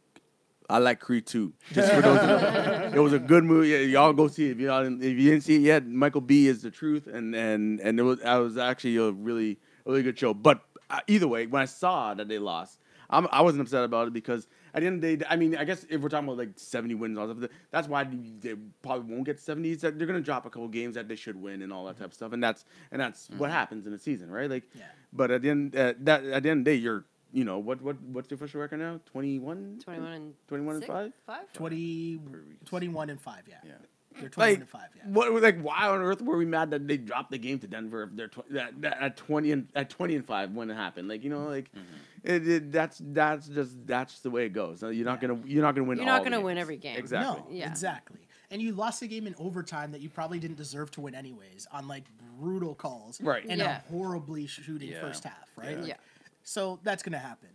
I 0.68 0.78
like 0.78 0.98
Creed 1.00 1.26
two. 1.26 1.52
Just 1.72 1.92
for 1.92 2.00
those, 2.00 2.92
it 2.94 2.98
was 2.98 3.12
a 3.12 3.18
good 3.18 3.44
movie. 3.44 3.68
Y'all 3.90 4.12
go 4.12 4.28
see 4.28 4.46
it. 4.48 4.52
If 4.52 4.60
you 4.60 4.70
all, 4.70 4.82
if 4.84 5.02
you 5.02 5.30
didn't 5.30 5.42
see 5.42 5.56
it 5.56 5.60
yet, 5.62 5.86
Michael 5.86 6.20
B 6.22 6.46
is 6.48 6.62
the 6.62 6.70
truth, 6.70 7.06
and 7.06 7.34
and 7.34 7.80
and 7.80 7.98
it 7.98 8.02
was, 8.02 8.22
I 8.22 8.38
was 8.38 8.56
actually 8.56 8.96
a 8.96 9.10
really, 9.10 9.58
a 9.84 9.90
really 9.90 10.02
good 10.02 10.18
show. 10.18 10.32
But 10.32 10.62
uh, 10.90 11.00
either 11.06 11.28
way, 11.28 11.46
when 11.46 11.60
I 11.60 11.66
saw 11.66 12.14
that 12.14 12.28
they 12.28 12.38
lost, 12.38 12.78
I'm, 13.10 13.28
I 13.30 13.42
wasn't 13.42 13.60
upset 13.62 13.84
about 13.84 14.08
it 14.08 14.14
because 14.14 14.46
at 14.72 14.80
the 14.80 14.86
end 14.86 14.96
of 14.96 15.02
the 15.02 15.16
day, 15.18 15.26
I 15.28 15.36
mean, 15.36 15.54
I 15.56 15.64
guess 15.64 15.84
if 15.90 16.00
we're 16.00 16.08
talking 16.08 16.26
about 16.28 16.38
like 16.38 16.50
70 16.56 16.94
wins 16.94 17.10
and 17.12 17.18
all 17.18 17.26
that, 17.28 17.36
stuff, 17.38 17.50
that's 17.70 17.86
why 17.86 18.04
they 18.04 18.54
probably 18.82 19.12
won't 19.12 19.26
get 19.26 19.38
70. 19.38 19.74
That 19.76 19.98
they're 19.98 20.06
gonna 20.06 20.20
drop 20.22 20.46
a 20.46 20.50
couple 20.50 20.68
games 20.68 20.94
that 20.94 21.08
they 21.08 21.16
should 21.16 21.36
win 21.36 21.60
and 21.60 21.72
all 21.74 21.84
that 21.84 21.98
type 21.98 22.06
of 22.08 22.14
stuff, 22.14 22.32
and 22.32 22.42
that's 22.42 22.64
and 22.90 23.00
that's 23.02 23.28
what 23.36 23.50
happens 23.50 23.86
in 23.86 23.92
a 23.92 23.98
season, 23.98 24.30
right? 24.30 24.48
Like, 24.48 24.64
Yeah. 24.74 24.84
but 25.12 25.30
at 25.30 25.42
the 25.42 25.50
end, 25.50 25.76
uh, 25.76 25.92
that 26.00 26.24
at 26.24 26.42
the 26.42 26.48
end 26.50 26.60
of 26.60 26.64
the 26.64 26.70
day, 26.70 26.76
you're, 26.76 27.04
you 27.34 27.44
know, 27.44 27.58
what 27.58 27.82
what 27.82 28.00
what's 28.02 28.28
the 28.28 28.36
official 28.36 28.60
record 28.60 28.78
now? 28.78 29.00
21? 29.06 29.80
21 29.84 30.12
and 30.12 30.34
21 30.46 30.74
and 30.76 30.82
six? 30.84 30.92
five? 30.92 31.12
Five? 31.26 31.52
20, 31.52 32.20
21 32.64 33.10
and 33.10 33.20
5, 33.20 33.42
yeah. 33.48 33.54
Yeah. 33.64 33.72
They're 34.20 34.28
21 34.28 34.52
Like 34.52 34.60
and 34.60 34.68
5, 34.68 34.80
yeah. 34.96 35.02
what? 35.06 35.42
Like 35.42 35.60
why 35.60 35.88
on 35.88 36.00
earth 36.00 36.22
were 36.22 36.36
we 36.36 36.46
mad 36.46 36.70
that 36.70 36.86
they 36.86 36.96
dropped 36.96 37.32
the 37.32 37.38
game 37.38 37.58
to 37.58 37.66
Denver? 37.66 38.04
If 38.04 38.10
they're 38.14 38.28
tw- 38.28 38.48
that, 38.50 38.80
that 38.82 39.02
at 39.02 39.16
20 39.16 39.50
and 39.50 39.68
at 39.74 39.90
20 39.90 40.14
and 40.14 40.24
five 40.24 40.52
when 40.52 40.70
it 40.70 40.76
happened, 40.76 41.08
like 41.08 41.24
you 41.24 41.30
know, 41.30 41.46
like 41.48 41.72
mm-hmm. 41.72 41.82
it, 42.22 42.48
it, 42.48 42.72
that's 42.72 43.02
that's 43.06 43.48
just 43.48 43.84
that's 43.84 44.20
the 44.20 44.30
way 44.30 44.46
it 44.46 44.52
goes. 44.52 44.82
You're 44.82 45.04
not 45.04 45.20
gonna 45.20 45.40
you're 45.44 45.62
not 45.62 45.74
gonna 45.74 45.88
win. 45.88 45.98
You're 45.98 46.06
not 46.06 46.18
all 46.18 46.24
the 46.24 46.30
gonna 46.30 46.42
win 46.42 46.58
every 46.58 46.76
game. 46.76 46.96
Exactly. 46.96 47.42
No, 47.42 47.46
Yeah. 47.50 47.68
exactly. 47.68 48.20
And 48.52 48.62
you 48.62 48.70
lost 48.72 49.02
a 49.02 49.08
game 49.08 49.26
in 49.26 49.34
overtime 49.40 49.90
that 49.90 50.00
you 50.00 50.08
probably 50.08 50.38
didn't 50.38 50.58
deserve 50.58 50.92
to 50.92 51.00
win 51.00 51.16
anyways 51.16 51.66
on 51.72 51.88
like 51.88 52.04
brutal 52.38 52.76
calls. 52.76 53.20
Right. 53.20 53.44
And 53.48 53.58
Yeah. 53.58 53.78
a 53.78 53.92
horribly 53.92 54.46
shooting 54.46 54.90
Yeah. 54.90 55.00
first 55.00 55.24
half, 55.24 55.48
right? 55.56 55.78
Yeah. 55.84 55.96
So 56.44 56.78
that's 56.82 57.02
going 57.02 57.14
to 57.14 57.18
happen. 57.18 57.48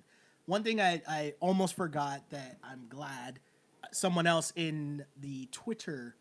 One 0.46 0.64
thing 0.64 0.82
I, 0.82 1.02
I 1.08 1.34
almost 1.40 1.76
forgot 1.76 2.30
that 2.32 2.58
I'm 2.64 2.88
glad 2.90 3.40
someone 3.92 4.28
else 4.28 4.52
in 4.56 5.06
the 5.22 5.48
Twitter 5.52 6.16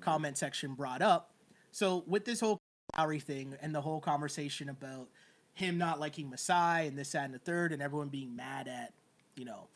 comment 0.00 0.38
section 0.38 0.74
brought 0.74 1.02
up. 1.02 1.32
So 1.72 2.04
with 2.06 2.24
this 2.24 2.40
whole 2.40 2.60
Lowry 2.96 3.20
thing 3.20 3.56
and 3.60 3.74
the 3.74 3.80
whole 3.80 4.00
conversation 4.00 4.68
about 4.68 5.08
him 5.54 5.78
not 5.78 5.98
liking 5.98 6.30
Masai 6.30 6.86
and 6.86 6.98
this, 6.98 7.12
that, 7.12 7.24
and 7.24 7.34
the 7.34 7.38
third, 7.38 7.72
and 7.72 7.80
everyone 7.80 8.08
being 8.08 8.36
mad 8.36 8.68
at, 8.68 8.92
you 9.34 9.44
know, 9.44 9.68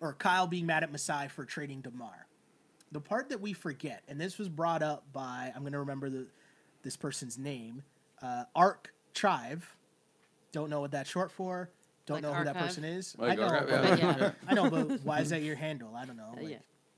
or 0.00 0.14
Kyle 0.14 0.46
being 0.46 0.66
mad 0.66 0.82
at 0.82 0.90
Masai 0.90 1.28
for 1.28 1.44
trading 1.44 1.80
DeMar. 1.80 2.26
The 2.92 3.00
part 3.00 3.28
that 3.30 3.40
we 3.40 3.52
forget, 3.52 4.02
and 4.08 4.20
this 4.20 4.38
was 4.38 4.48
brought 4.48 4.82
up 4.82 5.04
by 5.12 5.52
I'm 5.54 5.62
gonna 5.64 5.80
remember 5.80 6.10
the 6.10 6.26
this 6.82 6.96
person's 6.96 7.38
name, 7.38 7.82
uh, 8.22 8.44
Arc 8.54 8.92
Chive. 9.14 9.74
Don't 10.54 10.70
know 10.70 10.80
what 10.80 10.92
that's 10.92 11.10
short 11.10 11.32
for. 11.32 11.68
Don't 12.06 12.16
Like 12.16 12.22
know 12.22 12.32
who 12.32 12.44
that 12.44 12.56
person 12.56 12.84
is. 12.84 13.16
Like 13.18 13.32
I 13.32 13.34
know, 13.34 13.42
archive, 13.48 13.68
but- 13.68 13.98
yeah. 13.98 14.16
Yeah. 14.18 14.30
I 14.46 14.54
know, 14.54 14.70
but 14.70 15.00
why 15.02 15.18
is 15.20 15.30
that 15.30 15.42
your 15.42 15.56
handle? 15.66 15.92
I 15.96 16.04
don't 16.06 16.16
know. 16.16 16.32
Like- 16.36 16.48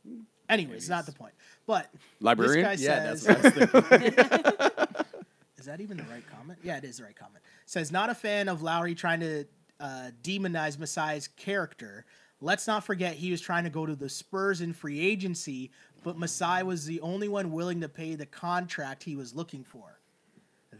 yeah. 0.04 0.12
Anyways, 0.50 0.88
not 0.90 1.07
the 1.07 1.12
point. 1.12 1.32
But 1.66 1.88
Librarian? 2.20 2.68
This 2.68 2.86
guy 2.86 2.92
Yeah, 2.94 3.14
says, 3.14 3.24
that's 3.24 3.57
what 3.57 3.92
I 3.92 3.96
was 3.96 5.07
is 5.59 5.64
that 5.66 5.80
even 5.80 5.96
the 5.96 6.02
right 6.04 6.22
comment? 6.36 6.59
Yeah, 6.62 6.76
it 6.76 6.84
is 6.84 6.98
the 6.98 7.04
right 7.04 7.16
comment. 7.16 7.42
Says 7.64 7.90
not 7.90 8.11
a 8.11 8.14
fan 8.14 8.48
of 8.48 8.62
Lowry 8.62 8.94
trying 8.94 9.20
to 9.20 9.46
uh, 9.80 10.11
demonize 10.22 10.76
Masai's 10.76 11.28
character, 11.28 12.04
let's 12.42 12.66
not 12.66 12.84
forget 12.84 13.14
he 13.14 13.30
was 13.30 13.40
trying 13.40 13.64
to 13.64 13.70
go 13.70 13.86
to 13.86 13.96
the 13.96 14.09
Spurs 14.09 14.61
in 14.61 14.72
free 14.74 15.00
agency, 15.00 15.70
but 16.04 16.18
Masai 16.18 16.62
was 16.62 16.84
the 16.84 17.00
only 17.00 17.26
one 17.28 17.50
willing 17.52 17.80
to 17.80 17.88
pay 17.88 18.14
the 18.16 18.26
contract 18.26 19.02
he 19.02 19.16
was 19.16 19.34
looking 19.34 19.64
for. 19.64 19.95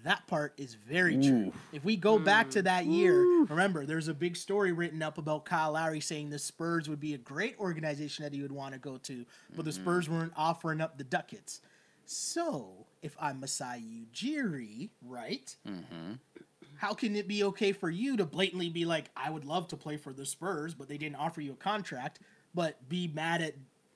That 0.07 0.25
part 0.29 0.53
is 0.57 0.75
very 0.75 1.21
true. 1.21 1.53
If 1.73 1.85
we 1.85 1.97
go 1.97 2.17
back 2.17 2.51
to 2.51 2.63
that 2.63 2.87
year, 2.87 3.45
remember 3.49 3.85
there's 3.85 4.07
a 4.07 4.15
big 4.15 4.37
story 4.37 4.71
written 4.71 5.03
up 5.03 5.19
about 5.19 5.45
Kyle 5.45 5.73
Lowry 5.73 5.99
saying 5.99 6.31
the 6.31 6.39
Spurs 6.39 6.89
would 6.89 7.01
be 7.01 7.15
a 7.15 7.19
great 7.19 7.59
organization 7.59 8.23
that 8.23 8.33
he 8.33 8.41
would 8.41 8.53
want 8.53 8.73
to 8.75 8.79
go 8.79 8.99
to, 8.99 9.27
but 9.57 9.65
the 9.65 9.73
mm-hmm. 9.73 9.83
Spurs 9.83 10.09
weren't 10.09 10.33
offering 10.37 10.81
up 10.81 10.97
the 10.97 11.03
ducats. 11.03 11.61
So 12.05 12.87
if 13.03 13.17
I'm 13.21 13.41
Masai 13.41 13.83
Ujiri, 13.83 14.91
right? 15.05 15.57
Mm-hmm. 15.69 16.13
How 16.77 16.95
can 16.95 17.17
it 17.17 17.27
be 17.27 17.43
okay 17.43 17.73
for 17.73 17.91
you 17.91 18.17
to 18.17 18.25
blatantly 18.25 18.69
be 18.69 18.85
like, 18.85 19.07
I 19.17 19.31
would 19.31 19.45
love 19.45 19.67
to 19.69 19.77
play 19.77 19.97
for 19.97 20.13
the 20.13 20.25
Spurs, 20.25 20.73
but 20.73 20.89
they 20.89 20.99
didn't 20.99 21.17
offer 21.17 21.41
you 21.41 21.55
a 21.55 21.57
contract, 21.57 22.21
but 22.55 22.89
be 22.89 23.09
mad 23.09 23.43
at 23.43 23.55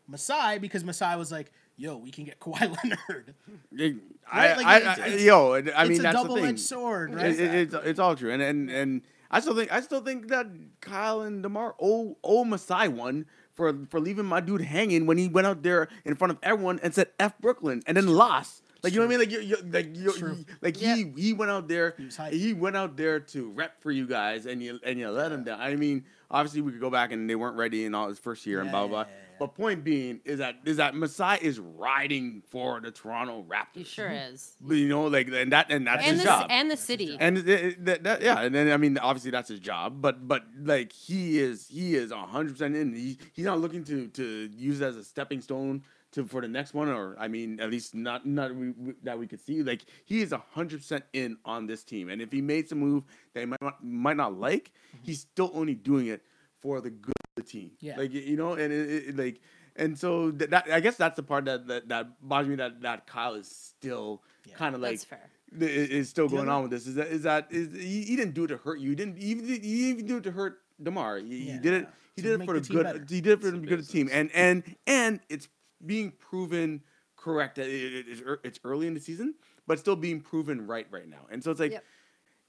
Masai 0.08 0.58
because 0.58 0.82
Masai 0.82 1.16
was 1.16 1.30
like, 1.30 1.52
yo, 1.80 1.96
we 1.96 2.10
can 2.10 2.24
get 2.24 2.38
Kawhi 2.38 2.60
Leonard. 2.84 3.34
It- 3.72 3.96
I, 4.32 4.46
Right, 4.48 4.56
like, 4.58 4.66
I, 4.66 4.76
it's- 4.76 4.98
I- 4.98 5.06
it's- 5.08 5.22
yo, 5.22 5.54
I 5.54 5.60
mean 5.60 5.70
it's 5.92 5.98
a 6.00 6.02
that's 6.02 6.14
the 6.22 6.28
thing. 6.28 6.28
double-edged 6.36 6.60
sword, 6.60 7.14
right? 7.14 7.26
It- 7.26 7.40
it- 7.40 7.54
it's, 7.54 7.74
it's 7.74 7.98
all 7.98 8.14
true, 8.14 8.30
and 8.30 8.40
and 8.42 8.70
and 8.70 9.02
I 9.30 9.40
still 9.40 9.56
think 9.56 9.72
I 9.72 9.80
still 9.80 10.00
think 10.02 10.28
that 10.28 10.46
Kyle 10.80 11.22
and 11.22 11.42
Demar 11.42 11.74
owe 11.80 12.16
owe 12.22 12.44
Masai 12.44 12.88
one 12.88 13.26
for 13.54 13.72
for 13.88 13.98
leaving 13.98 14.26
my 14.26 14.40
dude 14.40 14.60
hanging 14.62 15.06
when 15.06 15.18
he 15.18 15.26
went 15.28 15.46
out 15.48 15.62
there 15.62 15.88
in 16.04 16.14
front 16.16 16.30
of 16.32 16.38
everyone 16.42 16.78
and 16.82 16.94
said 16.94 17.08
"F 17.18 17.36
Brooklyn" 17.40 17.82
and 17.86 17.96
then 17.96 18.06
lost. 18.06 18.62
Like 18.82 18.92
you 18.92 19.00
know 19.00 19.06
what 19.06 19.14
I 19.14 19.18
mean? 19.18 19.30
Like 19.30 19.30
you, 19.30 19.40
you 19.40 19.56
like 19.70 19.96
you, 19.96 20.12
True. 20.12 20.44
like 20.62 20.76
he 20.76 21.12
he 21.16 21.32
went 21.32 21.50
out 21.50 21.68
there. 21.68 21.94
He. 22.30 22.38
He 22.38 22.52
went 22.54 22.76
out 22.76 22.96
there 22.96 23.20
to 23.20 23.50
rep 23.50 23.80
for 23.82 23.90
you 23.90 24.06
guys, 24.06 24.46
and 24.46 24.62
you 24.62 24.78
and 24.84 24.98
you 24.98 25.08
let 25.10 25.32
him 25.32 25.44
down. 25.44 25.60
I 25.60 25.74
mean, 25.76 26.04
obviously 26.30 26.60
we 26.62 26.72
could 26.72 26.80
go 26.80 26.90
back 26.90 27.12
and 27.12 27.28
they 27.28 27.34
weren't 27.34 27.56
ready 27.56 27.84
in 27.84 27.94
all 27.94 28.08
his 28.08 28.18
first 28.18 28.46
year 28.46 28.60
and 28.60 28.70
blah 28.70 28.80
blah. 28.80 28.88
Blah. 28.88 29.00
yeah, 29.02 29.06
yeah. 29.08 29.16
But 29.38 29.54
point 29.54 29.84
being 29.84 30.20
is 30.26 30.38
that 30.38 30.56
is 30.66 30.76
that 30.76 30.94
Masai 30.94 31.38
is 31.40 31.58
riding 31.58 32.42
for 32.50 32.78
the 32.80 32.90
Toronto 32.90 33.42
Raptors. 33.48 33.64
He 33.74 33.84
sure 33.84 34.10
is. 34.10 34.52
But, 34.60 34.74
you 34.74 34.86
know, 34.88 35.04
like 35.04 35.28
and 35.28 35.52
that 35.52 35.70
and 35.70 35.86
that's 35.86 36.02
And 36.04 36.16
his 36.16 36.20
the, 36.20 36.24
job. 36.28 36.46
and 36.50 36.70
the 36.70 36.76
city. 36.76 37.16
And 37.18 37.38
it- 37.38 37.48
it- 37.48 37.84
that, 37.86 38.02
that, 38.04 38.22
yeah, 38.22 38.40
and 38.42 38.54
then 38.54 38.70
I 38.70 38.76
mean, 38.76 38.98
obviously 38.98 39.30
that's 39.30 39.48
his 39.48 39.60
job, 39.60 40.02
but 40.02 40.28
but 40.28 40.44
like 40.62 40.92
he 40.92 41.38
is 41.38 41.66
he 41.68 41.94
is 41.94 42.12
hundred 42.12 42.52
percent 42.52 42.76
in. 42.76 42.92
He 42.94 43.16
he's 43.32 43.46
not 43.46 43.60
looking 43.60 43.82
to 43.84 44.08
to 44.08 44.50
use 44.54 44.80
it 44.82 44.84
as 44.84 44.96
a 44.96 45.04
stepping 45.04 45.40
stone 45.40 45.84
to 46.12 46.24
for 46.24 46.40
the 46.40 46.48
next 46.48 46.74
one, 46.74 46.88
or 46.88 47.16
I 47.18 47.28
mean, 47.28 47.60
at 47.60 47.70
least 47.70 47.94
not 47.94 48.26
not 48.26 48.54
we, 48.54 48.70
we, 48.70 48.94
that 49.04 49.18
we 49.18 49.26
could 49.26 49.40
see. 49.40 49.62
Like 49.62 49.82
he 50.04 50.20
is 50.22 50.32
hundred 50.52 50.78
percent 50.80 51.04
in 51.12 51.36
on 51.44 51.66
this 51.66 51.84
team, 51.84 52.08
and 52.08 52.20
if 52.20 52.32
he 52.32 52.40
made 52.42 52.68
some 52.68 52.78
move 52.78 53.04
that 53.34 53.40
he 53.40 53.46
might 53.46 53.62
not, 53.62 53.84
might 53.84 54.16
not 54.16 54.38
like, 54.38 54.72
he's 55.02 55.20
still 55.20 55.50
only 55.54 55.74
doing 55.74 56.06
it 56.08 56.22
for 56.58 56.80
the 56.80 56.90
good 56.90 57.12
of 57.36 57.44
the 57.44 57.48
team. 57.50 57.70
Yeah. 57.80 57.96
like 57.96 58.12
you 58.12 58.36
know, 58.36 58.54
and 58.54 58.72
it, 58.72 59.08
it, 59.08 59.16
like. 59.16 59.40
And 59.76 59.96
so 59.96 60.32
that, 60.32 60.50
that 60.50 60.70
I 60.70 60.80
guess 60.80 60.96
that's 60.96 61.14
the 61.16 61.22
part 61.22 61.44
that 61.44 61.66
that, 61.68 61.88
that 61.88 62.08
bothers 62.28 62.48
me 62.48 62.56
that 62.56 62.82
that 62.82 63.06
Kyle 63.06 63.34
is 63.34 63.46
still 63.48 64.20
Yeah. 64.44 64.56
kind 64.56 64.74
of 64.74 64.80
like 64.80 64.92
That's 64.98 65.04
fair. 65.04 65.30
i- 65.60 65.64
is 65.64 66.08
still 66.10 66.28
going 66.28 66.42
other- 66.42 66.50
on 66.50 66.62
with 66.62 66.70
this 66.72 66.86
is 66.88 66.96
that 66.96 67.06
is 67.06 67.22
that 67.22 67.46
is 67.50 67.72
he, 67.72 68.02
he 68.02 68.16
didn't 68.16 68.34
do 68.34 68.44
it 68.44 68.48
to 68.48 68.56
hurt 68.56 68.80
you. 68.80 68.90
He 68.90 68.96
didn't 68.96 69.16
even 69.18 69.44
he 69.46 69.56
didn't 69.56 69.64
even 69.64 70.06
do 70.06 70.16
it 70.16 70.24
to 70.24 70.32
hurt 70.32 70.58
Demar. 70.82 71.18
He, 71.18 71.24
he 71.28 71.36
Yeah. 71.50 71.58
did 71.60 71.72
it. 71.74 71.88
He 72.16 72.20
did 72.22 72.40
it 72.40 72.44
for 72.44 72.54
the 72.54 72.60
the 72.60 72.72
good. 72.74 73.06
He 73.08 73.20
did 73.20 73.32
it 73.34 73.40
for 73.40 73.50
the 73.52 73.58
good 73.58 73.78
of 73.78 73.86
the 73.86 73.92
team, 73.92 74.08
and 74.12 74.28
and 74.34 74.64
and 74.88 75.20
it's 75.30 75.48
being 75.84 76.10
proven 76.12 76.82
correct 77.16 77.56
that 77.56 77.66
it, 77.66 77.94
it- 77.94 78.06
it's, 78.08 78.20
ear- 78.20 78.40
it's 78.44 78.60
early 78.64 78.86
in 78.86 78.94
the 78.94 79.00
season, 79.00 79.34
but 79.66 79.78
still 79.78 79.96
being 79.96 80.20
proven 80.20 80.66
right 80.66 80.86
right 80.90 81.08
now. 81.08 81.26
And 81.30 81.42
so 81.42 81.50
it's 81.50 81.60
like, 81.60 81.72
Yep. 81.72 81.84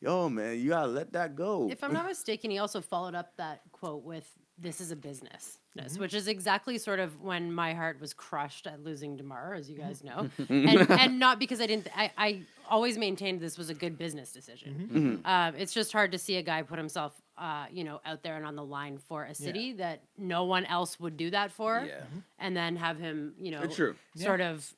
yo, 0.01 0.29
man, 0.29 0.59
you 0.59 0.69
gotta 0.69 0.88
let 0.88 1.13
that 1.13 1.36
go. 1.36 1.67
If 1.69 1.84
I'm 1.84 1.93
not 1.93 2.05
mistaken, 2.07 2.51
he 2.51 2.57
also 2.59 2.82
followed 2.82 3.15
up 3.15 3.36
that 3.38 3.61
quote 3.71 4.03
with 4.03 4.27
"This 4.57 4.79
is 4.82 4.91
a 4.91 4.95
business," 4.95 5.57
Mm-hmm. 5.77 6.01
which 6.01 6.13
is 6.13 6.27
exactly 6.27 6.77
sort 6.77 6.99
of 6.99 7.21
when 7.21 7.51
my 7.53 7.73
heart 7.73 7.99
was 8.01 8.13
crushed 8.13 8.67
at 8.67 8.84
losing 8.84 9.15
Demar, 9.15 9.53
as 9.53 9.69
you 9.69 9.77
guys 9.77 10.03
know, 10.03 10.29
Mm-hmm. 10.39 10.67
and, 10.67 10.91
and 10.91 11.19
not 11.19 11.39
because 11.39 11.61
I 11.61 11.67
didn't. 11.67 11.88
I, 11.95 12.11
I 12.17 12.41
always 12.69 12.97
maintained 12.97 13.39
this 13.41 13.57
was 13.57 13.69
a 13.69 13.73
good 13.73 13.97
business 13.97 14.32
decision. 14.32 14.89
Mm-hmm. 14.91 15.25
Um, 15.25 15.55
it's 15.57 15.73
just 15.73 15.91
hard 15.91 16.11
to 16.13 16.17
see 16.17 16.38
a 16.38 16.41
guy 16.41 16.61
put 16.63 16.77
himself, 16.77 17.21
uh, 17.42 17.66
you 17.72 17.84
know, 17.84 18.00
out 18.06 18.22
there 18.24 18.38
and 18.38 18.46
on 18.46 18.56
the 18.56 18.64
line 18.64 18.98
for 18.98 19.24
a 19.26 19.34
city 19.36 19.74
that 19.74 20.04
no 20.18 20.46
one 20.46 20.64
else 20.66 21.00
would 21.00 21.18
do 21.18 21.30
that 21.32 21.52
for, 21.52 21.84
Yeah. 21.86 22.04
and 22.39 22.56
then 22.56 22.76
have 22.78 23.00
him, 23.00 23.34
you 23.38 23.50
know, 23.52 23.62
It's 23.64 23.76
true. 23.76 23.96
sort 24.16 24.42
of 24.42 24.74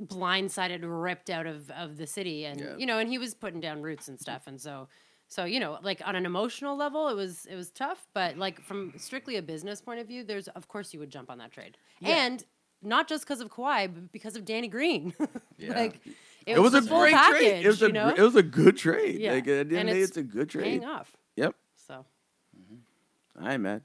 blindsided, 0.00 0.80
ripped 0.82 1.28
out 1.30 1.46
of, 1.46 1.70
of 1.72 1.96
the 1.96 2.06
city, 2.06 2.44
and 2.46 2.60
Yeah. 2.60 2.76
you 2.78 2.86
know, 2.86 2.98
and 2.98 3.10
he 3.10 3.18
was 3.18 3.34
putting 3.34 3.60
down 3.60 3.82
roots 3.82 4.08
and 4.08 4.18
stuff, 4.20 4.46
and 4.46 4.60
so, 4.60 4.88
so 5.28 5.44
you 5.44 5.60
know, 5.60 5.78
like 5.82 6.00
on 6.06 6.16
an 6.16 6.24
emotional 6.26 6.76
level, 6.76 7.08
it 7.08 7.14
was 7.16 7.44
it 7.46 7.56
was 7.56 7.70
tough, 7.70 8.06
but 8.14 8.36
like 8.38 8.60
from 8.60 8.92
strictly 8.96 9.36
a 9.36 9.42
business 9.42 9.80
point 9.82 10.00
of 10.00 10.06
view, 10.08 10.24
there's 10.24 10.48
of 10.48 10.68
course 10.68 10.94
you 10.94 11.00
would 11.00 11.10
jump 11.10 11.30
on 11.30 11.38
that 11.38 11.52
trade, 11.52 11.76
and 12.02 12.44
not 12.82 13.08
just 13.08 13.24
because 13.24 13.40
of 13.40 13.50
Kawhi, 13.50 13.92
but 13.92 14.10
because 14.12 14.36
of 14.36 14.44
Danny 14.44 14.68
Green. 14.68 15.14
Yeah. 15.58 15.74
like 15.78 16.00
it 16.46 16.58
was, 16.58 16.72
a 16.72 16.80
great 16.80 17.12
package, 17.12 17.38
trade. 17.38 17.64
It 17.66 17.68
was 17.68 17.80
you 17.82 17.88
a 17.88 17.92
know? 17.92 18.08
it 18.08 18.18
was 18.22 18.34
a 18.34 18.42
good 18.42 18.78
trade. 18.78 19.20
Yeah. 19.20 19.32
Like 19.34 19.46
at 19.46 19.68
the 19.68 19.76
end 19.76 19.88
And 19.88 19.88
of 19.90 19.94
the 19.94 19.98
day, 19.98 20.00
it's 20.00 20.08
it's 20.12 20.16
a 20.16 20.22
good 20.22 20.48
trade. 20.48 20.64
paying 20.64 20.84
off. 20.86 21.14
Yep. 23.36 23.42
So 23.44 23.50
I 23.50 23.54
am 23.54 23.62
mad. 23.62 23.82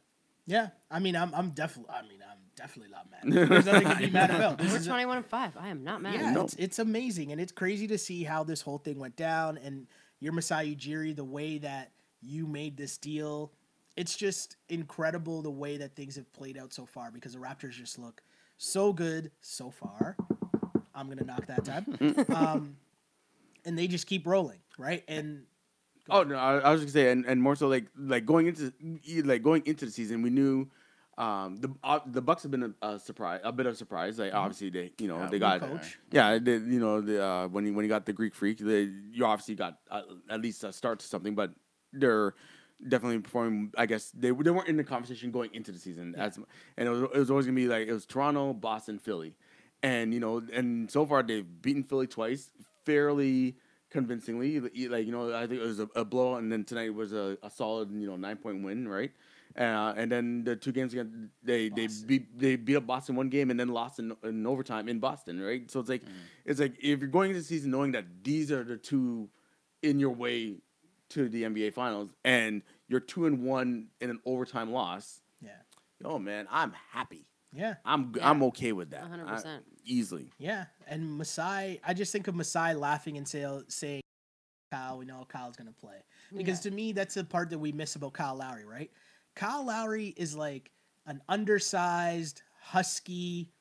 Yeah, 0.47 0.67
I 0.91 0.99
mean, 0.99 1.15
I'm 1.15 1.33
I'm 1.33 1.49
definitely, 1.51 1.91
I 1.95 2.01
mean, 2.03 2.19
I'm 2.21 2.37
definitely 2.55 2.91
not 2.91 3.07
mad. 3.09 3.49
There's 3.49 3.65
nothing 3.65 3.89
to 3.89 3.95
be 3.97 4.09
mad 4.11 4.29
about. 4.29 4.57
This 4.59 4.71
we're 4.71 4.77
is 4.77 4.85
a- 4.85 4.89
21 4.89 5.17
and 5.17 5.25
five. 5.25 5.57
I 5.59 5.69
am 5.69 5.83
not 5.83 6.01
mad. 6.03 6.13
yeah, 6.15 6.31
No. 6.31 6.43
it's, 6.43 6.53
it's 6.55 6.79
amazing, 6.79 7.31
and 7.31 7.41
it's 7.41 7.51
crazy 7.51 7.87
to 7.87 7.97
see 7.97 8.23
how 8.23 8.43
this 8.43 8.61
whole 8.61 8.77
thing 8.77 8.99
went 8.99 9.15
down. 9.15 9.57
And 9.57 9.87
your 10.19 10.33
Masai 10.33 10.75
Ujiri, 10.75 11.15
the 11.15 11.23
way 11.23 11.57
that 11.59 11.91
you 12.21 12.45
made 12.45 12.77
this 12.77 12.97
deal, 12.97 13.51
it's 13.97 14.15
just 14.15 14.57
incredible 14.69 15.41
the 15.41 15.49
way 15.51 15.77
that 15.77 15.95
things 15.95 16.15
have 16.15 16.31
played 16.31 16.57
out 16.57 16.73
so 16.73 16.85
far. 16.85 17.09
Because 17.09 17.33
the 17.33 17.39
Raptors 17.39 17.71
just 17.71 17.97
look 17.97 18.21
so 18.57 18.93
good 18.93 19.31
so 19.41 19.71
far. 19.71 20.15
I'm 20.93 21.09
gonna 21.09 21.23
knock 21.23 21.47
that 21.47 21.65
time, 21.65 22.25
um, 22.35 22.77
and 23.65 23.77
they 23.77 23.87
just 23.87 24.05
keep 24.05 24.27
rolling, 24.27 24.59
right? 24.77 25.03
And 25.07 25.43
Oh 26.09 26.23
no, 26.23 26.35
I, 26.35 26.57
I 26.59 26.71
was 26.71 26.81
just 26.81 26.93
gonna 26.93 27.05
say, 27.05 27.11
and, 27.11 27.25
and 27.25 27.41
more 27.41 27.55
so 27.55 27.67
like 27.67 27.85
like 27.97 28.25
going 28.25 28.47
into 28.47 28.71
like 29.23 29.41
going 29.43 29.63
into 29.65 29.85
the 29.85 29.91
season, 29.91 30.21
we 30.21 30.29
knew 30.29 30.67
um, 31.17 31.57
the 31.57 31.73
uh, 31.83 31.99
the 32.05 32.21
Bucks 32.21 32.43
have 32.43 32.51
been 32.51 32.75
a, 32.81 32.87
a 32.87 32.99
surprise, 32.99 33.41
a 33.43 33.51
bit 33.51 33.65
of 33.65 33.73
a 33.73 33.75
surprise. 33.75 34.19
Like 34.19 34.33
obviously 34.33 34.69
they 34.69 34.91
you 34.99 35.07
know 35.07 35.19
Yeah, 35.19 35.29
they 35.29 35.39
got 35.39 35.61
coach. 35.61 35.97
yeah 36.11 36.37
they, 36.37 36.53
you 36.53 36.79
know 36.79 37.01
the 37.01 37.23
uh, 37.23 37.47
when 37.47 37.65
he 37.65 37.71
when 37.71 37.83
he 37.85 37.89
got 37.89 38.05
the 38.05 38.13
Greek 38.13 38.35
Freak, 38.35 38.59
they, 38.59 38.89
you 39.11 39.25
obviously 39.25 39.55
got 39.55 39.79
uh, 39.89 40.01
at 40.29 40.41
least 40.41 40.63
a 40.63 40.71
start 40.73 40.99
to 40.99 41.07
something, 41.07 41.33
but 41.33 41.51
they're 41.93 42.35
definitely 42.87 43.19
performing. 43.19 43.71
I 43.77 43.85
guess 43.85 44.11
they 44.11 44.31
they 44.31 44.51
weren't 44.51 44.67
in 44.67 44.77
the 44.77 44.83
conversation 44.83 45.31
going 45.31 45.49
into 45.53 45.71
the 45.71 45.79
season 45.79 46.13
as 46.17 46.37
and 46.77 46.87
it 46.87 46.91
was 46.91 47.01
it 47.03 47.17
was 47.17 47.31
always 47.31 47.45
gonna 47.45 47.55
be 47.55 47.67
like 47.67 47.87
it 47.87 47.93
was 47.93 48.05
Toronto, 48.05 48.53
Boston, 48.53 48.99
Philly, 48.99 49.35
and 49.81 50.13
you 50.13 50.19
know 50.19 50.43
and 50.53 50.91
so 50.91 51.05
far 51.05 51.23
they've 51.23 51.47
beaten 51.61 51.83
Philly 51.83 52.07
twice 52.07 52.51
fairly 52.85 53.55
convincingly. 53.95 54.59
Like 54.59 54.75
you 55.07 55.11
know, 55.11 55.33
I 55.33 55.47
think 55.47 55.61
it 55.61 55.65
was 55.65 55.79
a, 55.79 55.89
a 55.95 56.05
blow, 56.05 56.35
and 56.35 56.51
then 56.51 56.63
tonight 56.63 56.93
was 56.93 57.13
a, 57.13 57.37
a 57.41 57.49
solid 57.49 57.89
you 57.91 58.07
know 58.07 58.15
nine 58.17 58.37
point 58.37 58.63
win, 58.63 58.87
right? 58.87 59.11
Uh, 59.57 59.93
and 59.95 60.11
then 60.11 60.43
the 60.43 60.55
two 60.55 60.73
games 60.73 60.91
against 60.93 61.13
they 61.41 61.69
they 61.69 61.87
beat 62.05 62.37
they 62.37 62.55
beat 62.57 62.75
up 62.75 62.85
Boston 62.85 63.15
one 63.15 63.29
game 63.29 63.49
and 63.51 63.59
then 63.59 63.69
lost 63.69 63.99
in, 63.99 64.13
in 64.23 64.45
overtime 64.45 64.89
in 64.89 64.99
Boston, 64.99 65.41
right? 65.41 65.69
So 65.71 65.79
it's 65.79 65.89
like 65.89 66.01
it's 66.43 66.59
like 66.59 66.73
if 66.79 66.99
you're 66.99 67.07
going 67.09 67.29
into 67.31 67.39
the 67.41 67.47
season 67.47 67.71
knowing 67.71 67.93
that 67.93 68.05
these 68.23 68.51
are 68.51 68.63
the 68.63 68.77
two 68.77 69.29
in 69.81 69.99
your 69.99 70.11
way 70.11 70.57
to 71.09 71.29
the 71.29 71.43
NBA 71.43 71.73
Finals, 71.73 72.09
and 72.25 72.63
you're 72.89 72.99
two 72.99 73.25
and 73.27 73.43
one 73.43 73.87
in 74.01 74.09
an 74.09 74.19
overtime 74.25 74.71
loss. 74.71 75.21
yeah, 75.41 75.51
Oh 76.03 76.19
man, 76.19 76.47
I'm 76.51 76.73
happy. 76.91 77.25
yeah. 77.53 77.75
I'm 77.85 78.11
Yeah. 78.17 78.29
I'm 78.29 78.43
okay 78.49 78.73
with 78.73 78.89
that. 78.89 79.03
100%. 79.09 79.45
I- 79.45 79.59
easily. 79.85 80.31
Yeah, 80.37 80.65
and 80.87 81.17
Masai, 81.17 81.79
I 81.83 81.93
just 81.93 82.11
think 82.11 82.27
of 82.27 82.35
Masai 82.35 82.73
laughing 82.73 83.17
and 83.17 83.27
say, 83.27 83.45
saying, 83.67 84.01
"Kyle, 84.71 84.97
we 84.97 85.05
know 85.05 85.25
Kyle's 85.27 85.55
gonna 85.55 85.71
play." 85.71 86.03
Because 86.35 86.59
to 86.61 86.71
me, 86.71 86.91
that's 86.91 87.13
the 87.15 87.23
part 87.23 87.49
that 87.51 87.59
we 87.59 87.71
miss 87.71 87.95
about 87.95 88.13
Kyle 88.13 88.35
Lowry, 88.35 88.65
right? 88.65 88.91
Kyle 89.35 89.65
Lowry 89.65 90.13
is 90.17 90.35
like 90.35 90.71
an 91.05 91.21
undersized, 91.29 92.41
husky 92.59 93.51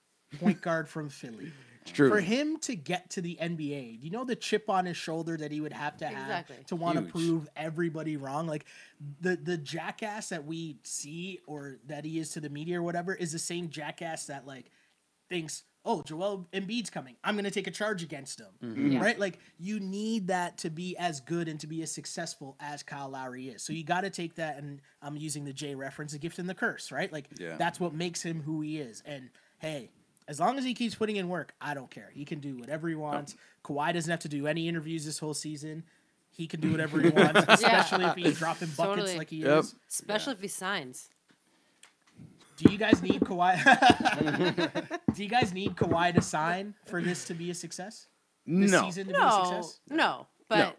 point 0.40 0.60
guard 0.60 0.88
from 0.88 1.08
Philly. 1.08 1.52
It's 1.86 1.92
true. 1.92 2.08
For 2.08 2.18
him 2.20 2.56
to 2.60 2.74
get 2.74 3.10
to 3.10 3.20
the 3.20 3.36
NBA, 3.38 4.00
do 4.00 4.06
you 4.06 4.10
know 4.10 4.24
the 4.24 4.34
chip 4.34 4.70
on 4.70 4.86
his 4.86 4.96
shoulder 4.96 5.36
that 5.36 5.52
he 5.52 5.60
would 5.60 5.74
have 5.74 5.98
to 5.98 6.06
have 6.06 6.16
Exactly. 6.16 6.56
to 6.68 6.76
want 6.76 6.96
to 6.96 7.02
prove 7.02 7.46
everybody 7.56 8.16
wrong? 8.16 8.46
Like 8.46 8.64
the 9.20 9.36
the 9.36 9.58
jackass 9.58 10.30
that 10.30 10.46
we 10.46 10.78
see 10.82 11.40
or 11.46 11.76
that 11.86 12.06
he 12.06 12.18
is 12.18 12.30
to 12.30 12.40
the 12.40 12.48
media 12.48 12.80
or 12.80 12.82
whatever 12.82 13.14
is 13.14 13.32
the 13.32 13.38
same 13.38 13.68
jackass 13.68 14.24
that 14.28 14.46
like 14.46 14.70
thinks, 15.28 15.64
"Oh, 15.84 16.02
Joel 16.02 16.46
Embiid's 16.52 16.90
coming. 16.90 17.16
I'm 17.22 17.34
going 17.34 17.44
to 17.44 17.50
take 17.50 17.66
a 17.66 17.70
charge 17.70 18.02
against 18.02 18.40
him." 18.40 18.48
Mm-hmm. 18.62 18.92
Yeah. 18.92 19.00
Right? 19.02 19.18
Like 19.18 19.38
you 19.58 19.80
need 19.80 20.28
that 20.28 20.58
to 20.58 20.70
be 20.70 20.96
as 20.96 21.20
good 21.20 21.48
and 21.48 21.58
to 21.60 21.66
be 21.66 21.82
as 21.82 21.90
successful 21.92 22.56
as 22.60 22.82
Kyle 22.82 23.08
Lowry 23.10 23.48
is. 23.48 23.62
So 23.62 23.72
you 23.72 23.84
got 23.84 24.02
to 24.02 24.10
take 24.10 24.34
that 24.36 24.58
and 24.58 24.80
I'm 25.02 25.16
using 25.16 25.44
the 25.44 25.52
J 25.52 25.74
reference, 25.74 26.12
the 26.12 26.18
gift 26.18 26.38
and 26.38 26.48
the 26.48 26.54
curse, 26.54 26.90
right? 26.92 27.12
Like 27.12 27.26
Yeah. 27.38 27.56
that's 27.56 27.78
what 27.80 27.94
makes 27.94 28.22
him 28.22 28.42
who 28.42 28.60
he 28.60 28.78
is. 28.78 29.02
And 29.06 29.30
hey, 29.58 29.90
as 30.26 30.40
long 30.40 30.56
as 30.58 30.64
he 30.64 30.72
keeps 30.74 30.94
putting 30.94 31.16
in 31.16 31.28
work, 31.28 31.54
I 31.60 31.74
don't 31.74 31.90
care. 31.90 32.10
He 32.14 32.24
can 32.24 32.40
do 32.40 32.56
whatever 32.56 32.88
he 32.88 32.94
wants. 32.94 33.36
Kawhi 33.64 33.92
doesn't 33.92 34.10
have 34.10 34.20
to 34.20 34.28
do 34.28 34.46
any 34.46 34.68
interviews 34.68 35.04
this 35.04 35.18
whole 35.18 35.34
season. 35.34 35.84
He 36.30 36.46
can 36.46 36.60
do 36.60 36.70
whatever 36.72 37.00
he 37.00 37.10
wants, 37.10 37.44
especially 37.46 38.06
if 38.06 38.14
he's 38.16 38.38
dropping 38.38 38.68
buckets 38.68 38.76
Totally. 38.96 39.18
like 39.18 39.30
he 39.30 39.36
Yep. 39.42 39.58
is. 39.64 39.74
Especially 39.88 40.32
if 40.32 40.40
he 40.40 40.48
signs. 40.48 41.10
Do 42.56 42.70
you 42.72 42.78
guys 42.78 43.02
need 43.02 43.20
Kawhi? 43.20 43.56
Do 45.14 45.22
you 45.22 45.28
guys 45.28 45.52
need 45.52 45.74
Kawhi 45.76 46.14
to 46.14 46.20
sign 46.20 46.74
for 46.86 47.02
this 47.02 47.24
to 47.26 47.34
be 47.34 47.50
a 47.50 47.54
success? 47.54 48.06
This 48.46 48.70
No. 48.70 48.82
season 48.84 49.06
to 49.08 49.12
be 49.12 49.18
a 49.18 49.22
No, 49.22 49.44
success? 49.44 49.80
no, 49.90 50.26
but 50.48 50.76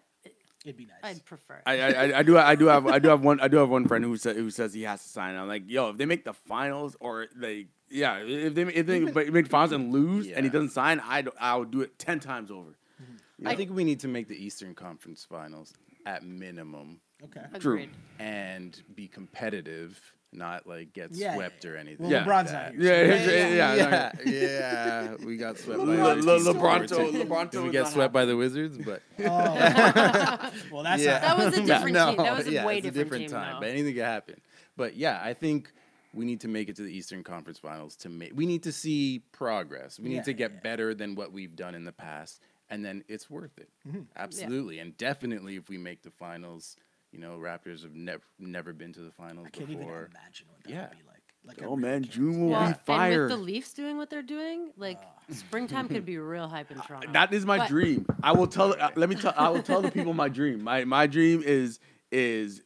It'd 0.64 0.78
be 0.78 0.86
nice. 0.86 0.98
I'd 1.04 1.26
prefer. 1.26 1.62
I, 1.66 1.80
I, 1.80 1.88
I- 1.90 2.20
I 2.20 2.24
do 2.24 2.38
I 2.40 2.56
do 2.56 2.66
have 2.68 2.88
I 2.88 2.98
do 2.98 3.10
have 3.10 3.22
one 3.24 3.40
I 3.40 3.48
do 3.48 3.58
have 3.58 3.70
one 3.70 3.88
friend 3.88 4.04
who 4.04 4.18
said 4.18 4.36
who 4.36 4.50
says 4.50 4.74
he 4.74 4.82
has 4.84 5.02
to 5.04 5.10
sign. 5.10 5.36
I'm 5.36 5.48
like, 5.48 5.64
yo, 5.68 5.90
if 5.90 5.98
they 5.98 6.06
make 6.08 6.24
the 6.26 6.34
finals 6.34 6.96
or 7.00 7.28
they 7.36 7.68
yeah, 7.92 8.18
if 8.18 8.56
they 8.56 8.64
if 8.64 8.86
they 8.88 9.00
make 9.30 9.48
finals 9.48 9.74
and 9.74 9.94
lose 9.94 10.28
and 10.28 10.44
he 10.44 10.50
doesn't 10.50 10.70
sign, 10.72 11.00
I 11.08 11.22
do, 11.22 11.32
I 11.40 11.56
would 11.56 11.70
do 11.70 11.82
it 11.82 12.00
ten 12.00 12.20
times 12.20 12.50
over. 12.50 12.72
Mm-hmm. 13.00 13.48
I 13.48 13.56
think 13.56 13.76
we 13.76 13.84
need 13.84 14.00
to 14.00 14.08
make 14.08 14.28
the 14.28 14.44
Eastern 14.44 14.74
Conference 14.74 15.24
Finals 15.30 15.72
at 16.08 16.24
minimum 16.24 17.00
okay. 17.26 17.42
True. 17.60 17.74
Agreed. 17.74 17.90
and 18.18 18.82
be 18.96 19.08
competitive, 19.08 20.02
not 20.36 20.68
like 20.68 20.94
get 20.94 21.12
Yeah, 21.14 21.36
swept 21.36 21.66
or 21.66 21.78
anything. 21.78 22.08
Well, 22.08 22.12
Yeah. 22.12 22.24
LeBron's 22.26 22.52
like 22.54 22.74
not 22.76 22.82
here. 22.84 23.06
Yeah, 23.06 23.26
so- 23.26 23.32
yeah, 23.32 23.74
yeah, 23.76 24.12
yeah, 24.26 24.32
yeah, 24.32 25.16
we 25.26 25.38
got 25.38 25.58
swept 25.58 25.80
by 25.80 25.86
Le- 25.86 26.02
other 26.12 26.22
Le- 26.22 26.38
teams 26.40 26.48
LeBronto- 26.48 27.12
LeBronto 27.24 27.52
Did 27.52 27.64
we 27.64 27.72
get 27.72 27.84
not 27.84 27.92
swept 27.94 28.14
by 28.14 28.26
the 28.26 28.36
Wizards, 28.38 28.78
but 28.78 29.02
Oh. 29.20 29.24
well, 30.72 30.84
that's 30.84 31.02
Yeah. 31.04 31.14
not- 31.14 31.22
That 31.22 31.38
was 31.38 31.58
a 31.58 31.62
different 31.66 31.94
no, 31.94 32.08
team. 32.10 32.18
That 32.18 32.38
was 32.38 32.48
a 32.48 32.52
yeah, 32.52 32.66
way 32.66 32.78
it's 32.78 32.86
different, 32.86 32.98
a 32.98 33.04
different 33.04 33.22
team, 33.24 33.32
time. 33.32 33.54
though. 33.56 33.60
But 33.62 33.70
anything 33.70 33.94
can 33.94 34.04
happen. 34.04 34.42
But 34.78 34.96
yeah, 34.96 35.20
I 35.24 35.34
think 35.34 35.72
we 36.14 36.26
need 36.26 36.42
to 36.42 36.48
make 36.48 36.70
it 36.70 36.76
to 36.78 36.82
the 36.84 36.92
Eastern 36.96 37.24
Conference 37.24 37.60
Finals 37.60 37.96
to 37.98 38.10
make. 38.10 38.32
We 38.36 38.46
need 38.46 38.64
to 38.64 38.72
see 38.72 39.22
progress. 39.32 40.00
We 40.00 40.10
need 40.10 40.16
Yeah, 40.16 40.22
to 40.24 40.34
get 40.34 40.52
yeah. 40.54 40.60
better 40.62 40.94
than 40.94 41.16
what 41.16 41.32
we've 41.32 41.56
done 41.56 41.76
in 41.76 41.84
the 41.86 41.92
past, 41.92 42.42
and 42.70 42.84
then 42.86 43.04
it's 43.08 43.30
worth 43.30 43.58
it. 43.58 43.70
Mm-hmm. 43.88 44.02
Absolutely, 44.16 44.80
and 44.80 44.96
definitely 44.98 45.56
if 45.58 45.68
we 45.70 45.78
make 45.78 46.04
the 46.04 46.12
finals, 46.12 46.78
you 47.16 47.22
know, 47.22 47.38
Raptors 47.38 47.84
have 47.84 47.96
never 47.96 48.22
never 48.40 48.74
been 48.74 48.92
to 48.94 49.00
the 49.02 49.12
finals 49.12 49.48
I 49.48 49.50
can't 49.50 49.70
even 49.70 49.84
imagine 49.84 50.48
what 50.50 50.64
that 50.64 50.70
Yeah. 50.70 50.82
would 50.90 50.92
be 50.92 51.04
like. 51.08 51.22
Like 51.48 51.62
I 51.62 51.66
Oh 51.66 51.70
really 51.72 51.82
man, 51.84 52.02
can't. 52.04 52.12
June 52.14 52.42
will 52.42 52.50
Well, 52.50 52.60
be 52.62 52.66
and 52.68 52.78
fire. 52.82 53.22
with 53.24 53.30
the 53.30 53.38
Leafs 53.38 53.74
doing 53.74 53.98
what 53.98 54.10
they're 54.10 54.22
doing, 54.24 54.72
like 54.78 55.00
springtime 55.30 55.88
could 55.88 56.04
be 56.06 56.18
real 56.18 56.48
hype 56.48 56.72
in 56.72 56.78
Toronto. 56.88 57.12
That 57.14 57.34
is 57.34 57.46
my 57.46 57.60
But- 57.60 57.70
dream. 57.70 58.06
I 58.24 58.32
will 58.34 58.48
tell. 58.48 58.74
Uh, 58.80 58.90
let 58.96 59.10
me 59.10 59.16
tell. 59.16 59.34
I 59.38 59.50
will 59.50 59.62
tell 59.64 59.82
the 59.82 59.92
people 59.92 60.14
my 60.14 60.28
dream. 60.30 60.64
My 60.64 60.84
my 60.86 61.06
dream 61.08 61.42
is 61.46 61.80
is 62.12 62.62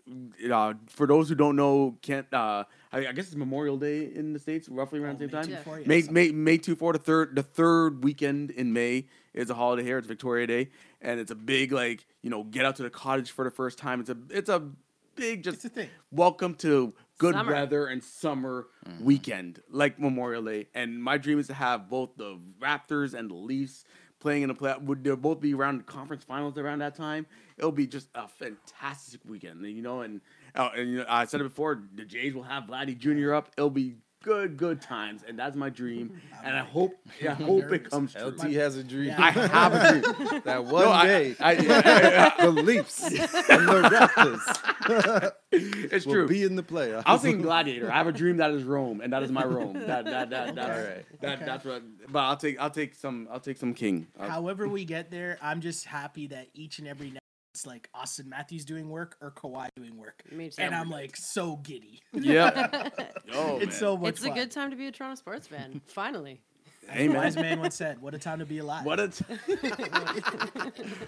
uh, 0.51 0.73
for 0.87 1.07
those 1.07 1.27
who 1.29 1.35
don't 1.35 1.55
know. 1.57 1.97
Can't 2.01 2.31
uh, 2.33 2.63
I, 2.93 3.07
I 3.07 3.11
guess 3.11 3.27
it's 3.27 3.35
Memorial 3.35 3.77
Day 3.77 4.05
in 4.13 4.31
the 4.33 4.39
states, 4.39 4.69
roughly 4.69 4.99
around 4.99 5.21
Oh, 5.21 5.27
the 5.27 5.43
same 5.43 5.51
May 5.51 5.55
time. 5.55 5.63
2 5.63 5.69
4, 5.69 5.79
yeah, 5.79 5.87
May. 5.87 6.01
May 6.09 6.31
May 6.31 6.57
two 6.57 6.75
four 6.75 6.93
the 6.93 6.99
third 6.99 7.35
the 7.35 7.43
third 7.43 8.03
weekend 8.03 8.51
in 8.51 8.71
May 8.73 9.07
is 9.33 9.49
a 9.49 9.53
holiday 9.53 9.83
here. 9.83 9.97
It's 9.97 10.07
Victoria 10.07 10.47
Day, 10.47 10.69
and 11.01 11.19
it's 11.19 11.31
a 11.31 11.35
big 11.35 11.71
like 11.71 12.05
you 12.21 12.29
know 12.29 12.43
get 12.43 12.65
out 12.65 12.75
to 12.77 12.83
the 12.83 12.89
cottage 12.89 13.31
for 13.31 13.43
the 13.45 13.51
first 13.51 13.77
time. 13.77 13.99
It's 14.01 14.09
a 14.09 14.17
it's 14.29 14.49
a 14.49 14.63
big 15.15 15.43
just 15.43 15.57
It's 15.57 15.65
a 15.65 15.69
thing. 15.69 15.89
welcome 16.11 16.55
to 16.55 16.93
good 17.17 17.33
Summer. 17.35 17.51
weather 17.53 17.87
and 17.87 18.03
summer 18.03 18.67
weekend 19.01 19.61
like 19.69 19.99
Memorial 19.99 20.43
Day. 20.43 20.67
And 20.73 21.03
my 21.03 21.17
dream 21.17 21.39
is 21.39 21.47
to 21.47 21.53
have 21.53 21.89
both 21.89 22.11
the 22.17 22.39
Raptors 22.61 23.13
and 23.13 23.29
the 23.29 23.35
Leafs 23.35 23.83
playing 24.21 24.43
in 24.43 24.47
the 24.47 24.53
play. 24.55 24.73
Would 24.81 25.03
they 25.03 25.13
both 25.15 25.39
be 25.41 25.53
around 25.53 25.79
the 25.79 25.83
conference 25.83 26.23
finals 26.23 26.57
around 26.57 26.79
that 26.79 26.95
time? 26.95 27.25
It'll 27.57 27.71
be 27.73 27.87
just 27.87 28.07
a 28.15 28.27
fantastic 28.27 29.19
weekend, 29.25 29.65
you 29.65 29.81
know. 29.81 30.01
And 30.01 30.21
uh, 30.55 30.69
and 30.75 30.89
you 30.89 30.97
know, 30.99 31.05
I 31.09 31.25
said 31.25 31.41
it 31.41 31.45
before. 31.45 31.83
The 31.95 32.05
Jays 32.05 32.33
will 32.33 32.43
have 32.43 32.63
Vladdy 32.63 32.97
Jr. 32.97 33.33
up. 33.33 33.51
It'll 33.57 33.69
be 33.69 33.95
good, 34.23 34.57
good 34.57 34.81
times, 34.81 35.23
and 35.27 35.37
that's 35.39 35.55
my 35.55 35.69
dream. 35.69 36.21
and 36.43 36.55
I 36.55 36.59
hope, 36.61 36.93
I 37.23 37.29
hope 37.33 37.71
it 37.71 37.89
comes 37.89 38.13
true. 38.13 38.27
LT 38.27 38.51
has 38.53 38.75
a 38.77 38.83
dream. 38.83 39.13
I 39.17 39.31
have 39.31 39.73
a 39.73 39.99
dream. 40.01 40.41
that 40.45 40.65
one 40.65 40.83
No, 40.85 40.91
I- 40.91 41.05
day, 41.07 41.35
I- 41.39 42.33
I- 42.37 42.45
the 42.45 42.51
Leafs 42.51 43.03
and 43.03 43.67
the 43.67 43.89
Raptors 43.89 45.31
it's 45.51 46.05
will 46.05 46.13
true. 46.13 46.27
be 46.27 46.43
in 46.43 46.55
the 46.55 46.63
playoffs. 46.63 47.03
I 47.05 47.13
was 47.13 47.21
thinking 47.21 47.41
Gladiator. 47.41 47.91
I 47.91 47.97
have 47.97 48.07
a 48.07 48.11
dream 48.11 48.37
that 48.37 48.51
is 48.51 48.63
Rome, 48.63 49.01
and 49.01 49.11
that 49.13 49.23
is 49.23 49.31
my 49.31 49.43
Rome. 49.45 49.73
That 49.73 50.05
that 50.05 50.29
that 50.29 50.55
that. 50.55 50.69
All 50.69 50.83
right. 50.83 51.05
That 51.21 51.35
Okay. 51.37 51.45
that's 51.45 51.65
what. 51.65 51.83
But 52.11 52.19
I'll 52.19 52.37
take 52.37 52.59
I'll 52.59 52.69
take 52.69 52.95
some 52.95 53.27
I'll 53.31 53.39
take 53.39 53.57
some 53.57 53.73
King. 53.73 54.07
I'll- 54.19 54.29
However 54.29 54.67
we 54.67 54.85
get 54.85 55.09
there, 55.11 55.37
I'm 55.41 55.61
just 55.61 55.85
happy 55.85 56.27
that 56.27 56.47
each 56.53 56.79
and 56.79 56.87
every 56.87 57.09
night 57.11 57.18
it's 57.53 57.65
like 57.65 57.89
Auston 57.95 58.27
Matthews 58.27 58.63
doing 58.65 58.89
work 58.89 59.17
or 59.21 59.31
Kawhi 59.31 59.69
doing 59.75 59.97
work. 59.97 60.21
Me 60.31 60.49
too. 60.49 60.61
And 60.61 60.73
I'm 60.75 60.89
like 60.89 61.15
so 61.17 61.57
giddy. 61.57 62.01
yeah. 62.13 62.67
Yo, 63.25 63.57
it's 63.57 63.65
man. 63.67 63.71
so 63.71 63.97
much 63.97 64.09
it's 64.09 64.23
a 64.25 64.29
good 64.29 64.51
time 64.51 64.69
to 64.71 64.75
be 64.75 64.87
a 64.87 64.91
Toronto 64.91 65.15
sports 65.15 65.47
fan. 65.47 65.81
Finally. 65.87 66.41
Hey 66.89 67.07
Wise 67.07 67.35
man. 67.35 67.45
man 67.45 67.59
once 67.59 67.75
said, 67.75 68.01
"What 68.01 68.15
a 68.15 68.17
time 68.17 68.39
to 68.39 68.45
be 68.47 68.57
alive." 68.57 68.83
What 68.83 68.99
a. 68.99 69.09
T- 69.09 69.23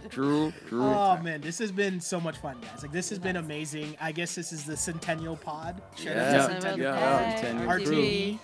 true. 0.09 0.53
True. 0.67 0.83
Oh 0.83 1.17
man, 1.17 1.41
this 1.41 1.57
has 1.59 1.71
been 1.71 1.99
so 1.99 2.19
much 2.19 2.37
fun, 2.37 2.57
guys. 2.61 2.83
Like 2.83 2.91
this 2.91 3.09
has 3.09 3.17
been 3.19 3.37
amazing. 3.37 3.95
I 3.99 4.11
guess 4.11 4.35
this 4.35 4.51
is 4.51 4.63
the 4.63 4.77
Centennial 4.77 5.37
Pod. 5.37 5.81
Shout 5.95 6.15
out 6.17 6.23
to 6.23 6.31
Yeah. 6.37 6.47
Centennial 6.47 6.93
Yeah. 6.95 6.99
Pod. 7.33 7.39
Centennial 7.39 7.71
RTV, 7.71 8.39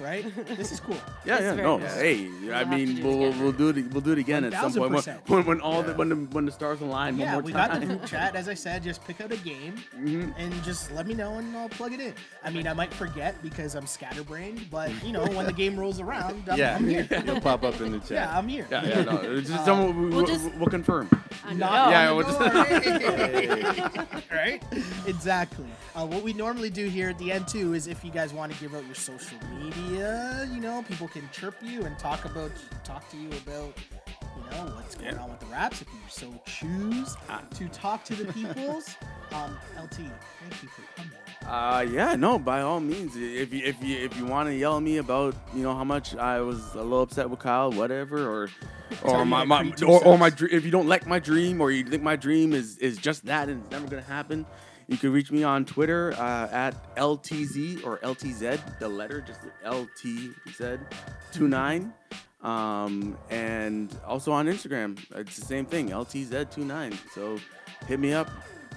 right? 0.00 0.24
This 0.56 0.72
is 0.72 0.80
cool. 0.80 0.96
yeah, 1.24 1.34
It's 1.34 1.42
yeah, 1.42 1.54
very 1.54 1.62
no. 1.62 1.78
good. 1.78 1.88
Hey, 1.90 2.28
We'll 2.42 2.54
I 2.54 2.58
have 2.58 2.70
to 2.70 2.76
mean, 2.76 2.86
do 2.96 3.00
it 3.00 3.04
we'll 3.04 3.24
again. 3.28 3.42
we'll 3.42 3.52
do 3.52 3.68
it. 3.68 3.92
We'll 3.92 4.00
do 4.00 4.12
it 4.12 4.18
again 4.18 4.44
at 4.44 4.52
some 4.54 4.72
point 4.72 4.90
when 4.92 5.02
1000%. 5.02 5.28
when, 5.28 5.44
when 5.46 5.60
all 5.60 5.82
the 5.82 5.94
when 5.94 6.08
the 6.08 6.16
when 6.16 6.46
the 6.46 6.52
stars 6.52 6.80
align 6.80 7.18
Yeah, 7.18 7.36
one 7.36 7.44
we 7.44 7.52
more 7.52 7.60
got 7.60 7.70
time. 7.72 7.80
the 7.80 7.86
group 7.86 8.06
chat. 8.06 8.34
As 8.34 8.48
I 8.48 8.54
said, 8.54 8.82
just 8.82 9.04
pick 9.04 9.20
out 9.20 9.30
a 9.32 9.36
game 9.36 9.74
Mhm. 9.98 10.34
and 10.38 10.52
just 10.64 10.90
let 10.92 11.06
me 11.06 11.14
know 11.14 11.34
and 11.34 11.56
I'll 11.56 11.68
plug 11.68 11.92
it 11.92 12.00
in. 12.00 12.14
I 12.44 12.50
mean, 12.50 12.66
I 12.66 12.72
might 12.72 12.92
forget 12.92 13.40
because 13.42 13.74
I'm 13.74 13.86
scatterbrained, 13.86 14.70
but 14.70 14.90
you 15.04 15.12
know, 15.12 15.24
when 15.26 15.46
the 15.46 15.52
game 15.52 15.78
rolls 15.78 16.00
around, 16.00 16.48
I'm, 16.50 16.58
yeah, 16.58 16.76
I'm 16.76 16.88
here. 16.88 17.06
it'll 17.10 17.40
pop 17.40 17.62
up 17.64 17.80
in 17.80 17.92
the 17.92 17.98
chat. 17.98 18.10
Yeah, 18.10 18.36
I'm 18.38 18.48
here. 18.48 18.66
Yeah, 18.70 18.84
yeah, 18.84 19.02
no. 19.02 19.16
It's 19.22 19.48
just 19.50 19.60
Uh, 19.60 19.64
someone 19.64 19.96
we, 19.96 20.06
we'll 20.08 20.16
we'll, 20.18 20.26
just- 20.26 20.54
we'll 20.56 20.66
confirm. 20.68 21.08
I 21.44 21.54
Knock 21.54 21.70
on 21.70 21.90
Yeah, 21.90 22.08
the 22.08 22.14
we'll 22.14 22.26
just- 22.26 22.38
door. 22.38 24.20
right? 24.32 24.62
Exactly. 25.06 25.66
Uh, 25.94 26.06
what 26.06 26.22
we 26.22 26.32
normally 26.32 26.70
do 26.70 26.86
here 26.88 27.08
at 27.10 27.18
the 27.18 27.32
end 27.32 27.48
too 27.48 27.74
is 27.74 27.86
if 27.86 28.04
you 28.04 28.10
guys 28.10 28.32
want 28.32 28.52
to 28.52 28.58
give 28.60 28.74
out 28.74 28.84
your 28.86 28.94
social 28.94 29.38
media, 29.58 29.89
you 29.90 30.60
know, 30.60 30.82
people 30.88 31.08
can 31.08 31.28
chirp 31.32 31.54
you 31.62 31.84
and 31.84 31.98
talk 31.98 32.24
about 32.24 32.52
talk 32.84 33.08
to 33.10 33.16
you 33.16 33.28
about 33.28 33.76
you 34.36 34.50
know 34.50 34.72
what's 34.74 34.94
going 34.94 35.14
Yeah. 35.14 35.22
on 35.22 35.30
with 35.30 35.40
the 35.40 35.46
raps 35.46 35.82
if 35.82 35.88
you 35.88 36.00
so 36.08 36.32
choose 36.46 37.16
Ah. 37.28 37.42
to 37.54 37.68
talk 37.68 38.04
to 38.04 38.14
the 38.14 38.32
peoples. 38.32 38.96
um, 39.32 39.56
LT, 39.78 39.96
thank 40.40 40.62
you 40.62 40.68
for 40.68 40.82
coming. 40.96 41.12
Uh, 41.46 41.80
yeah, 41.90 42.14
no, 42.14 42.38
by 42.38 42.60
all 42.60 42.80
means. 42.80 43.16
If 43.16 43.52
you 43.52 43.64
if 43.64 43.82
you 43.82 43.96
if 43.98 44.16
you 44.16 44.24
want 44.26 44.48
to 44.48 44.54
yell 44.54 44.76
at 44.76 44.82
me 44.82 44.98
about 44.98 45.34
you 45.54 45.62
know 45.62 45.74
how 45.74 45.84
much 45.84 46.14
I 46.16 46.40
was 46.40 46.74
a 46.74 46.82
little 46.82 47.02
upset 47.02 47.28
with 47.30 47.40
Kyle, 47.40 47.72
whatever, 47.72 48.28
or 48.28 48.48
or 49.02 49.24
my, 49.24 49.44
my 49.44 49.44
my 49.44 49.58
creed 49.62 49.76
two 49.78 49.86
or, 49.88 50.04
or 50.04 50.18
my 50.18 50.30
dream, 50.30 50.50
if 50.52 50.64
you 50.64 50.70
don't 50.70 50.86
like 50.88 51.06
my 51.06 51.18
dream 51.18 51.60
or 51.60 51.70
you 51.70 51.84
think 51.84 52.02
my 52.02 52.16
dream 52.16 52.52
is 52.52 52.76
is 52.78 52.98
just 52.98 53.24
that 53.26 53.48
and 53.48 53.62
it's 53.62 53.70
never 53.72 53.86
gonna 53.86 54.02
happen, 54.02 54.46
you 54.90 54.96
can 54.96 55.12
reach 55.12 55.30
me 55.30 55.44
on 55.44 55.64
Twitter 55.64 56.12
uh, 56.18 56.48
at 56.50 56.96
LTZ 56.96 57.86
or 57.86 57.98
LTZ, 57.98 58.78
the 58.80 58.88
letter 58.88 59.20
just 59.20 59.40
LTZ 59.64 60.80
two 61.32 61.46
nine. 61.46 61.92
Um, 62.42 63.16
and 63.30 63.94
also 64.04 64.32
on 64.32 64.46
Instagram, 64.46 64.98
it's 65.14 65.36
the 65.36 65.46
same 65.46 65.64
thing, 65.64 65.90
LTZ29. 65.90 66.98
So 67.14 67.38
hit 67.86 68.00
me 68.00 68.12
up, 68.12 68.30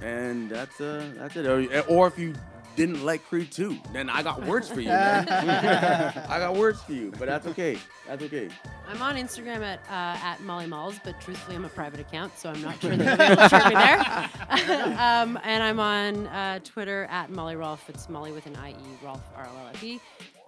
and 0.03 0.51
that's 0.51 0.79
uh 0.79 1.03
that's 1.17 1.35
it. 1.35 1.47
Or, 1.47 1.81
or 1.87 2.07
if 2.07 2.19
you 2.19 2.35
didn't 2.75 3.05
like 3.05 3.25
Creed 3.27 3.51
2, 3.51 3.77
then 3.91 4.09
I 4.09 4.23
got 4.23 4.45
words 4.45 4.69
for 4.69 4.81
you, 4.81 4.89
man. 4.89 5.27
I 6.29 6.39
got 6.39 6.55
words 6.55 6.81
for 6.81 6.93
you, 6.93 7.11
but 7.17 7.27
that's 7.27 7.47
okay. 7.47 7.77
That's 8.07 8.23
okay. 8.23 8.49
I'm 8.87 9.01
on 9.01 9.15
Instagram 9.15 9.61
at 9.61 9.79
uh, 9.89 10.25
at 10.25 10.41
Molly 10.41 10.67
Malls, 10.67 10.99
but 11.03 11.19
truthfully, 11.21 11.55
I'm 11.55 11.65
a 11.65 11.69
private 11.69 11.99
account, 11.99 12.37
so 12.37 12.49
I'm 12.49 12.61
not 12.61 12.79
sure 12.81 12.95
that 12.95 13.05
you'll 13.05 13.17
be 13.17 13.23
able 13.23 13.35
to 13.35 13.49
track 13.49 13.67
me 13.69 14.75
there. 14.75 14.99
um, 14.99 15.39
and 15.43 15.63
I'm 15.63 15.79
on 15.79 16.27
uh, 16.27 16.59
Twitter 16.63 17.07
at 17.09 17.29
Molly 17.29 17.55
Rolf. 17.55 17.89
It's 17.89 18.09
Molly 18.09 18.31
with 18.31 18.45
an 18.45 18.55
I 18.57 18.71
E, 18.71 18.75
Rolf 19.03 19.21
R 19.35 19.45
L 19.45 19.57
L 19.57 19.67
F 19.73 19.83
E. 19.83 19.99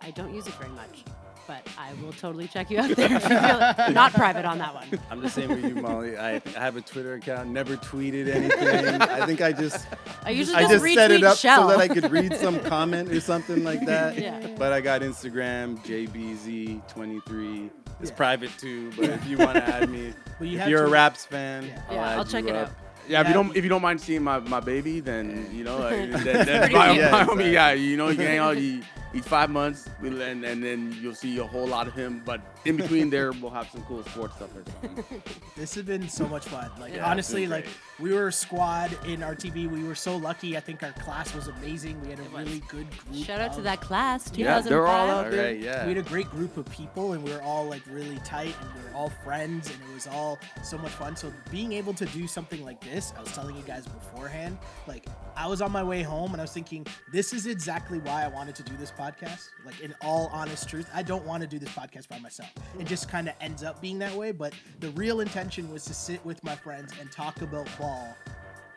I 0.02 0.12
don't 0.12 0.34
use 0.34 0.48
it 0.48 0.54
very 0.56 0.72
much, 0.72 1.04
but 1.48 1.68
I 1.78 1.94
will 2.02 2.12
totally 2.14 2.48
check 2.48 2.70
you 2.72 2.80
out 2.80 2.90
there 2.96 3.06
if 3.06 3.12
you 3.12 3.20
feel 3.30 3.40
not 3.94 4.14
private 4.14 4.46
on 4.46 4.58
that 4.60 4.74
one. 4.74 4.88
I'm 5.12 5.22
the 5.22 5.30
same 5.30 5.50
with 5.50 5.64
you, 5.64 5.76
Molly. 5.76 6.18
I, 6.18 6.36
I 6.36 6.42
have 6.60 6.76
a 6.76 6.82
Twitter 6.82 7.14
account, 7.16 7.50
never 7.50 7.76
tweeted 7.78 8.28
anything. 8.28 9.02
I 9.02 9.26
think 9.26 9.42
I 9.42 9.52
just 9.52 9.88
I 10.24 10.32
usually 10.32 10.58
I 10.58 10.62
just, 10.68 10.84
just 10.84 10.94
set 10.96 11.12
it 11.12 11.24
up 11.24 11.38
Shell. 11.38 11.70
so 11.70 11.78
that 11.78 11.80
I 11.80 11.88
could 11.88 12.12
read 12.12 12.36
some 12.38 12.60
comment 12.62 13.10
or 13.12 13.20
something 13.20 13.64
like 13.64 13.86
that. 13.86 14.18
Yeah. 14.18 14.48
But 14.58 14.74
I 14.74 14.82
got 14.82 15.02
Instagram, 15.02 15.78
JBZ23. 15.86 17.70
It's 18.02 18.10
Yeah. 18.10 18.16
private 18.16 18.52
too, 18.58 18.92
but 18.98 19.06
if 19.10 19.26
you 19.26 19.38
want 19.38 19.54
to 19.56 19.64
add 19.64 19.90
me, 19.90 20.14
But 20.40 20.48
you 20.48 20.56
if 20.56 20.62
have 20.62 20.70
you're 20.70 20.82
to- 20.82 20.88
a 20.88 20.92
Raps 20.92 21.26
fan, 21.26 21.66
Yeah. 21.66 21.82
I'll, 21.90 21.96
yeah, 21.96 22.10
add 22.10 22.18
I'll 22.18 22.26
check 22.26 22.44
you 22.44 22.50
it 22.50 22.56
up. 22.56 22.70
out. 22.70 22.76
Yeah, 23.08 23.22
if 23.22 23.28
you 23.28 23.34
don't 23.36 23.56
if 23.56 23.64
you 23.64 23.70
don't 23.70 23.84
mind 23.84 24.02
seeing 24.02 24.24
my, 24.24 24.40
my 24.40 24.60
baby, 24.60 25.00
then 25.00 25.48
you 25.54 25.64
know, 25.64 25.78
then, 25.90 26.10
then 26.12 26.46
Pretty 26.60 26.74
by, 26.74 26.94
cute. 26.94 27.12
by 27.12 27.24
all 27.24 27.40
Yeah, 27.40 27.48
yeah, 27.48 27.72
you 27.74 27.98
know, 27.98 28.10
you 28.10 28.16
can 28.16 28.26
hang 28.26 28.40
out. 28.40 28.58
You, 28.58 28.82
he's 29.16 29.26
five 29.28 29.50
months, 29.50 29.88
we'll- 30.02 30.22
and, 30.22 30.44
and 30.44 30.62
then 30.64 30.96
you'll 31.02 31.16
see 31.16 31.38
a 31.40 31.44
whole 31.44 31.66
lot 31.68 31.88
of 31.88 31.94
him. 31.94 32.22
But 32.26 32.42
in 32.66 32.76
between 32.78 33.10
there, 33.10 33.32
we'll 33.32 33.50
have 33.52 33.70
some 33.72 33.82
cool 33.84 34.04
sports 34.04 34.36
stuff. 34.36 34.50
Or 34.56 34.64
something. 34.88 35.22
This 35.56 35.74
has 35.76 35.84
been 35.86 36.08
so 36.10 36.28
much 36.28 36.46
fun. 36.46 36.70
Like 36.80 36.94
Yeah, 36.96 37.10
honestly, 37.10 37.48
like. 37.48 37.68
We 38.00 38.14
were 38.14 38.28
a 38.28 38.32
squad 38.32 38.92
in 39.06 39.22
RTV. 39.22 39.70
We 39.70 39.84
were 39.84 39.96
so 39.96 40.18
lucky. 40.18 40.58
I 40.58 40.60
think 40.60 40.84
our 40.84 40.92
class 40.94 41.34
was 41.34 41.48
amazing. 41.48 42.02
We 42.02 42.10
had 42.10 42.20
a 42.20 42.24
really 42.24 42.62
good 42.68 42.88
group. 42.90 43.24
Shout 43.26 43.40
out 43.42 43.54
to 43.54 43.62
that 43.62 43.82
class, 43.82 44.28
Yeah, 44.36 44.60
2005. 44.60 44.70
they're 44.70 44.88
all 44.88 45.10
out 45.10 45.26
All 45.26 45.32
there. 45.32 45.46
right, 45.46 45.60
yeah. 45.60 45.84
We 45.88 45.94
had 45.96 46.06
a 46.06 46.10
great 46.10 46.30
group 46.30 46.58
of 46.58 46.66
people, 46.70 47.14
and 47.14 47.24
we 47.24 47.32
were 47.32 47.42
all 47.42 47.66
like 47.66 47.82
really 47.90 48.18
tight, 48.26 48.54
and 48.62 48.70
we 48.76 48.90
were 48.90 48.96
all 48.96 49.10
friends, 49.24 49.70
and 49.70 49.78
it 49.90 49.94
was 49.94 50.08
all 50.08 50.38
so 50.64 50.78
much 50.78 50.92
fun. 50.92 51.16
So 51.16 51.32
being 51.50 51.72
able 51.74 51.94
to 51.94 52.06
do 52.08 52.28
something 52.28 52.64
like 52.66 52.82
this, 52.84 53.14
I 53.18 53.22
was 53.22 53.32
telling 53.32 53.56
you 53.56 53.64
guys 53.64 53.86
beforehand, 53.88 54.58
like 54.88 55.08
I 55.38 55.48
was 55.48 55.62
on 55.62 55.72
my 55.72 55.84
way 55.84 56.02
home, 56.04 56.32
and 56.34 56.42
I 56.42 56.44
was 56.44 56.52
thinking, 56.52 56.86
this 57.12 57.32
is 57.34 57.46
exactly 57.46 58.00
why 58.00 58.24
I 58.24 58.28
wanted 58.28 58.56
to 58.56 58.64
do 58.64 58.76
this 58.78 58.92
podcast 58.92 59.06
podcast. 59.06 59.50
Like 59.66 59.80
in 59.82 59.94
all 60.02 60.30
honest 60.34 60.68
truth, 60.68 60.90
I 60.94 61.04
don't 61.04 61.24
want 61.26 61.42
to 61.42 61.48
do 61.48 61.60
this 61.60 61.70
podcast 61.70 62.08
by 62.08 62.18
myself. 62.20 62.50
It 62.80 62.88
just 62.88 63.08
kind 63.08 63.28
of 63.30 63.36
ends 63.40 63.64
up 63.64 63.80
being 63.80 64.00
that 64.00 64.14
way. 64.16 64.32
But 64.32 64.54
the 64.80 64.90
real 64.92 65.20
intention 65.20 65.72
was 65.72 65.86
to 65.86 65.94
sit 65.94 66.26
with 66.26 66.44
my 66.44 66.56
friends 66.56 66.92
and 67.00 67.12
talk 67.12 67.42
about 67.44 67.68
ball 67.86 68.18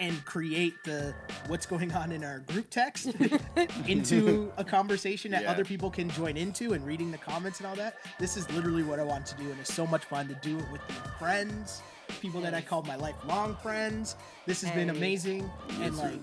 and 0.01 0.25
create 0.25 0.75
the 0.85 1.13
what's 1.49 1.67
going 1.67 1.93
on 1.93 2.13
in 2.13 2.23
our 2.23 2.39
group 2.41 2.67
text 2.71 3.09
into 3.89 4.53
a 4.57 4.63
conversation 4.65 5.31
that 5.33 5.43
Yeah. 5.43 5.51
other 5.51 5.65
people 5.65 5.91
can 5.91 6.09
join 6.11 6.37
into 6.37 6.73
and 6.75 6.87
reading 6.87 7.11
the 7.11 7.19
comments 7.19 7.59
and 7.59 7.67
all 7.67 7.75
that. 7.77 7.97
This 8.19 8.37
is 8.37 8.49
literally 8.53 8.85
what 8.85 9.01
I 9.01 9.05
want 9.05 9.27
to 9.27 9.35
do, 9.37 9.51
and 9.51 9.59
it's 9.59 9.75
so 9.75 9.87
much 9.87 10.05
fun 10.05 10.29
to 10.29 10.35
do 10.35 10.57
it 10.59 10.65
with 10.71 10.83
my 10.89 11.11
friends, 11.19 11.83
people 12.21 12.41
that 12.43 12.55
I 12.55 12.61
call 12.61 12.83
my 12.83 12.95
lifelong 12.97 13.57
friends. 13.57 14.15
This 14.47 14.63
has 14.63 14.71
been 14.73 14.89
Hey. 14.89 14.97
amazing 14.97 15.51
and 15.83 15.97
like 15.99 16.21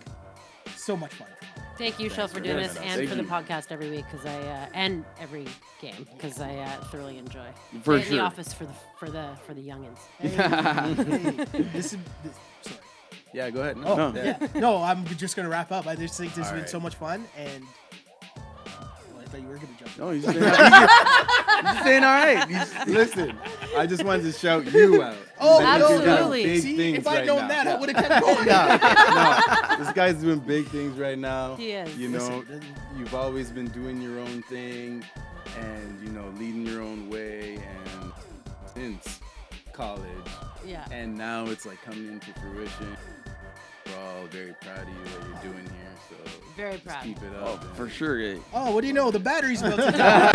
so 0.77 0.95
much 0.95 1.11
fun. 1.13 1.27
Thank 1.77 1.99
you, 1.99 2.09
Shell, 2.09 2.29
for 2.29 2.39
doing 2.39 2.55
doing 2.55 2.67
this 2.69 2.77
and 2.77 2.95
Thank 2.99 3.09
for 3.09 3.15
you. 3.17 3.21
the 3.23 3.27
podcast 3.27 3.69
every 3.69 3.89
week 3.89 4.05
because 4.09 4.25
I 4.25 4.37
uh, 4.39 4.67
and 4.73 5.03
every 5.19 5.45
game 5.81 6.07
because 6.15 6.39
I 6.39 6.55
uh, 6.55 6.69
thoroughly 6.85 7.17
enjoy. 7.17 7.47
For 7.83 7.97
Stay 7.99 8.03
in 8.03 8.03
sure. 8.07 8.17
the 8.19 8.23
office 8.23 8.53
for 8.53 8.63
the 8.63 8.73
for 8.97 9.09
the 9.09 9.25
for 9.45 9.53
the 9.53 9.61
youngins. 9.61 9.99
Hey, 10.17 10.29
hey, 10.29 11.63
this 11.73 11.91
is 11.93 11.99
this, 12.23 12.35
sorry. 12.61 12.74
Yeah, 13.35 13.49
go 13.49 13.61
ahead. 13.61 13.77
Oh, 13.83 13.95
No, 13.95 14.13
yeah. 14.15 14.47
No, 14.55 14.81
I'm 14.81 15.05
just 15.17 15.35
gonna 15.35 15.49
wrap 15.49 15.69
up. 15.71 15.87
I 15.87 15.95
just 15.95 16.17
think 16.17 16.33
this 16.33 16.45
has 16.45 16.47
All 16.47 16.53
been 16.53 16.61
right. 16.61 16.69
so 16.69 16.79
much 16.79 16.95
fun, 16.95 17.25
and 17.37 17.63
well, 19.11 19.19
I 19.21 19.25
thought 19.25 19.41
you 19.41 19.47
were 19.49 19.55
gonna 19.55 19.67
jump. 19.77 19.91
in. 19.97 20.03
No, 20.05 20.11
he's 20.11 20.23
saying, 20.23 20.37
he's, 20.39 21.73
he's 21.75 21.83
saying 21.83 22.03
all 22.05 22.13
right. 22.13 22.47
He's, 22.47 22.87
Listen, 22.95 23.37
I 23.77 23.85
just 23.87 24.05
wanted 24.05 24.23
to 24.23 24.31
shout 24.31 24.65
you 24.73 25.03
out. 25.03 25.15
Oh, 25.41 25.59
Because 25.59 25.79
you're 25.79 25.89
doing 25.99 26.09
Absolutely. 26.09 26.43
Big 26.45 26.61
See, 26.61 26.77
things 26.77 26.97
if 26.99 27.07
I'd 27.07 27.17
right 27.17 27.25
known 27.27 27.39
now. 27.39 27.47
that, 27.49 27.67
I 27.67 27.75
would 27.77 27.89
have 27.89 28.07
kept 28.07 28.23
oh, 28.25 28.35
going. 28.35 29.77
no, 29.79 29.83
this 29.83 29.93
guy's 29.93 30.15
doing 30.15 30.39
big 30.39 30.65
things 30.67 30.97
right 30.97 31.17
now. 31.19 31.55
He 31.55 31.71
is. 31.71 31.97
You 31.97 32.07
know, 32.07 32.19
Listen, 32.49 32.61
you've 32.97 33.13
always 33.13 33.49
been 33.51 33.67
doing 33.67 34.01
your 34.01 34.17
own 34.19 34.43
thing 34.43 35.03
and, 35.59 36.01
you 36.01 36.09
know, 36.13 36.25
leading 36.39 36.65
your 36.65 36.81
own 36.81 37.09
way 37.09 37.55
and 37.55 38.11
since 38.73 39.19
college. 39.73 40.01
Yeah. 40.65 40.85
And 40.89 41.17
now 41.17 41.47
it's 41.47 41.65
like 41.65 41.81
coming 41.83 42.07
into 42.07 42.31
fruition. 42.39 42.95
We're 43.85 43.97
all 43.97 44.25
very 44.27 44.53
proud 44.61 44.79
of 44.83 44.89
you 44.89 44.95
what 44.95 45.27
you're 45.43 45.51
doing 45.53 45.65
here. 45.65 45.71
So 46.09 46.15
Very 46.55 46.73
just 46.73 46.85
proud. 46.85 47.03
keep 47.03 47.17
it 47.17 47.31
oh, 47.39 47.53
up. 47.53 47.61
and- 47.63 47.75
for 47.75 47.89
sure. 47.89 48.19
Yeah. 48.19 48.37
Oh, 48.53 48.71
what 48.73 48.81
do 48.81 48.87
you 48.87 48.93
know? 48.93 49.11
The 49.11 49.19
battery's 49.19 49.61
about 49.61 49.77
to 49.77 49.91
die. 49.91 50.31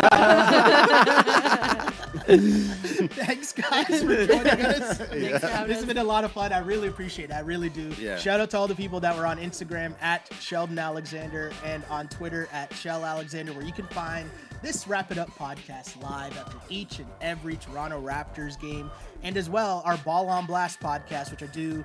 Thanks, 2.31 3.52
guys, 3.52 4.02
for 4.02 4.27
joining 4.27 4.47
us. 4.64 4.98
Thanks 4.98 5.40
for 5.40 5.47
having 5.47 5.68
This 5.68 5.77
has 5.78 5.85
been 5.86 5.98
a 5.98 6.05
lot 6.05 6.24
of 6.24 6.32
fun. 6.32 6.52
I 6.52 6.59
really 6.59 6.89
appreciate 6.89 7.31
it. 7.31 7.32
I 7.32 7.40
really 7.40 7.68
do. 7.68 7.93
Yeah. 7.98 8.16
Shout 8.18 8.40
out 8.40 8.51
to 8.51 8.59
all 8.59 8.68
the 8.68 8.74
people 8.74 9.01
that 9.01 9.16
were 9.16 9.27
on 9.27 9.39
Instagram 9.39 9.94
at 10.01 10.28
Sheldon 10.40 10.78
Alexander 10.78 11.52
and 11.64 11.82
on 11.90 12.09
Twitter 12.09 12.48
at 12.52 12.72
Shell 12.74 13.05
Alexander, 13.05 13.52
where 13.52 13.64
you 13.64 13.72
can 13.72 13.86
find 13.89 14.31
this 14.62 14.86
Wrap 14.86 15.10
It 15.10 15.18
Up 15.18 15.31
podcast 15.31 16.01
live 16.02 16.36
after 16.36 16.59
each 16.68 16.98
and 16.98 17.09
every 17.20 17.56
Toronto 17.56 18.01
Raptors 18.01 18.60
game, 18.60 18.90
and 19.22 19.36
as 19.36 19.48
well 19.48 19.82
our 19.85 19.97
Ball 19.98 20.28
on 20.28 20.47
Blast 20.47 20.81
podcast, 20.81 21.31
which 21.31 21.43
I 21.43 21.47
do, 21.47 21.85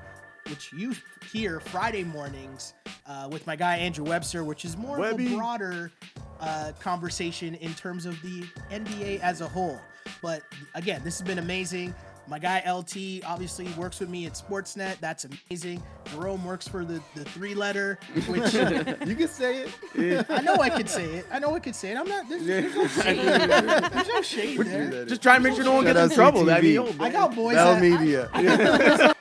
which 0.50 0.72
you 0.74 0.94
hear 1.32 1.60
Friday 1.60 2.04
mornings 2.04 2.74
uh, 3.08 3.28
with 3.32 3.46
my 3.48 3.56
guy 3.56 3.78
Andrew 3.78 4.06
Webster, 4.06 4.44
which 4.44 4.66
is 4.66 4.78
more 4.78 5.04
of 5.04 5.20
a 5.20 5.36
broader 5.36 5.92
uh, 6.40 6.72
conversation 6.80 7.56
in 7.56 7.74
terms 7.74 8.06
of 8.06 8.22
the 8.22 8.44
NBA 8.72 9.20
as 9.22 9.42
a 9.42 9.48
whole. 9.48 9.80
But 10.22 10.44
again, 10.76 11.02
this 11.04 11.20
has 11.20 11.28
been 11.28 11.40
amazing. 11.40 11.94
My 12.28 12.40
guy 12.40 12.60
LT 12.68 13.24
obviously 13.24 13.68
works 13.78 14.00
with 14.00 14.10
me 14.10 14.26
at 14.26 14.34
Sportsnet. 14.34 15.00
That's 15.00 15.26
amazing. 15.26 15.84
Jerome 16.06 16.44
works 16.44 16.68
for 16.68 16.84
the, 16.84 17.00
the 17.14 17.24
three 17.24 17.54
letter, 17.54 18.00
which 18.28 18.52
You 19.08 19.16
can 19.16 19.28
say 19.28 19.68
it. 19.96 20.26
I 20.30 20.42
know 20.42 20.56
I 20.56 20.72
could 20.72 20.90
say 20.90 21.06
it. 21.06 21.28
I 21.32 21.38
know 21.38 21.56
I 21.56 21.60
could 21.60 21.76
say 21.76 21.92
it. 21.92 21.98
I'm 21.98 22.08
not. 22.08 22.28
There's, 22.28 22.46
there's 22.46 22.76
no 22.76 22.88
shade. 22.88 23.20
There's 23.20 24.08
no 24.08 24.22
shade 24.24 24.60
there. 24.60 25.06
Just 25.06 25.22
try 25.22 25.38
to 25.38 25.44
make 25.44 25.54
sure 25.56 25.66
no 25.66 25.74
one 25.74 25.84
gets 25.86 26.00
in 26.00 26.06
out 26.06 26.12
trouble. 26.14 26.50
I 26.50 26.60
CTV. 26.60 26.64
mean, 26.64 26.74
yo, 26.74 26.96
I 27.00 27.10
got 27.12 27.36
boys. 27.36 27.56
Bell 27.56 27.76
that, 27.76 27.82
Media. 27.82 29.15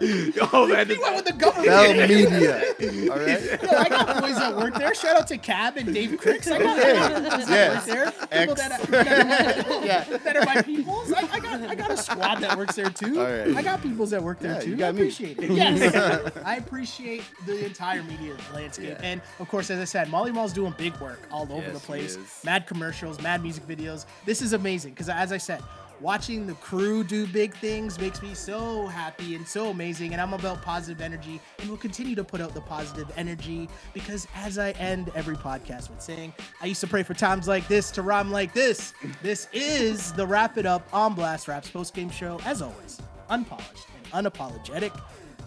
Yo, 0.00 0.66
man, 0.66 0.90
I 0.90 0.98
went 1.00 1.16
with 1.16 1.24
the 1.26 1.34
government. 1.36 1.66
Bell 1.68 1.92
Media. 2.08 3.10
All 3.10 3.18
right. 3.18 3.62
Yo, 3.62 3.68
I 3.76 3.88
got 3.88 4.20
boys 4.22 4.36
that 4.36 4.56
work 4.56 4.74
there. 4.76 4.94
Shout 4.94 5.16
out 5.20 5.28
to 5.28 5.38
Cab 5.38 5.76
and 5.76 5.92
Dave 5.92 6.16
Cricks. 6.18 6.48
I 6.50 6.58
got, 6.58 6.78
I 6.78 6.92
got 7.20 7.22
boys 7.38 7.46
that 7.46 7.50
Yes. 7.50 7.86
work 7.88 7.94
there. 8.30 8.38
People 8.40 8.54
that, 8.54 8.72
are, 8.72 8.86
that, 8.86 9.66
are, 9.68 9.84
yeah, 9.84 10.04
that 10.18 10.36
are 10.36 10.44
my 10.44 10.62
peoples. 10.62 11.12
I, 11.12 11.28
I 11.32 11.40
got 11.40 11.60
I 11.62 11.74
got 11.74 11.90
a 11.90 11.96
squad 11.96 12.36
that 12.36 12.56
works 12.56 12.76
there 12.76 12.90
too. 12.90 13.20
All 13.20 13.26
right. 13.26 13.56
I 13.56 13.62
got 13.62 13.82
peoples 13.82 14.10
that 14.10 14.22
work 14.22 14.38
there 14.38 14.54
Yeah, 14.54 14.60
too. 14.60 14.68
you 14.70 14.74
I 14.76 14.78
got 14.78 14.94
me. 14.94 15.00
appreciate 15.02 15.38
it. 15.38 15.50
Yes, 15.58 16.36
I 16.44 16.56
appreciate 16.56 17.24
the 17.46 17.64
entire 17.66 18.02
media 18.04 18.36
landscape. 18.54 18.90
Yeah. 18.90 19.00
And 19.02 19.20
of 19.40 19.48
course, 19.48 19.70
as 19.70 19.80
I 19.80 19.84
said, 19.84 20.08
Molly 20.08 20.30
Mall's 20.30 20.52
doing 20.52 20.72
big 20.78 20.96
work 21.00 21.20
all 21.32 21.42
over 21.50 21.62
Yes, 21.66 21.72
the 21.74 21.80
place. 21.80 22.18
Mad 22.44 22.66
commercials, 22.66 23.20
mad 23.20 23.42
music 23.42 23.66
videos. 23.66 24.04
This 24.24 24.40
is 24.40 24.52
amazing 24.52 24.92
because, 24.92 25.08
as 25.08 25.32
I 25.32 25.38
said. 25.38 25.62
Watching 26.00 26.46
the 26.46 26.54
crew 26.54 27.02
do 27.02 27.26
big 27.26 27.56
things 27.56 27.98
makes 27.98 28.22
me 28.22 28.32
so 28.32 28.86
happy 28.86 29.34
and 29.34 29.46
so 29.46 29.70
amazing, 29.70 30.12
and 30.12 30.22
I'm 30.22 30.32
about 30.32 30.62
positive 30.62 31.00
energy, 31.00 31.40
and 31.58 31.68
we'll 31.68 31.76
continue 31.76 32.14
to 32.14 32.22
put 32.22 32.40
out 32.40 32.54
the 32.54 32.60
positive 32.60 33.10
energy 33.16 33.68
because, 33.92 34.28
as 34.36 34.58
I 34.58 34.70
end 34.72 35.10
every 35.16 35.34
podcast 35.34 35.90
with 35.90 36.00
saying, 36.00 36.32
I 36.62 36.66
used 36.66 36.80
to 36.82 36.86
pray 36.86 37.02
for 37.02 37.14
times 37.14 37.48
like 37.48 37.66
this 37.66 37.90
to 37.92 38.02
rhyme 38.02 38.30
like 38.30 38.54
this. 38.54 38.94
This 39.22 39.48
is 39.52 40.12
the 40.12 40.24
Wrap 40.24 40.56
It 40.56 40.66
Up 40.66 40.86
on 40.92 41.14
Blast 41.14 41.48
Raps 41.48 41.68
post 41.68 41.94
game 41.94 42.10
show, 42.10 42.38
as 42.44 42.62
always, 42.62 43.00
unpolished 43.28 43.86
and 44.12 44.26
unapologetic. 44.26 44.96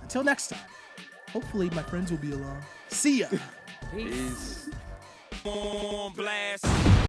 Until 0.02 0.26
next 0.26 0.49
time, 0.49 0.60
hopefully 1.32 1.69
my 1.69 1.84
friends 1.84 2.11
will 2.11 2.18
be 2.19 2.34
along. 2.34 2.61
See 2.90 3.19
ya. 3.22 3.28
Peace. 3.30 3.40
Peace. 3.95 4.69
on 5.45 6.11
blast. 6.14 6.91